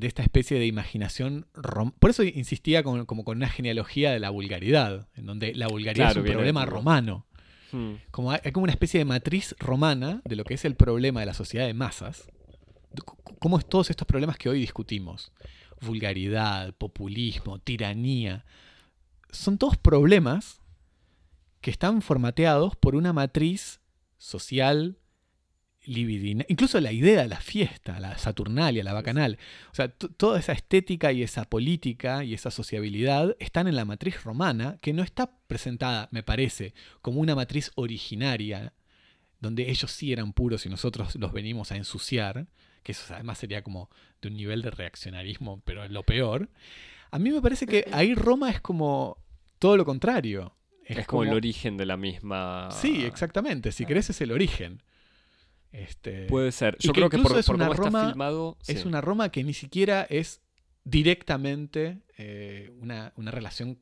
de 0.00 0.06
esta 0.08 0.22
especie 0.22 0.58
de 0.58 0.66
imaginación. 0.66 1.46
rom- 1.54 1.92
Por 1.98 2.10
eso 2.10 2.22
insistía 2.24 2.82
con- 2.82 3.06
como 3.06 3.24
con 3.24 3.36
una 3.36 3.48
genealogía 3.48 4.10
de 4.12 4.18
la 4.18 4.30
vulgaridad, 4.30 5.08
en 5.14 5.26
donde 5.26 5.54
la 5.54 5.68
vulgaridad 5.68 6.06
Claro, 6.06 6.20
es 6.22 6.26
un 6.26 6.32
problema 6.32 6.64
romano. 6.66 7.26
Hmm. 7.72 7.94
Como 8.10 8.32
hay, 8.32 8.40
hay 8.44 8.50
como 8.52 8.64
una 8.64 8.72
especie 8.72 8.98
de 8.98 9.04
matriz 9.04 9.54
romana 9.60 10.22
de 10.24 10.34
lo 10.36 10.44
que 10.44 10.54
es 10.54 10.64
el 10.64 10.74
problema 10.74 11.20
de 11.20 11.26
la 11.26 11.34
sociedad 11.34 11.66
de 11.66 11.74
masas. 11.74 12.26
¿Cómo 13.38 13.58
es 13.58 13.66
todos 13.68 13.90
estos 13.90 14.06
problemas 14.06 14.36
que 14.36 14.48
hoy 14.48 14.58
discutimos? 14.58 15.32
Vulgaridad, 15.82 16.74
populismo, 16.74 17.58
tiranía. 17.60 18.44
Son 19.30 19.56
todos 19.58 19.76
problemas 19.76 20.60
que 21.60 21.70
están 21.70 22.02
formateados 22.02 22.74
por 22.76 22.96
una 22.96 23.12
matriz 23.12 23.80
social, 24.18 24.98
libidina. 25.90 26.44
Incluso 26.48 26.80
la 26.80 26.92
idea 26.92 27.22
de 27.22 27.28
la 27.28 27.40
fiesta, 27.40 27.98
la 27.98 28.16
saturnalia, 28.16 28.84
la 28.84 28.92
bacanal. 28.92 29.38
O 29.72 29.74
sea, 29.74 29.88
toda 29.88 30.38
esa 30.38 30.52
estética 30.52 31.10
y 31.10 31.22
esa 31.22 31.44
política 31.44 32.22
y 32.22 32.32
esa 32.32 32.52
sociabilidad 32.52 33.36
están 33.40 33.66
en 33.66 33.74
la 33.74 33.84
matriz 33.84 34.22
romana, 34.22 34.78
que 34.80 34.92
no 34.92 35.02
está 35.02 35.32
presentada, 35.48 36.08
me 36.12 36.22
parece, 36.22 36.74
como 37.02 37.20
una 37.20 37.34
matriz 37.34 37.72
originaria, 37.74 38.72
donde 39.40 39.68
ellos 39.68 39.90
sí 39.90 40.12
eran 40.12 40.32
puros 40.32 40.64
y 40.64 40.68
nosotros 40.68 41.16
los 41.16 41.32
venimos 41.32 41.72
a 41.72 41.76
ensuciar, 41.76 42.46
que 42.84 42.92
eso 42.92 43.12
además 43.12 43.38
sería 43.38 43.62
como 43.62 43.90
de 44.22 44.28
un 44.28 44.34
nivel 44.34 44.62
de 44.62 44.70
reaccionarismo, 44.70 45.60
pero 45.64 45.82
es 45.82 45.90
lo 45.90 46.04
peor. 46.04 46.50
A 47.10 47.18
mí 47.18 47.30
me 47.30 47.42
parece 47.42 47.66
que 47.66 47.88
ahí 47.92 48.14
Roma 48.14 48.50
es 48.50 48.60
como 48.60 49.18
todo 49.58 49.76
lo 49.76 49.84
contrario. 49.84 50.54
Es, 50.84 51.06
como, 51.06 51.24
el 51.24 51.32
origen 51.32 51.76
de 51.76 51.86
la 51.86 51.96
misma... 51.96 52.68
Sí, 52.72 53.04
exactamente. 53.04 53.70
Si 53.70 53.86
querés 53.86 54.10
es 54.10 54.20
el 54.20 54.32
origen. 54.32 54.82
Este, 55.72 56.26
Puede 56.26 56.50
ser. 56.52 56.76
Yo 56.80 56.92
que 56.92 57.00
creo 57.00 57.10
que 57.10 57.18
por, 57.18 57.38
es 57.38 57.46
por 57.46 57.54
una 57.56 57.66
cómo 57.66 57.74
está 57.74 57.86
Roma- 57.86 58.08
filmado... 58.10 58.58
es 58.66 58.80
sí. 58.82 58.88
una 58.88 59.00
Roma 59.00 59.30
que 59.30 59.44
ni 59.44 59.54
siquiera 59.54 60.02
es 60.10 60.40
directamente 60.84 62.00
eh, 62.18 62.72
una, 62.80 63.12
una 63.16 63.30
relación 63.30 63.78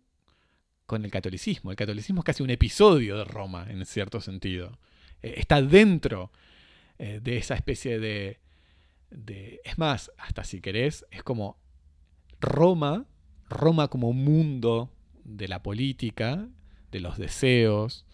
con 0.87 1.05
el 1.05 1.11
catolicismo. 1.11 1.71
El 1.71 1.77
catolicismo 1.77 2.21
es 2.21 2.25
casi 2.25 2.43
un 2.43 2.51
episodio 2.51 3.17
de 3.19 3.25
Roma, 3.25 3.67
en 3.71 3.85
cierto 3.87 4.21
sentido. 4.21 4.79
Eh, 5.23 5.35
está 5.39 5.61
dentro 5.63 6.31
eh, 6.99 7.21
de 7.23 7.37
esa 7.39 7.55
especie 7.55 7.99
de, 7.99 8.39
de... 9.11 9.61
Es 9.65 9.79
más, 9.79 10.11
hasta 10.19 10.45
si 10.45 10.61
querés, 10.61 11.07
es 11.11 11.23
como 11.23 11.59
Roma, 12.41 13.07
Roma 13.49 13.89
como 13.89 14.13
mundo 14.13 14.91
de 15.25 15.49
la 15.49 15.63
política, 15.63 16.49
de 16.91 17.01
los 17.01 17.19
deseos, 17.19 18.05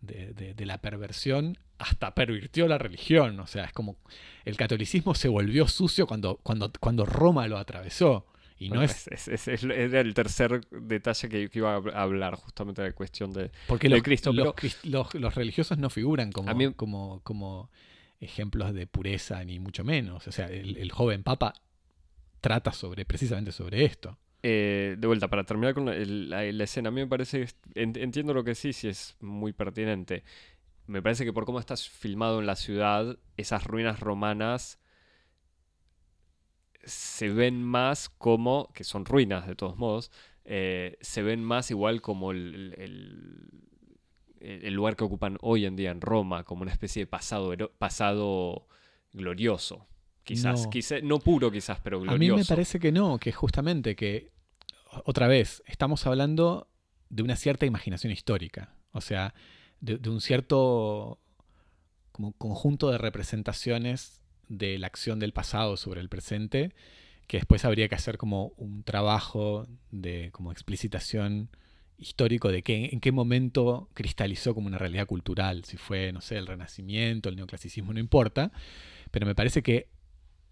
de, 0.00 0.32
de- 0.34 0.54
de 0.54 0.66
la 0.66 0.80
perversión, 0.80 1.58
hasta 1.78 2.14
pervirtió 2.14 2.66
la 2.68 2.78
religión. 2.78 3.38
O 3.40 3.46
sea, 3.46 3.64
es 3.64 3.72
como 3.72 3.96
el 4.44 4.56
catolicismo 4.56 5.14
se 5.14 5.28
volvió 5.28 5.66
sucio 5.68 6.06
cuando, 6.06 6.36
cuando, 6.42 6.70
cuando 6.80 7.04
Roma 7.06 7.46
lo 7.48 7.58
atravesó. 7.58 8.26
Y 8.60 8.70
no 8.70 8.76
Bueno, 8.76 8.90
es 8.90 9.06
es- 9.08 9.28
es- 9.28 9.46
es- 9.48 9.62
era 9.62 10.00
el 10.00 10.14
tercer 10.14 10.66
detalle 10.70 11.28
que, 11.28 11.48
que 11.48 11.58
iba 11.60 11.74
a 11.76 12.02
hablar, 12.02 12.34
justamente 12.34 12.82
la 12.82 12.90
cuestión 12.92 13.32
de... 13.32 13.52
porque 13.68 13.88
de 13.88 13.94
los, 13.94 14.02
Cristo, 14.02 14.32
los 14.32 14.52
pero- 14.54 14.72
los- 14.82 15.14
los 15.14 15.34
religiosos 15.36 15.78
no 15.78 15.88
figuran 15.90 16.32
como, 16.32 16.52
mí- 16.54 16.74
como, 16.74 17.20
como 17.22 17.70
ejemplos 18.20 18.74
de 18.74 18.88
pureza, 18.88 19.44
ni 19.44 19.60
mucho 19.60 19.84
menos. 19.84 20.26
O 20.26 20.32
sea, 20.32 20.46
el, 20.48 20.76
el 20.76 20.90
joven 20.90 21.22
papa 21.22 21.54
trata 22.40 22.72
sobre, 22.72 23.04
precisamente 23.04 23.52
sobre 23.52 23.84
esto. 23.84 24.18
Eh, 24.42 24.96
de 24.98 25.06
vuelta, 25.06 25.28
para 25.28 25.44
terminar 25.44 25.74
con 25.74 25.86
la, 25.86 25.94
la- 25.94 26.52
la 26.52 26.64
escena, 26.64 26.88
a 26.88 26.92
mí 26.92 27.00
me 27.00 27.06
parece, 27.06 27.46
en- 27.74 27.96
entiendo 27.96 28.34
lo 28.34 28.42
que 28.42 28.54
sí, 28.56 28.72
sí 28.72 28.88
es 28.88 29.16
muy 29.20 29.52
pertinente. 29.52 30.24
Me 30.88 31.02
parece 31.02 31.24
que 31.24 31.32
por 31.32 31.44
cómo 31.44 31.60
estás 31.60 31.88
filmado 31.88 32.40
en 32.40 32.46
la 32.46 32.56
ciudad, 32.56 33.18
esas 33.36 33.64
ruinas 33.64 34.00
romanas 34.00 34.80
se 36.84 37.28
ven 37.28 37.62
más 37.62 38.08
como, 38.08 38.72
que 38.72 38.84
son 38.84 39.04
ruinas 39.04 39.46
de 39.46 39.54
todos 39.54 39.76
modos, 39.76 40.10
eh, 40.44 40.96
se 41.00 41.22
ven 41.22 41.44
más 41.44 41.70
igual 41.70 42.00
como 42.00 42.30
el, 42.32 42.74
el- 42.78 44.74
lugar 44.74 44.96
que 44.96 45.04
ocupan 45.04 45.36
hoy 45.42 45.66
en 45.66 45.74
día 45.76 45.90
en 45.90 46.00
Roma, 46.00 46.44
como 46.44 46.62
una 46.62 46.70
especie 46.72 47.02
de 47.02 47.06
pasado, 47.06 47.54
pasado 47.78 48.66
glorioso. 49.12 49.86
Quizás, 50.24 50.64
No. 50.64 50.70
quizá- 50.70 51.00
no 51.02 51.18
puro 51.18 51.50
quizás, 51.50 51.80
pero 51.82 51.98
A 51.98 52.00
glorioso. 52.02 52.34
mí 52.36 52.40
me 52.40 52.44
parece 52.46 52.78
que 52.78 52.92
no, 52.92 53.18
que 53.18 53.32
justamente 53.32 53.96
que, 53.96 54.30
otra 55.04 55.26
vez, 55.26 55.62
estamos 55.66 56.06
hablando 56.06 56.68
de 57.10 57.22
una 57.24 57.34
cierta 57.36 57.66
imaginación 57.66 58.12
histórica, 58.12 58.72
o 58.92 59.00
sea, 59.00 59.34
de, 59.80 59.98
de 59.98 60.10
un 60.10 60.20
cierto 60.20 61.18
como 62.12 62.32
conjunto 62.32 62.90
de 62.90 62.98
representaciones 62.98 64.22
de 64.48 64.78
la 64.78 64.86
acción 64.86 65.18
del 65.18 65.32
pasado 65.32 65.76
sobre 65.76 66.00
el 66.00 66.08
presente 66.08 66.74
que 67.28 67.36
después 67.36 67.64
habría 67.64 67.88
que 67.88 67.94
hacer 67.94 68.16
como 68.16 68.52
un 68.56 68.82
trabajo 68.82 69.68
de 69.92 70.30
como 70.32 70.50
explicitación 70.50 71.50
histórico 71.98 72.50
de 72.50 72.62
qué, 72.62 72.88
en 72.90 73.00
qué 73.00 73.12
momento 73.12 73.90
cristalizó 73.92 74.54
como 74.54 74.66
una 74.66 74.78
realidad 74.78 75.06
cultural, 75.06 75.64
si 75.64 75.76
fue, 75.76 76.10
no 76.12 76.22
sé, 76.22 76.38
el 76.38 76.46
renacimiento, 76.46 77.28
el 77.28 77.36
neoclasicismo, 77.36 77.92
no 77.92 78.00
importa, 78.00 78.50
pero 79.10 79.26
me 79.26 79.34
parece 79.34 79.62
que 79.62 79.88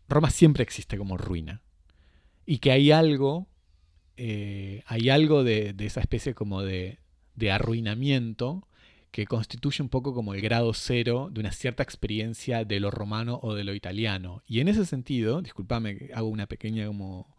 Roma 0.09 0.31
siempre 0.31 0.63
existe 0.63 0.99
como 0.99 1.17
ruina 1.17 1.63
y 2.45 2.59
que 2.59 2.73
hay 2.73 2.91
algo, 2.91 3.49
eh, 4.19 4.83
hay 4.87 5.09
algo 5.09 5.45
de, 5.45 5.75
esa 5.79 6.01
especie 6.01 6.35
como 6.35 6.63
de, 6.63 6.99
de 7.37 7.53
arruinamiento 7.53 8.69
que 9.17 9.25
constituye 9.25 9.83
un 9.83 9.89
poco 9.89 10.13
como 10.13 10.35
el 10.35 10.43
grado 10.43 10.75
cero 10.75 11.31
de 11.33 11.41
una 11.41 11.51
cierta 11.51 11.83
experiencia 11.83 12.67
de 12.67 12.81
lo 12.81 12.91
romano 12.91 13.41
o 13.43 13.55
de 13.55 13.65
lo 13.65 13.73
italiano. 13.73 14.43
Y 14.47 14.61
en 14.61 14.69
ese 14.69 14.85
sentido, 14.85 15.41
discúlpame, 15.41 16.11
hago 16.13 16.29
una 16.29 16.47
pequeña 16.47 16.87
como 16.87 17.35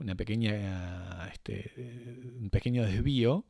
una 0.00 0.16
pequeña 0.16 1.28
este, 1.32 1.70
un 2.40 2.50
pequeño 2.50 2.82
desvío. 2.82 3.44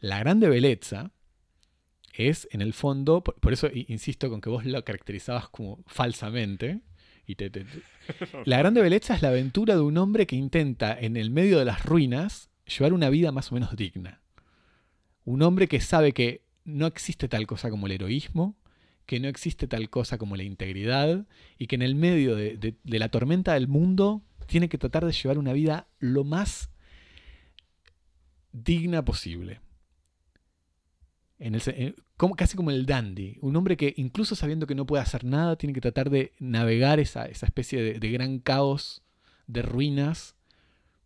La 0.00 0.18
grande 0.18 0.48
belleza 0.48 1.12
es 2.12 2.48
en 2.50 2.60
el 2.60 2.72
fondo, 2.72 3.22
por, 3.22 3.52
eso 3.52 3.70
insisto 3.72 4.28
con 4.28 4.40
que 4.40 4.50
vos 4.50 4.64
lo 4.64 4.84
caracterizabas 4.84 5.48
como 5.50 5.84
falsamente. 5.86 6.80
Y 7.28 7.36
La 8.44 8.58
grande 8.58 8.82
belleza 8.82 9.14
es 9.14 9.22
la 9.22 9.28
aventura 9.28 9.76
de 9.76 9.82
un 9.82 9.98
hombre 9.98 10.26
que 10.26 10.34
intenta 10.34 10.98
en 10.98 11.16
el 11.16 11.30
medio 11.30 11.60
de 11.60 11.64
las 11.64 11.84
ruinas 11.84 12.50
llevar 12.66 12.92
una 12.92 13.08
vida 13.08 13.30
más 13.30 13.52
o 13.52 13.54
menos 13.54 13.76
digna. 13.76 14.20
Un 15.24 15.42
hombre 15.42 15.68
que 15.68 15.80
sabe 15.80 16.12
que 16.12 16.43
no 16.64 16.86
existe 16.86 17.28
tal 17.28 17.46
cosa 17.46 17.70
como 17.70 17.86
el 17.86 17.92
heroísmo, 17.92 18.56
que 19.06 19.20
no 19.20 19.28
existe 19.28 19.66
tal 19.68 19.90
cosa 19.90 20.18
como 20.18 20.36
la 20.36 20.44
integridad 20.44 21.26
y 21.58 21.66
que 21.66 21.76
en 21.76 21.82
el 21.82 21.94
medio 21.94 22.36
de, 22.36 22.76
la 22.84 23.08
tormenta 23.08 23.54
del 23.54 23.68
mundo 23.68 24.22
tiene 24.46 24.68
que 24.68 24.78
tratar 24.78 25.04
de 25.04 25.12
llevar 25.12 25.38
una 25.38 25.52
vida 25.52 25.88
lo 25.98 26.24
más 26.24 26.70
digna 28.52 29.04
posible. 29.04 29.60
En 31.38 31.54
el, 31.54 31.96
como, 32.16 32.36
casi 32.36 32.56
como 32.56 32.70
el 32.70 32.86
dandy, 32.86 33.38
un 33.42 33.56
hombre 33.56 33.76
que 33.76 33.92
incluso 33.96 34.36
sabiendo 34.36 34.66
que 34.66 34.74
no 34.74 34.86
puede 34.86 35.02
hacer 35.02 35.24
nada, 35.24 35.56
tiene 35.56 35.74
que 35.74 35.80
tratar 35.80 36.08
de 36.08 36.32
navegar 36.38 37.00
esa, 37.00 37.26
especie 37.26 37.98
de, 37.98 38.10
gran 38.10 38.38
caos 38.38 39.02
de 39.46 39.62
ruinas 39.62 40.36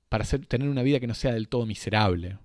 para 0.09 0.24
tener 0.24 0.68
una 0.68 0.82
vida 0.82 1.01
que 1.01 1.06
no 1.06 1.14
sea 1.14 1.32
del 1.32 1.48
todo 1.48 1.66
miserable. 1.66 2.39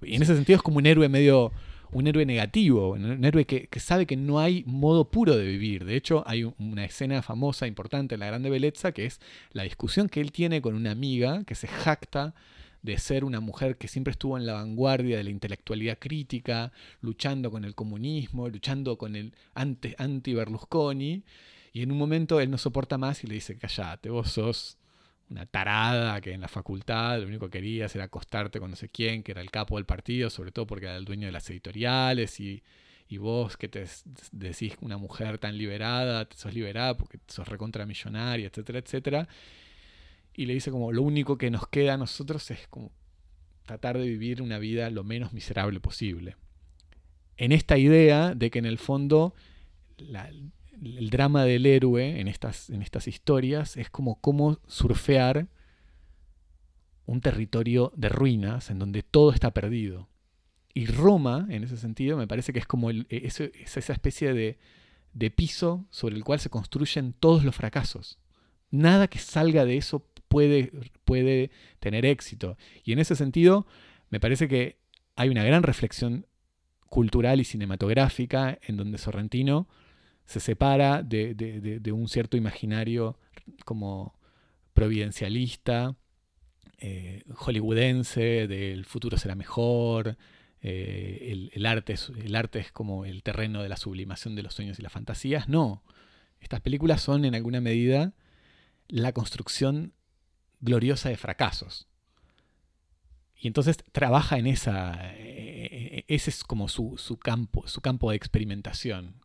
Y 0.00 0.14
en 0.14 0.22
ese 0.22 0.34
sentido 0.34 0.56
es 0.56 0.62
como 0.62 0.78
un 0.78 0.86
héroe 0.86 1.08
medio 1.08 1.52
un 1.92 2.06
héroe 2.06 2.26
negativo, 2.26 2.90
un 2.92 3.24
héroe 3.24 3.44
que, 3.44 3.68
sabe 3.80 4.06
que 4.06 4.16
no 4.16 4.40
hay 4.40 4.64
modo 4.66 5.10
puro 5.10 5.36
de 5.36 5.46
vivir. 5.46 5.84
De 5.84 5.96
hecho, 5.96 6.24
hay 6.26 6.44
una 6.58 6.84
escena 6.84 7.22
famosa, 7.22 7.66
importante 7.66 8.14
en 8.14 8.20
La 8.20 8.26
Grande 8.26 8.50
Belleza, 8.50 8.92
que 8.92 9.06
es 9.06 9.20
la 9.52 9.62
discusión 9.62 10.08
que 10.08 10.20
él 10.20 10.32
tiene 10.32 10.60
con 10.60 10.74
una 10.74 10.90
amiga 10.90 11.44
que 11.44 11.54
se 11.54 11.68
jacta 11.68 12.34
de 12.82 12.98
ser 12.98 13.24
una 13.24 13.40
mujer 13.40 13.78
que 13.78 13.88
siempre 13.88 14.10
estuvo 14.10 14.36
en 14.36 14.44
la 14.44 14.52
vanguardia 14.52 15.16
de 15.16 15.24
la 15.24 15.30
intelectualidad 15.30 15.98
crítica, 15.98 16.70
luchando 17.00 17.50
con 17.50 17.64
el 17.64 17.74
comunismo, 17.74 18.48
luchando 18.48 18.98
con 18.98 19.16
el 19.16 19.32
anti-Berlusconi, 19.54 21.22
y 21.72 21.82
en 21.82 21.90
un 21.90 21.98
momento 21.98 22.40
él 22.40 22.50
no 22.50 22.58
soporta 22.58 22.98
más 22.98 23.24
y 23.24 23.26
le 23.26 23.34
dice, 23.34 23.56
callate, 23.56 24.10
vos 24.10 24.30
sos 24.30 24.76
una 25.30 25.46
tarada 25.46 26.20
que 26.20 26.32
en 26.32 26.40
la 26.40 26.48
facultad 26.48 27.20
lo 27.20 27.26
único 27.26 27.48
que 27.48 27.58
querías 27.58 27.94
era 27.94 28.04
acostarte 28.04 28.60
con 28.60 28.70
no 28.70 28.76
sé 28.76 28.88
quién, 28.88 29.22
que 29.22 29.32
era 29.32 29.40
el 29.40 29.50
capo 29.50 29.76
del 29.76 29.86
partido, 29.86 30.30
sobre 30.30 30.52
todo 30.52 30.66
porque 30.66 30.86
era 30.86 30.96
el 30.96 31.04
dueño 31.04 31.26
de 31.26 31.32
las 31.32 31.48
editoriales 31.50 32.40
y, 32.40 32.62
vos 33.16 33.56
que 33.56 33.68
te 33.68 33.86
decís 34.32 34.76
una 34.80 34.98
mujer 34.98 35.38
tan 35.38 35.56
liberada, 35.56 36.28
sos 36.34 36.52
liberada 36.52 36.96
porque 36.96 37.20
sos 37.28 37.46
recontra 37.46 37.86
millonaria, 37.86 38.48
etcétera, 38.48 38.80
etcétera. 38.80 39.28
Y 40.34 40.46
le 40.46 40.54
dice 40.54 40.72
como 40.72 40.90
lo 40.90 41.02
único 41.02 41.38
que 41.38 41.48
nos 41.48 41.68
queda 41.68 41.94
a 41.94 41.96
nosotros 41.96 42.50
es 42.50 42.66
como 42.66 42.90
tratar 43.66 43.98
de 43.98 44.04
vivir 44.04 44.42
una 44.42 44.58
vida 44.58 44.90
lo 44.90 45.04
menos 45.04 45.32
miserable 45.32 45.78
posible. 45.78 46.34
En 47.36 47.52
esta 47.52 47.78
idea 47.78 48.34
de 48.34 48.50
que 48.50 48.58
en 48.58 48.66
el 48.66 48.78
fondo 48.78 49.32
la, 49.96 50.28
el 50.82 51.10
drama 51.10 51.44
del 51.44 51.66
héroe 51.66 52.20
en 52.20 52.28
estas, 52.28 52.70
en 52.70 52.82
estas 52.82 53.08
historias 53.08 53.76
es 53.76 53.90
como 53.90 54.20
cómo 54.20 54.58
surfear 54.66 55.48
un 57.06 57.20
territorio 57.20 57.92
de 57.96 58.08
ruinas 58.08 58.70
en 58.70 58.78
donde 58.78 59.02
todo 59.02 59.32
está 59.32 59.52
perdido. 59.52 60.08
Y 60.72 60.86
Roma, 60.86 61.46
en 61.50 61.64
ese 61.64 61.76
sentido, 61.76 62.16
me 62.16 62.26
parece 62.26 62.52
que 62.52 62.58
es 62.58 62.66
como 62.66 62.90
es, 62.90 63.40
esa 63.40 63.92
especie 63.92 64.32
de, 64.32 64.58
de 65.12 65.30
piso 65.30 65.86
sobre 65.90 66.16
el 66.16 66.24
cual 66.24 66.40
se 66.40 66.50
construyen 66.50 67.12
todos 67.12 67.44
los 67.44 67.54
fracasos. 67.54 68.18
Nada 68.70 69.06
que 69.06 69.18
salga 69.18 69.64
de 69.64 69.76
eso 69.76 70.06
puede, 70.28 70.72
puede 71.04 71.50
tener 71.78 72.04
éxito. 72.04 72.56
Y 72.82 72.92
en 72.92 72.98
ese 72.98 73.14
sentido, 73.14 73.66
me 74.10 74.18
parece 74.18 74.48
que 74.48 74.78
hay 75.14 75.28
una 75.28 75.44
gran 75.44 75.62
reflexión 75.62 76.26
cultural 76.88 77.40
y 77.40 77.44
cinematográfica 77.44 78.58
en 78.62 78.76
donde 78.76 78.98
Sorrentino 78.98 79.68
se 80.26 80.40
separa 80.40 81.02
de, 81.02 81.80
un 81.92 82.08
cierto 82.08 82.36
imaginario 82.36 83.18
como 83.64 84.18
providencialista, 84.72 85.96
eh, 86.78 87.22
hollywoodense, 87.34 88.48
del 88.48 88.84
futuro 88.84 89.16
será 89.18 89.34
mejor, 89.34 90.16
eh, 90.66 91.50
el, 91.52 91.66
arte 91.66 91.92
es, 91.92 92.10
el 92.16 92.34
arte 92.34 92.58
es 92.58 92.72
como 92.72 93.04
el 93.04 93.22
terreno 93.22 93.62
de 93.62 93.68
la 93.68 93.76
sublimación 93.76 94.34
de 94.34 94.42
los 94.42 94.54
sueños 94.54 94.78
y 94.78 94.82
las 94.82 94.92
fantasías. 94.92 95.48
No, 95.48 95.82
estas 96.40 96.60
películas 96.60 97.02
son 97.02 97.24
en 97.24 97.34
alguna 97.34 97.60
medida 97.60 98.14
la 98.88 99.12
construcción 99.12 99.92
gloriosa 100.60 101.10
de 101.10 101.16
fracasos. 101.16 101.86
Y 103.36 103.46
entonces 103.46 103.76
trabaja 103.92 104.38
en 104.38 104.46
esa, 104.46 105.12
eh, 105.16 106.04
ese 106.08 106.30
es 106.30 106.44
como 106.44 106.68
su, 106.68 106.96
campo, 107.22 107.68
su 107.68 107.82
campo 107.82 108.10
de 108.10 108.16
experimentación, 108.16 109.20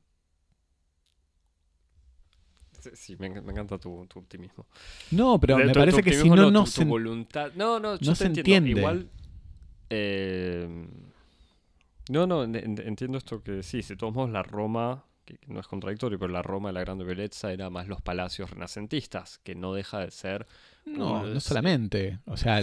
Sí, 2.93 3.15
me, 3.17 3.27
encanta 3.27 3.77
tu, 3.77 4.07
optimismo. 4.15 4.65
No, 5.11 5.39
pero 5.39 5.57
me 5.57 5.73
parece 5.73 6.03
que 6.03 6.13
si 6.13 6.29
no, 6.29 6.49
no, 6.49 6.65
se, 6.65 6.85
voluntad. 6.85 7.51
No, 7.55 7.79
no, 7.79 7.97
yo 7.97 8.13
te 8.13 8.25
entiende. 8.25 8.71
Igual. 8.71 9.09
Eh, 9.89 10.87
no, 12.09 12.25
no, 12.25 12.43
entiendo 12.43 13.17
esto 13.17 13.43
que 13.43 13.61
sí, 13.63 13.81
de 13.81 13.95
todos 13.95 14.13
modos 14.13 14.31
la 14.31 14.41
Roma, 14.43 15.05
que 15.25 15.39
no 15.47 15.59
es 15.59 15.67
contradictorio, 15.67 16.17
pero 16.17 16.31
la 16.31 16.41
Roma 16.41 16.69
de 16.69 16.73
la 16.73 16.81
Grande 16.81 17.03
Belleza 17.03 17.53
era 17.53 17.69
más 17.69 17.87
los 17.87 18.01
palacios 18.01 18.49
renacentistas, 18.49 19.39
que 19.39 19.53
no 19.53 19.73
deja 19.73 19.99
de 19.99 20.11
ser. 20.11 20.47
No, 20.85 21.23
no 21.23 21.39
solamente. 21.39 22.19
O 22.25 22.35
sea, 22.35 22.61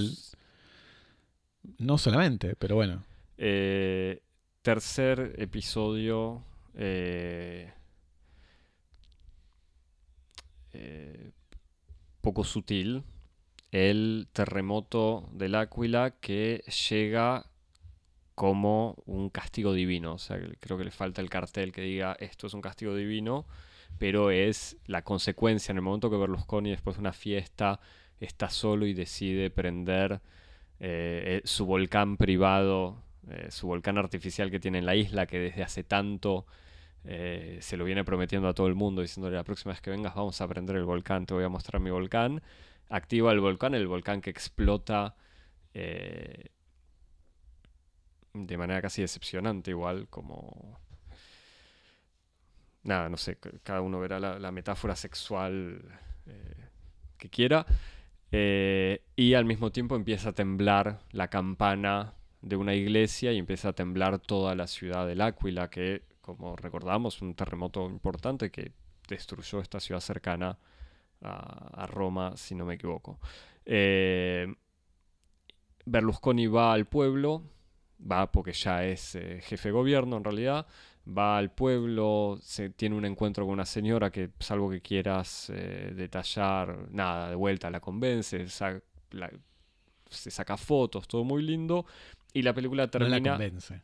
no 1.79 1.99
solamente, 1.99 2.57
pero 2.57 2.75
bueno. 2.75 3.05
Eh, 3.39 4.21
tercer 4.63 5.35
episodio. 5.39 6.43
Eh, 6.75 7.73
eh, 10.79 11.31
poco 12.21 12.45
sutil, 12.45 13.05
el 13.73 14.29
terremoto 14.33 15.29
del 15.33 15.55
Áquila 15.55 16.17
que 16.21 16.63
llega 16.91 17.47
como 18.35 19.03
un 19.07 19.31
castigo 19.31 19.73
divino. 19.73 20.15
O 20.15 20.19
sea, 20.19 20.39
creo 20.61 20.77
que 20.77 20.85
le 20.85 20.91
falta 20.91 21.23
el 21.23 21.31
cartel 21.31 21.73
que 21.73 21.81
diga 21.83 22.17
esto 22.21 22.47
es 22.47 22.55
un 22.55 22.61
castigo 22.61 22.95
divino, 22.95 23.47
pero 23.99 24.31
es 24.31 24.77
la 24.87 25.03
consecuencia 25.03 25.73
en 25.73 25.79
el 25.79 25.83
momento 25.83 26.11
que 26.11 26.17
Berlusconi 26.17 26.71
después 26.71 26.97
de 26.97 27.01
una 27.01 27.13
fiesta 27.13 27.81
está 28.21 28.51
solo 28.51 28.87
y 28.87 28.93
decide 28.93 29.51
prender 29.51 30.21
eh, 30.81 31.41
eh, 31.41 31.43
su 31.45 31.65
volcán 31.65 32.17
privado, 32.17 33.03
su 33.49 33.67
volcán 33.67 33.99
artificial 33.99 34.51
que 34.51 34.61
tiene 34.61 34.79
en 34.79 34.87
la 34.87 34.95
isla, 34.95 35.27
que 35.27 35.41
desde 35.41 35.65
hace 35.65 35.83
tanto 35.83 36.47
eh, 37.07 37.59
se 37.61 37.77
lo 37.77 37.85
viene 37.85 38.05
prometiendo 38.05 38.49
a 38.49 38.55
todo 38.55 38.67
el 38.67 38.75
mundo, 38.75 39.01
diciéndole 39.01 39.37
la 39.37 39.45
próxima 39.45 39.73
vez 39.73 39.81
que 39.81 39.91
vengas 39.91 40.15
vamos 40.15 40.41
a 40.41 40.49
prender 40.49 40.77
el 40.77 40.85
volcán, 40.85 41.25
te 41.25 41.35
voy 41.35 41.45
a 41.45 41.49
mostrar 41.49 41.81
mi 41.81 41.91
volcán. 41.91 42.43
Activa 42.89 43.33
el 43.33 43.41
volcán, 43.41 43.75
el 43.75 43.87
volcán 43.87 44.21
que 44.21 44.31
explota 44.31 45.17
eh, 45.75 46.51
de 48.35 48.57
manera 48.59 48.83
casi 48.83 49.03
decepcionante, 49.03 49.71
igual 49.71 50.09
como... 50.09 50.81
Nada, 52.83 53.09
no 53.09 53.17
sé, 53.17 53.39
cada 53.65 53.81
uno 53.81 53.99
verá 53.99 54.21
la, 54.21 54.53
metáfora 54.53 54.95
sexual 54.95 55.83
eh, 56.27 56.69
que 57.19 57.29
quiera. 57.29 57.67
y 58.31 59.35
al 59.35 59.45
mismo 59.45 59.73
tiempo 59.73 59.97
empieza 59.97 60.31
a 60.31 60.33
temblar 60.33 61.01
la 61.11 61.29
campana 61.29 62.15
de 62.43 62.57
una 62.57 62.75
iglesia 62.75 63.33
y 63.33 63.39
empieza 63.39 63.71
a 63.71 63.73
temblar 63.73 64.21
toda 64.21 64.55
la 64.55 64.69
ciudad 64.69 65.07
del 65.07 65.21
Áquila, 65.21 65.69
que 65.69 66.03
como 66.27 66.57
recordamos, 66.57 67.23
un 67.23 67.35
terremoto 67.35 67.89
importante 67.89 68.51
que 68.51 68.73
destruyó 69.09 69.61
esta 69.61 69.81
ciudad 69.81 70.01
cercana 70.01 70.59
a, 71.23 71.87
Roma, 71.87 72.37
si 72.37 72.55
no 72.55 72.67
me 72.67 72.75
equivoco. 72.75 73.19
Eh, 73.65 74.53
Berlusconi 75.87 76.47
va 76.49 76.73
al 76.73 76.87
pueblo, 76.87 77.43
va 77.99 78.31
porque 78.31 78.53
ya 78.53 78.85
es 78.85 79.15
eh, 79.15 79.41
jefe 79.43 79.69
de 79.69 79.73
gobierno 79.73 80.17
en 80.17 80.25
realidad, 80.25 80.67
va 81.07 81.39
al 81.39 81.53
pueblo, 81.53 82.39
se 82.43 82.71
tiene 82.71 82.97
un 82.97 83.05
encuentro 83.05 83.45
con 83.45 83.55
una 83.55 83.65
señora 83.65 84.11
que, 84.11 84.31
salvo 84.41 84.69
que 84.69 84.81
quieras 84.81 85.51
eh, 85.55 85.93
detallar, 85.95 86.89
nada, 86.91 87.31
de 87.31 87.37
vuelta 87.37 87.71
la 87.71 87.81
convence, 87.81 88.49
se 88.49 90.31
saca 90.31 90.57
fotos, 90.57 91.07
todo 91.07 91.25
muy 91.25 91.43
lindo, 91.43 91.87
y 92.33 92.43
la 92.43 92.53
película 92.53 92.89
termina... 92.89 93.19
la 93.19 93.31
convence. 93.31 93.83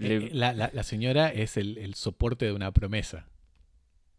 Eh, 0.00 0.30
la, 0.32 0.82
señora 0.82 1.28
es 1.28 1.56
el, 1.56 1.94
soporte 1.94 2.46
de 2.46 2.52
una 2.52 2.72
promesa. 2.72 3.26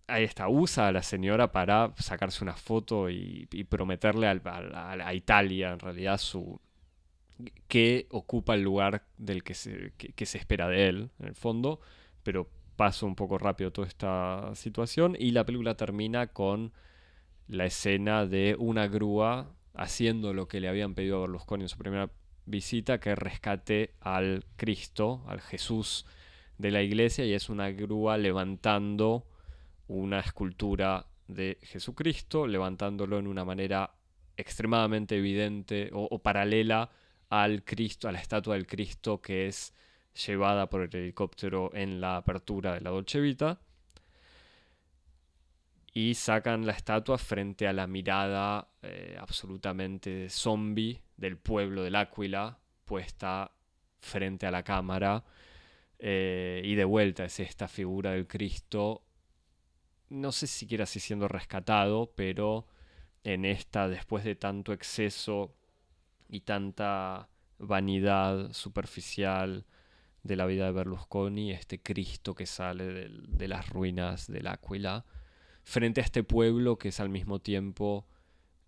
Ahí 0.08 0.24
está, 0.24 0.50
usa 0.50 0.88
a 0.88 0.92
la 0.92 1.04
señora 1.04 1.52
para 1.52 1.94
sacarse 1.98 2.44
una 2.44 2.56
foto 2.56 3.10
y, 3.10 3.46
prometerle 3.70 4.28
a, 4.28 5.14
Italia, 5.14 5.72
en 5.72 5.80
realidad, 5.80 6.18
su, 6.18 6.60
que 7.68 8.08
ocupa 8.10 8.56
el 8.56 8.62
lugar 8.62 9.06
del 9.18 9.44
que 9.44 9.54
se, 9.54 9.94
que, 9.98 10.26
se 10.26 10.38
espera 10.38 10.68
de 10.68 10.90
él, 10.90 11.10
en 11.20 11.28
el 11.28 11.36
fondo, 11.36 11.80
pero 12.24 12.50
paso 12.76 13.06
un 13.06 13.16
poco 13.16 13.38
rápido 13.38 13.72
toda 13.72 13.88
esta 13.88 14.52
situación 14.56 15.16
y 15.20 15.32
la 15.32 15.46
película 15.46 15.76
termina 15.76 16.28
con 16.28 16.72
la 17.48 17.66
escena 17.66 18.26
de 18.26 18.56
una 18.58 18.88
grúa 18.88 19.52
haciendo 19.74 20.34
lo 20.34 20.48
que 20.48 20.60
le 20.60 20.70
habían 20.70 20.96
pedido 20.96 21.18
a 21.18 21.22
Berlusconi 21.22 21.64
en 21.64 21.70
su 21.70 21.78
primera 21.78 22.10
visita, 22.50 23.00
que 23.00 23.16
rescate 23.16 23.96
al 24.02 24.46
Cristo, 24.56 25.24
al 25.28 25.42
Jesús 25.42 26.06
de 26.58 26.72
la 26.72 26.82
iglesia, 26.82 27.26
y 27.26 27.34
es 27.34 27.50
una 27.50 27.72
grúa 27.72 28.18
levantando 28.18 29.26
una 29.88 30.20
escultura 30.20 31.08
de 31.28 31.60
Jesucristo, 31.62 32.48
levantándolo 32.48 33.20
en 33.20 33.28
una 33.28 33.46
manera 33.46 33.92
extremadamente 34.38 35.18
evidente 35.18 35.90
o 35.94 36.20
paralela 36.20 36.90
al 37.30 37.64
Cristo, 37.64 38.08
a 38.08 38.12
la 38.12 38.20
estatua 38.20 38.56
del 38.56 38.68
Cristo 38.68 39.22
que 39.22 39.48
es 39.48 39.74
llevada 40.26 40.70
por 40.70 40.82
el 40.82 40.96
helicóptero 40.96 41.72
en 41.74 42.02
la 42.02 42.18
apertura 42.18 42.74
de 42.74 42.82
la 42.82 42.90
Dolce 42.90 43.20
Vita. 43.20 43.60
Y 46.00 46.14
sacan 46.14 46.66
la 46.66 46.72
estatua 46.72 47.18
frente 47.18 47.68
a 47.68 47.74
la 47.74 47.86
mirada 47.86 48.70
eh, 48.82 49.18
absolutamente 49.20 50.30
zombie 50.30 51.02
del 51.18 51.38
pueblo 51.38 51.84
del 51.84 51.98
Áquila, 51.98 52.58
puesta 52.86 53.52
frente 54.00 54.46
a 54.46 54.52
la 54.52 54.64
cámara. 54.64 55.26
Eh, 55.98 56.62
y 56.64 56.76
de 56.76 56.86
vuelta 56.86 57.26
es 57.26 57.42
esta 57.42 57.68
figura 57.68 58.12
del 58.12 58.28
Cristo, 58.28 59.04
no 60.08 60.32
sé 60.32 60.48
siquiera 60.48 60.86
si 60.86 61.02
siendo 61.02 61.28
rescatado, 61.28 62.14
pero 62.16 62.66
en 63.26 63.44
esta, 63.44 63.90
después 63.90 64.24
de 64.24 64.36
tanto 64.36 64.72
exceso 64.72 65.54
y 66.30 66.40
tanta 66.40 67.28
vanidad 67.58 68.54
superficial 68.54 69.66
de 70.24 70.38
la 70.38 70.46
vida 70.46 70.68
de 70.68 70.72
Berlusconi, 70.72 71.52
este 71.52 71.82
Cristo 71.82 72.36
que 72.36 72.46
sale 72.46 72.86
de, 72.86 73.48
las 73.50 73.68
ruinas 73.68 74.28
del 74.28 74.48
Áquila, 74.48 75.04
frente 75.70 76.02
a 76.02 76.04
este 76.04 76.24
pueblo 76.24 76.78
que 76.78 76.90
es 76.90 77.00
al 77.00 77.10
mismo 77.10 77.40
tiempo 77.40 78.06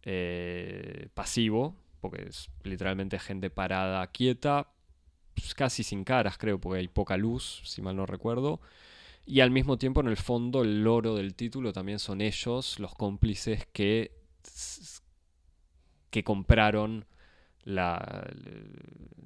eh, 0.03 1.10
pasivo, 1.15 1.76
porque 1.99 2.28
es 2.30 2.49
literalmente 2.64 3.18
gente 3.18 3.49
parada, 3.49 4.06
quieta, 4.07 4.72
pues 5.34 5.56
casi 5.56 5.84
sin 5.84 6.03
caras 6.03 6.38
creo, 6.38 6.60
porque 6.60 6.80
hay 6.80 6.88
poca 6.88 7.18
luz, 7.18 7.61
si 7.65 7.82
mal 7.82 7.95
no 7.95 8.06
recuerdo, 8.06 8.61
y 9.26 9.40
al 9.40 9.49
mismo 9.49 9.78
tiempo 9.78 10.02
en 10.02 10.07
el 10.07 10.18
fondo 10.18 10.61
el 10.61 10.84
loro 10.84 11.15
del 11.15 11.34
título 11.34 11.73
también 11.73 11.98
son 11.98 12.22
ellos, 12.22 12.80
los 12.80 12.94
cómplices 12.94 13.65
que, 13.73 14.11
que 16.11 16.23
compraron 16.23 17.06
la, 17.64 18.30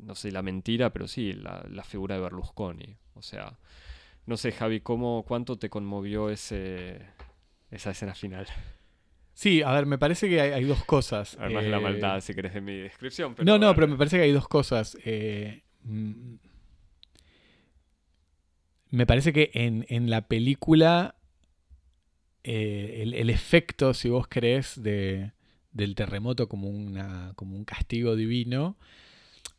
no 0.02 0.16
sé, 0.16 0.32
la 0.32 0.42
mentira, 0.42 0.94
pero 0.94 1.08
sí, 1.08 1.34
la, 1.34 1.84
figura 1.84 2.16
de 2.16 2.22
Berlusconi. 2.22 2.96
O 3.16 3.22
sea, 3.22 3.58
no 4.26 4.38
sé, 4.38 4.52
Javi, 4.52 4.80
¿cómo, 4.82 5.24
¿cuánto 5.28 5.58
te 5.58 5.70
conmovió 5.70 6.30
ese, 6.30 7.00
esa 7.72 7.92
escena 7.92 8.16
final? 8.16 8.48
Sí, 9.34 9.62
a 9.62 9.72
ver, 9.74 9.86
me 9.86 9.98
parece 9.98 10.30
que 10.30 10.40
hay, 10.40 10.64
dos 10.64 10.86
cosas. 10.86 11.38
Además 11.40 11.66
de 11.66 11.70
la 11.70 11.78
eh, 11.78 11.82
maldad, 11.82 12.22
si 12.22 12.34
querés, 12.34 12.54
de 12.54 12.62
mi 12.62 12.78
descripción. 12.78 13.36
no, 13.44 13.58
no, 13.58 13.76
pero 13.76 13.88
me 13.88 13.98
parece 13.98 14.16
que 14.16 14.24
hay 14.24 14.32
dos 14.32 14.48
cosas. 14.48 14.98
Eh, 15.04 15.62
mm, 15.84 16.36
me 18.92 19.06
parece 19.06 19.34
que 19.34 19.52
en, 19.54 20.10
la 20.10 20.28
película 20.30 21.16
eh, 22.46 23.04
el, 23.14 23.30
efecto, 23.30 23.94
si 23.94 24.08
vos 24.08 24.28
crees, 24.30 24.82
de, 24.82 25.34
del 25.74 25.96
terremoto 25.96 26.48
como, 26.48 26.70
una, 26.70 27.34
como 27.36 27.58
un 27.58 27.66
castigo 27.66 28.16
divino, 28.16 28.78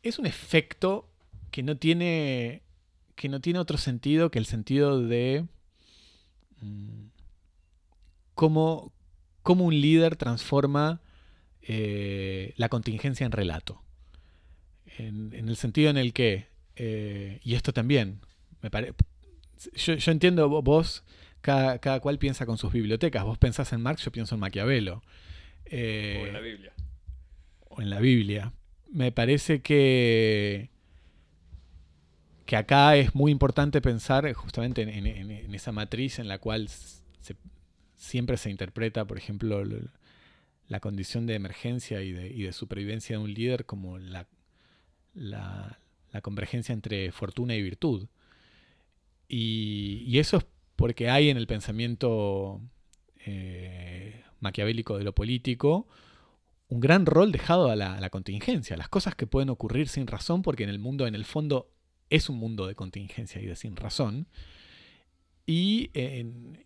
es 0.01 0.17
un 0.17 0.25
efecto 0.25 1.07
que 1.51 1.61
no 1.61 1.77
tiene, 1.77 2.63
que 3.15 3.29
no 3.29 3.41
tiene 3.41 3.59
otro 3.59 3.77
sentido 3.77 4.31
que 4.31 4.39
el 4.39 4.47
sentido 4.47 5.01
de 5.01 5.45
mm, 6.61 7.05
cómo, 8.37 8.93
un 9.43 9.81
líder 9.81 10.15
transforma 10.15 11.01
eh, 11.61 12.53
la 12.55 12.69
contingencia 12.69 13.25
en 13.25 13.33
relato. 13.33 13.81
En, 14.97 15.33
el 15.33 15.57
sentido 15.57 15.89
en 15.89 15.97
el 15.97 16.13
que, 16.13 16.47
eh, 16.75 17.39
y 17.43 17.55
esto 17.55 17.73
también, 17.73 18.21
me 18.61 18.69
parece, 18.69 18.93
yo, 19.73 19.95
yo, 19.95 20.11
entiendo 20.11 20.49
vos, 20.61 21.03
cada, 21.41 21.79
cada, 21.79 21.99
cual 21.99 22.19
piensa 22.19 22.45
con 22.45 22.57
sus 22.57 22.71
bibliotecas, 22.71 23.23
vos 23.23 23.37
pensás 23.37 23.73
en 23.73 23.81
Marx, 23.81 24.05
yo 24.05 24.11
pienso 24.11 24.35
en 24.35 24.41
Maquiavelo. 24.41 25.01
Eh, 25.65 26.19
o 26.21 26.27
en 26.27 26.33
la 26.33 26.39
Biblia. 26.39 26.73
O 27.69 27.81
en 27.81 27.89
la 27.89 27.99
Biblia. 27.99 28.53
Me 28.91 29.11
parece 29.11 29.61
que, 29.61 30.69
que 32.45 32.55
acá 32.55 32.95
es 32.95 33.15
muy 33.15 33.31
importante 33.31 33.81
pensar 33.81 34.31
justamente 34.33 34.83
en, 34.83 35.53
esa 35.53 35.71
matriz 35.71 36.19
en 36.19 36.27
la 36.27 36.37
cual 36.37 36.69
siempre 37.97 38.37
se 38.37 38.49
interpreta, 38.49 39.05
por 39.05 39.17
ejemplo, 39.17 39.63
la 40.67 40.79
condición 40.79 41.25
de 41.25 41.35
emergencia 41.35 42.01
y 42.01 42.13
de, 42.13 42.53
supervivencia 42.53 43.17
de 43.17 43.23
un 43.23 43.33
líder 43.33 43.65
como 43.65 43.97
la, 43.97 44.27
la, 45.13 45.79
convergencia 46.21 46.73
entre 46.73 47.11
fortuna 47.11 47.55
y 47.55 47.61
virtud. 47.61 48.07
Y, 49.27 50.03
y, 50.07 50.19
eso 50.19 50.37
es 50.37 50.45
porque 50.75 51.09
hay 51.09 51.29
en 51.29 51.37
el 51.37 51.47
pensamiento 51.47 52.61
eh, 53.25 54.23
maquiavélico 54.39 54.97
de 54.97 55.03
lo 55.03 55.13
político, 55.13 55.87
un 56.69 56.79
gran 56.79 57.05
rol 57.05 57.31
dejado 57.31 57.69
a 57.69 57.75
la, 57.75 58.09
contingencia, 58.09 58.75
a 58.75 58.77
las 58.77 58.89
cosas 58.89 59.15
que 59.15 59.27
pueden 59.27 59.49
ocurrir 59.49 59.87
sin 59.87 60.07
razón, 60.07 60.41
porque 60.41 60.63
en 60.63 60.69
el 60.69 60.79
mundo, 60.79 61.07
en 61.07 61.15
el 61.15 61.25
fondo, 61.25 61.69
es 62.09 62.29
un 62.29 62.37
mundo 62.37 62.67
de 62.67 62.75
contingencia 62.75 63.41
y 63.41 63.45
de 63.45 63.55
sin 63.55 63.75
razón. 63.75 64.27
Y 65.45 65.89
en, 65.93 66.65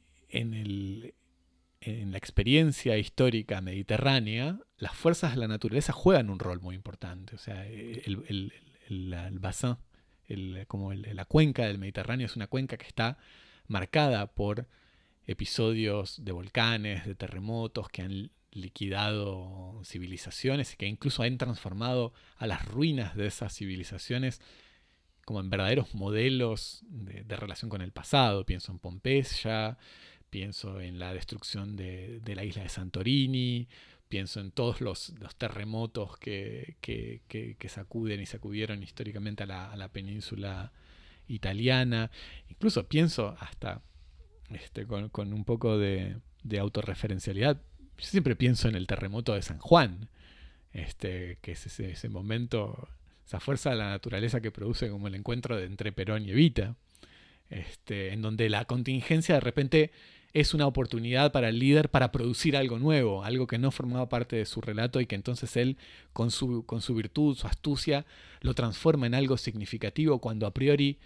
la 1.81 2.17
experiencia 2.17 2.97
histórica 2.97 3.59
mediterránea, 3.61 4.59
las 4.77 4.95
fuerzas 4.95 5.31
de 5.31 5.37
la 5.37 5.47
naturaleza 5.47 5.93
juegan 5.93 6.29
un 6.29 6.39
rol 6.39 6.61
muy 6.61 6.75
importante. 6.75 7.35
O 7.35 7.39
sea, 7.39 7.65
el, 7.65 8.23
el, 8.27 8.53
el 8.87 10.65
como 10.67 10.93
la 10.93 11.25
cuenca 11.25 11.65
del 11.65 11.79
Mediterráneo 11.79 12.25
es 12.25 12.35
una 12.35 12.47
cuenca 12.47 12.77
que 12.77 12.87
está 12.87 13.17
marcada 13.67 14.27
por 14.27 14.67
episodios 15.25 16.23
de 16.23 16.31
volcanes, 16.31 17.05
de 17.05 17.15
terremotos 17.15 17.89
que 17.89 18.01
han 18.01 18.31
liquidado 18.51 19.81
civilizaciones 19.85 20.73
y 20.73 20.77
que 20.77 20.87
incluso 20.87 21.23
han 21.23 21.37
transformado 21.37 22.13
a 22.37 22.47
las 22.47 22.65
ruinas 22.65 23.15
de 23.15 23.27
esas 23.27 23.55
civilizaciones 23.55 24.41
como 25.25 25.39
en 25.39 25.49
verdaderos 25.49 25.93
modelos 25.93 26.83
de, 26.89 27.35
relación 27.35 27.69
con 27.69 27.81
el 27.81 27.91
pasado. 27.91 28.45
Pienso 28.45 28.71
en 28.71 28.79
Pompeya, 28.79 29.77
pienso 30.31 30.81
en 30.81 30.97
la 30.97 31.13
destrucción 31.13 31.75
de, 31.75 32.19
la 32.25 32.43
isla 32.43 32.63
de 32.63 32.69
Santorini, 32.69 33.67
pienso 34.09 34.39
en 34.39 34.49
todos 34.49 34.81
los, 34.81 35.13
terremotos 35.37 36.17
que, 36.17 37.21
sacuden 37.67 38.21
y 38.21 38.25
sacudieron 38.25 38.81
históricamente 38.81 39.43
a 39.43 39.45
la, 39.45 39.71
a 39.71 39.75
la 39.75 39.89
península 39.89 40.71
italiana. 41.27 42.09
Incluso 42.49 42.87
pienso 42.87 43.35
hasta 43.39 43.83
este, 44.53 44.85
con, 44.85 45.33
un 45.33 45.45
poco 45.45 45.77
de, 45.77 46.17
autorreferencialidad. 46.59 47.61
Yo 47.97 48.05
siempre 48.05 48.35
pienso 48.35 48.67
en 48.67 48.75
el 48.75 48.87
terremoto 48.87 49.33
de 49.33 49.41
San 49.41 49.59
Juan, 49.59 50.09
este, 50.73 51.37
que 51.41 51.51
es 51.53 51.79
ese, 51.79 52.09
momento, 52.09 52.89
esa 53.25 53.39
fuerza 53.39 53.71
de 53.71 53.77
la 53.77 53.89
naturaleza 53.89 54.41
que 54.41 54.51
produce 54.51 54.89
como 54.89 55.07
el 55.07 55.15
encuentro 55.15 55.55
de, 55.55 55.65
entre 55.65 55.91
Perón 55.91 56.25
y 56.25 56.31
Evita, 56.31 56.75
este, 57.49 58.13
en 58.13 58.21
donde 58.21 58.49
la 58.49 58.65
contingencia 58.65 59.35
de 59.35 59.41
repente 59.41 59.91
es 60.33 60.53
una 60.53 60.65
oportunidad 60.65 61.31
para 61.31 61.49
el 61.49 61.59
líder 61.59 61.89
para 61.89 62.11
producir 62.11 62.55
algo 62.55 62.79
nuevo, 62.79 63.23
algo 63.23 63.47
que 63.47 63.57
no 63.57 63.71
formaba 63.71 64.07
parte 64.09 64.35
de 64.35 64.45
su 64.45 64.61
relato 64.61 65.01
y 65.01 65.05
que 65.05 65.15
entonces 65.15 65.57
él, 65.57 65.77
con 66.13 66.31
su, 66.31 66.65
con 66.65 66.81
su 66.81 66.95
virtud, 66.95 67.35
su 67.35 67.47
astucia, 67.47 68.05
lo 68.41 68.53
transforma 68.53 69.07
en 69.07 69.15
algo 69.15 69.37
significativo 69.37 70.19
cuando 70.19 70.47
a 70.47 70.53
priori 70.53 70.99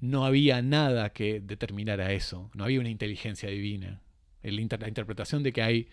no 0.00 0.24
había 0.24 0.62
nada 0.62 1.10
que 1.10 1.40
determinara 1.40 2.12
eso, 2.12 2.50
no 2.54 2.64
había 2.64 2.80
una 2.80 2.90
inteligencia 2.90 3.48
divina. 3.48 4.02
la 4.42 4.88
interpretación 4.88 5.42
de 5.42 5.52
que 5.52 5.62
hay 5.62 5.88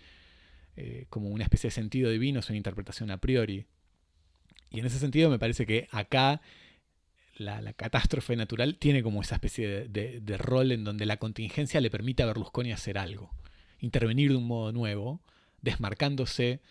eh, 0.76 1.06
como 1.10 1.30
una 1.30 1.44
especie 1.44 1.70
de 1.70 1.72
sentido 1.72 2.10
divino 2.12 2.40
es 2.40 2.50
una 2.50 2.58
interpretación 2.58 3.12
a 3.12 3.18
priori. 3.18 3.66
Y 4.70 4.80
en 4.80 4.86
ese 4.86 5.00
sentido 5.00 5.30
me 5.30 5.40
parece 5.40 5.66
que 5.66 5.88
acá 5.92 6.42
la, 7.36 7.74
catástrofe 7.74 8.36
natural 8.36 8.78
tiene 8.78 9.04
como 9.04 9.22
esa 9.22 9.36
especie 9.36 9.88
de, 9.88 10.38
rol 10.38 10.72
en 10.72 10.84
donde 10.84 11.06
la 11.06 11.18
contingencia 11.18 11.82
le 11.82 11.90
permite 11.90 12.24
a 12.24 12.28
Berlusconi 12.28 12.72
hacer 12.72 12.98
algo, 12.98 13.32
intervenir 13.80 14.32
de 14.32 14.38
un 14.38 14.48
modo 14.48 14.72
nuevo, 14.72 15.22
desmarcándose 15.62 16.62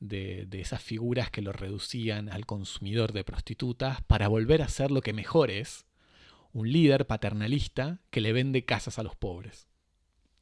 de, 0.00 0.48
esas 0.52 0.82
figuras 0.82 1.30
que 1.30 1.42
lo 1.42 1.52
reducían 1.52 2.28
al 2.28 2.46
consumidor 2.46 3.12
de 3.12 3.24
prostitutas 3.24 4.02
para 4.02 4.28
volver 4.28 4.62
a 4.62 4.68
ser 4.68 4.90
lo 4.90 5.00
que 5.00 5.12
mejor 5.12 5.50
es, 5.50 5.86
un 6.52 6.70
líder 6.70 7.06
paternalista 7.06 8.00
que 8.10 8.20
le 8.20 8.32
vende 8.32 8.64
casas 8.64 8.98
a 8.98 9.02
los 9.02 9.16
pobres. 9.16 9.68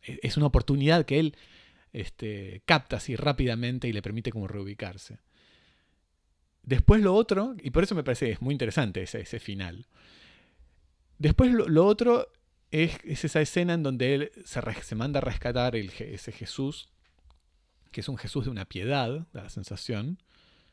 E, 0.02 0.18
es 0.22 0.36
una 0.36 0.46
oportunidad 0.46 1.04
que 1.04 1.18
él 1.18 1.36
este, 1.92 2.62
capta 2.64 2.96
así 2.96 3.16
rápidamente 3.16 3.88
y 3.88 3.92
le 3.92 4.02
permite 4.02 4.30
como 4.30 4.46
reubicarse. 4.46 5.18
Después 6.66 7.00
lo 7.00 7.14
otro, 7.14 7.54
y 7.62 7.70
por 7.70 7.84
eso 7.84 7.94
me 7.94 8.02
parece 8.02 8.32
es 8.32 8.42
muy 8.42 8.52
interesante 8.52 9.00
ese, 9.00 9.20
ese 9.20 9.38
final. 9.38 9.86
Después 11.16 11.52
lo, 11.52 11.86
otro 11.86 12.28
es, 12.72 12.98
esa 13.04 13.40
escena 13.40 13.74
en 13.74 13.84
donde 13.84 14.14
él 14.14 14.32
se, 14.44 14.60
se 14.82 14.94
manda 14.96 15.18
a 15.18 15.20
rescatar 15.22 15.76
el, 15.76 15.90
ese 15.98 16.32
Jesús, 16.32 16.88
que 17.92 18.00
es 18.00 18.08
un 18.08 18.18
Jesús 18.18 18.44
de 18.46 18.50
una 18.50 18.64
piedad, 18.64 19.26
da 19.32 19.44
la 19.44 19.48
sensación, 19.48 20.18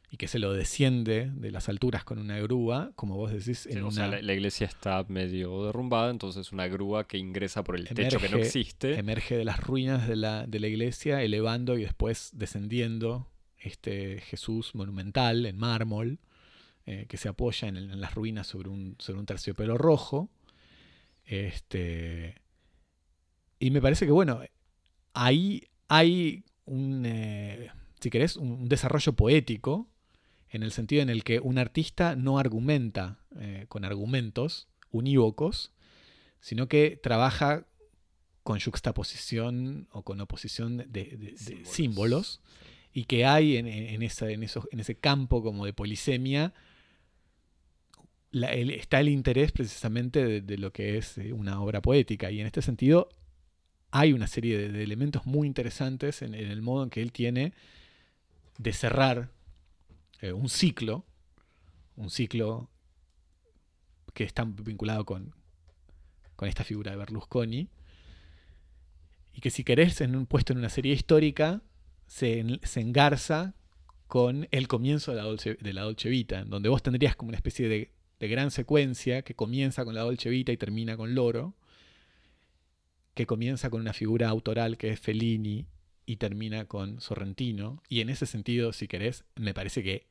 y 0.10 0.18
que 0.18 0.28
se 0.28 0.40
lo 0.40 0.54
desciende 0.54 1.32
de 1.32 1.52
las 1.52 1.70
alturas 1.70 2.04
con 2.04 2.18
una 2.18 2.40
grúa, 2.40 2.92
como 2.96 3.16
vos 3.16 3.32
decís. 3.32 3.68
En 3.68 3.84
una... 3.84 4.08
la, 4.08 4.34
iglesia 4.34 4.66
está 4.66 5.06
medio 5.08 5.66
derrumbada, 5.66 6.10
entonces 6.10 6.52
una 6.52 6.68
grúa 6.68 7.08
que 7.08 7.20
ingresa 7.20 7.64
por 7.64 7.76
el 7.76 7.88
techo 7.88 8.20
que 8.20 8.30
no 8.30 8.38
existe. 8.38 8.98
Emerge 8.98 9.38
de 9.38 9.46
las 9.46 9.60
ruinas 9.60 10.08
de 10.08 10.16
la, 10.16 10.48
de 10.48 10.60
la 10.60 10.68
iglesia, 10.68 11.22
elevando 11.22 11.78
y 11.78 11.84
después 11.84 12.32
descendiendo 12.34 13.28
este 13.64 14.22
Jesús 14.22 14.76
monumental 14.76 15.46
en 15.46 15.58
mármol, 15.58 16.20
eh, 16.86 17.06
que 17.08 17.18
se 17.18 17.30
apoya 17.30 17.68
en, 17.68 18.00
las 18.00 18.14
ruinas 18.14 18.48
sobre 18.48 18.70
un, 18.70 18.96
sobre 19.00 19.20
un 19.20 19.26
terciopelo 19.26 19.78
rojo. 19.78 20.30
Este, 21.26 22.42
y 23.60 23.72
me 23.72 23.82
parece 23.82 24.06
que, 24.06 24.12
bueno, 24.12 24.42
ahí 25.14 25.70
hay 25.88 26.44
un, 26.66 27.04
eh, 27.06 27.70
si 28.00 28.10
querés, 28.10 28.36
un 28.36 28.68
desarrollo 28.68 29.14
poético, 29.14 29.88
en 30.50 30.62
el 30.62 30.72
sentido 30.72 31.02
en 31.02 31.10
el 31.10 31.24
que 31.24 31.40
un 31.40 31.58
artista 31.58 32.16
no 32.16 32.38
argumenta 32.38 33.20
eh, 33.40 33.66
con 33.70 33.86
argumentos 33.86 34.68
unívocos, 34.92 35.72
sino 36.40 36.68
que 36.68 37.00
trabaja 37.02 37.66
con 38.44 38.60
juxtaposición 38.60 39.88
o 39.92 40.04
con 40.04 40.20
oposición 40.22 40.78
de, 40.78 41.34
símbolos 41.64 42.42
y 42.94 43.06
que 43.06 43.26
hay 43.26 43.58
en, 43.58 43.68
en, 43.68 44.04
ese 44.04 44.96
campo 45.00 45.42
como 45.42 45.66
de 45.66 45.74
polisemia, 45.74 46.54
está 48.32 49.00
el 49.00 49.10
interés 49.10 49.52
precisamente 49.52 50.42
de, 50.42 50.58
lo 50.58 50.72
que 50.72 50.98
es 50.98 51.18
eh, 51.18 51.34
una 51.34 51.60
obra 51.62 51.82
poética. 51.82 52.30
Y 52.32 52.40
en 52.40 52.46
este 52.46 52.62
sentido 52.62 53.10
hay 53.92 54.14
una 54.14 54.28
serie 54.28 54.70
de, 54.70 54.84
elementos 54.84 55.26
muy 55.26 55.48
interesantes 55.48 56.22
en, 56.22 56.36
el 56.36 56.62
modo 56.62 56.84
en 56.84 56.90
que 56.92 57.02
él 57.02 57.12
tiene 57.12 57.54
de 58.60 58.74
cerrar 58.74 59.32
eh, 60.22 60.32
un 60.32 60.50
ciclo, 60.50 61.04
un 61.96 62.12
ciclo 62.12 62.70
que 64.14 64.24
está 64.24 64.46
vinculado 64.46 65.04
con, 65.06 65.34
con 66.36 66.48
esta 66.48 66.64
figura 66.64 66.92
de 66.92 66.98
Berlusconi, 66.98 67.70
y 69.36 69.42
que 69.42 69.50
si 69.50 69.64
querés, 69.64 70.00
en 70.02 70.16
un, 70.16 70.28
puesto 70.28 70.54
en 70.54 70.60
una 70.60 70.70
serie 70.70 70.94
histórica, 70.94 71.64
se, 72.14 72.80
engarza 72.80 73.56
con 74.08 74.48
el 74.52 74.68
comienzo 74.68 75.12
de 75.12 75.18
la, 75.18 75.24
Dolce, 75.24 75.58
de 75.60 75.74
la 75.74 75.82
Dolce 75.82 76.10
Vita, 76.10 76.46
donde 76.46 76.70
vos 76.70 76.84
tendrías 76.84 77.16
como 77.16 77.30
una 77.30 77.38
especie 77.38 77.68
de, 77.68 77.92
gran 78.20 78.52
secuencia 78.52 79.24
que 79.24 79.34
comienza 79.34 79.84
con 79.84 79.96
la 79.96 80.02
Dolce 80.02 80.30
Vita 80.30 80.54
y 80.54 80.58
termina 80.58 80.96
con 80.96 81.14
Loro, 81.14 81.56
que 83.16 83.26
comienza 83.26 83.70
con 83.70 83.82
una 83.82 83.92
figura 83.92 84.30
autoral 84.30 84.78
que 84.78 84.92
es 84.92 85.00
Fellini 85.00 85.66
y 86.06 86.16
termina 86.18 86.66
con 86.66 87.02
Sorrentino. 87.02 87.84
Y 87.90 88.00
en 88.00 88.10
ese 88.10 88.26
sentido, 88.26 88.72
si 88.72 88.88
querés, 88.88 89.26
me 89.36 89.54
parece 89.54 89.84
que 89.84 90.08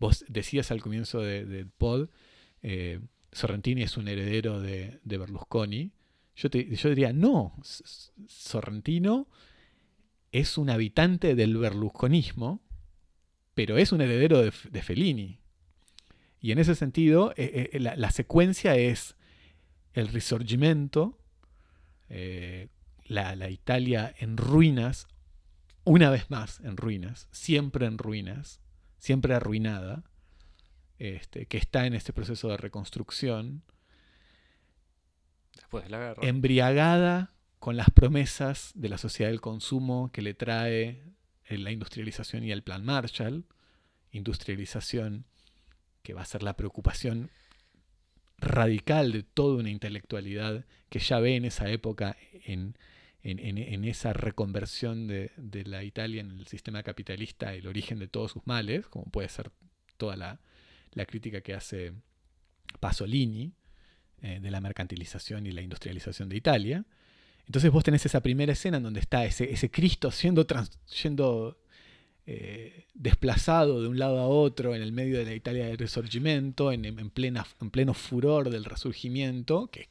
vos 0.00 0.24
decías 0.28 0.72
al 0.72 0.82
comienzo 0.82 1.20
del 1.20 1.68
pod, 1.68 2.08
eh, 2.62 2.98
Sorrentini 3.30 3.82
es 3.82 3.96
un 3.96 4.08
heredero 4.08 4.60
de, 4.60 4.98
Berlusconi. 5.04 5.92
Yo, 6.34 6.48
yo 6.48 6.88
diría, 6.88 7.12
no, 7.12 7.54
Sorrentino 8.26 9.28
es 10.32 10.56
un 10.56 10.70
habitante 10.70 11.34
del 11.34 11.58
berlusconismo, 11.58 12.62
pero 13.54 13.76
es 13.76 13.92
un 13.92 14.00
heredero 14.00 14.42
de, 14.42 14.50
Fellini. 14.50 15.38
Y 16.40 16.52
en 16.52 16.58
ese 16.58 16.74
sentido, 16.74 17.32
eh, 17.36 17.70
eh, 17.72 17.80
la, 17.80 18.10
secuencia 18.10 18.74
es 18.74 19.14
el 19.92 20.08
risorgimento, 20.08 21.18
eh, 22.08 22.68
la, 23.04 23.50
Italia 23.50 24.14
en 24.18 24.38
ruinas, 24.38 25.06
una 25.84 26.10
vez 26.10 26.30
más 26.30 26.60
en 26.60 26.78
ruinas, 26.78 27.28
siempre 27.30 27.86
en 27.86 27.98
ruinas, 27.98 28.60
siempre 28.98 29.34
arruinada, 29.34 30.04
este, 30.98 31.46
que 31.46 31.58
está 31.58 31.86
en 31.86 31.94
este 31.94 32.12
proceso 32.12 32.48
de 32.48 32.56
reconstrucción, 32.56 33.62
Después 35.56 35.84
de 35.84 35.90
la 35.90 35.98
guerra. 35.98 36.26
embriagada 36.26 37.34
con 37.62 37.76
las 37.76 37.90
promesas 37.90 38.72
de 38.74 38.88
la 38.88 38.98
sociedad 38.98 39.30
del 39.30 39.40
consumo 39.40 40.10
que 40.12 40.20
le 40.20 40.34
trae 40.34 41.00
eh, 41.44 41.58
la 41.58 41.70
industrialización 41.70 42.42
y 42.42 42.50
el 42.50 42.64
plan 42.64 42.84
Marshall, 42.84 43.44
industrialización 44.10 45.26
que 46.02 46.12
va 46.12 46.22
a 46.22 46.24
ser 46.24 46.42
la 46.42 46.56
preocupación 46.56 47.30
radical 48.38 49.12
de 49.12 49.22
toda 49.22 49.60
una 49.60 49.70
intelectualidad 49.70 50.64
que 50.88 50.98
ya 50.98 51.20
ve 51.20 51.36
en 51.36 51.44
esa 51.44 51.70
época 51.70 52.16
en, 52.32 52.74
esa 53.22 54.12
reconversión 54.12 55.06
de, 55.06 55.30
la 55.64 55.84
Italia 55.84 56.20
en 56.20 56.32
el 56.32 56.48
sistema 56.48 56.82
capitalista 56.82 57.54
el 57.54 57.68
origen 57.68 58.00
de 58.00 58.08
todos 58.08 58.32
sus 58.32 58.44
males, 58.44 58.88
como 58.88 59.04
puede 59.04 59.28
ser 59.28 59.52
toda 59.98 60.16
la, 60.16 61.06
crítica 61.06 61.42
que 61.42 61.54
hace 61.54 61.92
Pasolini 62.80 63.52
eh, 64.20 64.40
de 64.42 64.50
la 64.50 64.60
mercantilización 64.60 65.46
y 65.46 65.52
la 65.52 65.62
industrialización 65.62 66.28
de 66.28 66.36
Italia. 66.36 66.84
Entonces 67.46 67.70
vos 67.70 67.84
tenés 67.84 68.06
esa 68.06 68.20
primera 68.20 68.52
escena 68.52 68.78
en 68.78 68.82
donde 68.82 69.00
está 69.00 69.24
ese, 69.24 69.52
ese 69.52 69.70
Cristo 69.70 70.10
siendo, 70.10 70.46
yendo 71.02 71.58
eh, 72.26 72.86
desplazado 72.94 73.82
de 73.82 73.88
un 73.88 73.98
lado 73.98 74.18
a 74.20 74.26
otro 74.26 74.74
en 74.74 74.82
el 74.82 74.92
medio 74.92 75.18
de 75.18 75.24
la 75.24 75.34
Italia 75.34 75.66
del 75.66 75.78
Resurgimiento, 75.78 76.72
en, 76.72 76.84
en, 76.84 77.10
plena, 77.10 77.46
en 77.60 77.70
pleno 77.70 77.94
furor 77.94 78.50
del 78.50 78.64
Resurgimiento, 78.64 79.68
que 79.68 79.88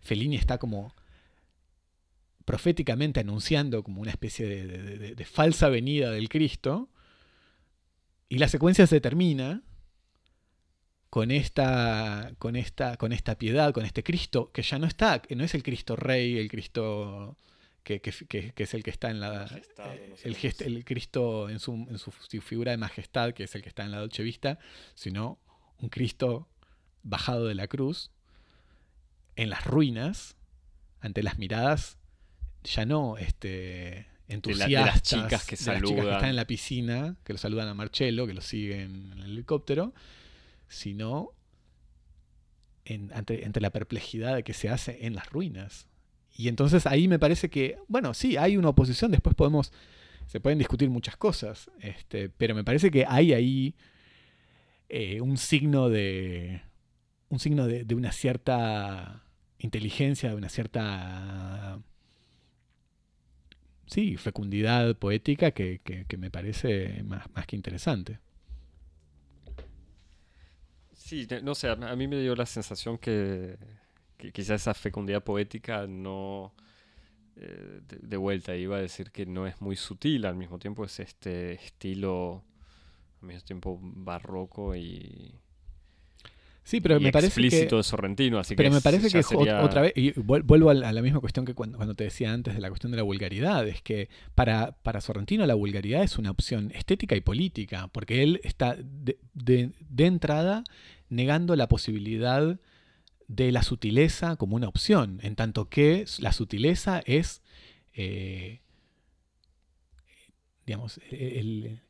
Fellini 0.00 0.36
está 0.36 0.58
como 0.58 0.94
proféticamente 2.44 3.20
anunciando 3.20 3.82
como 3.82 4.00
una 4.00 4.12
especie 4.12 4.46
de 4.46 5.24
falsa 5.24 5.68
venida 5.68 6.12
del 6.12 6.28
Cristo, 6.28 6.88
y 8.28 8.38
la 8.38 8.48
secuencia 8.48 8.86
se 8.86 9.00
termina 9.00 9.62
con 11.10 11.30
esta, 11.30 12.32
con 12.38 12.56
esta, 12.56 12.96
con 12.96 13.12
esta 13.12 13.38
piedad, 13.38 13.72
con 13.72 13.84
este 13.84 14.02
Cristo, 14.02 14.50
que 14.52 14.62
ya 14.62 14.78
no 14.78 14.86
está, 14.86 15.22
no 15.34 15.44
es 15.44 15.54
el 15.54 15.62
Cristo 15.62 15.96
Rey, 15.96 16.38
el 16.38 16.50
Cristo 16.50 17.36
que, 17.86 18.52
es 18.56 18.74
el 18.74 18.82
que 18.82 18.90
está 18.90 19.10
en 19.10 19.20
la. 19.20 19.46
el, 20.24 20.36
el, 20.60 20.84
Cristo 20.84 21.48
en, 21.48 21.60
su, 21.60 21.72
en 21.88 21.98
su, 21.98 22.10
figura 22.40 22.72
de 22.72 22.78
majestad, 22.78 23.32
que 23.32 23.44
es 23.44 23.54
el 23.54 23.62
que 23.62 23.68
está 23.68 23.84
en 23.84 23.92
la 23.92 23.98
Dolce 23.98 24.24
Vista, 24.24 24.58
sino 24.94 25.38
un 25.78 25.88
Cristo 25.88 26.48
bajado 27.04 27.46
de 27.46 27.54
la 27.54 27.68
cruz, 27.68 28.10
en 29.36 29.50
las 29.50 29.64
ruinas, 29.64 30.36
ante 31.00 31.22
las 31.22 31.38
miradas, 31.38 31.98
ya 32.64 32.84
no 32.84 33.18
este, 33.18 34.08
entusiastas, 34.26 34.86
las 34.86 35.02
chicas 35.02 35.46
que 35.46 35.56
de 35.56 35.72
las 35.80 35.82
chicas 35.82 36.04
que 36.04 36.10
están 36.10 36.30
en 36.30 36.36
la 36.36 36.46
piscina, 36.46 37.16
que 37.22 37.34
lo 37.34 37.38
saludan 37.38 37.68
a 37.68 37.74
Marcello, 37.74 38.26
que 38.26 38.34
lo 38.34 38.40
siguen 38.40 39.12
en 39.12 39.18
el 39.20 39.30
helicóptero, 39.30 39.94
sino 40.68 41.32
entre, 42.86 43.60
la 43.60 43.70
perplejidad 43.70 44.36
de 44.36 44.42
que 44.42 44.54
se 44.54 44.68
hace 44.68 45.06
en 45.06 45.14
las 45.14 45.30
ruinas. 45.30 45.88
Y 46.32 46.48
entonces 46.48 46.86
ahí 46.86 47.08
me 47.08 47.18
parece 47.18 47.48
que, 47.50 47.78
bueno, 47.88 48.14
sí, 48.14 48.36
hay 48.36 48.56
una 48.56 48.70
oposición, 48.70 49.10
después 49.10 49.34
podemos, 49.34 49.72
se 50.26 50.40
pueden 50.40 50.58
discutir 50.58 50.90
muchas 50.90 51.16
cosas, 51.16 51.70
este, 51.80 52.28
pero 52.28 52.54
me 52.54 52.64
parece 52.64 52.90
que 52.90 53.04
hay 53.08 53.32
ahí 53.32 53.74
eh, 54.88 55.20
un 55.20 55.36
signo 55.36 55.88
de, 55.88 56.62
un 57.28 57.38
signo 57.38 57.66
de, 57.66 57.94
una 57.94 58.12
cierta 58.12 59.24
inteligencia, 59.58 60.30
de 60.30 60.36
una 60.36 60.50
cierta, 60.50 61.80
sí, 63.86 64.16
fecundidad 64.16 64.96
poética 64.96 65.52
que, 65.52 65.80
me 66.18 66.30
parece 66.30 67.02
más, 67.04 67.30
más 67.34 67.46
que 67.46 67.56
interesante. 67.56 68.18
Sí, 71.06 71.26
no 71.44 71.54
sé, 71.54 71.68
a 71.68 71.76
mí 71.76 72.08
me 72.08 72.18
dio 72.20 72.34
la 72.34 72.46
sensación 72.46 72.98
que, 72.98 73.56
que 74.16 74.32
quizás 74.32 74.60
esa 74.62 74.74
fecundidad 74.74 75.22
poética 75.22 75.86
no... 75.86 76.52
Eh, 77.36 77.80
de, 78.02 78.16
vuelta, 78.16 78.56
iba 78.56 78.76
a 78.76 78.80
decir 78.80 79.12
que 79.12 79.24
no 79.24 79.46
es 79.46 79.60
muy 79.60 79.76
sutil, 79.76 80.24
al 80.26 80.34
mismo 80.34 80.58
tiempo 80.58 80.84
es 80.84 80.98
este 80.98 81.52
estilo, 81.52 82.42
al 83.22 83.28
mismo 83.28 83.42
tiempo 83.42 83.78
barroco 83.80 84.74
y... 84.74 85.32
Sí, 86.64 86.80
pero 86.80 86.96
y 86.96 87.00
me 87.00 87.12
parece 87.12 87.28
explícito 87.28 87.70
que, 87.70 87.76
de 87.76 87.82
Sorrentino, 87.84 88.40
así 88.40 88.56
pero 88.56 88.70
que 88.70 88.74
me 88.74 88.80
parece 88.80 89.08
que 89.08 89.22
sería- 89.22 89.62
otra 89.62 89.82
vez, 89.82 89.92
y 89.94 90.12
vuel- 90.14 90.42
vuelvo 90.42 90.70
a 90.70 90.74
la, 90.74 90.88
a 90.88 90.92
la 90.92 91.00
misma 91.02 91.20
cuestión 91.20 91.44
que 91.44 91.54
cuando, 91.54 91.76
cuando 91.78 91.94
te 91.94 92.02
decía 92.02 92.32
antes 92.32 92.54
de 92.56 92.60
la 92.60 92.68
cuestión 92.70 92.90
de 92.90 92.96
la 92.96 93.04
vulgaridad, 93.04 93.68
es 93.68 93.82
que 93.82 94.08
para, 94.34 94.72
para 94.82 95.00
Sorrentino 95.00 95.46
la 95.46 95.54
vulgaridad 95.54 96.02
es 96.02 96.18
una 96.18 96.32
opción 96.32 96.72
estética 96.74 97.14
y 97.14 97.20
política, 97.20 97.86
porque 97.92 98.24
él 98.24 98.40
está 98.42 98.74
de, 98.76 99.16
de- 99.34 99.70
de 99.88 100.06
entrada 100.06 100.64
negando 101.08 101.56
la 101.56 101.68
posibilidad 101.68 102.58
de 103.28 103.52
la 103.52 103.62
sutileza 103.62 104.36
como 104.36 104.56
una 104.56 104.68
opción, 104.68 105.20
en 105.22 105.36
tanto 105.36 105.68
que 105.68 106.04
la 106.18 106.32
sutileza 106.32 107.02
es, 107.06 107.42
eh, 107.94 108.60
digamos, 110.66 111.00
el, 111.10 111.80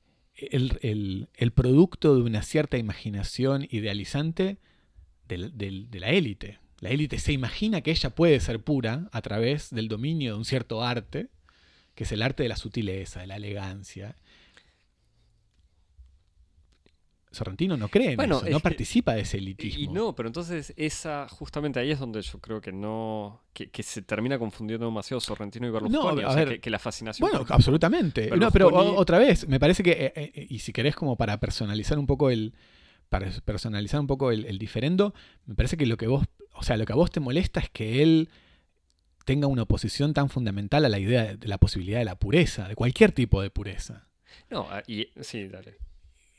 producto 1.55 2.17
de 2.17 2.23
una 2.23 2.43
cierta 2.43 2.79
imaginación 2.79 3.67
idealizante 3.71 4.59
de 5.29 5.89
la 6.01 6.11
élite. 6.11 6.59
La 6.81 6.91
élite 6.91 7.19
se 7.19 7.33
imagina 7.33 7.81
que 7.81 7.91
ella 7.91 8.11
puede 8.11 8.39
ser 8.41 8.63
pura 8.63 9.09
a 9.13 9.23
través 9.23 9.71
del 9.71 9.89
dominio 9.89 10.33
de 10.33 10.39
un 10.39 10.45
cierto 10.45 10.83
arte, 10.83 11.29
que 11.95 12.05
es 12.05 12.13
el 12.13 12.23
arte 12.23 12.43
de 12.43 12.51
la 12.51 12.57
sutileza, 12.57 13.21
de 13.21 13.27
la 13.27 13.37
elegancia. 13.37 14.17
Sorrentino 17.37 17.77
no 17.77 17.89
cree 17.89 18.11
en 18.13 18.17
Bueno, 18.17 18.39
eso, 18.39 18.47
es 18.47 18.53
no 18.53 18.59
que- 18.59 18.63
participa 18.65 19.15
de 19.15 19.21
ese 19.21 19.37
Y 19.37 19.41
elitismo. 19.41 19.93
no, 19.93 20.15
pero 20.17 20.29
entonces 20.29 20.73
esa, 20.77 21.29
justamente 21.29 21.79
ahí 21.79 21.91
es 21.93 21.99
donde 22.01 22.21
yo 22.23 22.39
creo 22.41 22.61
que 22.61 22.73
no, 22.73 23.43
que, 23.53 23.71
que 23.71 23.83
se 23.83 24.03
termina 24.03 24.39
confundiendo 24.39 24.87
demasiado 24.87 25.21
Sorrentino 25.21 25.67
y 25.67 25.71
Berlusconi. 25.71 26.23
a 26.23 26.29
o 26.29 26.33
sea, 26.33 26.45
ver. 26.45 26.55
que, 26.55 26.61
que 26.61 26.71
la 26.71 26.79
fascinación. 26.79 27.29
Bueno, 27.31 27.47
absolutamente. 27.49 28.31
No, 28.37 28.51
pero 28.51 28.69
o- 28.69 28.97
otra 28.97 29.19
vez, 29.19 29.47
me 29.49 29.61
parece 29.61 29.83
que, 29.83 29.93
eh, 29.93 30.13
eh, 30.17 30.47
y 30.51 30.59
si 30.59 30.73
querés 30.73 30.97
como 30.97 31.17
para 31.17 31.39
personalizar 31.39 31.99
un 31.99 32.07
poco 32.07 32.31
el, 32.31 32.55
para 33.09 33.31
personalizar 33.45 34.01
un 34.01 34.07
poco 34.09 34.33
el, 34.33 34.47
el 34.47 34.59
diferendo, 34.59 35.15
me 35.45 35.55
parece 35.55 35.77
que 35.77 35.87
lo 35.87 35.97
que 35.97 36.07
vos, 36.09 36.25
o 36.55 36.63
sea, 36.65 36.77
lo 36.77 36.85
que 36.87 36.93
a 36.93 36.97
vos 36.97 37.11
te 37.13 37.21
molesta 37.21 37.61
es 37.61 37.71
que 37.71 38.03
él 38.03 38.29
tenga 39.25 39.47
una 39.49 39.63
oposición 39.63 40.15
tan 40.15 40.29
fundamental 40.29 40.85
a 40.85 40.89
la 40.89 40.99
idea 40.99 41.25
de, 41.25 41.37
de 41.37 41.49
la 41.49 41.59
posibilidad 41.59 41.99
de 41.99 42.05
la 42.05 42.19
pureza, 42.19 42.69
de 42.69 42.77
cualquier 42.77 43.13
tipo 43.13 43.43
de 43.43 43.51
pureza. 43.51 44.07
No, 44.51 44.69
ah, 44.71 44.83
y, 44.87 45.09
sí, 45.21 45.49
dale. 45.49 45.79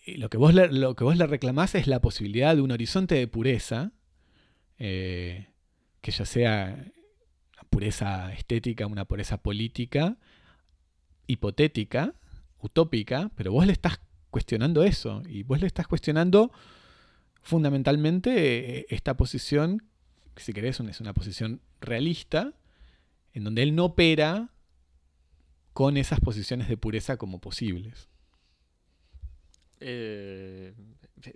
Y 0.08 0.16
lo 0.16 0.30
que 0.30 0.38
vos 0.38 0.54
le, 0.54 0.70
lo 0.70 0.96
que 0.96 1.04
vos 1.04 1.18
le 1.18 1.28
reclamás 1.28 1.76
es 1.76 1.86
la 1.86 2.00
posibilidad 2.00 2.56
de 2.56 2.62
un 2.62 2.72
horizonte 2.72 3.16
de 3.16 3.28
pureza, 3.28 3.92
eh, 4.80 5.50
que 6.00 6.12
ya 6.12 6.24
sea 6.24 6.82
una 7.54 7.64
pureza 7.70 8.32
estética, 8.32 8.88
una 8.88 9.04
pureza 9.04 9.42
política, 9.44 10.16
hipotética, 11.28 12.14
utópica, 12.60 13.32
pero 13.36 13.52
vos 13.52 13.66
le 13.66 13.74
estás 13.74 14.00
cuestionando 14.30 14.84
eso, 14.84 15.24
y 15.28 15.44
vos 15.44 15.60
le 15.60 15.68
estás 15.68 15.88
cuestionando 15.88 16.54
fundamentalmente 17.42 18.80
eh, 18.80 18.86
esta 18.90 19.18
posición, 19.18 19.90
que 20.36 20.42
si 20.42 20.54
querés 20.54 20.80
es 20.80 21.02
una 21.02 21.14
posición 21.14 21.60
realista, 21.82 22.54
en 23.34 23.44
donde 23.44 23.62
él 23.62 23.76
no 23.76 23.84
opera 23.84 24.54
con 25.74 25.98
esas 25.98 26.22
posiciones 26.22 26.70
de 26.70 26.78
pureza 26.78 27.18
como 27.18 27.42
posibles. 27.42 28.08
Eh, 29.80 30.74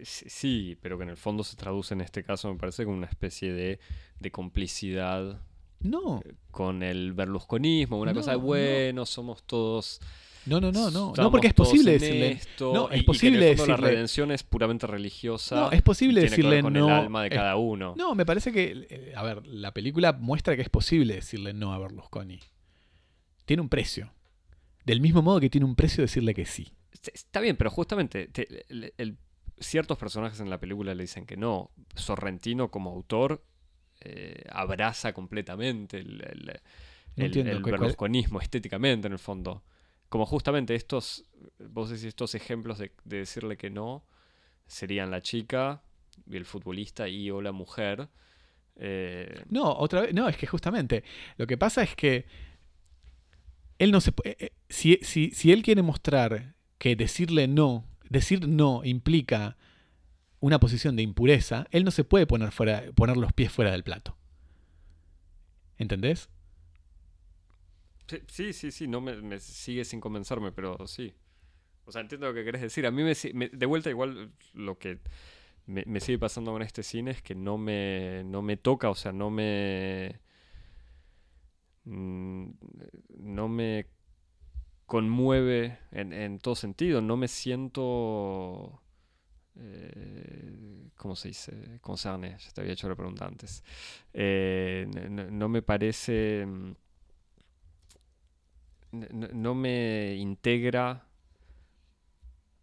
sí, 0.03 0.77
pero 0.81 0.97
que 0.97 1.03
en 1.03 1.09
el 1.09 1.17
fondo 1.17 1.43
se 1.43 1.55
traduce 1.55 1.93
en 1.93 2.01
este 2.01 2.23
caso, 2.23 2.51
me 2.51 2.59
parece, 2.59 2.85
como 2.85 2.97
una 2.97 3.07
especie 3.07 3.51
de, 3.53 3.79
de 4.19 4.31
complicidad 4.31 5.41
No, 5.79 6.21
con 6.51 6.83
el 6.83 7.13
berlusconismo, 7.13 7.99
una 7.99 8.13
cosa 8.13 8.31
de 8.31 8.37
No, 8.37 8.41
no. 8.43 8.47
bueno, 8.47 9.05
somos 9.05 9.43
todos. 9.43 9.99
no, 10.45 10.59
no, 10.61 10.71
no, 10.71 10.89
no, 10.91 11.13
no, 11.15 11.31
porque 11.31 11.47
es 11.47 11.53
posible 11.53 11.93
decirle, 11.93 12.31
esto, 12.31 12.73
no, 12.73 12.89
y- 12.91 12.93
es 12.93 12.97
y 12.97 12.99
que 13.01 13.05
posible 13.05 13.37
en 13.45 13.51
el 13.51 13.57
fondo 13.57 13.71
La 13.73 13.77
redención 13.77 14.31
es 14.31 14.43
puramente 14.43 14.87
religiosa. 14.87 15.55
no, 15.55 15.71
es 15.71 15.81
posible 15.81 16.21
y 16.21 16.23
que 16.23 16.29
ver 16.29 16.29
decirle 16.31 16.61
con 16.61 16.73
no. 16.73 16.87
el 16.87 16.93
alma 16.93 17.21
de 17.23 17.27
es- 17.29 17.33
cada 17.35 17.55
uno. 17.57 17.93
No, 17.97 18.15
me 18.15 18.25
parece 18.25 18.51
que, 18.51 18.87
eh, 18.89 19.13
a 19.15 19.23
ver, 19.23 19.45
la 19.45 19.71
película 19.73 20.13
muestra 20.13 20.55
que 20.55 20.61
es 20.63 20.69
posible 20.69 21.15
decirle 21.15 21.53
no 21.53 21.73
a 21.73 21.79
Berlusconi. 21.79 22.39
Tiene 23.45 23.61
un 23.61 23.69
precio. 23.69 24.13
Del 24.85 24.99
mismo 25.01 25.21
modo 25.21 25.39
que 25.39 25.49
tiene 25.49 25.65
un 25.65 25.75
precio 25.75 26.01
decirle 26.03 26.33
que 26.33 26.45
sí. 26.45 26.71
Está 27.13 27.39
bien, 27.39 27.55
pero 27.57 27.69
justamente 27.69 28.27
te- 28.27 28.65
el- 28.69 28.93
el- 28.97 29.17
ciertos 29.59 29.97
personajes 29.97 30.39
en 30.39 30.49
la 30.49 30.59
película 30.59 30.93
le 30.93 31.03
dicen 31.03 31.25
que 31.25 31.37
no. 31.37 31.71
Sorrentino 31.95 32.69
como 32.71 32.89
autor 32.91 33.43
eh, 34.01 34.43
abraza 34.49 35.13
completamente 35.13 35.99
el, 35.99 36.21
el- 36.21 36.45
No 36.47 36.51
el- 37.17 37.25
entiendo, 37.25 37.51
el 37.51 37.61
¿cuál- 37.61 37.71
cuál- 37.71 37.79
berlusconismo 37.81 38.39
estéticamente 38.41 39.07
en 39.07 39.13
el 39.13 39.19
fondo. 39.19 39.63
Como 40.09 40.25
justamente 40.25 40.75
estos, 40.75 41.25
vos 41.69 41.89
decís 41.89 42.05
estos 42.05 42.33
ejemplos 42.35 42.79
de, 42.79 42.91
de 43.05 43.17
decirle 43.19 43.57
que 43.57 43.69
no, 43.69 44.03
serían 44.67 45.11
la 45.11 45.21
chica, 45.21 45.83
y 46.29 46.35
el 46.37 46.45
futbolista 46.45 47.07
y 47.07 47.29
o 47.31 47.41
la 47.41 47.51
mujer. 47.51 48.09
Eh, 48.75 49.43
No, 49.49 49.71
otra 49.71 50.01
vez, 50.01 50.13
no, 50.13 50.27
es 50.27 50.35
que 50.37 50.47
justamente 50.47 51.03
lo 51.37 51.45
que 51.47 51.57
pasa 51.57 51.83
es 51.83 51.95
que 51.95 52.25
él 53.79 53.91
no 53.91 54.01
se 54.01 54.11
eh, 54.23 54.35
eh, 54.39 54.51
si, 54.69 54.97
si, 55.01 55.31
si 55.31 55.51
él 55.51 55.63
quiere 55.63 55.81
mostrar 55.81 56.55
que 56.81 56.97
decirle 56.97 57.47
no, 57.47 57.85
decir 58.09 58.47
no 58.49 58.83
implica 58.85 59.57
una 60.41 60.59
posición 60.59 60.95
de 60.97 61.03
impureza, 61.03 61.67
él 61.71 61.85
no 61.85 61.91
se 61.91 62.03
puede 62.05 62.27
poner 62.27 62.51
fuera, 62.51 62.83
poner 62.95 63.17
los 63.17 63.33
pies 63.33 63.51
fuera 63.51 63.71
del 63.71 63.83
plato. 63.83 64.17
¿Entendés? 65.77 66.29
Sí, 68.27 68.51
sí, 68.53 68.71
sí, 68.71 68.87
no 68.87 68.99
me, 69.01 69.15
me 69.21 69.39
sigue 69.39 69.85
sin 69.85 70.01
convencerme, 70.01 70.51
pero 70.51 70.85
sí. 70.87 71.13
O 71.85 71.91
sea, 71.91 72.01
entiendo 72.01 72.27
lo 72.27 72.33
que 72.35 72.45
querés 72.45 72.61
decir. 72.61 72.85
A 72.87 72.91
mí 72.91 73.03
me- 73.03 73.49
de 73.49 73.67
vuelta 73.67 73.89
igual 73.91 74.33
lo 74.53 74.77
que 74.79 74.99
me, 75.67 75.83
me 75.87 75.99
sigue 76.01 76.19
pasando 76.19 76.51
con 76.53 76.61
este 76.63 76.83
cine 76.83 77.11
es 77.11 77.21
que 77.23 77.35
no 77.35 77.57
me, 77.59 78.23
no 78.25 78.41
me 78.43 78.57
toca, 78.57 78.89
o 78.91 78.95
sea, 78.95 79.13
no 79.13 79.29
me... 79.31 80.21
mm, 81.85 82.49
No 83.19 83.47
me 83.47 83.87
conmueve 84.91 85.77
en, 85.93 86.39
todo 86.39 86.53
sentido, 86.53 86.99
no 86.99 87.15
me 87.15 87.29
siento... 87.29 88.81
Eh, 89.55 90.89
¿Cómo 90.97 91.15
se 91.15 91.29
dice? 91.29 91.79
Concerné, 91.79 92.35
ya 92.37 92.51
te 92.51 92.59
había 92.59 92.73
hecho 92.73 92.89
la 92.89 92.95
pregunta 92.97 93.25
antes. 93.25 93.63
Eh, 94.13 94.85
no 95.09 95.47
me 95.47 95.61
parece... 95.61 96.45
mm, 96.45 96.73
no 99.33 99.55
me 99.55 100.15
integra, 100.15 101.05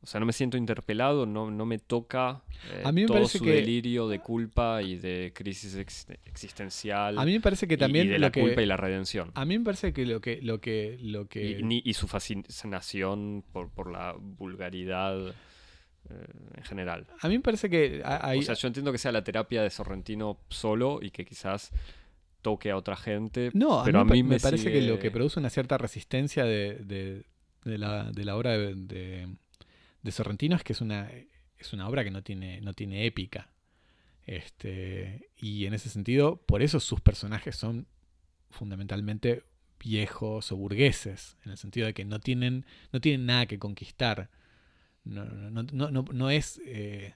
o 0.01 0.07
sea, 0.07 0.21
no 0.21 0.27
me 0.27 0.33
siento 0.33 0.57
interpelado, 0.57 1.27
no, 1.27 1.51
no 1.51 1.67
me 1.67 1.79
toca 1.79 2.43
eh, 2.71 2.83
A 2.85 2.93
mí 2.93 3.01
me 3.03 3.07
todo 3.09 3.17
parece 3.19 3.39
su 3.39 3.45
que- 3.45 3.51
delirio 3.53 4.07
de 4.09 4.21
culpa 4.21 4.81
y 4.83 4.97
de 4.97 5.33
crisis 5.35 5.75
ex- 5.77 6.07
existencial 6.25 7.19
A 7.19 7.25
mí 7.25 7.33
me 7.33 7.41
parece 7.41 7.67
que 7.67 7.77
también 7.77 8.07
y 8.07 8.11
de 8.11 8.19
la 8.21 8.31
que, 8.31 8.41
culpa 8.41 8.63
y 8.63 8.67
la 8.67 8.77
redención. 8.77 9.33
a 9.35 9.45
mí 9.45 9.59
me 9.59 9.65
parece 9.65 9.93
que 9.93 10.07
lo 10.07 10.21
que 10.21 10.41
lo 10.41 10.61
que 10.61 10.99
lo 11.03 11.27
que 11.27 11.59
Y, 11.59 11.63
ni- 11.65 11.83
y 11.85 11.95
su 11.95 12.07
fascinación 12.07 13.45
por, 13.53 13.71
por 13.71 13.91
la 13.91 14.15
vulgaridad 14.19 15.29
eh, 15.29 15.35
en 16.57 16.65
general. 16.65 17.07
a 17.21 17.29
mí 17.29 17.37
me 17.37 17.43
parece 17.43 17.69
que 17.69 18.03
hay- 18.05 18.39
o 18.39 18.43
sea, 18.43 18.55
yo 18.55 18.69
entiendo 18.69 18.93
que 18.93 18.99
sea 18.99 19.13
la 19.13 19.25
terapia 19.25 19.63
de 19.63 19.71
Sorrentino 19.71 20.39
solo 20.49 21.01
y 21.03 21.11
que 21.11 21.25
quizás 21.25 21.71
toque 22.41 22.71
a 22.71 22.77
otra 22.77 22.97
gente, 22.97 23.51
No, 23.53 23.81
a 23.81 23.85
pero 23.85 24.05
mí, 24.05 24.11
a 24.11 24.15
mí 24.15 24.23
me, 24.23 24.29
me, 24.37 24.41
parece 24.41 24.71
que 24.73 24.81
lo 24.83 24.99
que 25.01 25.11
produce 25.11 25.41
una 25.41 25.51
cierta 25.51 25.77
resistencia 25.77 26.45
de, 26.45 26.77
de- 26.85 27.25
de 27.65 27.79
la, 27.79 28.11
de 28.13 28.25
la 28.25 28.37
obra 28.37 28.53
de, 28.57 29.29
de- 30.03 30.13
Sorrentino 30.13 30.57
es 30.57 30.63
que 30.65 30.73
es 30.73 30.81
una, 30.81 31.11
es 31.59 31.73
una 31.73 31.89
obra 31.89 32.05
que 32.05 32.11
no 32.11 32.23
tiene, 32.23 32.61
no 32.61 32.73
tiene 32.75 33.07
épica. 33.07 33.51
Este, 34.27 35.31
y 35.37 35.65
en 35.67 35.75
ese 35.75 35.89
sentido, 35.89 36.37
por 36.43 36.63
eso 36.63 36.81
sus 36.81 37.01
personajes 37.01 37.57
son 37.57 37.87
fundamentalmente 38.51 39.45
viejos 39.81 40.53
o 40.53 40.57
burgueses, 40.57 41.37
en 41.45 41.53
el 41.53 41.59
sentido 41.59 41.87
de 41.87 41.95
que 41.95 42.05
no 42.05 42.21
tienen, 42.21 42.67
no 42.93 43.01
tienen 43.01 43.27
nada 43.27 43.47
que 43.47 43.59
conquistar. 43.59 44.29
No, 45.05 45.25
no, 45.25 45.63
no, 45.63 45.91
no, 46.13 46.31
es. 46.31 46.61
eh, 46.67 47.15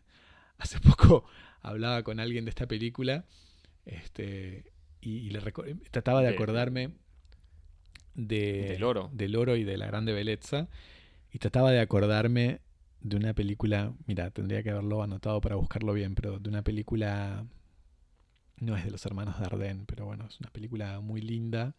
hace 0.58 0.78
poco 0.80 1.24
hablaba 1.60 2.02
con 2.02 2.18
alguien 2.20 2.44
de 2.44 2.50
esta 2.50 2.66
película. 2.66 3.24
Este, 3.84 4.72
y, 5.00 5.16
y 5.18 5.30
le 5.30 5.40
trataba 5.90 6.20
de 6.22 6.28
De- 6.28 6.34
acordarme 6.34 6.92
de, 8.14 8.68
Del 8.72 8.84
oro. 8.84 9.10
del 9.12 9.36
oro 9.36 9.56
y 9.56 9.64
de 9.64 9.76
la 9.76 9.86
grande 9.86 10.12
belleza. 10.12 10.68
Y 11.32 11.38
trataba 11.38 11.70
de 11.72 11.80
acordarme 11.80 12.60
de 13.02 13.16
una 13.16 13.34
película, 13.34 13.92
mira, 14.06 14.30
tendría 14.30 14.62
que 14.62 14.70
haberlo 14.70 15.02
anotado 15.02 15.40
para 15.40 15.56
buscarlo 15.56 15.92
bien, 15.92 16.14
pero 16.14 16.38
de 16.38 16.48
una 16.48 16.62
película, 16.62 17.44
no 18.58 18.76
es 18.76 18.84
de 18.84 18.90
los 18.90 19.04
hermanos 19.06 19.38
Dardenne, 19.40 19.84
pero 19.86 20.06
bueno, 20.06 20.26
es 20.26 20.38
una 20.40 20.50
película 20.50 21.00
muy 21.00 21.20
linda 21.20 21.74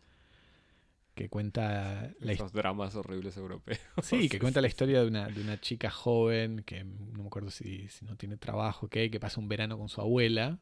que 1.16 1.30
cuenta 1.30 2.12
la 2.20 2.32
esos 2.34 2.52
dramas 2.54 2.95
horribles 2.95 3.38
europeos. 3.38 3.80
Sí, 4.02 4.28
que 4.30 4.40
cuenta 4.40 4.62
la 4.62 4.68
historia 4.74 5.02
de 5.02 5.08
una, 5.08 5.28
de 5.28 5.41
una 5.41 5.60
chica 5.62 5.90
joven 5.91 6.64
que 6.66 6.84
no 6.84 7.22
me 7.22 7.28
acuerdo 7.28 7.52
si, 7.52 7.88
si 7.90 8.04
no 8.06 8.16
tiene 8.18 8.36
trabajo, 8.38 8.88
¿qué? 8.90 9.12
que 9.12 9.20
pasa 9.20 9.40
un 9.40 9.48
verano 9.48 9.78
con 9.78 9.90
su 9.90 10.02
abuela. 10.02 10.60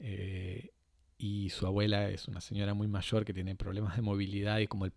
eh, 0.00 0.70
y 1.16 1.50
su 1.50 1.66
abuela 1.66 2.10
es 2.10 2.26
una 2.28 2.40
señora 2.40 2.74
muy 2.74 2.88
mayor 2.88 3.24
que 3.24 3.32
tiene 3.32 3.54
problemas 3.54 3.94
de 3.96 4.02
movilidad 4.02 4.58
y 4.58 4.66
como 4.66 4.86
el- 4.86 4.92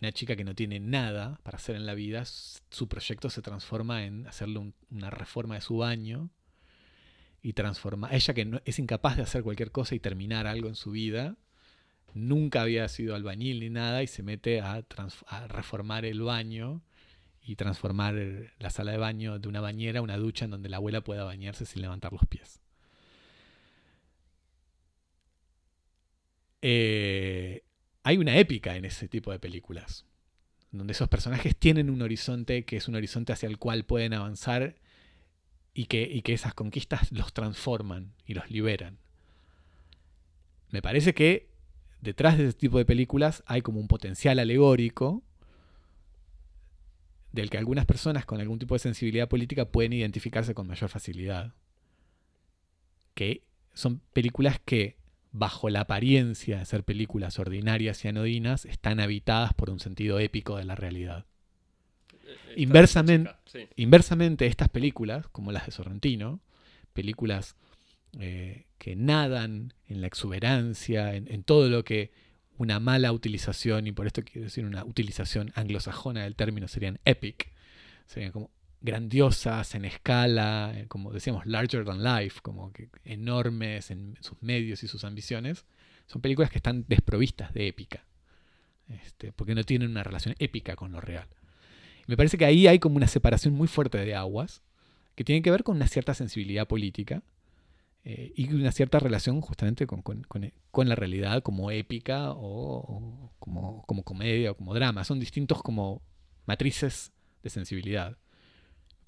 una 0.00 0.12
chica 0.12 0.36
que 0.36 0.44
no 0.44 0.54
tiene 0.54 0.80
nada 0.80 1.38
para 1.42 1.56
hacer 1.56 1.76
en 1.76 1.86
la 1.86 1.94
vida, 1.94 2.24
su 2.24 2.88
proyecto 2.88 3.28
se 3.30 3.42
transforma 3.42 4.04
en 4.04 4.26
hacerle 4.26 4.58
un- 4.58 4.74
una 4.90 5.10
reforma 5.10 5.54
de 5.56 5.60
su 5.60 5.76
baño. 5.78 6.30
y 7.42 7.54
transformar. 7.54 8.12
Ella 8.14 8.34
que 8.34 8.44
no, 8.44 8.60
es 8.66 8.78
incapaz 8.78 9.16
de 9.16 9.22
hacer 9.22 9.42
cualquier 9.42 9.70
cosa 9.72 9.94
y 9.94 9.98
terminar 10.00 10.46
algo 10.46 10.68
en 10.68 10.74
su 10.74 10.90
vida, 10.90 11.36
nunca 12.12 12.60
había 12.60 12.86
sido 12.88 13.14
albañil 13.14 13.60
ni 13.60 13.70
nada 13.70 14.02
y 14.02 14.06
se 14.08 14.22
mete 14.22 14.60
a, 14.60 14.84
a 15.26 15.48
reformar 15.48 16.04
el 16.04 16.20
baño 16.20 16.82
y 17.42 17.56
transformar 17.56 18.14
la 18.58 18.68
sala 18.68 18.92
de 18.92 18.98
baño 18.98 19.38
de 19.38 19.48
una 19.48 19.62
bañera 19.62 20.00
a 20.00 20.02
una 20.02 20.18
ducha 20.18 20.44
en 20.44 20.50
donde 20.50 20.68
la 20.68 20.76
abuela 20.76 21.00
pueda 21.00 21.24
bañarse 21.24 21.64
sin 21.64 21.80
levantar 21.80 22.12
los 22.12 22.26
pies. 22.26 22.60
Eh, 26.62 27.62
hay 28.02 28.18
una 28.18 28.38
épica 28.38 28.76
en 28.76 28.84
ese 28.84 29.08
tipo 29.08 29.32
de 29.32 29.38
películas, 29.38 30.06
donde 30.70 30.92
esos 30.92 31.08
personajes 31.08 31.56
tienen 31.56 31.90
un 31.90 32.02
horizonte 32.02 32.64
que 32.64 32.76
es 32.76 32.88
un 32.88 32.94
horizonte 32.94 33.32
hacia 33.32 33.48
el 33.48 33.58
cual 33.58 33.84
pueden 33.84 34.14
avanzar 34.14 34.76
y 35.74 35.86
que, 35.86 36.02
y 36.02 36.22
que 36.22 36.32
esas 36.32 36.54
conquistas 36.54 37.12
los 37.12 37.32
transforman 37.32 38.12
y 38.26 38.34
los 38.34 38.50
liberan. 38.50 38.98
Me 40.70 40.82
parece 40.82 41.14
que 41.14 41.50
detrás 42.00 42.38
de 42.38 42.44
ese 42.44 42.58
tipo 42.58 42.78
de 42.78 42.84
películas 42.84 43.42
hay 43.46 43.62
como 43.62 43.80
un 43.80 43.88
potencial 43.88 44.38
alegórico 44.38 45.22
del 47.32 47.50
que 47.50 47.58
algunas 47.58 47.86
personas 47.86 48.24
con 48.24 48.40
algún 48.40 48.58
tipo 48.58 48.74
de 48.74 48.80
sensibilidad 48.80 49.28
política 49.28 49.70
pueden 49.70 49.92
identificarse 49.92 50.54
con 50.54 50.66
mayor 50.66 50.90
facilidad. 50.90 51.54
Que 53.14 53.44
son 53.74 54.00
películas 54.12 54.60
que, 54.64 54.96
bajo 55.32 55.70
la 55.70 55.80
apariencia 55.80 56.58
de 56.58 56.64
ser 56.64 56.84
películas 56.84 57.38
ordinarias 57.38 58.04
y 58.04 58.08
anodinas, 58.08 58.64
están 58.64 59.00
habitadas 59.00 59.54
por 59.54 59.70
un 59.70 59.80
sentido 59.80 60.18
épico 60.18 60.56
de 60.56 60.64
la 60.64 60.74
realidad. 60.74 61.26
Inversamente, 62.56 63.30
inversamente, 63.76 64.46
estas 64.46 64.68
películas, 64.68 65.28
como 65.28 65.52
las 65.52 65.66
de 65.66 65.72
Sorrentino, 65.72 66.40
películas 66.92 67.56
eh, 68.18 68.66
que 68.78 68.96
nadan 68.96 69.74
en 69.86 70.00
la 70.00 70.06
exuberancia, 70.06 71.14
en, 71.14 71.44
todo 71.44 71.68
lo 71.68 71.84
que 71.84 72.10
una 72.58 72.80
mala 72.80 73.12
utilización, 73.12 73.86
y 73.86 73.92
por 73.92 74.06
esto 74.06 74.22
quiero 74.22 74.44
decir 74.44 74.64
una 74.64 74.84
utilización 74.84 75.52
anglosajona 75.54 76.24
del 76.24 76.34
término, 76.34 76.66
serían 76.66 76.98
epic, 77.04 77.52
serían 78.06 78.32
como 78.32 78.50
grandiosas 78.80 79.74
en 79.74 79.84
escala, 79.84 80.72
eh, 80.74 80.86
como 80.88 81.12
decíamos, 81.12 81.46
larger 81.46 81.84
than 81.84 82.02
life, 82.02 82.40
como 82.42 82.72
que 82.72 82.88
enormes 83.04 83.90
en 83.90 84.16
sus 84.20 84.42
medios 84.42 84.82
y 84.82 84.88
sus 84.88 85.04
ambiciones, 85.04 85.66
son 86.06 86.22
películas 86.22 86.50
que 86.50 86.58
están 86.58 86.84
desprovistas 86.88 87.52
de 87.52 87.68
épica, 87.68 88.04
este, 88.88 89.32
porque 89.32 89.54
no 89.54 89.64
tienen 89.64 89.90
una 89.90 90.02
relación 90.02 90.34
épica 90.38 90.76
con 90.76 90.92
lo 90.92 91.00
real. 91.00 91.28
Me 92.06 92.16
parece 92.16 92.38
que 92.38 92.44
ahí 92.44 92.66
hay 92.66 92.78
como 92.78 92.96
una 92.96 93.06
separación 93.06 93.54
muy 93.54 93.68
fuerte 93.68 93.98
de 93.98 94.14
aguas, 94.14 94.62
que 95.14 95.24
tiene 95.24 95.42
que 95.42 95.50
ver 95.50 95.62
con 95.62 95.76
una 95.76 95.86
cierta 95.86 96.14
sensibilidad 96.14 96.66
política, 96.66 97.22
eh, 98.02 98.32
y 98.34 98.50
una 98.54 98.72
cierta 98.72 98.98
relación 98.98 99.42
justamente 99.42 99.86
con, 99.86 100.02
la 100.88 100.94
realidad 100.94 101.42
como 101.42 101.70
épica 101.70 102.30
o, 102.30 103.30
como, 103.38 103.84
comedia 104.04 104.52
o 104.52 104.56
como 104.56 104.74
drama. 104.74 105.04
Son 105.04 105.20
distintos 105.20 105.62
como 105.62 106.00
matrices 106.46 107.12
de 107.42 107.50
sensibilidad. 107.50 108.16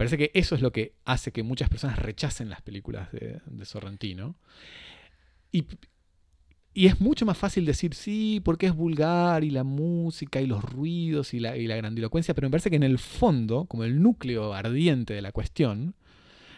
Parece 0.02 0.18
que 0.18 0.32
eso 0.34 0.56
es 0.56 0.60
lo 0.60 0.72
que 0.72 0.96
hace 1.04 1.30
que 1.30 1.44
muchas 1.44 1.68
personas 1.68 1.96
rechacen 1.96 2.50
las 2.50 2.60
películas 2.60 3.08
de, 3.12 3.64
Sorrentino. 3.64 4.34
Y, 5.52 5.64
y, 6.74 6.86
es 6.86 7.00
mucho 7.00 7.24
más 7.24 7.38
fácil 7.38 7.64
decir 7.64 7.94
sí, 7.94 8.40
porque 8.44 8.66
es 8.66 8.74
vulgar 8.74 9.44
y 9.44 9.50
la 9.50 9.62
música 9.62 10.40
y 10.40 10.46
los 10.46 10.64
ruidos 10.64 11.34
y 11.34 11.38
la, 11.38 11.56
y 11.56 11.68
la 11.68 11.76
grandilocuencia, 11.76 12.34
pero 12.34 12.48
me 12.48 12.50
parece 12.50 12.68
que 12.68 12.76
en 12.76 12.82
el 12.82 12.98
fondo, 12.98 13.66
como 13.66 13.84
el 13.84 14.02
núcleo 14.02 14.54
ardiente 14.54 15.14
de 15.14 15.22
la 15.22 15.30
cuestión, 15.30 15.94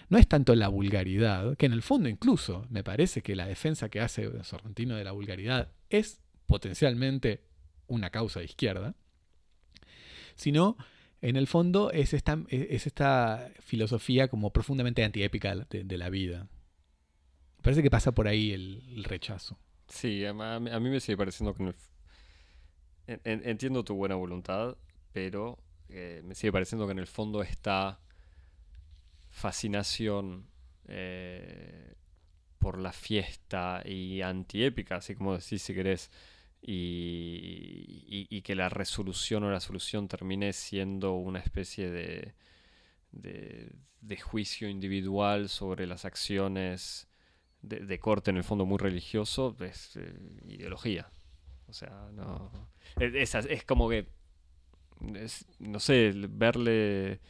no 0.08 0.16
es 0.16 0.26
tanto 0.26 0.54
la 0.54 0.68
vulgaridad, 0.68 1.54
que 1.58 1.66
en 1.66 1.72
el 1.74 1.82
fondo 1.82 2.08
incluso 2.08 2.66
me 2.70 2.82
parece 2.82 3.20
que 3.20 3.36
la 3.36 3.46
defensa 3.46 3.90
que 3.90 4.00
hace 4.00 4.42
Sorrentino 4.42 4.96
de 4.96 5.04
la 5.04 5.12
vulgaridad 5.12 5.70
es 5.90 6.22
potencialmente 6.46 7.42
una 7.88 8.08
causa 8.08 8.40
de 8.40 8.46
izquierda, 8.46 8.94
sino 10.34 10.78
en 11.24 11.36
el 11.36 11.46
fondo 11.46 11.90
es 11.90 12.12
esta, 12.12 12.38
es 12.50 12.86
esta 12.86 13.50
filosofía 13.60 14.28
como 14.28 14.50
profundamente 14.50 15.02
antiépica 15.02 15.54
de, 15.54 15.96
la 15.96 16.10
vida. 16.10 16.48
Parece 17.62 17.82
que 17.82 17.90
pasa 17.90 18.12
por 18.12 18.28
ahí 18.28 18.52
el, 18.52 19.04
rechazo. 19.04 19.58
Sí, 19.88 20.22
a, 20.26 20.32
mí 20.60 20.90
me 20.90 21.00
sigue 21.00 21.16
pareciendo 21.16 21.54
que... 21.54 21.74
entiendo 23.06 23.84
tu 23.84 23.94
buena 23.94 24.16
voluntad, 24.16 24.76
pero 25.14 25.58
eh, 25.88 26.20
me 26.26 26.34
sigue 26.34 26.52
pareciendo 26.52 26.84
que 26.84 26.92
en 26.92 26.98
el 26.98 27.06
fondo 27.06 27.42
está 27.42 28.00
fascinación 29.30 30.46
eh, 30.88 31.94
por 32.58 32.78
la 32.78 32.92
fiesta 32.92 33.82
y 33.86 34.20
antiépica, 34.20 34.96
así 34.96 35.14
como 35.14 35.38
decís 35.38 35.62
si 35.62 35.72
querés, 35.72 36.10
y, 36.66 38.42
que 38.42 38.54
la 38.54 38.68
resolución 38.68 39.44
o 39.44 39.50
la 39.50 39.60
solución 39.60 40.08
termine 40.08 40.52
siendo 40.52 41.14
una 41.14 41.38
especie 41.38 41.90
de, 41.90 42.34
de, 43.12 44.16
juicio 44.20 44.68
individual 44.68 45.48
sobre 45.48 45.86
las 45.86 46.04
acciones 46.04 47.08
de, 47.62 47.98
corte 47.98 48.30
en 48.30 48.36
el 48.38 48.44
fondo 48.44 48.66
muy 48.66 48.78
religioso, 48.78 49.56
es 49.60 49.96
eh, 49.96 50.14
ideología. 50.48 51.10
O 51.68 51.72
sea, 51.72 52.08
no. 52.12 52.50
Es, 52.98 53.34
es 53.34 53.64
como 53.64 53.88
que. 53.88 54.06
no 55.58 55.80
sé, 55.80 56.12
verle 56.28 57.20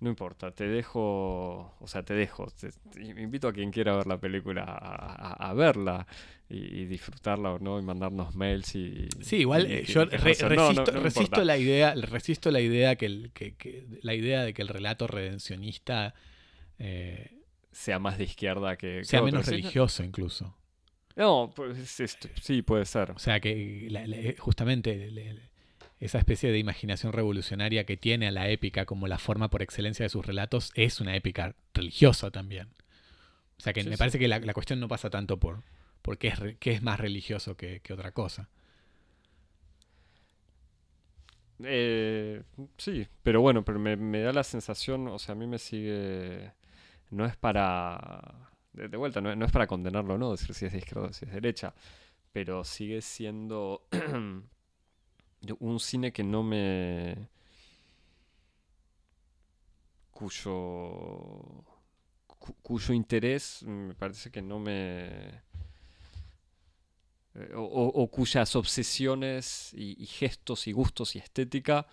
no 0.00 0.10
importa, 0.10 0.50
te 0.50 0.68
dejo, 0.68 1.74
o 1.78 1.86
sea, 1.86 2.02
te 2.02 2.14
dejo. 2.14 2.46
invito 2.96 3.48
a 3.48 3.52
quien 3.52 3.70
quiera 3.70 3.96
ver 3.96 4.06
la 4.06 4.18
película 4.18 4.64
a, 4.64 5.52
verla 5.54 6.06
y, 6.48 6.84
disfrutarla 6.84 7.52
o 7.52 7.58
no 7.58 7.78
y 7.78 7.82
mandarnos 7.82 8.34
mails 8.34 8.74
y... 8.74 9.08
Sí, 9.20 9.36
igual 9.36 9.70
eh, 9.70 9.84
yo 9.84 10.04
resisto, 10.04 11.42
la 11.44 11.56
idea, 11.56 11.94
resisto 11.94 12.50
la 12.50 12.60
idea 12.60 12.96
que, 12.96 13.30
la 14.02 14.14
idea 14.14 14.42
de 14.42 14.52
que 14.52 14.62
el 14.62 14.68
relato 14.68 15.06
redencionista 15.06 16.14
eh, 16.78 17.40
sea 17.72 17.98
más 17.98 18.18
de 18.18 18.24
izquierda 18.24 18.76
que... 18.76 19.04
Sea 19.04 19.22
menos 19.22 19.46
religioso 19.46 20.02
incluso. 20.02 20.56
No, 21.16 21.52
pues, 21.54 22.02
sí, 22.42 22.62
puede 22.62 22.84
ser. 22.84 23.12
O 23.12 23.18
sea 23.18 23.38
que 23.40 24.36
justamente 24.38 25.10
esa 26.04 26.18
especie 26.18 26.52
de 26.52 26.58
imaginación 26.58 27.14
revolucionaria 27.14 27.86
que 27.86 27.96
tiene 27.96 28.28
a 28.28 28.30
la 28.30 28.50
épica 28.50 28.84
como 28.84 29.08
la 29.08 29.16
forma 29.16 29.48
por 29.48 29.62
excelencia 29.62 30.04
de 30.04 30.10
sus 30.10 30.24
relatos 30.24 30.70
es 30.74 31.00
una 31.00 31.16
épica 31.16 31.54
religiosa 31.72 32.30
también. 32.30 32.68
O 33.58 33.62
sea 33.62 33.72
que 33.72 33.82
me 33.84 33.96
parece 33.96 34.18
que 34.18 34.28
la, 34.28 34.52
cuestión 34.52 34.80
no 34.80 34.86
pasa 34.86 35.08
tanto 35.08 35.40
por, 35.40 35.62
por 36.02 36.18
qué, 36.18 36.28
es, 36.28 36.38
es 36.60 36.82
más 36.82 37.00
religioso 37.00 37.56
que, 37.56 37.80
otra 37.90 38.12
cosa. 38.12 38.50
Eh, 41.62 42.42
sí, 42.76 43.06
pero 43.22 43.40
bueno, 43.40 43.64
pero 43.64 43.78
me, 43.78 44.20
da 44.20 44.34
la 44.34 44.44
sensación, 44.44 45.08
o 45.08 45.18
sea, 45.18 45.32
a 45.32 45.36
mí 45.36 45.46
me 45.46 45.58
sigue... 45.58 46.52
No 47.10 47.24
es 47.24 47.34
para... 47.36 48.50
De, 48.74 48.94
vuelta, 48.98 49.22
no, 49.22 49.34
no, 49.34 49.46
es 49.46 49.52
para 49.52 49.66
condenarlo, 49.66 50.18
¿no? 50.18 50.32
Decir 50.32 50.54
si 50.54 50.66
es 50.66 50.72
de 50.72 50.78
izquierda 50.78 51.08
o 51.08 51.12
si 51.14 51.24
es 51.24 51.32
derecha. 51.32 51.72
Pero 52.32 52.62
sigue 52.64 53.00
siendo 53.00 53.86
un 55.60 55.80
cine 55.80 56.12
que 56.12 56.22
no 56.22 56.42
me... 56.42 57.28
cuyo... 60.10 61.64
cuyo 62.62 62.94
interés 62.94 63.62
me 63.62 63.94
parece 63.94 64.30
que 64.30 64.42
no 64.42 64.58
me... 64.58 65.42
Eh, 67.34 67.50
o, 67.54 68.08
cuyas 68.10 68.54
obsesiones 68.54 69.72
y, 69.74 70.06
gestos 70.06 70.68
y 70.68 70.72
gustos 70.72 71.16
y 71.16 71.18
estética 71.18 71.86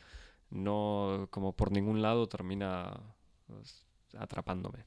no 0.51 1.27
como 1.31 1.55
por 1.55 1.71
ningún 1.71 2.01
lado 2.01 2.27
termina 2.27 2.99
pues, 3.47 3.85
atrapándome. 4.17 4.85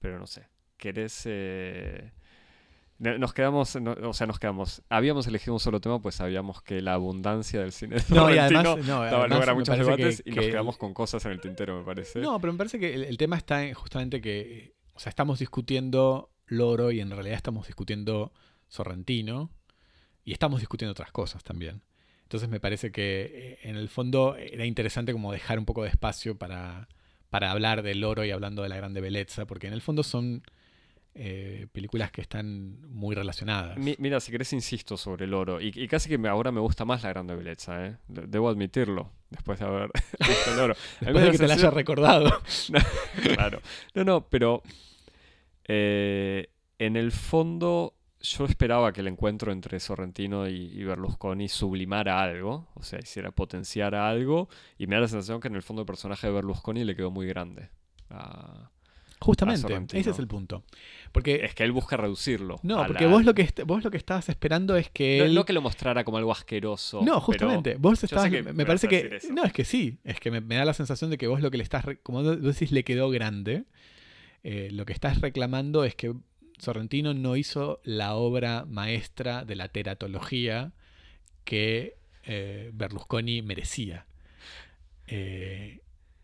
Pero 0.00 0.18
no 0.18 0.26
sé. 0.26 0.48
¿Querés 0.76 1.22
eh, 1.26 2.12
nos 3.00 3.32
quedamos, 3.32 3.76
o 3.76 4.12
sea, 4.12 4.26
nos 4.26 4.38
quedamos. 4.38 4.82
Habíamos 4.90 5.26
elegido 5.26 5.54
un 5.54 5.60
solo 5.60 5.80
tema, 5.80 6.00
pues 6.02 6.16
sabíamos 6.16 6.60
que 6.60 6.82
la 6.82 6.92
abundancia 6.92 7.60
del 7.60 7.72
cine 7.72 7.96
no, 8.10 8.32
y 8.32 8.36
además, 8.36 8.76
no, 8.86 9.00
daba 9.02 9.26
lugar 9.26 9.50
a 9.50 9.54
muchos 9.54 9.78
debates 9.78 10.22
y 10.24 10.30
nos 10.32 10.44
quedamos 10.44 10.76
con 10.76 10.92
cosas 10.92 11.24
en 11.24 11.32
el 11.32 11.40
tintero, 11.40 11.78
me 11.78 11.84
parece. 11.84 12.20
No, 12.20 12.38
pero 12.40 12.52
me 12.52 12.58
parece 12.58 12.78
que 12.78 12.92
el, 12.92 13.16
tema 13.16 13.38
está 13.38 13.64
en 13.64 13.72
justamente 13.72 14.20
que, 14.20 14.74
o 14.92 15.00
sea, 15.00 15.08
estamos 15.08 15.38
discutiendo 15.38 16.30
Loro 16.46 16.90
y 16.90 17.00
en 17.00 17.10
realidad 17.10 17.36
estamos 17.36 17.66
discutiendo 17.66 18.32
Sorrentino 18.68 19.50
y 20.22 20.32
estamos 20.32 20.60
discutiendo 20.60 20.92
otras 20.92 21.10
cosas 21.10 21.42
también. 21.42 21.82
Entonces 22.24 22.50
me 22.50 22.60
parece 22.60 22.92
que 22.92 23.30
eh, 23.32 23.58
en 23.62 23.76
el 23.76 23.88
fondo 23.88 24.36
era 24.36 24.66
interesante 24.66 25.12
como 25.12 25.32
dejar 25.32 25.58
un 25.58 25.64
poco 25.64 25.84
de 25.84 25.88
espacio 25.88 26.36
para, 26.36 26.88
para 27.30 27.50
hablar 27.50 27.82
del 27.82 28.00
Loro 28.00 28.26
y 28.26 28.30
hablando 28.30 28.62
de 28.62 28.68
la 28.68 28.76
grande 28.76 29.00
belleza, 29.00 29.46
porque 29.46 29.68
en 29.68 29.72
el 29.72 29.80
fondo 29.80 30.02
son 30.02 30.42
eh, 31.14 31.66
películas 31.72 32.10
que 32.12 32.20
están 32.20 32.80
muy 32.88 33.14
relacionadas. 33.14 33.76
mira, 33.78 34.20
si 34.20 34.30
querés 34.30 34.52
insisto 34.52 34.96
sobre 34.96 35.24
el 35.24 35.34
oro. 35.34 35.60
Y, 35.60 35.86
casi 35.88 36.08
que 36.08 36.28
ahora 36.28 36.52
me 36.52 36.60
gusta 36.60 36.84
más 36.84 37.02
la 37.02 37.08
grande 37.10 37.34
belleza, 37.34 37.86
¿eh? 37.86 37.96
Debo 38.08 38.48
admitirlo, 38.48 39.10
después 39.28 39.58
de 39.58 39.66
haber 39.66 39.90
visto 40.20 40.52
el 40.54 40.60
oro. 40.60 40.74
después 41.00 41.24
de 41.24 41.30
que 41.32 41.38
te 41.38 41.46
la 41.48 41.54
haya 41.54 41.70
recordado. 41.70 42.30
claro. 43.34 43.60
No, 43.94 44.04
no, 44.04 44.28
pero 44.28 44.62
Eh, 45.72 46.48
en 46.78 46.96
el 46.96 47.12
fondo, 47.12 47.94
yo 48.20 48.44
esperaba 48.46 48.92
que 48.92 49.00
el 49.02 49.08
encuentro 49.08 49.52
entre 49.52 49.78
Sorrentino 49.80 50.48
y, 50.48 50.54
y 50.72 50.82
Berlusconi 50.84 51.48
sublimara 51.48 52.20
algo, 52.22 52.68
o 52.74 52.82
sea, 52.82 52.98
hiciera 53.00 53.30
potenciar 53.30 53.94
algo, 53.94 54.48
y 54.78 54.86
me 54.86 54.96
da 54.96 55.02
la 55.02 55.08
sensación 55.08 55.40
que 55.40 55.48
en 55.48 55.56
el 55.56 55.62
fondo 55.62 55.82
el 55.82 55.86
personaje 55.86 56.26
de 56.26 56.32
Berlusconi 56.32 56.84
le 56.84 56.96
quedó 56.96 57.10
muy 57.10 57.26
grande. 57.26 57.70
a- 58.10 58.70
Justamente, 59.20 59.98
ese 59.98 60.10
es 60.10 60.18
el 60.18 60.26
punto. 60.26 60.64
Porque 61.12 61.44
es 61.44 61.54
que 61.54 61.62
él 61.64 61.72
busca 61.72 61.96
reducirlo. 61.96 62.58
no, 62.62 62.86
porque 62.86 63.04
la- 63.04 63.10
vos 63.10 63.24
lo 63.24 63.34
que 63.34 63.48
vos 63.66 63.84
lo 63.84 63.90
que 63.90 63.96
estabas 63.98 64.28
esperando 64.28 64.76
es 64.76 64.88
que 64.90 65.18
no, 65.18 65.24
él 65.26 65.34
no 65.34 65.44
que 65.44 65.52
lo 65.52 65.60
mostrara 65.60 66.04
como 66.04 66.16
algo 66.18 66.32
asqueroso. 66.32 67.02
No, 67.04 67.20
justamente. 67.20 67.76
Vos 67.78 68.02
estabas, 68.02 68.30
que 68.30 68.42
me 68.42 68.64
parece 68.64 68.88
que. 68.88 69.16
eso. 69.16 69.32
No, 69.32 69.44
es 69.44 69.52
que 69.52 69.64
sí. 69.64 69.98
Es 70.04 70.18
que 70.20 70.30
me, 70.30 70.40
me 70.40 70.56
da 70.56 70.64
la 70.64 70.72
sensación 70.74 71.10
de 71.10 71.18
que 71.18 71.26
vos 71.26 71.40
lo 71.42 71.50
que 71.50 71.58
le 71.58 71.62
estás. 71.62 71.84
Como 72.02 72.22
decís, 72.22 72.72
le 72.72 72.82
quedó 72.82 73.10
grande. 73.10 73.64
eh, 74.42 74.68
lo 74.72 74.86
que 74.86 74.92
estás 74.94 75.20
reclamando 75.20 75.84
es 75.84 75.94
que 75.94 76.14
Sorrentino 76.58 77.12
no 77.14 77.36
hizo 77.36 77.80
la 77.84 78.14
obra 78.14 78.64
maestra 78.66 79.44
de 79.44 79.54
la 79.56 79.68
teratología 79.68 80.72
que 81.44 81.96
eh, 82.24 82.70
Berlusconi 82.72 83.42
merecía. 83.42 84.06
Eh, 85.06 85.80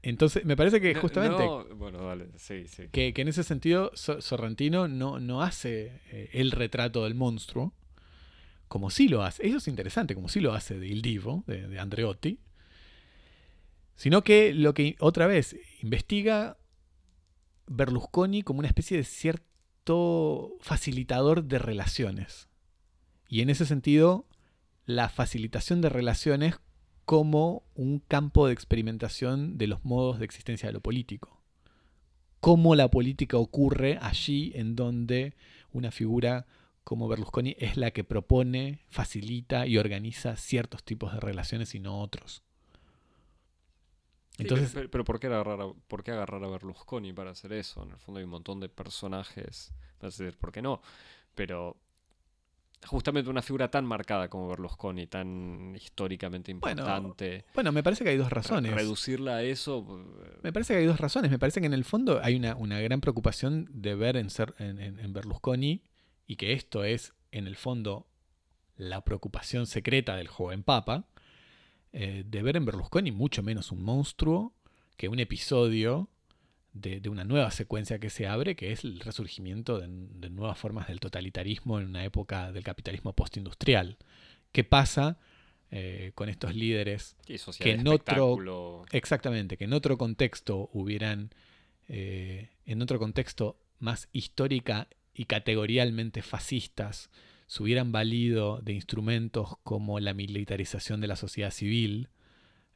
entonces, 0.09 0.45
me 0.45 0.57
parece 0.57 0.81
que 0.81 0.95
justamente. 0.95 1.45
no, 1.45 1.65
bueno, 1.77 2.03
dale, 2.07 2.29
sí, 2.37 2.67
sí. 2.69 2.89
Que, 2.93 3.13
que 3.13 3.23
en 3.23 3.29
ese 3.29 3.43
sentido 3.43 3.91
So- 3.95 4.21
Sorrentino 4.21 4.89
no, 4.89 5.19
no 5.21 5.43
hace 5.43 6.01
eh, 6.11 6.31
el 6.33 6.51
retrato 6.51 7.05
del 7.05 7.15
monstruo, 7.15 7.73
como 8.69 8.91
sí 8.91 9.09
lo 9.09 9.23
hace, 9.23 9.47
eso 9.47 9.59
es 9.59 9.69
interesante, 9.69 10.15
como 10.15 10.29
sí 10.29 10.41
lo 10.41 10.53
hace 10.53 10.79
de 10.79 10.87
Il 10.89 11.03
Divo, 11.03 11.45
de, 11.47 11.69
de 11.69 11.79
Andreotti, 11.79 12.41
sino 13.95 14.23
que 14.23 14.53
lo 14.53 14.75
que 14.75 14.97
otra 15.01 15.27
vez 15.27 15.57
investiga 15.83 16.59
Berlusconi 17.67 18.43
como 18.43 18.59
una 18.61 18.69
especie 18.69 18.97
de 18.97 19.05
cierto 19.05 20.57
facilitador 20.61 21.45
de 21.45 21.59
relaciones. 21.59 22.49
Y 23.29 23.41
en 23.41 23.51
ese 23.51 23.67
sentido, 23.67 24.29
la 24.85 25.09
facilitación 25.09 25.81
de 25.81 25.89
relaciones 25.89 26.61
como 27.07 27.63
un 27.75 28.01
campo 28.01 28.47
de 28.47 28.53
experimentación 28.53 29.57
de 29.57 29.69
los 29.69 29.85
modos 29.85 30.19
de 30.19 30.27
existencia 30.27 30.69
de 30.69 30.75
lo 30.75 30.81
político 30.81 31.37
cómo 32.47 32.77
la 32.77 32.89
política 32.93 33.39
ocurre 33.39 33.99
allí 34.01 34.53
en 34.55 34.77
donde 34.77 35.35
una 35.73 35.91
figura 35.91 36.47
como 36.85 37.09
Berlusconi 37.09 37.57
es 37.59 37.77
la 37.77 37.91
que 37.91 38.05
propone, 38.05 38.85
facilita 38.89 39.67
y 39.67 39.79
organiza 39.79 40.37
ciertos 40.37 40.85
tipos 40.85 41.13
de 41.13 41.19
relaciones 41.19 41.75
y 41.75 41.81
no 41.81 42.01
otros. 42.01 42.45
Sí, 44.37 44.43
Entonces, 44.43 44.71
pero, 44.73 44.89
pero 44.89 45.05
¿por, 45.05 45.19
qué 45.19 45.27
agarrar 45.27 45.61
a, 45.61 45.73
por 45.89 46.05
qué 46.05 46.13
agarrar 46.13 46.45
a 46.45 46.49
Berlusconi 46.49 47.13
para 47.13 47.33
hacer 47.33 47.53
eso? 47.53 47.83
En 47.83 47.91
el 47.91 47.99
fondo 47.99 48.19
hay 48.19 48.25
un 48.25 48.31
montón 48.31 48.61
de 48.61 48.69
personajes. 48.69 49.75
A 50.01 50.07
decir, 50.07 50.39
¿por 50.39 50.53
qué 50.53 50.63
no? 50.63 50.81
Pero 51.35 51.77
justamente 52.87 53.29
una 53.31 53.43
figura 53.43 53.71
tan 53.71 53.85
marcada 53.85 54.29
como 54.29 54.49
Berlusconi, 54.49 55.07
tan 55.07 55.75
históricamente 55.77 56.55
Bueno, 56.55 56.83
importante, 56.83 57.45
bueno, 57.55 57.73
me 57.73 57.83
parece 57.83 58.05
que 58.05 58.11
hay 58.11 58.17
dos 58.17 58.31
razones. 58.31 58.73
reducirla 58.75 59.37
a 59.37 59.43
eso. 59.43 59.85
eh, 60.25 60.39
Me 60.43 60.53
parece 60.53 60.75
que 60.75 60.81
hay 60.81 60.87
dos 60.87 61.01
razones. 61.01 61.31
Me 61.31 61.39
parece 61.39 61.61
que 61.61 61.67
en 61.67 61.75
el 61.75 61.85
fondo 61.85 62.21
hay 62.23 62.37
una, 62.37 62.57
una 62.57 62.81
gran 62.81 63.01
preocupación 63.01 63.69
de 63.73 63.95
ver 63.95 64.17
en, 64.17 64.31
ser, 64.31 64.55
en 64.59 65.13
Berlusconi 65.13 65.83
y 66.27 66.37
que 66.37 66.53
esto 66.53 66.85
es, 66.85 67.13
en 67.33 67.47
el 67.47 67.57
fondo, 67.57 68.07
la 68.77 69.05
preocupación 69.05 69.67
secreta 69.67 70.17
del 70.17 70.29
joven 70.29 70.63
Papa, 70.63 71.05
eh, 71.93 72.25
de 72.27 72.43
ver 72.43 72.57
en 72.57 72.65
Berlusconi 72.67 73.11
mucho 73.13 73.43
menos 73.43 73.73
un 73.73 73.83
monstruo 73.83 74.53
que 74.97 75.09
un 75.09 75.19
episodio 75.19 76.09
de, 76.81 77.01
de 77.01 77.09
una 77.09 77.25
nueva 77.25 77.51
secuencia 77.51 77.99
que 77.99 78.11
se 78.11 78.27
abre, 78.27 78.57
que 78.57 78.73
es 78.73 78.85
el 78.85 79.01
resurgimiento 79.01 79.79
de, 79.79 79.89
de 79.89 80.31
nuevas 80.31 80.59
formas 80.59 80.89
del 80.89 81.01
totalitarismo 81.01 81.79
en 81.79 81.87
una 81.87 82.05
época 82.05 82.53
del 82.53 82.65
capitalismo 82.65 83.13
postindustrial. 83.13 83.97
¿Qué 84.53 84.65
pasa 84.65 85.19
eh, 85.73 86.13
con 86.15 86.29
estos 86.29 86.55
líderes 86.55 87.17
que 87.59 87.73
en 87.73 87.89
otro-. 87.89 88.85
Exactamente, 88.93 89.57
que 89.57 89.65
en 89.65 89.73
otro 89.73 89.99
contexto 89.99 90.71
hubieran, 90.73 91.35
eh, 91.89 92.51
en 92.67 92.83
otro 92.83 93.01
contexto 93.01 93.59
más 93.81 94.09
histórica 94.13 94.87
y 95.13 95.25
categorialmente 95.25 96.23
fascistas, 96.23 97.11
se 97.49 97.63
hubieran 97.65 97.91
valido 97.91 98.61
de 98.63 98.75
instrumentos 98.75 99.57
como 99.65 99.99
la 99.99 100.15
militarización 100.15 101.01
de 101.01 101.09
la 101.09 101.17
sociedad 101.17 101.51
civil 101.51 102.11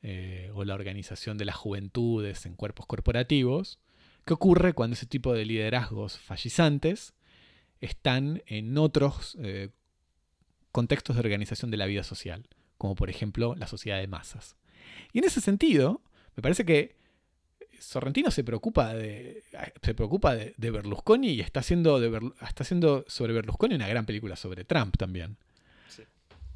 eh, 0.02 0.50
o 0.54 0.64
la 0.64 0.74
organización 0.74 1.38
de 1.38 1.44
las 1.44 1.54
juventudes 1.54 2.44
en 2.44 2.56
cuerpos 2.56 2.86
corporativos. 2.86 3.78
¿Qué 4.24 4.34
ocurre 4.34 4.72
cuando 4.74 4.94
ese 4.94 5.06
tipo 5.06 5.32
de 5.32 5.44
liderazgos 5.44 6.18
fascisantes 6.18 7.14
están 7.80 8.42
en 8.46 8.76
otros 8.78 9.36
eh, 9.40 9.70
contextos 10.72 11.16
de 11.16 11.20
organización 11.20 11.70
de 11.70 11.76
la 11.76 11.86
vida 11.86 12.04
social, 12.04 12.46
como 12.78 12.94
por 12.94 13.10
ejemplo 13.10 13.54
la 13.56 13.66
sociedad 13.66 13.98
de 13.98 14.06
masas? 14.06 14.56
Y 15.12 15.18
en 15.18 15.24
ese 15.24 15.40
sentido, 15.40 16.00
me 16.36 16.42
parece 16.42 16.64
que 16.64 16.96
Sorrentino 17.78 18.30
se 18.30 18.44
preocupa 18.44 18.94
de, 18.94 19.42
se 19.82 19.94
preocupa 19.94 20.34
de, 20.34 20.54
de 20.58 20.70
Berlusconi 20.70 21.28
y 21.30 21.40
está 21.40 21.60
haciendo, 21.60 21.98
de 21.98 22.10
Berlu- 22.10 22.34
está 22.46 22.62
haciendo 22.62 23.04
sobre 23.08 23.32
Berlusconi 23.32 23.74
una 23.74 23.88
gran 23.88 24.04
película 24.04 24.36
sobre 24.36 24.64
Trump 24.64 24.96
también. 24.98 25.38
Sí. 25.88 26.02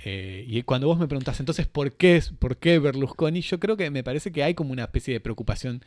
Eh, 0.01 0.45
y 0.47 0.63
cuando 0.65 0.87
vos 0.87 0.99
me 0.99 1.09
preguntás 1.09 1.41
entonces 1.41 1.67
por 1.67 1.93
qué, 1.93 2.17
es- 2.19 2.31
por 2.31 2.59
qué 2.59 2.79
Berlusconi, 2.79 3.41
yo 3.41 3.59
creo 3.59 3.77
que 3.79 3.91
me 3.91 4.05
parece 4.05 4.33
que 4.33 4.43
hay 4.45 4.53
como 4.55 4.73
una 4.73 4.85
especie 4.85 5.15
de 5.15 5.21
preocupación 5.21 5.83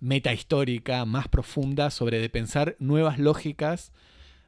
metahistórica 0.00 1.04
más 1.04 1.28
profunda 1.28 1.90
sobre 1.90 2.18
de 2.20 2.28
pensar 2.28 2.76
nuevas 2.78 3.18
lógicas 3.18 3.92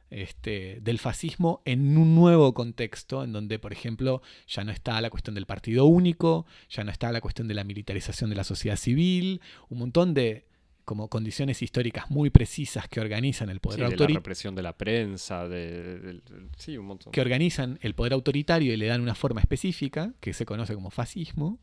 este, 0.09 0.79
del 0.81 0.99
fascismo 0.99 1.61
en 1.65 1.97
un 1.97 2.13
nuevo 2.13 2.53
contexto, 2.53 3.23
en 3.23 3.33
donde, 3.33 3.57
por 3.57 3.73
ejemplo, 3.73 4.21
ya 4.47 4.63
no 4.63 4.71
está 4.71 5.01
la 5.01 5.09
cuestión 5.09 5.33
del 5.35 5.45
partido 5.47 5.85
único, 5.85 6.45
ya 6.69 6.83
no 6.83 6.91
está 6.91 7.11
la 7.11 7.19
cuestión 7.21 7.47
de 7.47 7.55
la 7.55 7.63
militarización 7.63 8.29
de 8.29 8.35
la 8.35 8.43
sociedad 8.43 8.75
civil, 8.75 9.41
un 9.69 9.79
montón 9.79 10.13
de 10.13 10.45
como 10.85 11.07
condiciones 11.07 11.61
históricas 11.61 12.11
muy 12.11 12.29
precisas 12.29 12.89
que 12.89 12.99
organizan 12.99 13.49
el 13.49 13.55
Sí, 13.55 13.59
poder 13.61 13.77
de 13.77 13.81
la 13.83 13.85
autoritario 13.87 14.17
represión 14.17 14.53
de 14.53 14.61
la 14.63 14.77
prensa, 14.77 15.47
de, 15.47 15.99
de- 15.99 16.13
de- 16.13 16.21
sí, 16.57 16.77
un 16.77 16.85
montón. 16.87 17.11
que 17.13 17.21
organizan 17.21 17.79
el 17.81 17.95
poder 17.95 18.11
autoritario 18.13 18.73
y 18.73 18.77
le 18.77 18.87
dan 18.87 18.99
una 19.01 19.15
forma 19.15 19.39
específica, 19.39 20.13
que 20.19 20.33
se 20.33 20.45
conoce 20.45 20.73
como 20.75 20.89
fascismo. 20.91 21.57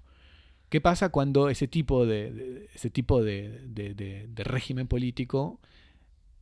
¿Qué 0.71 0.81
pasa 0.81 1.09
cuando 1.09 1.51
ese 1.51 1.67
tipo 1.67 2.07
de, 2.07 2.69
ese 2.73 2.91
tipo 2.91 3.23
de, 3.25 4.31
régimen 4.37 4.87
político 4.87 5.61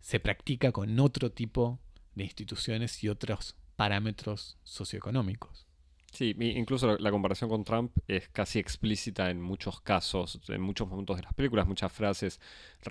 se 0.01 0.21
practica 0.21 0.71
con 0.71 1.01
otro 1.01 1.33
tipo 1.33 1.81
de 2.15 2.25
instituciones 2.25 3.03
y 3.03 3.09
otros 3.09 3.57
parámetros 3.77 4.59
socioeconómicos? 4.65 5.67
Sí, 6.13 6.37
incluso 6.39 6.99
la, 6.99 7.11
comparación 7.11 7.49
con 7.49 7.65
Trump 7.65 7.97
es 8.07 8.29
casi 8.29 8.59
explícita 8.59 9.31
en 9.31 9.41
muchos 9.41 9.81
casos, 9.81 10.39
en 10.49 10.61
muchos 10.61 10.89
momentos 10.89 11.17
de 11.17 11.23
las 11.23 11.33
películas, 11.33 11.67
muchas 11.67 11.91
frases 11.91 12.39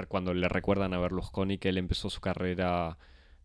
cuando 0.07 0.33
le 0.33 0.49
recuerdan 0.49 0.95
a 0.95 0.99
Berlusconi 0.99 1.59
que 1.59 1.69
él 1.69 1.77
empezó 1.77 2.09
su 2.09 2.19
carrera 2.19 2.97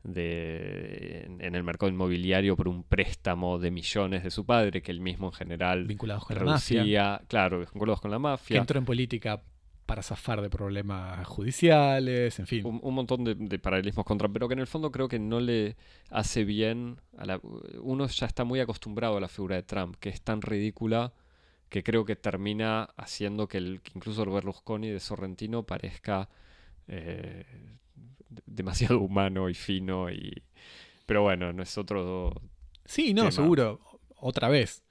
de, 0.05 1.25
en, 1.27 1.41
en 1.41 1.55
el 1.55 1.63
mercado 1.63 1.91
inmobiliario 1.91 2.57
por 2.57 2.69
un 2.69 2.83
préstamo 2.85 3.59
de 3.59 3.71
millones 3.71 4.23
de 4.25 4.31
su 4.31 4.45
padre, 4.45 4.83
que 4.83 4.91
él 4.93 5.01
mismo 5.01 5.29
en 5.29 5.33
general 5.33 5.87
Vinculados 5.87 6.25
con 6.25 6.37
la 6.37 6.45
mafia. 6.45 6.81
reducía, 6.83 7.23
claro, 7.29 7.61
vinculados 7.61 8.01
con 8.01 8.11
la 8.11 8.17
Que 8.17 8.23
mafia. 8.23 8.59
entró 8.59 8.79
en 8.79 8.85
política 8.85 9.43
para 9.87 10.03
zafar 10.03 10.41
de 10.41 10.49
problemas 10.49 11.27
judiciales, 11.27 12.39
en 12.39 12.47
fin. 12.47 12.65
un, 12.67 12.81
un 12.83 12.95
montón 12.95 13.25
de, 13.25 13.35
de 13.35 13.59
paralelismos 13.59 14.07
con 14.07 14.17
Trump, 14.17 14.33
pero 14.33 14.49
que 14.49 14.55
en 14.55 14.61
el 14.61 14.67
fondo 14.67 14.91
creo 14.91 15.09
que 15.09 15.19
no 15.19 15.39
le 15.41 15.77
hace 16.11 16.45
bien 16.45 16.99
a 17.19 17.27
la... 17.27 17.41
Uno 17.81 18.07
ya 18.07 18.27
está 18.27 18.45
muy 18.45 18.61
acostumbrado 18.61 19.17
a 19.17 19.21
la 19.21 19.29
figura 19.29 19.57
de 19.57 19.63
Trump, 19.65 19.97
que 20.01 20.09
es 20.09 20.23
tan 20.23 20.41
ridícula 20.41 21.13
que 21.69 21.83
creo 21.83 22.05
que 22.05 22.17
termina 22.17 22.85
haciendo 22.97 23.49
que, 23.49 23.59
el, 23.59 23.81
que 23.83 23.93
incluso 23.95 24.23
el 24.23 24.31
Berlusconi 24.31 24.89
de 24.89 25.01
Sorrentino 25.01 25.65
parezca 25.65 26.29
eh, 26.89 27.45
demasiado 28.47 28.99
humano 29.01 29.49
y 29.51 29.55
fino 29.55 30.11
y... 30.11 30.43
Pero 31.07 31.23
bueno, 31.23 31.53
no 31.53 31.63
es 31.63 31.77
otro... 31.79 32.33
Sí, 32.85 33.13
no, 33.15 33.23
tema. 33.23 33.33
seguro. 33.33 33.81
Otra 34.17 34.49
vez. 34.49 34.83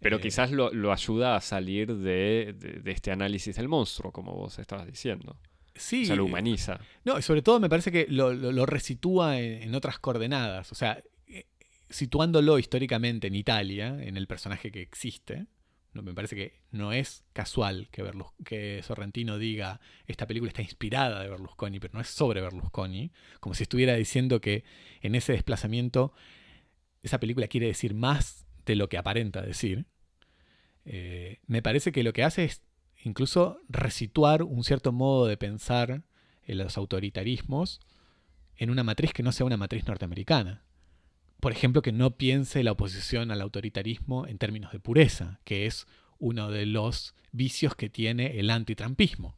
Pero 0.00 0.16
Eh, 0.16 0.20
quizás 0.20 0.50
lo, 0.50 0.72
lo 0.72 0.92
ayuda 0.92 1.36
a 1.36 1.40
salir 1.40 1.94
de, 1.96 2.54
de- 2.58 2.80
de 2.80 2.90
este 2.90 3.10
análisis 3.12 3.56
del 3.56 3.68
monstruo, 3.68 4.12
como 4.12 4.34
vos 4.34 4.58
estabas 4.58 4.86
diciendo. 4.86 5.38
Sí, 5.74 6.02
O 6.04 6.06
sea, 6.06 6.16
lo 6.16 6.24
humaniza. 6.26 6.80
No, 7.04 7.18
y 7.18 7.22
sobre 7.22 7.42
todo 7.42 7.58
me 7.60 7.68
parece 7.68 7.90
que 7.92 8.06
lo, 8.08 8.32
lo- 8.34 8.52
lo 8.52 8.66
resitúa 8.66 9.38
en, 9.40 9.62
en 9.62 9.74
otras 9.74 9.98
coordenadas. 9.98 10.70
O 10.72 10.74
sea, 10.74 11.02
eh, 11.26 11.46
situándolo 11.88 12.58
históricamente 12.58 13.26
en 13.28 13.34
Italia, 13.34 13.96
en 14.02 14.16
el 14.16 14.26
personaje 14.26 14.70
que 14.70 14.82
existe, 14.82 15.46
me 16.00 16.14
parece 16.14 16.34
que 16.34 16.60
no 16.70 16.92
es 16.92 17.24
casual 17.34 17.88
que, 17.90 18.02
Berlus- 18.02 18.32
que 18.44 18.82
Sorrentino 18.82 19.36
diga 19.36 19.80
esta 20.06 20.26
película 20.26 20.48
está 20.48 20.62
inspirada 20.62 21.20
de 21.20 21.28
Berlusconi, 21.28 21.80
pero 21.80 21.92
no 21.92 22.00
es 22.00 22.08
sobre 22.08 22.40
Berlusconi, 22.40 23.12
como 23.40 23.54
si 23.54 23.64
estuviera 23.64 23.94
diciendo 23.94 24.40
que 24.40 24.64
en 25.02 25.14
ese 25.14 25.32
desplazamiento 25.32 26.14
esa 27.02 27.20
película 27.20 27.48
quiere 27.48 27.66
decir 27.66 27.92
más 27.92 28.46
de 28.64 28.76
lo 28.76 28.88
que 28.88 28.96
aparenta 28.96 29.42
decir. 29.42 29.84
Eh, 30.86 31.40
me 31.46 31.60
parece 31.60 31.92
que 31.92 32.02
lo 32.02 32.14
que 32.14 32.24
hace 32.24 32.44
es 32.44 32.62
incluso 33.04 33.58
resituar 33.68 34.42
un 34.44 34.64
cierto 34.64 34.92
modo 34.92 35.26
de 35.26 35.36
pensar 35.36 36.04
en 36.44 36.58
los 36.58 36.76
autoritarismos 36.78 37.80
en 38.56 38.70
una 38.70 38.84
matriz 38.84 39.12
que 39.12 39.22
no 39.22 39.32
sea 39.32 39.46
una 39.46 39.56
matriz 39.56 39.86
norteamericana. 39.86 40.64
Por 41.42 41.50
ejemplo, 41.50 41.82
que 41.82 41.90
no 41.90 42.16
piense 42.16 42.62
la 42.62 42.70
oposición 42.70 43.32
al 43.32 43.40
autoritarismo 43.40 44.28
en 44.28 44.38
términos 44.38 44.70
de 44.70 44.78
pureza, 44.78 45.40
que 45.42 45.66
es 45.66 45.88
uno 46.20 46.52
de 46.52 46.66
los 46.66 47.16
vicios 47.32 47.74
que 47.74 47.90
tiene 47.90 48.38
el 48.38 48.48
antitrampismo. 48.48 49.36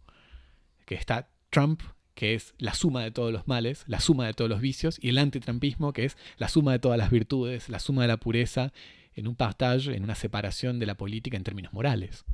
Que 0.85 0.97
está 0.97 1.31
Trump, 1.49 1.81
que 2.15 2.35
es 2.35 2.53
la 2.59 2.75
suma 2.75 3.03
de 3.03 3.11
todos 3.11 3.33
los 3.33 3.49
males, 3.49 3.85
la 3.87 4.01
suma 4.01 4.27
de 4.27 4.35
todos 4.35 4.51
los 4.51 4.61
vicios, 4.61 4.99
y 5.01 5.09
el 5.09 5.17
antitrampismo, 5.17 5.95
que 5.95 6.05
es 6.05 6.19
la 6.37 6.49
suma 6.49 6.73
de 6.73 6.79
todas 6.79 6.99
las 6.99 7.11
virtudes, 7.11 7.71
la 7.71 7.79
suma 7.79 8.03
de 8.03 8.09
la 8.09 8.19
pureza, 8.19 8.75
en 9.15 9.27
un 9.27 9.35
partage, 9.35 9.97
en 9.97 10.05
una 10.05 10.15
separación 10.15 10.79
de 10.79 10.85
la 10.85 10.99
política 10.99 11.39
en 11.39 11.45
términos 11.45 11.73
morales. 11.73 12.27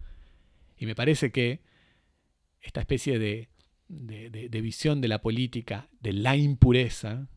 Y 0.79 0.87
me 0.87 0.97
parece 0.97 1.31
que 1.31 1.61
esta 2.61 2.81
especie 2.81 3.21
de, 3.21 3.49
de, 3.87 4.61
visión 4.61 5.01
de 5.01 5.07
la 5.07 5.21
política, 5.21 5.89
de 6.01 6.13
la 6.13 6.35
impureza, 6.35 7.29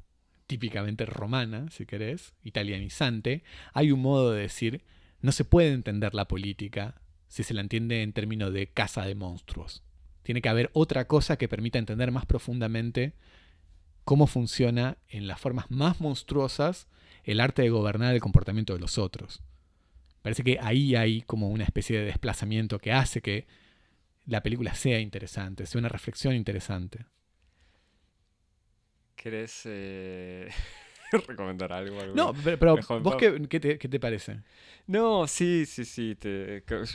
típicamente 0.48 1.06
romana, 1.06 1.70
si 1.72 1.86
querés, 1.86 2.34
italianizante, 2.44 3.44
hay 3.74 3.92
un 3.92 4.02
modo 4.02 4.32
de 4.32 4.42
decir, 4.42 4.84
no 5.22 5.32
se 5.32 5.46
puede 5.46 5.72
entender 5.72 6.14
la 6.14 6.28
política 6.28 7.02
si 7.28 7.44
se 7.44 7.54
la 7.54 7.62
entiende 7.62 8.04
en 8.04 8.14
términos 8.14 8.54
de 8.54 8.68
casa 8.68 9.06
de 9.06 9.16
monstruos. 9.16 9.84
Tiene 10.22 10.42
que 10.42 10.50
haber 10.50 10.70
otra 10.74 11.08
cosa 11.08 11.38
que 11.38 11.48
permita 11.48 11.80
entender 11.80 12.12
más 12.12 12.26
profundamente 12.26 13.14
cómo 14.04 14.28
funciona 14.28 14.98
en 15.10 15.28
las 15.28 15.40
formas 15.40 15.72
más 15.72 16.00
monstruosas 16.00 16.88
el 17.24 17.40
arte 17.40 17.62
de 17.62 17.70
gobernar 17.70 18.14
el 18.14 18.22
comportamiento 18.22 18.74
de 18.74 18.80
los 18.80 18.98
otros. 18.98 19.42
Parece 20.22 20.44
que 20.44 20.60
ahí 20.62 20.96
hay 20.96 21.22
como 21.22 21.50
una 21.50 21.64
especie 21.64 22.00
de 22.00 22.06
desplazamiento 22.06 22.80
que 22.80 22.92
hace 22.92 23.22
que 23.22 23.48
la 24.26 24.42
película 24.42 24.74
sea 24.76 25.00
interesante, 25.00 25.66
sea 25.66 25.80
una 25.80 25.90
reflexión 25.90 26.36
interesante. 26.36 27.06
¿Querés 29.16 29.62
eh, 29.66 30.50
recomendar 31.28 31.72
algo? 31.72 31.98
No, 32.14 32.34
pero, 32.44 32.78
vos 33.02 33.16
qué, 33.18 33.60
te, 33.60 34.00
parece? 34.00 34.42
No, 34.88 35.28
sí, 35.28 35.66
sí, 35.66 35.86
sí. 35.86 36.18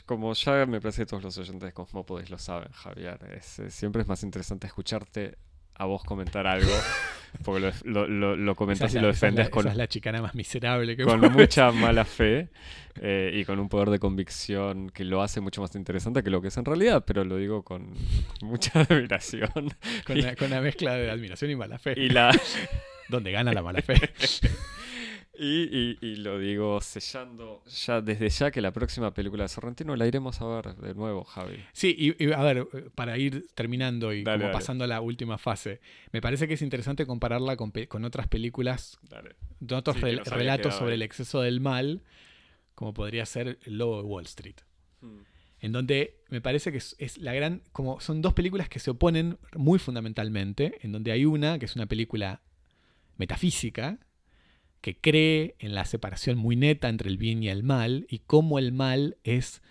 como 0.05 0.33
ya 0.35 0.67
me 0.67 0.81
parece 0.81 1.03
que 1.03 1.07
todos 1.07 1.23
los 1.23 1.39
oyentes 1.39 1.69
de 1.69 1.73
Cosmópolis 1.73 2.31
lo 2.31 2.39
saben, 2.39 2.71
Javier. 2.73 3.41
siempre 3.41 4.03
es 4.03 4.09
más 4.09 4.23
interesante 4.23 4.67
escucharte 4.67 5.39
a 5.79 5.85
vos 5.87 6.05
comentar 6.05 6.47
algo. 6.47 6.73
Porque 7.45 7.73
lo, 7.85 8.09
lo, 8.09 8.37
lo 8.37 8.57
comentás 8.57 8.95
y 8.95 8.99
lo 8.99 9.09
defendes 9.09 9.51
con. 9.51 9.65
la 9.77 9.87
chicana 9.87 10.23
más 10.23 10.35
miserable 10.35 10.97
que 10.97 11.05
Con 11.05 11.21
mucha 11.33 11.71
mala 11.73 12.05
fe 12.05 12.49
eh, 13.03 13.31
y 13.35 13.45
con 13.45 13.59
un 13.59 13.69
poder 13.69 13.91
de 13.91 13.99
convicción 13.99 14.91
que 14.91 15.05
lo 15.05 15.23
hace 15.23 15.41
mucho 15.41 15.61
más 15.61 15.75
interesante 15.75 16.23
que 16.23 16.31
lo 16.31 16.41
que 16.41 16.49
es 16.49 16.57
en 16.57 16.65
realidad, 16.65 17.05
pero 17.07 17.25
lo 17.25 17.37
digo 17.37 17.63
con 17.63 17.93
mucha 18.43 18.81
admiración. 18.81 19.51
Con, 20.07 20.19
una, 20.19 20.61
mezcla 20.61 20.95
de 20.95 21.11
admiración 21.11 21.51
y 21.51 21.57
mala 21.57 21.79
fe. 21.79 21.95
Y 21.97 22.09
la. 22.09 22.31
Donde 23.09 23.31
gana 23.31 23.53
la 23.53 23.63
mala 23.63 23.83
fe. 23.83 23.95
Y, 25.41 26.17
lo 26.17 26.39
digo 26.39 26.81
sellando 26.81 27.63
ya 27.67 28.01
desde 28.01 28.29
ya 28.29 28.51
que 28.51 28.61
la 28.61 28.73
próxima 28.73 29.15
película 29.15 29.45
de 29.45 29.49
Sorrentino 29.49 29.95
la 29.95 30.07
iremos 30.07 30.41
a 30.41 30.47
ver 30.47 30.75
de 30.75 30.95
nuevo, 30.95 31.23
Javi. 31.25 31.65
Sí, 31.73 31.95
y, 31.97 32.33
a 32.33 32.43
ver, 32.43 32.67
para 32.95 33.17
ir 33.19 33.47
terminando 33.55 34.13
y 34.13 34.25
como 34.25 34.51
pasando 34.51 34.85
a 34.85 34.87
la 34.89 35.01
última 35.01 35.39
fase, 35.39 35.81
me 36.13 36.21
parece 36.21 36.49
que 36.49 36.55
es 36.55 36.63
interesante 36.63 37.07
compararla 37.07 37.57
con, 37.57 37.73
otras 38.05 38.27
películas, 38.27 38.99
con 39.09 39.79
otros 39.79 40.01
relatos 40.01 40.75
sobre 40.75 40.95
el 40.95 41.03
exceso 41.03 41.41
del 41.41 41.61
mal, 41.61 42.03
como 42.75 42.93
podría 42.93 43.25
ser 43.25 43.59
El 43.65 43.79
Lobo 43.79 44.03
de 44.03 44.09
Wall 44.09 44.25
Street. 44.25 44.57
Hmm. 45.01 45.21
En 45.61 45.73
donde 45.73 46.21
me 46.29 46.41
parece 46.41 46.71
que 46.73 46.79
es, 46.79 47.19
la 47.19 47.33
gran. 47.35 47.63
como 47.73 48.01
Son 48.01 48.23
dos 48.23 48.33
películas 48.35 48.69
que 48.69 48.79
se 48.79 48.91
oponen 48.91 49.39
muy 49.57 49.79
fundamentalmente. 49.79 50.79
En 50.83 50.93
donde 50.93 51.11
hay 51.11 51.25
una 51.25 51.59
que 51.59 51.65
es 51.65 51.75
una 51.75 51.87
película 51.87 52.43
metafísica, 53.17 53.99
que 54.81 54.97
cree 54.97 55.57
en 55.59 55.75
la 55.75 55.85
separación 55.85 56.39
muy 56.39 56.57
neta 56.57 56.89
entre 56.89 57.09
el 57.11 57.19
bien 57.19 57.43
y 57.43 57.49
el 57.49 57.63
mal 57.63 58.07
y 58.09 58.21
cómo 58.21 58.59
el 58.59 58.73
mal 58.73 59.17
es 59.25 59.63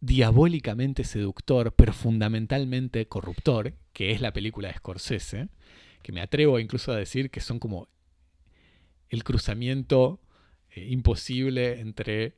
diabólicamente 0.00 1.04
seductor, 1.04 1.74
pero 1.76 1.92
fundamentalmente 1.92 3.06
corruptor, 3.06 3.74
que 3.92 4.12
es 4.12 4.20
la 4.20 4.32
película 4.32 4.68
de 4.68 4.74
Scorsese, 4.74 5.48
que 6.02 6.12
me 6.12 6.20
atrevo 6.20 6.58
incluso 6.58 6.92
a 6.92 6.96
decir 6.96 7.30
que 7.30 7.40
son 7.40 7.58
como 7.58 7.88
el 9.10 9.24
cruzamiento 9.24 10.20
eh, 10.70 10.86
imposible 10.88 11.80
entre 11.80 12.34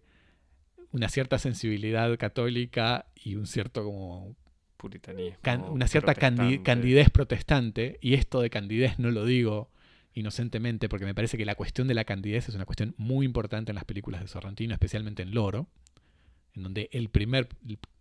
una 0.92 1.08
cierta 1.08 1.38
sensibilidad 1.38 2.16
católica 2.18 3.06
y 3.14 3.36
un 3.36 3.46
cierto 3.46 3.84
como 3.84 4.34
puritanismo, 4.76 5.38
una 5.70 5.86
cierta 5.86 6.14
candidez 6.14 7.10
protestante, 7.10 7.98
y 8.00 8.14
esto 8.14 8.40
de 8.40 8.50
candidez 8.50 8.98
no 8.98 9.10
lo 9.10 9.24
digo 9.24 9.70
inocentemente, 10.14 10.88
porque 10.88 11.04
me 11.04 11.14
parece 11.14 11.38
que 11.38 11.44
la 11.44 11.54
cuestión 11.54 11.88
de 11.88 11.94
la 11.94 12.04
candidez 12.04 12.48
es 12.48 12.54
una 12.54 12.64
cuestión 12.64 12.94
muy 12.96 13.26
importante 13.26 13.70
en 13.72 13.76
las 13.76 13.84
películas 13.84 14.20
de 14.20 14.28
Sorrentino, 14.28 14.74
especialmente 14.74 15.22
en 15.22 15.34
Loro, 15.34 15.68
en 16.54 16.62
donde 16.64 16.88
el 16.92 17.08
primer, 17.10 17.48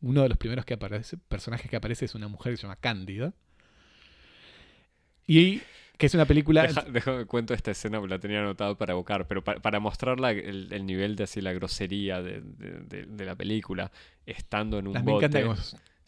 uno 0.02 0.23
de 0.23 0.30
los 0.30 0.38
primeros 0.38 0.65
que 0.65 0.73
aparece, 0.73 1.18
personajes 1.18 1.69
que 1.69 1.76
aparece 1.76 2.06
es 2.06 2.15
una 2.15 2.27
mujer 2.27 2.53
que 2.53 2.57
se 2.57 2.64
llama 2.64 2.77
Cándida. 2.77 3.34
Y 5.27 5.61
que 5.99 6.06
es 6.07 6.14
una 6.15 6.26
película. 6.26 6.65
Deja, 6.91 7.26
cuento 7.26 7.53
esta 7.53 7.72
escena, 7.72 7.99
porque 7.99 8.15
la 8.15 8.19
tenía 8.19 8.40
anotado 8.40 8.77
para 8.77 8.94
evocar, 8.94 9.27
pero 9.27 9.44
para, 9.44 9.80
mostrar 9.80 10.18
el, 10.34 10.86
nivel 10.86 11.15
de 11.15 11.26
así 11.26 11.41
la 11.41 11.53
grosería 11.53 12.22
de, 12.22 13.06
la 13.18 13.36
película, 13.36 13.91
estando 14.26 14.80
en 14.80 14.88
un 14.88 15.03
bote. 15.03 15.45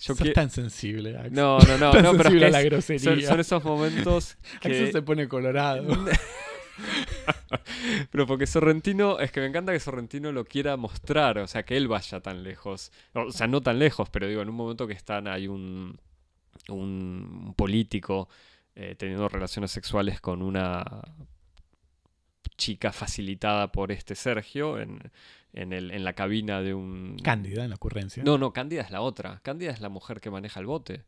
Yo 0.02 0.16
Sos 0.16 0.34
tan 0.34 0.50
sensible, 0.50 1.16
Axel. 1.16 1.34
No, 1.34 1.60
no, 1.60 1.78
no, 1.78 1.94
no 2.02 2.18
pero 2.18 2.30
es 2.30 2.52
la 2.52 2.64
grosería. 2.64 3.28
Son, 3.28 3.40
esos 3.40 3.64
momentos 3.64 4.36
que... 4.62 4.70
Axel 4.70 4.92
se 4.92 5.02
pone 5.04 5.28
colorado. 5.28 5.86
pero 8.12 8.26
porque 8.26 8.48
Sorrentino, 8.48 9.20
es 9.20 9.32
que 9.32 9.42
me 9.42 9.46
encanta 9.46 9.72
que 9.72 9.80
Sorrentino 9.80 10.32
lo 10.32 10.44
quiera 10.46 10.76
mostrar, 10.76 11.38
o 11.38 11.48
sea, 11.48 11.62
que 11.64 11.78
él 11.78 11.88
vaya 11.88 12.20
tan 12.20 12.44
lejos. 12.44 12.92
O 13.14 13.32
sea, 13.32 13.46
no 13.46 13.62
tan 13.62 13.78
lejos, 13.78 14.10
pero 14.10 14.28
digo, 14.28 14.42
en 14.42 14.50
un 14.50 14.56
momento 14.56 14.88
que 14.88 14.94
están, 14.94 15.28
hay 15.28 15.48
un, 15.48 16.00
un 16.68 17.54
político 17.56 18.28
eh, 18.74 18.96
teniendo 18.98 19.30
relaciones 19.30 19.70
sexuales 19.70 20.20
con 20.20 20.42
una 20.42 20.84
chica 22.58 22.92
facilitada 22.92 23.72
por 23.72 23.92
este 23.92 24.16
Sergio 24.16 24.80
en, 24.80 25.00
en, 25.54 25.74
el, 25.74 25.92
en 25.92 26.04
la 26.04 26.14
cabina 26.14 26.62
de 26.62 26.74
un... 26.74 27.18
Cándida, 27.24 27.64
en 27.64 27.70
la 27.70 27.76
ocurrencia. 27.76 28.24
No, 28.24 28.38
no, 28.38 28.54
Cándida 28.54 28.82
es 28.82 28.92
la 28.92 29.02
otra. 29.02 29.40
Cándida 29.44 29.72
es 29.72 29.82
la 29.82 29.90
mujer 29.90 30.22
que 30.22 30.30
maneja 30.30 30.60
el 30.60 30.66
bote. 30.66 31.04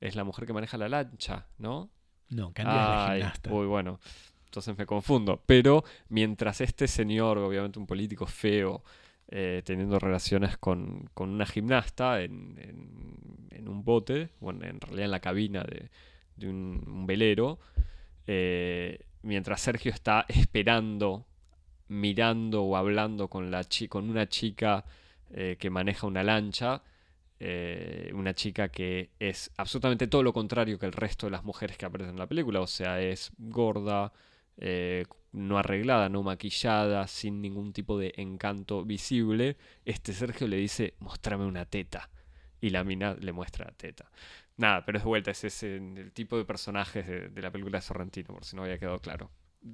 Es 0.00 0.14
la 0.16 0.24
mujer 0.24 0.46
que 0.46 0.52
maneja 0.52 0.76
la 0.76 0.88
lancha, 0.88 1.46
¿no? 1.58 1.90
No, 2.28 2.52
Cándida 2.52 2.82
es 2.82 3.08
la 3.08 3.14
gimnasta. 3.14 3.52
Uy, 3.52 3.66
bueno, 3.66 4.00
entonces 4.46 4.76
me 4.76 4.86
confundo. 4.86 5.42
Pero 5.46 5.84
mientras 6.08 6.60
este 6.60 6.88
señor, 6.88 7.38
obviamente 7.38 7.78
un 7.78 7.86
político 7.86 8.26
feo, 8.26 8.82
eh, 9.28 9.62
teniendo 9.64 9.98
relaciones 9.98 10.56
con, 10.56 11.10
con 11.12 11.30
una 11.30 11.46
gimnasta 11.46 12.22
en, 12.22 12.56
en, 13.50 13.68
un 13.68 13.82
bote, 13.82 14.30
bueno, 14.38 14.64
en 14.64 14.80
realidad 14.80 15.06
en 15.06 15.10
la 15.10 15.20
cabina 15.20 15.64
de, 15.64 15.90
de 16.36 16.48
un, 16.48 17.04
velero, 17.06 17.58
eh, 18.28 19.00
mientras 19.22 19.60
Sergio 19.60 19.90
está 19.90 20.24
esperando 20.28 21.26
mirando 21.88 22.62
o 22.62 22.76
hablando 22.76 23.28
con, 23.28 23.50
la 23.50 23.64
con 23.88 24.10
una 24.10 24.28
chica 24.28 24.84
eh, 25.30 25.56
que 25.58 25.70
maneja 25.70 26.06
una 26.06 26.22
lancha, 26.22 26.82
eh, 27.38 28.10
una 28.14 28.34
chica 28.34 28.68
que 28.70 29.10
es 29.18 29.50
absolutamente 29.56 30.06
todo 30.06 30.22
lo 30.22 30.32
contrario 30.32 30.78
que 30.78 30.86
el 30.86 30.92
resto 30.92 31.26
de 31.26 31.32
las 31.32 31.44
mujeres 31.44 31.76
que 31.76 31.86
aparecen 31.86 32.14
en 32.14 32.18
la 32.18 32.26
película, 32.26 32.60
o 32.60 32.66
sea, 32.66 33.00
es 33.00 33.32
gorda, 33.38 34.12
eh, 34.56 35.04
no 35.32 35.58
arreglada, 35.58 36.08
no 36.08 36.22
maquillada, 36.22 37.06
sin 37.08 37.42
ningún 37.42 37.72
tipo 37.72 37.98
de 37.98 38.14
encanto 38.16 38.84
visible, 38.84 39.56
este 39.84 40.12
Sergio 40.12 40.48
le 40.48 40.56
dice, 40.56 40.94
mostrame 41.00 41.44
una 41.46 41.66
teta. 41.66 42.10
Y 42.60 42.70
la 42.70 42.84
mina 42.84 43.14
le 43.20 43.32
muestra 43.32 43.66
la 43.66 43.72
teta. 43.72 44.10
Nada, 44.56 44.84
pero 44.86 44.98
es 44.98 45.04
de 45.04 45.08
vuelta, 45.08 45.30
ese 45.30 45.48
es 45.48 45.62
el 45.62 46.12
tipo 46.12 46.38
de 46.38 46.46
personajes 46.46 47.06
de, 47.06 47.28
de 47.28 47.42
la 47.42 47.50
película 47.50 47.78
de 47.78 47.82
Sorrentino, 47.82 48.28
por 48.32 48.44
si 48.44 48.56
no 48.56 48.62
había 48.62 48.78
quedado 48.78 48.98
claro. 48.98 49.30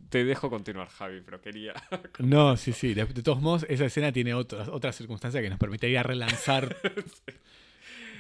Te 0.09 0.24
dejo 0.24 0.51
continuar, 0.51 0.89
Javi, 0.89 1.20
pero 1.24 1.40
quería. 1.40 1.74
no, 2.19 2.56
sí, 2.56 2.73
sí. 2.73 2.94
De, 2.94 3.06
todos 3.06 3.40
modos, 3.40 3.66
esa 3.69 3.85
escena 3.85 4.12
tiene 4.12 4.35
otras 4.35 4.69
otra 4.69 4.93
circunstancia 4.93 5.43
que 5.43 5.51
nos 5.51 5.59
permitiría 5.59 6.02
relanzar. 6.02 6.77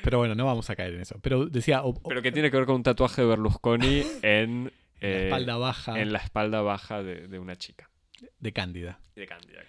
Pero 0.02 0.18
bueno, 0.18 0.34
no 0.34 0.44
vamos 0.44 0.68
a 0.68 0.74
caer 0.74 0.94
en 0.94 1.02
eso. 1.02 1.20
Pero 1.22 1.46
decía. 1.46 1.80
pero 2.08 2.22
que 2.22 2.32
tiene 2.32 2.50
que 2.50 2.56
ver 2.56 2.66
con 2.66 2.74
un 2.74 2.82
tatuaje 2.82 3.22
de 3.22 3.28
Berlusconi 3.28 4.02
en. 4.22 4.64
la 4.64 4.70
eh, 5.00 5.24
espalda 5.26 5.56
baja. 5.58 6.00
En 6.00 6.12
la 6.12 6.18
espalda 6.18 6.60
baja 6.60 7.04
de, 7.04 7.38
una 7.38 7.54
chica. 7.54 7.88
De 8.40 8.52
Cándida. 8.52 8.98
De 9.14 9.26
Cándida, 9.26 9.60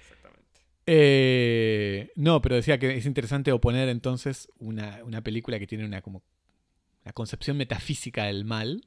exactamente. 0.00 0.60
Eh, 0.86 2.12
no, 2.14 2.40
pero 2.40 2.54
decía 2.54 2.78
que 2.78 2.96
es 2.96 3.04
interesante 3.04 3.50
oponer 3.50 3.88
entonces 3.88 4.48
una, 4.58 5.00
una 5.02 5.22
película 5.22 5.58
que 5.58 5.66
tiene 5.66 5.84
una 5.84 6.02
como. 6.02 6.22
La 7.02 7.12
concepción 7.12 7.56
metafísica 7.56 8.26
del 8.26 8.44
mal 8.44 8.84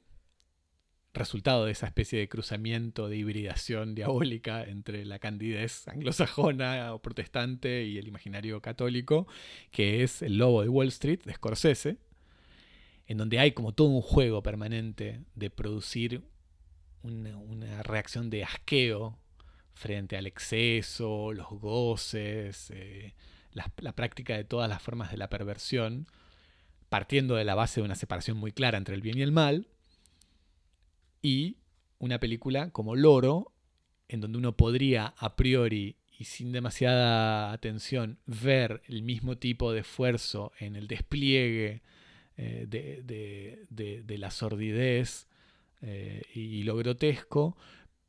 resultado 1.13 1.65
de 1.65 1.71
esa 1.71 1.85
especie 1.85 2.19
de 2.19 2.27
cruzamiento, 2.27 3.07
de 3.07 3.17
hibridación 3.17 3.93
diabólica 3.95 4.63
entre 4.63 5.05
la 5.05 5.19
candidez 5.19 5.87
anglosajona 5.87 6.93
o 6.93 7.01
protestante 7.01 7.83
y 7.83 7.97
el 7.97 8.07
imaginario 8.07 8.61
católico, 8.61 9.27
que 9.71 10.03
es 10.03 10.21
El 10.21 10.37
Lobo 10.37 10.63
de 10.63 10.69
Wall 10.69 10.87
Street 10.87 11.21
de 11.23 11.33
Scorsese, 11.33 11.97
en 13.05 13.17
donde 13.17 13.39
hay 13.39 13.51
como 13.51 13.73
todo 13.73 13.89
un 13.89 14.01
juego 14.01 14.41
permanente 14.41 15.21
de 15.35 15.49
producir 15.49 16.23
una, 17.03 17.83
reacción 17.83 18.29
de 18.29 18.43
asqueo 18.43 19.19
frente 19.73 20.17
al 20.17 20.25
exceso, 20.25 21.33
los 21.33 21.49
goces, 21.49 22.71
eh, 22.71 23.13
la 23.51 23.95
práctica 23.95 24.35
de 24.35 24.45
todas 24.45 24.69
las 24.69 24.81
formas 24.81 25.11
de 25.11 25.17
la 25.17 25.29
perversión, 25.29 26.07
partiendo 26.89 27.35
de 27.35 27.43
la 27.43 27.55
base 27.55 27.81
de 27.81 27.85
una 27.85 27.95
separación 27.95 28.37
muy 28.37 28.51
clara 28.51 28.77
entre 28.77 28.95
el 28.95 29.01
bien 29.01 29.17
y 29.17 29.21
el 29.21 29.31
mal, 29.31 29.67
y 31.23 31.57
una 31.97 32.19
película 32.19 32.69
como 32.69 32.95
Loro, 32.95 33.51
en 34.07 34.21
donde 34.21 34.37
uno 34.37 34.55
podría 34.55 35.15
a 35.17 35.35
priori 35.35 35.95
y 36.19 36.25
sin 36.25 36.51
demasiada 36.51 37.51
atención 37.51 38.19
ver 38.27 38.83
el 38.87 39.01
mismo 39.01 39.37
tipo 39.39 39.71
de 39.73 39.79
esfuerzo 39.79 40.51
en 40.59 40.75
el 40.75 40.87
despliegue 40.87 41.81
eh, 42.37 42.65
de, 42.69 43.01
de- 43.03 44.03
la 44.19 44.29
sordidez 44.29 45.27
eh, 45.81 46.21
y 46.35 46.63
lo 46.63 46.75
grotesco, 46.75 47.57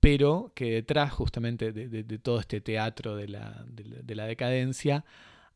pero 0.01 0.53
que 0.55 0.70
detrás 0.73 1.12
justamente 1.12 1.73
de, 1.73 2.05
todo 2.19 2.41
este 2.41 2.61
teatro 2.61 3.16
la- 3.28 3.65
de 3.66 4.15
la 4.15 4.27
decadencia 4.27 5.05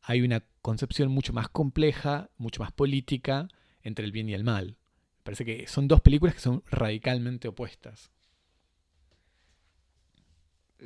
hay 0.01 0.21
una 0.21 0.43
concepción 0.61 1.11
mucho 1.11 1.33
más 1.33 1.49
compleja, 1.49 2.29
mucho 2.37 2.61
más 2.63 2.71
política 2.71 3.47
entre 3.83 4.05
el 4.05 4.11
bien 4.11 4.29
y 4.29 4.33
el 4.33 4.43
mal. 4.43 4.77
Parece 5.23 5.45
que 5.45 5.67
son 5.67 5.87
dos 5.87 6.01
películas 6.01 6.35
que 6.35 6.41
son 6.41 6.63
radicalmente 6.71 7.47
opuestas. 7.47 8.11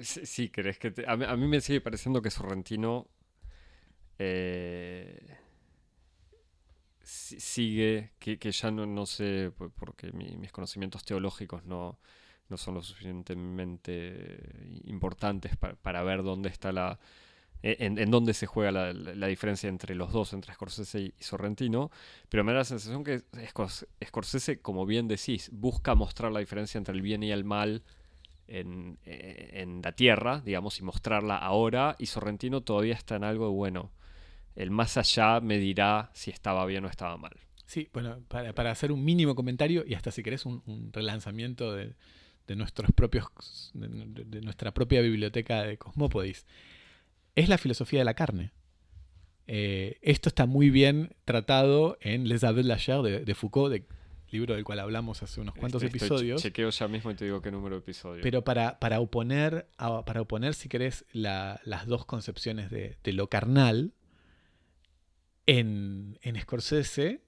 Sí, 0.01 0.49
crees 0.49 0.77
que 0.79 0.93
a, 1.07 1.15
mí, 1.37 1.47
me 1.47 1.61
sigue 1.61 1.79
pareciendo 1.81 2.21
que 2.21 2.31
Sorrentino 2.31 3.07
eh, 4.19 5.37
si- 7.01 7.39
sigue, 7.39 8.11
que, 8.19 8.37
ya 8.51 8.71
no, 8.71 8.85
no 8.85 9.05
sé, 9.05 9.51
po- 9.57 9.69
porque 9.71 10.11
mi- 10.11 10.37
mis 10.37 10.51
conocimientos 10.51 11.03
teológicos 11.05 11.65
no, 11.65 11.99
no 12.49 12.57
son 12.57 12.75
lo 12.75 12.81
suficientemente 12.83 14.81
importantes 14.85 15.57
pa- 15.57 15.75
para, 15.75 16.03
ver 16.03 16.23
dónde 16.23 16.49
está 16.49 16.71
la, 16.71 16.99
en, 17.63 17.97
en 17.97 18.11
dónde 18.11 18.33
se 18.33 18.45
juega 18.45 18.71
la, 18.71 19.27
diferencia 19.27 19.69
entre 19.69 19.95
los 19.95 20.11
dos, 20.11 20.33
entre 20.33 20.53
Scorsese 20.53 20.99
y, 20.99 21.13
Sorrentino, 21.19 21.91
pero 22.29 22.43
me 22.43 22.51
da 22.51 22.59
la 22.59 22.65
sensación 22.65 23.03
que 23.05 23.23
Scors- 23.31 23.87
Scorsese, 24.05 24.59
como 24.59 24.85
bien 24.85 25.07
decís, 25.07 25.49
busca 25.53 25.95
mostrar 25.95 26.31
la 26.33 26.41
diferencia 26.41 26.77
entre 26.77 26.93
el 26.93 27.01
bien 27.01 27.23
y 27.23 27.31
el 27.31 27.45
mal 27.45 27.83
en, 28.47 28.99
eh, 29.05 29.65
la 29.81 29.93
tierra, 29.93 30.41
digamos, 30.41 30.77
y 30.79 30.83
mostrarla 30.83 31.37
ahora, 31.37 31.95
y 31.97 32.07
Sorrentino 32.07 32.61
todavía 32.61 32.95
está 32.95 33.15
en 33.15 33.23
algo 33.23 33.45
de, 33.45 33.53
bueno, 33.53 33.91
el 34.57 34.69
más 34.69 34.97
allá 34.97 35.39
me 35.39 35.57
dirá 35.57 36.11
si 36.13 36.31
estaba 36.31 36.65
bien 36.65 36.83
o 36.83 36.89
estaba 36.89 37.17
mal. 37.17 37.33
Sí, 37.65 37.89
bueno, 37.93 38.21
para, 38.27 38.71
hacer 38.71 38.91
un 38.91 39.05
mínimo 39.05 39.35
comentario 39.35 39.85
y 39.87 39.93
hasta 39.93 40.11
si 40.11 40.21
querés 40.21 40.45
un, 40.45 40.91
relanzamiento 40.91 41.73
de, 41.73 41.95
de 42.45 42.55
nuestros 42.57 42.91
propios 42.91 43.71
de- 43.73 44.25
de 44.25 44.41
nuestra 44.41 44.73
propia 44.73 44.99
biblioteca 44.99 45.63
de 45.63 45.77
Cosmópodis. 45.77 46.45
Es 47.35 47.49
la 47.49 47.57
filosofía 47.57 47.99
de 47.99 48.05
la 48.05 48.13
carne. 48.13 48.51
Eh, 49.47 49.97
esto 50.01 50.29
está 50.29 50.45
muy 50.45 50.69
bien 50.69 51.15
tratado 51.25 51.97
en 52.01 52.27
Les 52.29 52.43
Aveux 52.43 52.63
de 52.65 52.69
la 52.69 52.77
Chair 52.77 53.01
de, 53.01 53.25
de 53.25 53.35
Foucault, 53.35 53.71
de- 53.73 53.85
libro 54.31 54.55
del 54.55 54.63
cual 54.63 54.79
hablamos 54.79 55.21
hace 55.21 55.41
unos 55.41 55.53
cuantos 55.53 55.83
Este, 55.83 55.97
estoy- 55.97 56.07
episodios. 56.07 56.41
chequeo 56.41 56.69
ya 56.71 56.87
mismo 56.87 57.11
y 57.11 57.15
te 57.15 57.25
digo 57.25 57.39
qué 57.41 57.51
número 57.51 57.75
de 57.75 57.81
episodio. 57.81 58.23
Pero 58.23 58.43
para, 58.43 58.79
para 58.79 58.99
oponer, 58.99 59.67
a- 59.77 60.03
para 60.05 60.21
oponer, 60.21 60.55
si 60.55 60.69
querés, 60.69 61.05
la- 61.11 61.61
las 61.65 61.85
dos 61.85 62.05
concepciones 62.05 62.71
de, 62.71 62.97
de 63.03 63.13
lo 63.13 63.29
carnal, 63.29 63.93
en, 65.45 66.17
en 66.21 66.39
Scorsese, 66.41 67.21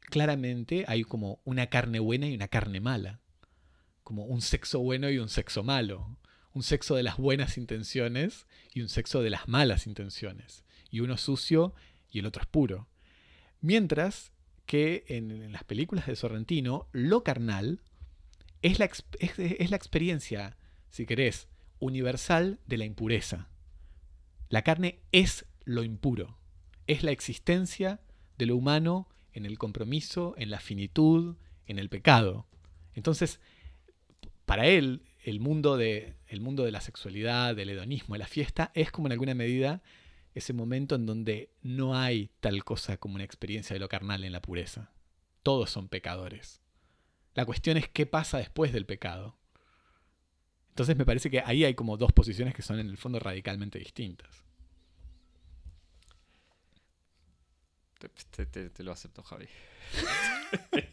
claramente 0.00 0.84
hay 0.88 1.04
como 1.04 1.40
una 1.44 1.68
carne 1.68 2.00
buena 2.00 2.26
y 2.28 2.34
una 2.34 2.48
carne 2.48 2.80
mala. 2.80 3.20
Como 4.02 4.24
un 4.24 4.42
sexo 4.42 4.80
bueno 4.80 5.08
y 5.08 5.18
un 5.18 5.28
sexo 5.28 5.62
malo. 5.62 6.16
Un 6.52 6.62
sexo 6.62 6.96
de 6.96 7.02
las 7.02 7.16
buenas 7.16 7.56
intenciones 7.58 8.46
y 8.74 8.80
un 8.80 8.88
sexo 8.88 9.22
de 9.22 9.30
las 9.30 9.48
malas 9.48 9.86
intenciones. 9.86 10.64
Y 10.90 11.00
uno 11.00 11.16
sucio 11.16 11.74
y 12.10 12.18
el 12.18 12.26
otro 12.26 12.42
es 12.42 12.48
puro. 12.48 12.88
Mientras 13.60 14.32
que 14.66 15.04
en, 15.08 15.52
las 15.52 15.64
películas 15.64 16.06
de 16.06 16.16
Sorrentino, 16.16 16.88
lo 16.92 17.22
carnal 17.22 17.80
es 18.62 18.78
la, 18.78 18.86
es- 18.86 19.38
es 19.38 19.70
la 19.70 19.76
experiencia, 19.76 20.56
si 20.90 21.06
querés, 21.06 21.48
universal 21.78 22.58
de 22.66 22.78
la 22.78 22.84
impureza. 22.84 23.48
La 24.48 24.62
carne 24.62 25.00
es 25.12 25.46
lo 25.64 25.84
impuro, 25.84 26.38
es 26.86 27.02
la 27.04 27.12
existencia 27.12 28.00
de 28.38 28.46
lo 28.46 28.56
humano 28.56 29.08
en 29.32 29.46
el 29.46 29.58
compromiso, 29.58 30.34
en 30.36 30.50
la 30.50 30.58
finitud, 30.58 31.36
en 31.66 31.78
el 31.78 31.88
pecado. 31.88 32.46
Entonces, 32.94 33.40
para 34.46 34.66
él, 34.66 35.02
el 35.22 35.40
mundo 35.40 35.76
de, 35.76 36.14
el 36.28 36.40
mundo 36.40 36.64
de 36.64 36.72
la 36.72 36.80
sexualidad, 36.80 37.54
del 37.54 37.70
hedonismo, 37.70 38.14
de 38.14 38.20
la 38.20 38.26
fiesta, 38.26 38.70
es 38.74 38.90
como 38.90 39.08
en 39.08 39.12
alguna 39.12 39.34
medida 39.34 39.82
ese 40.34 40.52
momento 40.52 40.94
en 40.94 41.06
donde 41.06 41.50
no 41.62 41.96
hay 41.96 42.30
tal 42.40 42.64
cosa 42.64 42.96
como 42.96 43.16
una 43.16 43.24
experiencia 43.24 43.74
de 43.74 43.80
lo 43.80 43.88
carnal 43.88 44.24
en 44.24 44.32
la 44.32 44.42
pureza. 44.42 44.92
Todos 45.42 45.70
son 45.70 45.88
pecadores. 45.88 46.60
La 47.34 47.44
cuestión 47.44 47.76
es 47.76 47.88
qué 47.88 48.06
pasa 48.06 48.38
después 48.38 48.72
del 48.72 48.86
pecado. 48.86 49.36
Entonces 50.70 50.96
me 50.96 51.04
parece 51.04 51.30
que 51.30 51.40
ahí 51.40 51.64
hay 51.64 51.74
como 51.74 51.96
dos 51.96 52.12
posiciones 52.12 52.54
que 52.54 52.62
son 52.62 52.78
en 52.78 52.88
el 52.88 52.96
fondo 52.96 53.18
radicalmente 53.18 53.78
distintas. 53.78 54.44
Te, 58.00 58.08
te- 58.08 58.46
te- 58.46 58.70
te 58.70 58.82
lo 58.82 58.92
acepto, 58.92 59.22
Javi. 59.22 59.46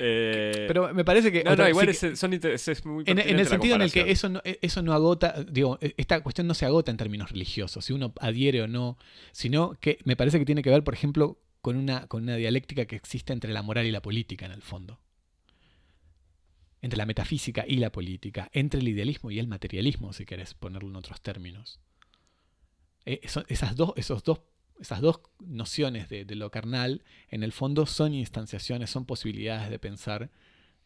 Eh, 0.00 0.66
Pero 0.68 0.94
me 0.94 1.04
parece 1.04 1.32
que... 1.32 1.42
no, 1.42 1.50
otra- 1.52 1.64
no, 1.64 1.70
igual 1.70 1.92
sí 1.92 2.06
es, 2.06 2.18
son 2.20 2.32
es- 2.32 2.84
muy 2.86 3.02
en, 3.04 3.18
en 3.18 3.30
el 3.30 3.36
la 3.38 3.44
sentido 3.46 3.74
en 3.74 3.82
el 3.82 3.90
que 3.90 4.12
eso 4.12 4.28
no, 4.28 4.40
eso 4.44 4.80
no 4.80 4.92
agota, 4.92 5.42
digo, 5.50 5.76
esta 5.80 6.20
cuestión 6.22 6.46
no 6.46 6.54
se 6.54 6.66
agota 6.66 6.92
en 6.92 6.96
términos 6.96 7.32
religiosos, 7.32 7.84
si 7.84 7.92
uno 7.92 8.12
adhiere 8.20 8.62
o 8.62 8.68
no, 8.68 8.96
sino 9.32 9.72
que 9.80 9.98
me 10.04 10.14
parece 10.14 10.38
que 10.38 10.44
tiene 10.44 10.62
que 10.62 10.70
ver, 10.70 10.84
por 10.84 10.94
ejemplo, 10.94 11.40
con 11.62 11.76
una, 11.76 12.06
con 12.06 12.22
una 12.22 12.36
dialéctica 12.36 12.84
que 12.84 12.94
existe 12.94 13.32
entre 13.32 13.52
la 13.52 13.62
moral 13.62 13.86
y 13.86 13.90
la 13.90 14.00
política 14.00 14.46
en 14.46 14.52
el 14.52 14.62
fondo. 14.62 15.00
Entre 16.80 16.96
la 16.96 17.04
metafísica 17.06 17.64
y 17.66 17.78
la 17.78 17.90
política, 17.90 18.48
entre 18.52 18.78
el 18.78 18.86
idealismo 18.86 19.32
y 19.32 19.40
el 19.40 19.48
materialismo, 19.48 20.12
si 20.12 20.24
querés 20.26 20.54
ponerlo 20.54 20.90
en 20.90 20.96
otros 20.96 21.20
términos. 21.20 21.80
Eh, 23.04 23.20
esas, 23.48 23.74
dos, 23.74 23.94
esos 23.96 24.22
dos, 24.22 24.42
esas 24.80 25.00
dos 25.00 25.20
nociones 25.40 26.08
de, 26.08 26.24
lo 26.34 26.50
carnal, 26.50 27.02
en 27.28 27.42
el 27.42 27.52
fondo, 27.52 27.86
son 27.86 28.14
instanciaciones, 28.14 28.90
son 28.90 29.04
posibilidades 29.04 29.70
de 29.70 29.78
pensar 29.78 30.30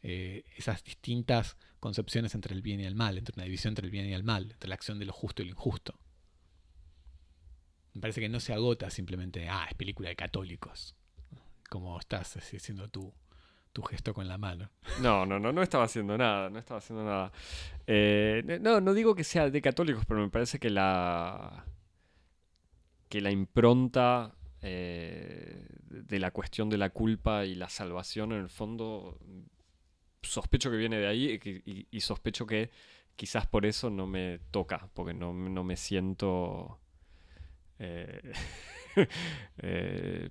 eh, 0.02 0.44
esas 0.56 0.82
distintas 0.82 1.56
concepciones 1.80 2.34
entre 2.34 2.54
el 2.54 2.62
bien 2.62 2.80
y 2.80 2.84
el 2.84 2.94
mal, 2.94 3.18
entre 3.18 3.34
una 3.36 3.44
división 3.44 3.72
entre 3.72 3.86
el 3.86 3.90
bien 3.90 4.06
y 4.06 4.14
el 4.14 4.24
mal, 4.24 4.50
entre 4.52 4.68
la 4.68 4.74
acción 4.74 4.98
de 4.98 5.04
lo 5.04 5.12
justo 5.12 5.42
y 5.42 5.46
lo 5.46 5.50
injusto. 5.52 5.98
Me 7.94 8.00
parece 8.00 8.20
que 8.20 8.28
no 8.28 8.40
se 8.40 8.54
agota 8.54 8.88
simplemente, 8.88 9.48
ah, 9.48 9.66
es 9.68 9.74
película 9.74 10.08
de 10.08 10.16
católicos, 10.16 10.96
como 11.68 11.98
estás 11.98 12.36
así, 12.36 12.56
haciendo 12.56 12.88
tu, 12.88 13.12
tu 13.72 13.82
gesto 13.82 14.14
con 14.14 14.28
la 14.28 14.38
mano. 14.38 14.70
No, 15.00 15.26
no, 15.26 15.38
no, 15.38 15.52
no 15.52 15.62
estaba 15.62 15.84
haciendo 15.84 16.16
nada, 16.16 16.48
no 16.48 16.58
estaba 16.58 16.78
haciendo 16.78 17.04
nada. 17.04 17.32
Eh, 17.86 18.58
no, 18.60 18.80
no 18.80 18.94
digo 18.94 19.14
que 19.14 19.24
sea 19.24 19.50
de 19.50 19.60
católicos, 19.60 20.04
pero 20.06 20.20
me 20.20 20.30
parece 20.30 20.58
que 20.58 20.70
la 20.70 21.66
que 23.12 23.20
la 23.20 23.30
impronta 23.30 24.34
eh, 24.62 25.66
de 25.90 26.18
la 26.18 26.30
cuestión 26.30 26.70
de 26.70 26.78
la 26.78 26.88
culpa 26.88 27.44
y 27.44 27.54
la 27.54 27.68
salvación 27.68 28.32
en 28.32 28.38
el 28.40 28.48
fondo 28.48 29.18
sospecho 30.22 30.70
que 30.70 30.78
viene 30.78 30.96
de 30.96 31.06
ahí 31.08 31.32
y, 31.32 31.38
que- 31.38 31.62
y- 31.66 31.86
y 31.90 32.00
sospecho 32.00 32.46
que 32.46 32.70
quizás 33.14 33.46
por 33.46 33.66
eso 33.66 33.90
no 33.90 34.06
me 34.06 34.38
toca, 34.50 34.88
porque 34.94 35.12
no, 35.12 35.34
no 35.34 35.62
me 35.62 35.76
siento 35.76 36.80
eh, 37.78 38.32
eh, 39.58 40.30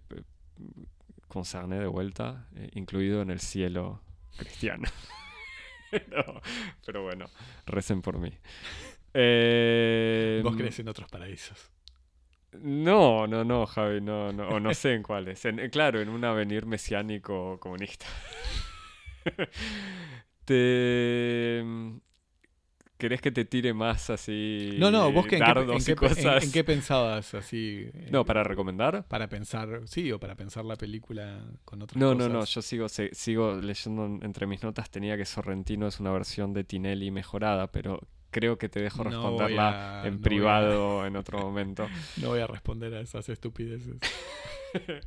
concerné 1.28 1.78
de 1.80 1.86
vuelta, 1.88 2.48
eh, 2.56 2.72
incluido 2.74 3.22
en 3.22 3.30
el 3.30 3.42
cielo 3.42 4.02
cristiano. 4.38 4.88
No, 6.10 6.42
pero 6.86 7.04
bueno, 7.04 7.26
recen 7.66 8.02
por 8.02 8.18
mí. 8.18 8.32
Eh, 9.14 10.40
Vos 10.42 10.56
crees 10.56 10.80
en 10.80 10.88
otros 10.88 11.10
paraísos. 11.10 11.70
No, 12.60 13.28
no, 13.28 13.44
no, 13.46 13.66
Javi, 13.66 14.02
no, 14.02 14.32
no, 14.34 14.50
o 14.50 14.60
no 14.60 14.74
sé 14.74 14.94
en 14.96 15.04
cuáles. 15.04 15.44
En- 15.46 15.70
claro, 15.70 16.02
en 16.02 16.10
un 16.10 16.24
avenir 16.26 16.66
mesiánico 16.66 17.60
comunista. 17.60 18.06
te... 20.46 21.64
¿Querés 22.98 23.20
que 23.20 23.32
te 23.32 23.46
tire 23.46 23.74
más 23.74 24.12
así 24.12 24.76
No, 24.78 24.92
no, 24.92 25.12
vos 25.12 25.26
que 25.26 25.38
en, 25.38 25.44
qué, 25.44 25.52
en 25.52 25.84
qué- 25.84 26.22
en- 26.44 26.52
qué 26.52 26.64
pensabas 26.64 27.34
así? 27.34 27.90
No, 28.12 28.26
para 28.26 28.44
recomendar. 28.44 29.08
para 29.08 29.28
pensar, 29.28 29.82
sí, 29.86 30.12
o 30.12 30.20
para 30.20 30.36
pensar 30.36 30.66
la 30.66 30.76
película 30.76 31.42
con 31.66 31.82
otras 31.82 32.00
No, 32.00 32.14
cosas. 32.14 32.28
no, 32.32 32.40
no, 32.40 32.46
yo 32.46 32.62
sigo, 32.62 32.88
sigo 32.90 33.56
leyendo 33.56 34.06
en- 34.06 34.20
entre 34.24 34.46
mis 34.46 34.62
notas, 34.62 34.92
tenía 34.92 35.18
que 35.18 35.26
Sorrentino 35.26 35.88
es 35.88 36.00
una 36.00 36.12
versión 36.12 36.54
de 36.54 36.64
Tinelli 36.64 37.10
mejorada, 37.10 37.72
pero 37.72 38.08
creo 38.32 38.58
que 38.58 38.70
te 38.70 38.82
dejo 38.82 39.04
responderla 39.04 40.02
a- 40.02 40.08
en 40.08 40.14
no 40.16 40.18
voy 40.18 40.20
a- 40.20 40.24
privado 40.24 41.06
en 41.06 41.16
otro 41.16 41.40
momento. 41.40 41.88
No 42.22 42.30
voy 42.30 42.40
a 42.40 42.48
responder 42.48 42.94
a 42.96 43.02
esas 43.02 43.30
estupideces. 43.30 43.96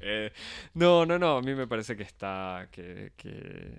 Eh, 0.02 0.30
no, 0.74 1.06
no, 1.06 1.18
no, 1.18 1.38
a 1.38 1.40
mí 1.40 1.54
me 1.54 1.66
parece 1.66 1.96
que 1.96 2.02
está, 2.02 2.68
que, 2.70 3.12
que, 3.16 3.72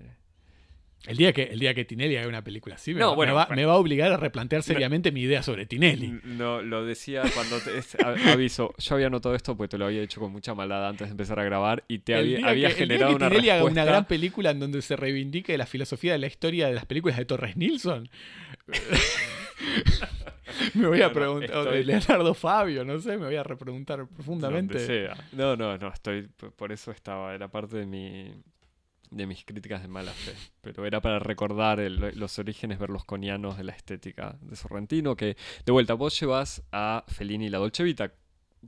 El 1.04 1.16
día 1.16 1.32
que, 1.32 1.44
el 1.44 1.60
día 1.60 1.74
que 1.74 1.84
Tinelli 1.84 2.16
haga 2.16 2.26
una 2.26 2.42
película 2.42 2.74
así, 2.74 2.92
me, 2.92 2.98
No, 2.98 3.10
va, 3.10 3.14
bueno, 3.14 3.34
me 3.34 3.36
va- 3.36 3.46
bueno. 3.46 3.60
me 3.62 3.66
va 3.66 3.72
a 3.74 3.76
obligar 3.76 4.10
a 4.10 4.16
replantear 4.16 4.64
seriamente 4.64 5.12
mi 5.12 5.20
idea 5.20 5.44
sobre 5.44 5.64
Tinelli. 5.64 6.18
No, 6.24 6.60
lo 6.60 6.84
decía 6.84 7.22
cuando 7.32 7.60
te 7.60 7.78
es- 7.78 7.96
aviso. 8.26 8.74
Yo 8.78 8.96
había 8.96 9.10
notado 9.10 9.36
esto 9.36 9.56
porque 9.56 9.68
te 9.68 9.78
lo 9.78 9.84
había 9.86 10.02
hecho 10.02 10.18
con 10.18 10.32
mucha 10.32 10.54
maldad 10.56 10.88
antes 10.88 11.06
de 11.06 11.12
empezar 11.12 11.38
a 11.38 11.44
grabar 11.44 11.84
y 11.86 12.00
te 12.00 12.16
había, 12.16 12.40
que, 12.40 12.48
el 12.48 12.56
día 12.56 12.70
generado 12.70 13.10
que 13.12 13.16
una 13.18 13.28
Tinelli 13.28 13.50
haga 13.50 13.58
respuesta. 13.60 13.82
una 13.82 13.88
gran 13.92 14.04
película 14.06 14.50
en 14.50 14.58
donde 14.58 14.82
se 14.82 14.96
reivindique 14.96 15.56
la 15.56 15.66
filosofía 15.66 16.10
de 16.14 16.18
la 16.18 16.26
historia 16.26 16.66
de 16.66 16.74
las 16.74 16.86
películas 16.86 17.16
de 17.16 17.26
Torres 17.26 17.56
Nilsson. 17.56 18.08
me 20.74 20.86
voy 20.86 21.00
a 21.02 21.08
Bueno, 21.08 21.12
preguntar, 21.12 21.50
estoy- 21.58 21.84
Leonardo 21.84 22.34
Fabio, 22.34 22.84
no 22.84 22.98
sé, 22.98 23.16
me 23.18 23.26
voy 23.26 23.36
a 23.36 23.42
repreguntar 23.42 24.06
profundamente. 24.08 24.78
sea. 24.84 25.14
No, 25.32 25.56
no, 25.56 25.76
no, 25.78 25.88
estoy 25.92 26.28
por 26.56 26.72
eso 26.72 26.90
estaba, 26.90 27.34
era 27.34 27.48
parte 27.48 27.76
de 27.78 27.86
mi 27.86 28.32
de 29.08 29.24
mis 29.24 29.44
críticas 29.44 29.82
de 29.82 29.88
mala 29.88 30.10
fe, 30.10 30.32
pero 30.60 30.84
era 30.84 31.00
para 31.00 31.20
recordar 31.20 31.78
el- 31.78 32.18
los 32.18 32.38
orígenes 32.40 32.80
berlusconianos 32.80 33.56
de 33.56 33.62
la 33.62 33.72
estética 33.72 34.36
de 34.42 34.56
Sorrentino, 34.56 35.16
que 35.16 35.36
de 35.64 35.72
vuelta 35.72 35.94
vos 35.94 36.18
llevas 36.18 36.62
a 36.72 37.04
Fellini 37.06 37.46
y 37.46 37.48
la 37.48 37.58
Dolce 37.58 37.84
Vita, 37.84 38.12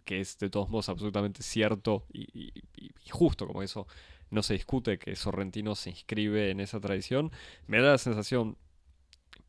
que 0.05 0.21
es 0.21 0.39
de 0.39 0.49
todos 0.49 0.69
modos 0.69 0.89
absolutamente 0.91 1.43
cierto 1.43 2.07
y, 2.13 2.21
y- 2.33 2.53
y- 2.77 2.91
y 3.05 3.09
justo, 3.11 3.49
como 3.49 3.65
eso 3.65 3.89
no 4.31 4.45
se 4.45 4.55
discute 4.55 4.97
que 4.99 5.17
Sorrentino 5.17 5.75
se 5.75 5.91
inscribe 5.91 6.51
en 6.51 6.61
esa 6.61 6.79
tradición, 6.79 7.33
me 7.67 7.81
da 7.83 7.91
la 7.93 7.99
sensación 7.99 8.57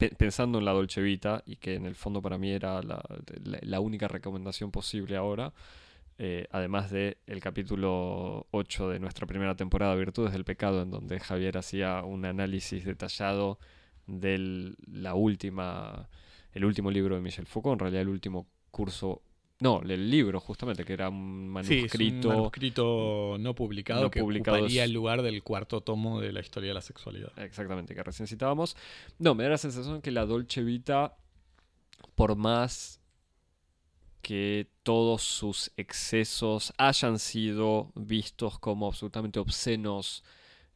pensando 0.08 0.60
en 0.60 0.66
la 0.66 0.72
Dolce 0.72 1.02
Vita 1.02 1.44
y 1.46 1.58
que 1.58 1.76
en 1.76 1.86
el 1.86 1.96
fondo 1.96 2.22
para 2.22 2.38
mí 2.38 2.52
era 2.52 2.82
la, 2.82 3.80
única 3.80 4.08
recomendación 4.08 4.72
posible 4.72 5.18
ahora, 5.18 5.54
eh, 6.18 6.48
además 6.52 6.90
de 6.90 7.18
el 7.28 7.42
capítulo 7.42 8.48
8 8.52 8.90
de 8.90 9.00
nuestra 9.00 9.28
primera 9.28 9.56
temporada 9.56 9.96
Virtudes 9.96 10.32
del 10.32 10.46
Pecado, 10.46 10.82
en 10.82 10.92
donde 10.92 11.20
Javier 11.20 11.58
hacía 11.58 12.04
un 12.04 12.26
análisis 12.26 12.86
detallado 12.86 13.60
de 14.08 14.74
la 14.88 15.16
última, 15.16 16.10
el 16.54 16.66
último 16.66 16.92
libro 16.92 17.16
de 17.16 17.22
Michel 17.22 17.46
Foucault, 17.46 17.76
en 17.76 17.80
realidad 17.80 18.02
el 18.04 18.10
último 18.10 18.48
curso, 18.72 19.22
no, 19.62 19.82
el 19.82 20.10
libro 20.10 20.40
justamente, 20.40 20.86
que 20.86 20.94
era 20.94 21.10
un 21.10 21.54
Sí, 21.64 21.80
es 21.86 21.98
manuscrito. 21.98 22.30
un 22.30 22.36
manuscrito 22.36 23.36
no 23.40 23.54
publicado 23.56 24.04
no 24.04 24.10
que 24.12 24.22
publicado 24.22 24.58
ocuparía 24.58 24.86
el 24.86 24.94
lugar 24.94 25.22
del 25.22 25.44
cuarto 25.44 25.82
tomo 25.82 26.22
de 26.22 26.32
la 26.32 26.40
historia 26.40 26.70
de 26.70 26.76
la 26.76 26.82
sexualidad. 26.82 27.38
Exactamente, 27.38 27.94
que 27.94 28.02
recién 28.02 28.28
citábamos. 28.28 28.78
No, 29.18 29.36
me 29.36 29.44
da 29.44 29.50
la 29.50 29.58
sensación 29.58 30.02
que 30.02 30.12
la 30.12 30.26
Dolce 30.26 30.64
Vita, 30.64 31.18
por 32.16 32.38
más 32.38 33.02
que 34.22 34.68
todos 34.84 35.24
sus 35.24 35.72
excesos 35.76 36.74
hayan 36.78 37.20
sido 37.20 37.92
vistos 37.96 38.60
como 38.60 38.88
absolutamente 38.88 39.40
obscenos 39.40 40.24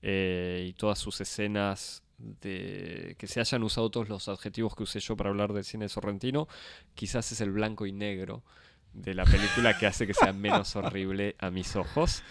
eh, 0.02 0.66
y 0.70 0.74
todas 0.74 1.00
sus 1.00 1.22
escenas 1.22 2.04
de 2.18 3.16
que 3.18 3.28
se 3.28 3.40
hayan 3.40 3.64
usado 3.64 3.90
todos 3.90 4.10
los 4.10 4.28
adjetivos 4.28 4.76
que 4.76 4.84
usé 4.84 5.00
yo 5.00 5.16
para 5.16 5.30
hablar 5.30 5.54
del 5.54 5.64
cine 5.64 5.90
sorrentino, 5.90 6.48
quizás 6.96 7.32
es 7.32 7.42
el 7.42 7.52
blanco 7.52 7.86
y 7.86 7.92
negro 7.92 8.44
de 8.94 9.14
la 9.16 9.26
película 9.26 9.78
que 9.78 9.88
hace 9.88 10.06
que 10.08 10.14
sea 10.14 10.34
menos 10.34 10.76
horrible 10.76 11.36
a 11.40 11.50
mis 11.50 11.76
ojos. 11.76 12.24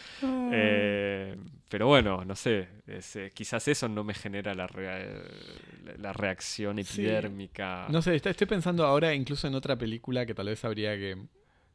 Eh, 0.52 1.36
pero 1.68 1.86
bueno, 1.86 2.24
no 2.24 2.34
sé, 2.36 2.68
es, 2.86 3.16
eh, 3.16 3.30
quizás 3.34 3.66
eso 3.68 3.88
no 3.88 4.04
me 4.04 4.14
genera 4.14 4.54
la, 4.54 4.66
rea- 4.66 5.22
la- 5.98 6.12
reacción 6.12 6.76
Sí. 6.84 7.00
epidérmica. 7.02 7.86
No 7.90 8.02
sé, 8.02 8.14
está- 8.14 8.30
estoy 8.30 8.46
pensando 8.46 8.84
ahora 8.84 9.14
incluso 9.14 9.48
en 9.48 9.54
otra 9.54 9.76
película 9.76 10.26
que 10.26 10.34
tal 10.34 10.46
vez 10.46 10.64
habría 10.64 10.94
que... 10.96 11.16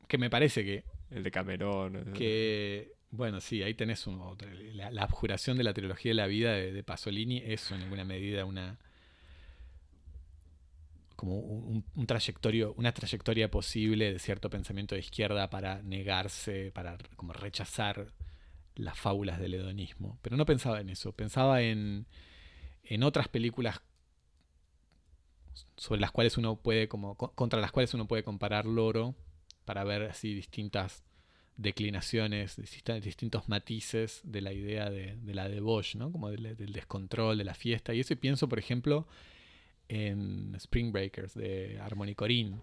Que 0.07 0.18
me 0.18 0.30
parece 0.30 0.64
que, 0.64 0.84
El 1.11 1.23
de 1.23 1.31
Camerón. 1.31 2.14
que 2.14 2.93
bueno, 3.11 3.39
sí, 3.41 3.64
ahí 3.64 3.73
tenés 3.73 4.05
un, 4.07 4.22
la 4.73 5.01
abjuración 5.03 5.57
de 5.57 5.64
la 5.64 5.73
trilogía 5.73 6.11
de 6.11 6.15
la 6.15 6.27
vida 6.27 6.51
de, 6.53 6.72
de 6.72 6.84
Pasolini 6.84 7.41
es 7.45 7.72
en 7.72 7.81
alguna 7.81 8.03
medida 8.05 8.45
una 8.45 8.77
como 11.18 11.38
un, 11.39 11.85
trayectorio, 12.07 12.76
una 12.77 12.94
trayectoria 12.94 13.52
posible 13.52 14.14
de 14.14 14.19
cierto 14.19 14.49
pensamiento 14.52 14.95
de 14.95 15.02
izquierda 15.02 15.49
para 15.52 15.84
negarse, 15.84 16.72
para 16.73 16.98
como 17.18 17.34
rechazar 17.34 18.14
las 18.76 18.98
fábulas 18.99 19.39
del 19.39 19.56
hedonismo. 19.56 20.19
Pero 20.23 20.38
no 20.38 20.45
pensaba 20.45 20.81
en 20.81 20.89
eso, 20.91 21.14
pensaba 21.14 21.61
en, 21.64 22.07
en 22.84 23.03
otras 23.03 23.27
películas 23.30 23.81
sobre 25.76 26.02
las 26.02 26.11
cuales 26.11 26.38
uno 26.38 26.57
puede 26.57 26.88
como 26.88 27.15
co- 27.15 27.31
contra 27.34 27.60
las 27.61 27.72
cuales 27.72 27.94
uno 27.94 28.07
puede 28.07 28.23
comparar 28.23 28.65
Loro 28.65 29.15
para 29.65 29.84
ver 29.84 30.03
así 30.03 30.34
distintas 30.34 31.03
declinaciones, 31.57 32.56
distintos 33.02 33.49
matices 33.49 34.22
de 34.23 34.41
la 34.41 34.53
idea 34.53 34.89
de, 34.91 35.18
de 35.18 35.34
la 35.34 35.49
debauche, 35.49 35.98
¿no? 35.98 36.11
Como 36.11 36.30
del, 36.30 36.56
descontrol, 36.72 37.38
de 37.38 37.44
la 37.45 37.56
fiesta. 37.56 37.94
Y 37.94 38.02
eso 38.02 38.15
pienso, 38.15 38.48
por 38.48 38.60
ejemplo, 38.60 39.07
en 39.89 40.53
Spring 40.55 40.91
Breakers 40.91 41.34
de 41.34 41.80
Harmony 41.81 42.14
Corinne, 42.15 42.61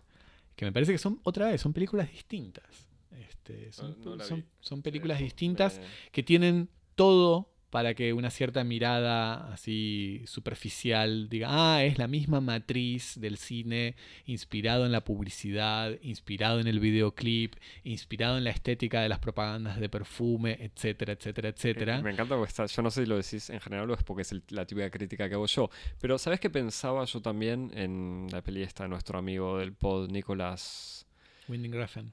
que 0.56 0.64
me 0.64 0.72
parece 0.72 0.92
que 0.92 0.98
son, 0.98 1.20
otra 1.24 1.48
vez, 1.48 1.60
son 1.60 1.72
películas 1.72 2.10
distintas. 2.10 2.86
Este, 3.28 3.72
son, 3.72 3.96
No- 4.00 4.10
no 4.10 4.16
la 4.16 4.24
son- 4.24 4.44
películas 4.82 5.18
distintas 5.20 5.78
me- 5.78 6.10
que 6.12 6.22
tienen 6.22 6.68
todo 6.94 7.48
para 7.74 7.94
que 7.94 8.12
una 8.12 8.30
cierta 8.30 8.62
mirada 8.62 9.52
así 9.52 10.22
superficial 10.26 11.28
diga, 11.28 11.48
ah, 11.50 11.82
es 11.82 11.98
la 11.98 12.06
misma 12.06 12.40
matriz 12.40 13.18
del 13.20 13.36
cine 13.36 13.96
inspirado 14.26 14.86
en 14.86 14.92
la 14.92 15.02
publicidad, 15.02 15.90
inspirado 16.00 16.60
en 16.60 16.68
el 16.68 16.78
videoclip, 16.78 17.56
inspirado 17.82 18.38
en 18.38 18.44
la 18.44 18.50
estética 18.50 19.02
de 19.02 19.08
las 19.08 19.18
propagandas 19.18 19.80
de 19.80 19.88
perfume, 19.88 20.56
etcétera, 20.60 21.14
etcétera, 21.14 21.48
etcétera. 21.48 21.98
Eh, 21.98 22.02
Me 22.02 22.12
encanta 22.12 22.36
porque 22.36 22.50
está, 22.50 22.66
yo 22.66 22.80
no 22.82 22.92
sé 22.92 23.02
si 23.02 23.08
lo 23.08 23.16
decís 23.16 23.50
en 23.50 23.58
general 23.58 23.90
o 23.90 23.94
es 23.94 24.04
porque 24.04 24.22
es 24.22 24.30
el- 24.30 24.44
la 24.50 24.64
típica 24.66 24.88
crítica 24.88 25.28
que 25.28 25.34
hago 25.34 25.46
yo, 25.46 25.68
pero 26.00 26.16
¿sabes 26.16 26.38
qué 26.38 26.50
pensaba 26.50 27.04
yo 27.06 27.20
también 27.22 27.72
en 27.74 28.28
la 28.30 28.40
peli 28.40 28.62
esta 28.62 28.84
de 28.84 28.90
nuestro 28.90 29.18
amigo 29.18 29.58
del 29.58 29.72
pod, 29.72 30.12
Nicolás, 30.12 31.06
Winding 31.48 31.72
Refn, 31.72 32.12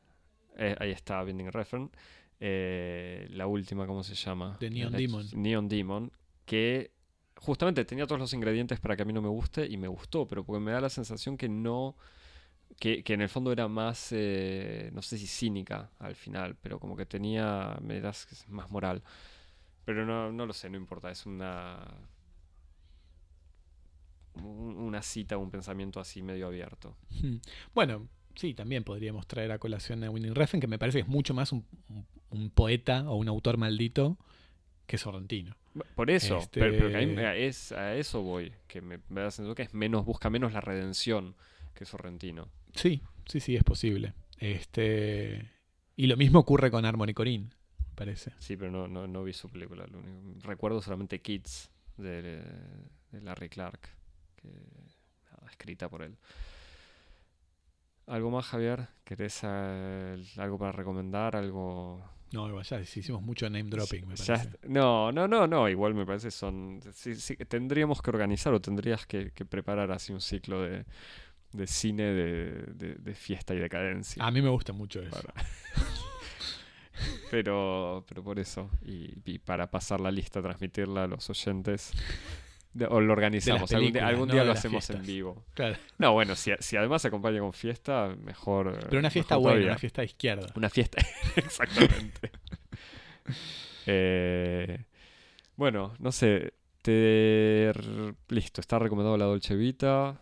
eh, 0.57 0.75
ahí 0.79 0.89
está, 0.89 1.23
Binding 1.23 1.51
Refn, 1.51 1.91
eh, 2.41 3.27
la 3.29 3.47
última, 3.47 3.87
¿cómo 3.87 4.03
se 4.03 4.15
llama? 4.15 4.57
The 4.59 4.69
Neon 4.69 4.91
La- 4.91 4.97
Demon. 4.97 5.25
Neon 5.33 5.69
Demon, 5.69 6.11
que 6.45 6.91
justamente 7.37 7.85
tenía 7.85 8.05
todos 8.05 8.19
los 8.19 8.33
ingredientes 8.33 8.79
para 8.81 8.95
que 8.97 9.03
a 9.03 9.05
mí 9.05 9.13
no 9.13 9.21
me 9.21 9.29
guste 9.29 9.65
y 9.65 9.77
me 9.77 9.87
gustó, 9.87 10.27
pero 10.27 10.43
porque 10.43 10.59
me 10.59 10.71
da 10.71 10.81
la 10.81 10.89
sensación 10.89 11.37
que 11.37 11.47
no... 11.47 11.95
Que, 12.79 13.03
que 13.03 13.13
en 13.13 13.21
el 13.21 13.29
fondo 13.29 13.51
era 13.51 13.67
más, 13.67 14.09
eh, 14.11 14.89
no 14.93 15.01
sé 15.01 15.17
si 15.17 15.27
cínica 15.27 15.91
al 15.99 16.15
final, 16.15 16.55
pero 16.55 16.79
como 16.79 16.95
que 16.95 17.05
tenía, 17.05 17.77
me 17.81 17.99
das 18.01 18.45
más 18.47 18.71
moral. 18.71 19.03
Pero 19.85 20.05
no, 20.05 20.31
no 20.31 20.45
lo 20.45 20.53
sé, 20.53 20.69
no 20.69 20.77
importa, 20.77 21.11
es 21.11 21.25
una 21.25 21.85
un- 24.35 24.77
una 24.77 25.01
cita, 25.01 25.37
un 25.37 25.51
pensamiento 25.51 25.99
así 25.99 26.21
medio 26.23 26.47
abierto. 26.47 26.95
Bueno, 27.75 28.07
sí, 28.35 28.53
también 28.53 28.83
podríamos 28.83 29.27
traer 29.27 29.51
a 29.51 29.59
colación 29.59 30.03
a 30.03 30.09
Winding 30.09 30.35
Refn, 30.35 30.59
que 30.59 30.67
me 30.67 30.79
parece 30.79 30.99
que 30.99 31.01
es 31.03 31.07
mucho 31.07 31.33
más 31.33 31.51
un, 31.51 31.65
un- 31.89 32.05
un 32.29 32.49
poeta 32.49 33.09
o 33.09 33.15
un 33.15 33.27
autor 33.27 33.57
maldito 33.57 34.17
que 34.87 34.97
Sorrentino. 34.97 35.55
Por 35.95 36.09
eso, 36.11 36.37
Este- 36.39 36.59
pero, 36.59 36.73
pero 36.73 36.89
que 36.89 36.97
a, 36.97 37.01
mí 37.01 37.15
es, 37.45 37.71
a 37.71 37.95
eso 37.95 38.21
voy, 38.21 38.51
que 38.67 38.81
me, 38.81 38.97
me 39.09 39.21
da 39.21 39.25
la 39.25 39.31
sensación 39.31 39.55
que 39.55 39.61
es 39.63 39.73
menos, 39.73 40.05
busca 40.05 40.29
menos 40.29 40.51
la 40.53 40.61
redención 40.61 41.35
que 41.73 41.85
Sorrentino. 41.85 42.49
Sí, 42.75 43.01
sí, 43.25 43.39
sí, 43.39 43.55
es 43.55 43.63
posible. 43.63 44.13
Este, 44.39 45.49
y 45.95 46.07
lo 46.07 46.17
mismo 46.17 46.39
ocurre 46.39 46.71
con 46.71 46.85
Harmony 46.85 47.13
Corinne, 47.13 47.49
me 47.79 47.95
parece. 47.95 48.31
Sí, 48.39 48.57
pero 48.57 48.69
no, 48.71 48.87
no, 48.87 49.07
no 49.07 49.23
vi 49.23 49.33
su 49.33 49.49
película. 49.49 49.85
lo 49.87 49.99
único- 49.99 50.47
recuerdo 50.47 50.81
solamente 50.81 51.21
Kids 51.21 51.69
de, 51.97 52.21
de 53.11 53.21
Larry 53.21 53.49
Clark, 53.49 53.79
que, 54.35 54.47
nada, 54.49 55.49
escrita 55.49 55.87
por 55.89 56.01
él. 56.03 56.15
¿Algo 58.11 58.29
más, 58.29 58.45
Javier? 58.45 58.87
¿Querés 59.05 59.39
eh, 59.43 60.21
algo 60.37 60.57
para 60.57 60.71
recomendar? 60.73 61.35
¿Algo 61.35 62.03
No, 62.33 62.47
igual 62.49 62.65
ya 62.65 62.79
hicimos 62.81 63.21
mucho 63.21 63.49
name 63.49 63.69
dropping, 63.69 64.05
me 64.07 64.15
parece. 64.15 64.49
no, 64.67 65.11
no, 65.13 65.27
no, 65.27 65.47
no, 65.47 65.69
igual 65.69 65.93
me 65.93 66.05
parece 66.05 66.29
son... 66.29 66.81
sí, 66.93 67.15
sí, 67.15 67.35
tendríamos 67.37 68.01
que 68.01 68.09
organizar 68.09 68.53
o 68.53 68.59
tendrías 68.61 69.05
que, 69.05 69.31
que 69.31 69.45
preparar 69.45 69.91
así 69.91 70.11
un 70.11 70.19
ciclo 70.19 70.61
de, 70.61 70.85
de 71.53 71.67
cine 71.67 72.03
de, 72.03 72.51
de- 72.73 72.95
de 72.95 73.15
fiesta 73.15 73.53
y 73.53 73.59
decadencia. 73.59 74.23
A 74.25 74.29
mí 74.31 74.41
me 74.41 74.49
gusta 74.49 74.73
mucho 74.73 75.01
eso. 75.01 75.11
para- 75.11 75.33
pero, 77.31 78.03
pero 78.09 78.23
por 78.23 78.39
eso, 78.39 78.69
y, 78.83 79.13
y 79.25 79.39
para 79.39 79.71
pasar 79.71 80.01
la 80.01 80.11
lista, 80.11 80.41
transmitirla 80.41 81.05
a 81.05 81.07
los 81.07 81.29
oyentes, 81.29 81.91
de- 82.73 82.85
o 82.85 83.01
lo 83.01 83.11
organizamos, 83.13 83.71
algún 83.71 83.91
día, 83.91 84.01
películas, 84.01 84.09
algún 84.09 84.27
no 84.27 84.33
día 84.33 84.41
de 84.41 84.47
lo 84.47 84.53
hacemos 84.53 84.89
en 84.89 85.01
vivo. 85.03 85.43
Claro. 85.53 85.75
No, 85.97 86.13
bueno, 86.13 86.35
si, 86.35 86.51
si 86.59 86.77
además 86.77 87.01
se 87.01 87.09
acompaña 87.09 87.39
con 87.39 87.53
fiesta, 87.53 88.15
mejor. 88.23 88.77
Pero 88.89 88.99
una 88.99 89.09
fiesta 89.09 89.35
buena, 89.35 89.51
todavía. 89.51 89.67
una 89.71 89.77
fiesta 89.79 90.01
de 90.01 90.05
izquierda. 90.05 90.47
Una 90.55 90.69
fiesta, 90.69 91.01
exactamente. 91.35 92.31
Eh, 93.85 94.83
bueno, 95.55 95.93
no 95.99 96.11
sé. 96.11 96.53
Te... 96.81 97.71
Listo, 98.29 98.59
está 98.61 98.79
recomendado 98.79 99.15
la 99.17 99.25
Dolce 99.25 99.55
Vita. 99.55 100.19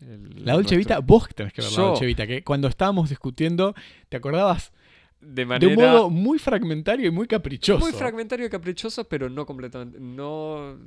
el- 0.00 0.44
La 0.44 0.54
Dolce 0.54 0.74
nuestro- 0.74 0.78
Vita, 0.78 0.98
vos 1.00 1.28
que 1.28 1.34
tenés 1.34 1.52
que 1.52 1.60
ver 1.62 1.70
la 1.70 1.76
Yo. 1.76 1.86
Dolce 1.88 2.06
Vita, 2.06 2.26
que 2.26 2.42
cuando 2.42 2.68
estábamos 2.68 3.10
discutiendo, 3.10 3.74
te 4.08 4.16
acordabas 4.16 4.72
De 5.20 5.42
de 5.42 5.46
manera 5.46 5.68
un 5.68 5.76
modo 5.78 6.10
muy 6.10 6.38
fragmentario 6.38 7.08
y 7.08 7.10
muy 7.10 7.26
caprichoso. 7.26 7.78
muy 7.78 7.92
fragmentario 7.92 8.46
y 8.46 8.48
caprichoso, 8.48 9.06
pero 9.06 9.28
no 9.28 9.44
completamente. 9.44 9.98
No, 10.00 10.78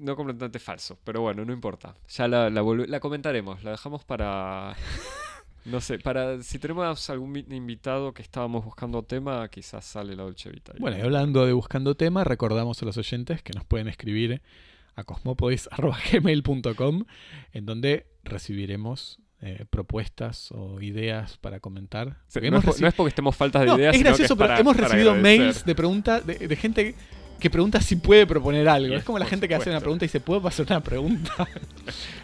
no 0.00 0.16
completamente 0.16 0.58
falso, 0.58 0.98
pero 1.04 1.20
bueno, 1.20 1.44
no 1.44 1.52
importa. 1.52 1.94
Ya 2.08 2.26
la, 2.28 2.48
la, 2.50 3.00
comentaremos, 3.00 3.62
la 3.64 3.72
dejamos 3.72 4.04
para... 4.04 4.74
No 5.66 5.82
sé, 5.82 5.98
para 5.98 6.42
si 6.42 6.58
tenemos 6.58 7.10
algún 7.10 7.36
invitado 7.36 8.14
que 8.14 8.22
estábamos 8.22 8.64
buscando 8.64 9.02
tema, 9.02 9.46
quizás 9.48 9.84
sale 9.84 10.16
la 10.16 10.22
Dolce 10.22 10.48
Vita. 10.48 10.72
Bueno, 10.78 10.96
y 10.96 11.02
hablando 11.02 11.44
de 11.44 11.52
buscando 11.52 11.94
tema, 11.94 12.24
recordamos 12.24 12.80
a 12.82 12.86
los 12.86 12.96
oyentes 12.96 13.42
que 13.42 13.52
nos 13.52 13.66
pueden 13.66 13.86
escribir 13.86 14.40
a 14.96 15.04
cosmopodis.gmail.com 15.04 17.04
en 17.52 17.66
donde 17.66 18.06
recibiremos 18.24 19.18
eh, 19.42 19.64
propuestas 19.68 20.50
o 20.52 20.80
ideas 20.80 21.36
para 21.38 21.60
comentar. 21.60 22.16
Sí, 22.28 22.40
no, 22.50 22.58
es, 22.58 22.80
no 22.80 22.90
porque 22.92 23.08
estemos 23.10 23.36
faltas 23.36 23.62
de 23.62 23.68
No, 23.68 23.76
ideas, 23.78 23.94
es 23.94 23.98
sino 23.98 24.10
que 24.12 24.16
gracioso, 24.16 24.36
pero 24.36 24.48
para- 24.48 24.60
hemos 24.60 24.76
recibido 24.76 25.14
mails 25.14 25.64
de 25.64 25.74
preguntas 25.74 26.26
de, 26.26 26.48
de 26.48 26.56
gente 26.56 26.94
que 27.40 27.50
pregunta 27.50 27.80
si 27.80 27.96
puede 27.96 28.26
proponer 28.26 28.68
algo. 28.68 28.94
Es 28.94 29.02
como 29.04 29.18
la 29.18 29.24
por 29.24 29.30
gente 29.30 29.48
que 29.48 29.54
hace 29.54 29.70
una 29.70 29.80
supuesto. 29.80 29.84
pregunta 29.84 30.04
y 30.04 30.08
se 30.08 30.20
puede 30.20 30.46
hacer 30.48 30.66
una 30.68 30.80
pregunta. 30.80 31.32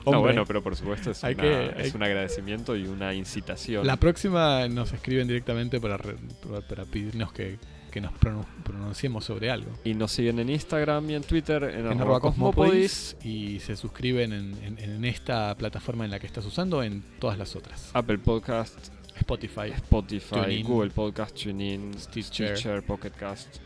No, 0.06 0.20
bueno, 0.20 0.44
pero 0.46 0.62
por 0.62 0.76
supuesto 0.76 1.10
es, 1.10 1.24
hay 1.24 1.34
una- 1.34 1.42
que- 1.42 1.66
es 1.78 1.86
hay- 1.86 1.92
un 1.96 2.02
agradecimiento 2.04 2.76
y 2.76 2.86
una 2.86 3.12
incitación. 3.12 3.84
La 3.84 3.96
próxima 3.96 4.68
nos 4.68 4.92
escriben 4.92 5.26
directamente 5.26 5.80
para, 5.80 5.98
para- 5.98 6.84
pedirnos 6.84 7.32
que, 7.32 7.58
que 7.90 8.00
nos 8.00 8.12
pronun- 8.12 8.46
pronunciemos 8.62 9.24
sobre 9.24 9.50
algo. 9.50 9.72
Y 9.84 9.94
nos 9.94 10.12
siguen 10.12 10.38
en 10.38 10.50
Instagram 10.50 11.10
y 11.10 11.14
en 11.16 11.22
Twitter 11.24 11.64
en, 11.64 11.70
En 11.80 11.86
arroba 11.86 12.02
arroba 12.02 12.20
cosmopodis, 12.20 13.14
Cosmopodis 13.14 13.16
y 13.24 13.58
se 13.58 13.74
suscriben 13.74 14.32
en, 14.32 14.54
en- 14.62 14.78
en 14.78 15.04
esta 15.04 15.56
plataforma 15.56 16.04
en 16.04 16.12
la 16.12 16.20
que 16.20 16.26
estás 16.28 16.46
usando 16.46 16.84
en 16.84 17.02
todas 17.18 17.36
las 17.36 17.56
otras. 17.56 17.90
Apple 17.92 18.18
Podcast, 18.18 18.76
Spotify. 19.18 19.70
Spotify, 19.74 20.34
TuneIn, 20.36 20.66
Google 20.66 20.90
Podcast, 20.90 21.36
TuneIn, 21.42 21.94
Stitcher. 21.98 22.56
Stitcher, 22.56 22.82
Pocket 22.84 23.10
Cast 23.10 23.56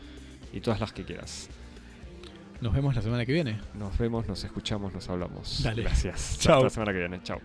y 0.53 0.61
todas 0.61 0.79
las 0.79 0.93
que 0.93 1.03
quieras. 1.03 1.49
Nos 2.61 2.73
vemos 2.73 2.95
la 2.95 3.01
semana 3.01 3.25
que 3.25 3.33
viene. 3.33 3.59
Nos 3.73 3.97
vemos, 3.97 4.27
nos 4.27 4.43
escuchamos, 4.43 4.93
nos 4.93 5.09
hablamos. 5.09 5.63
Dale. 5.63 5.81
Gracias. 5.83 6.37
Chao. 6.39 6.57
Hasta 6.57 6.63
la 6.63 6.69
semana 6.69 6.93
que 6.93 6.99
viene. 6.99 7.19
Chao. 7.23 7.41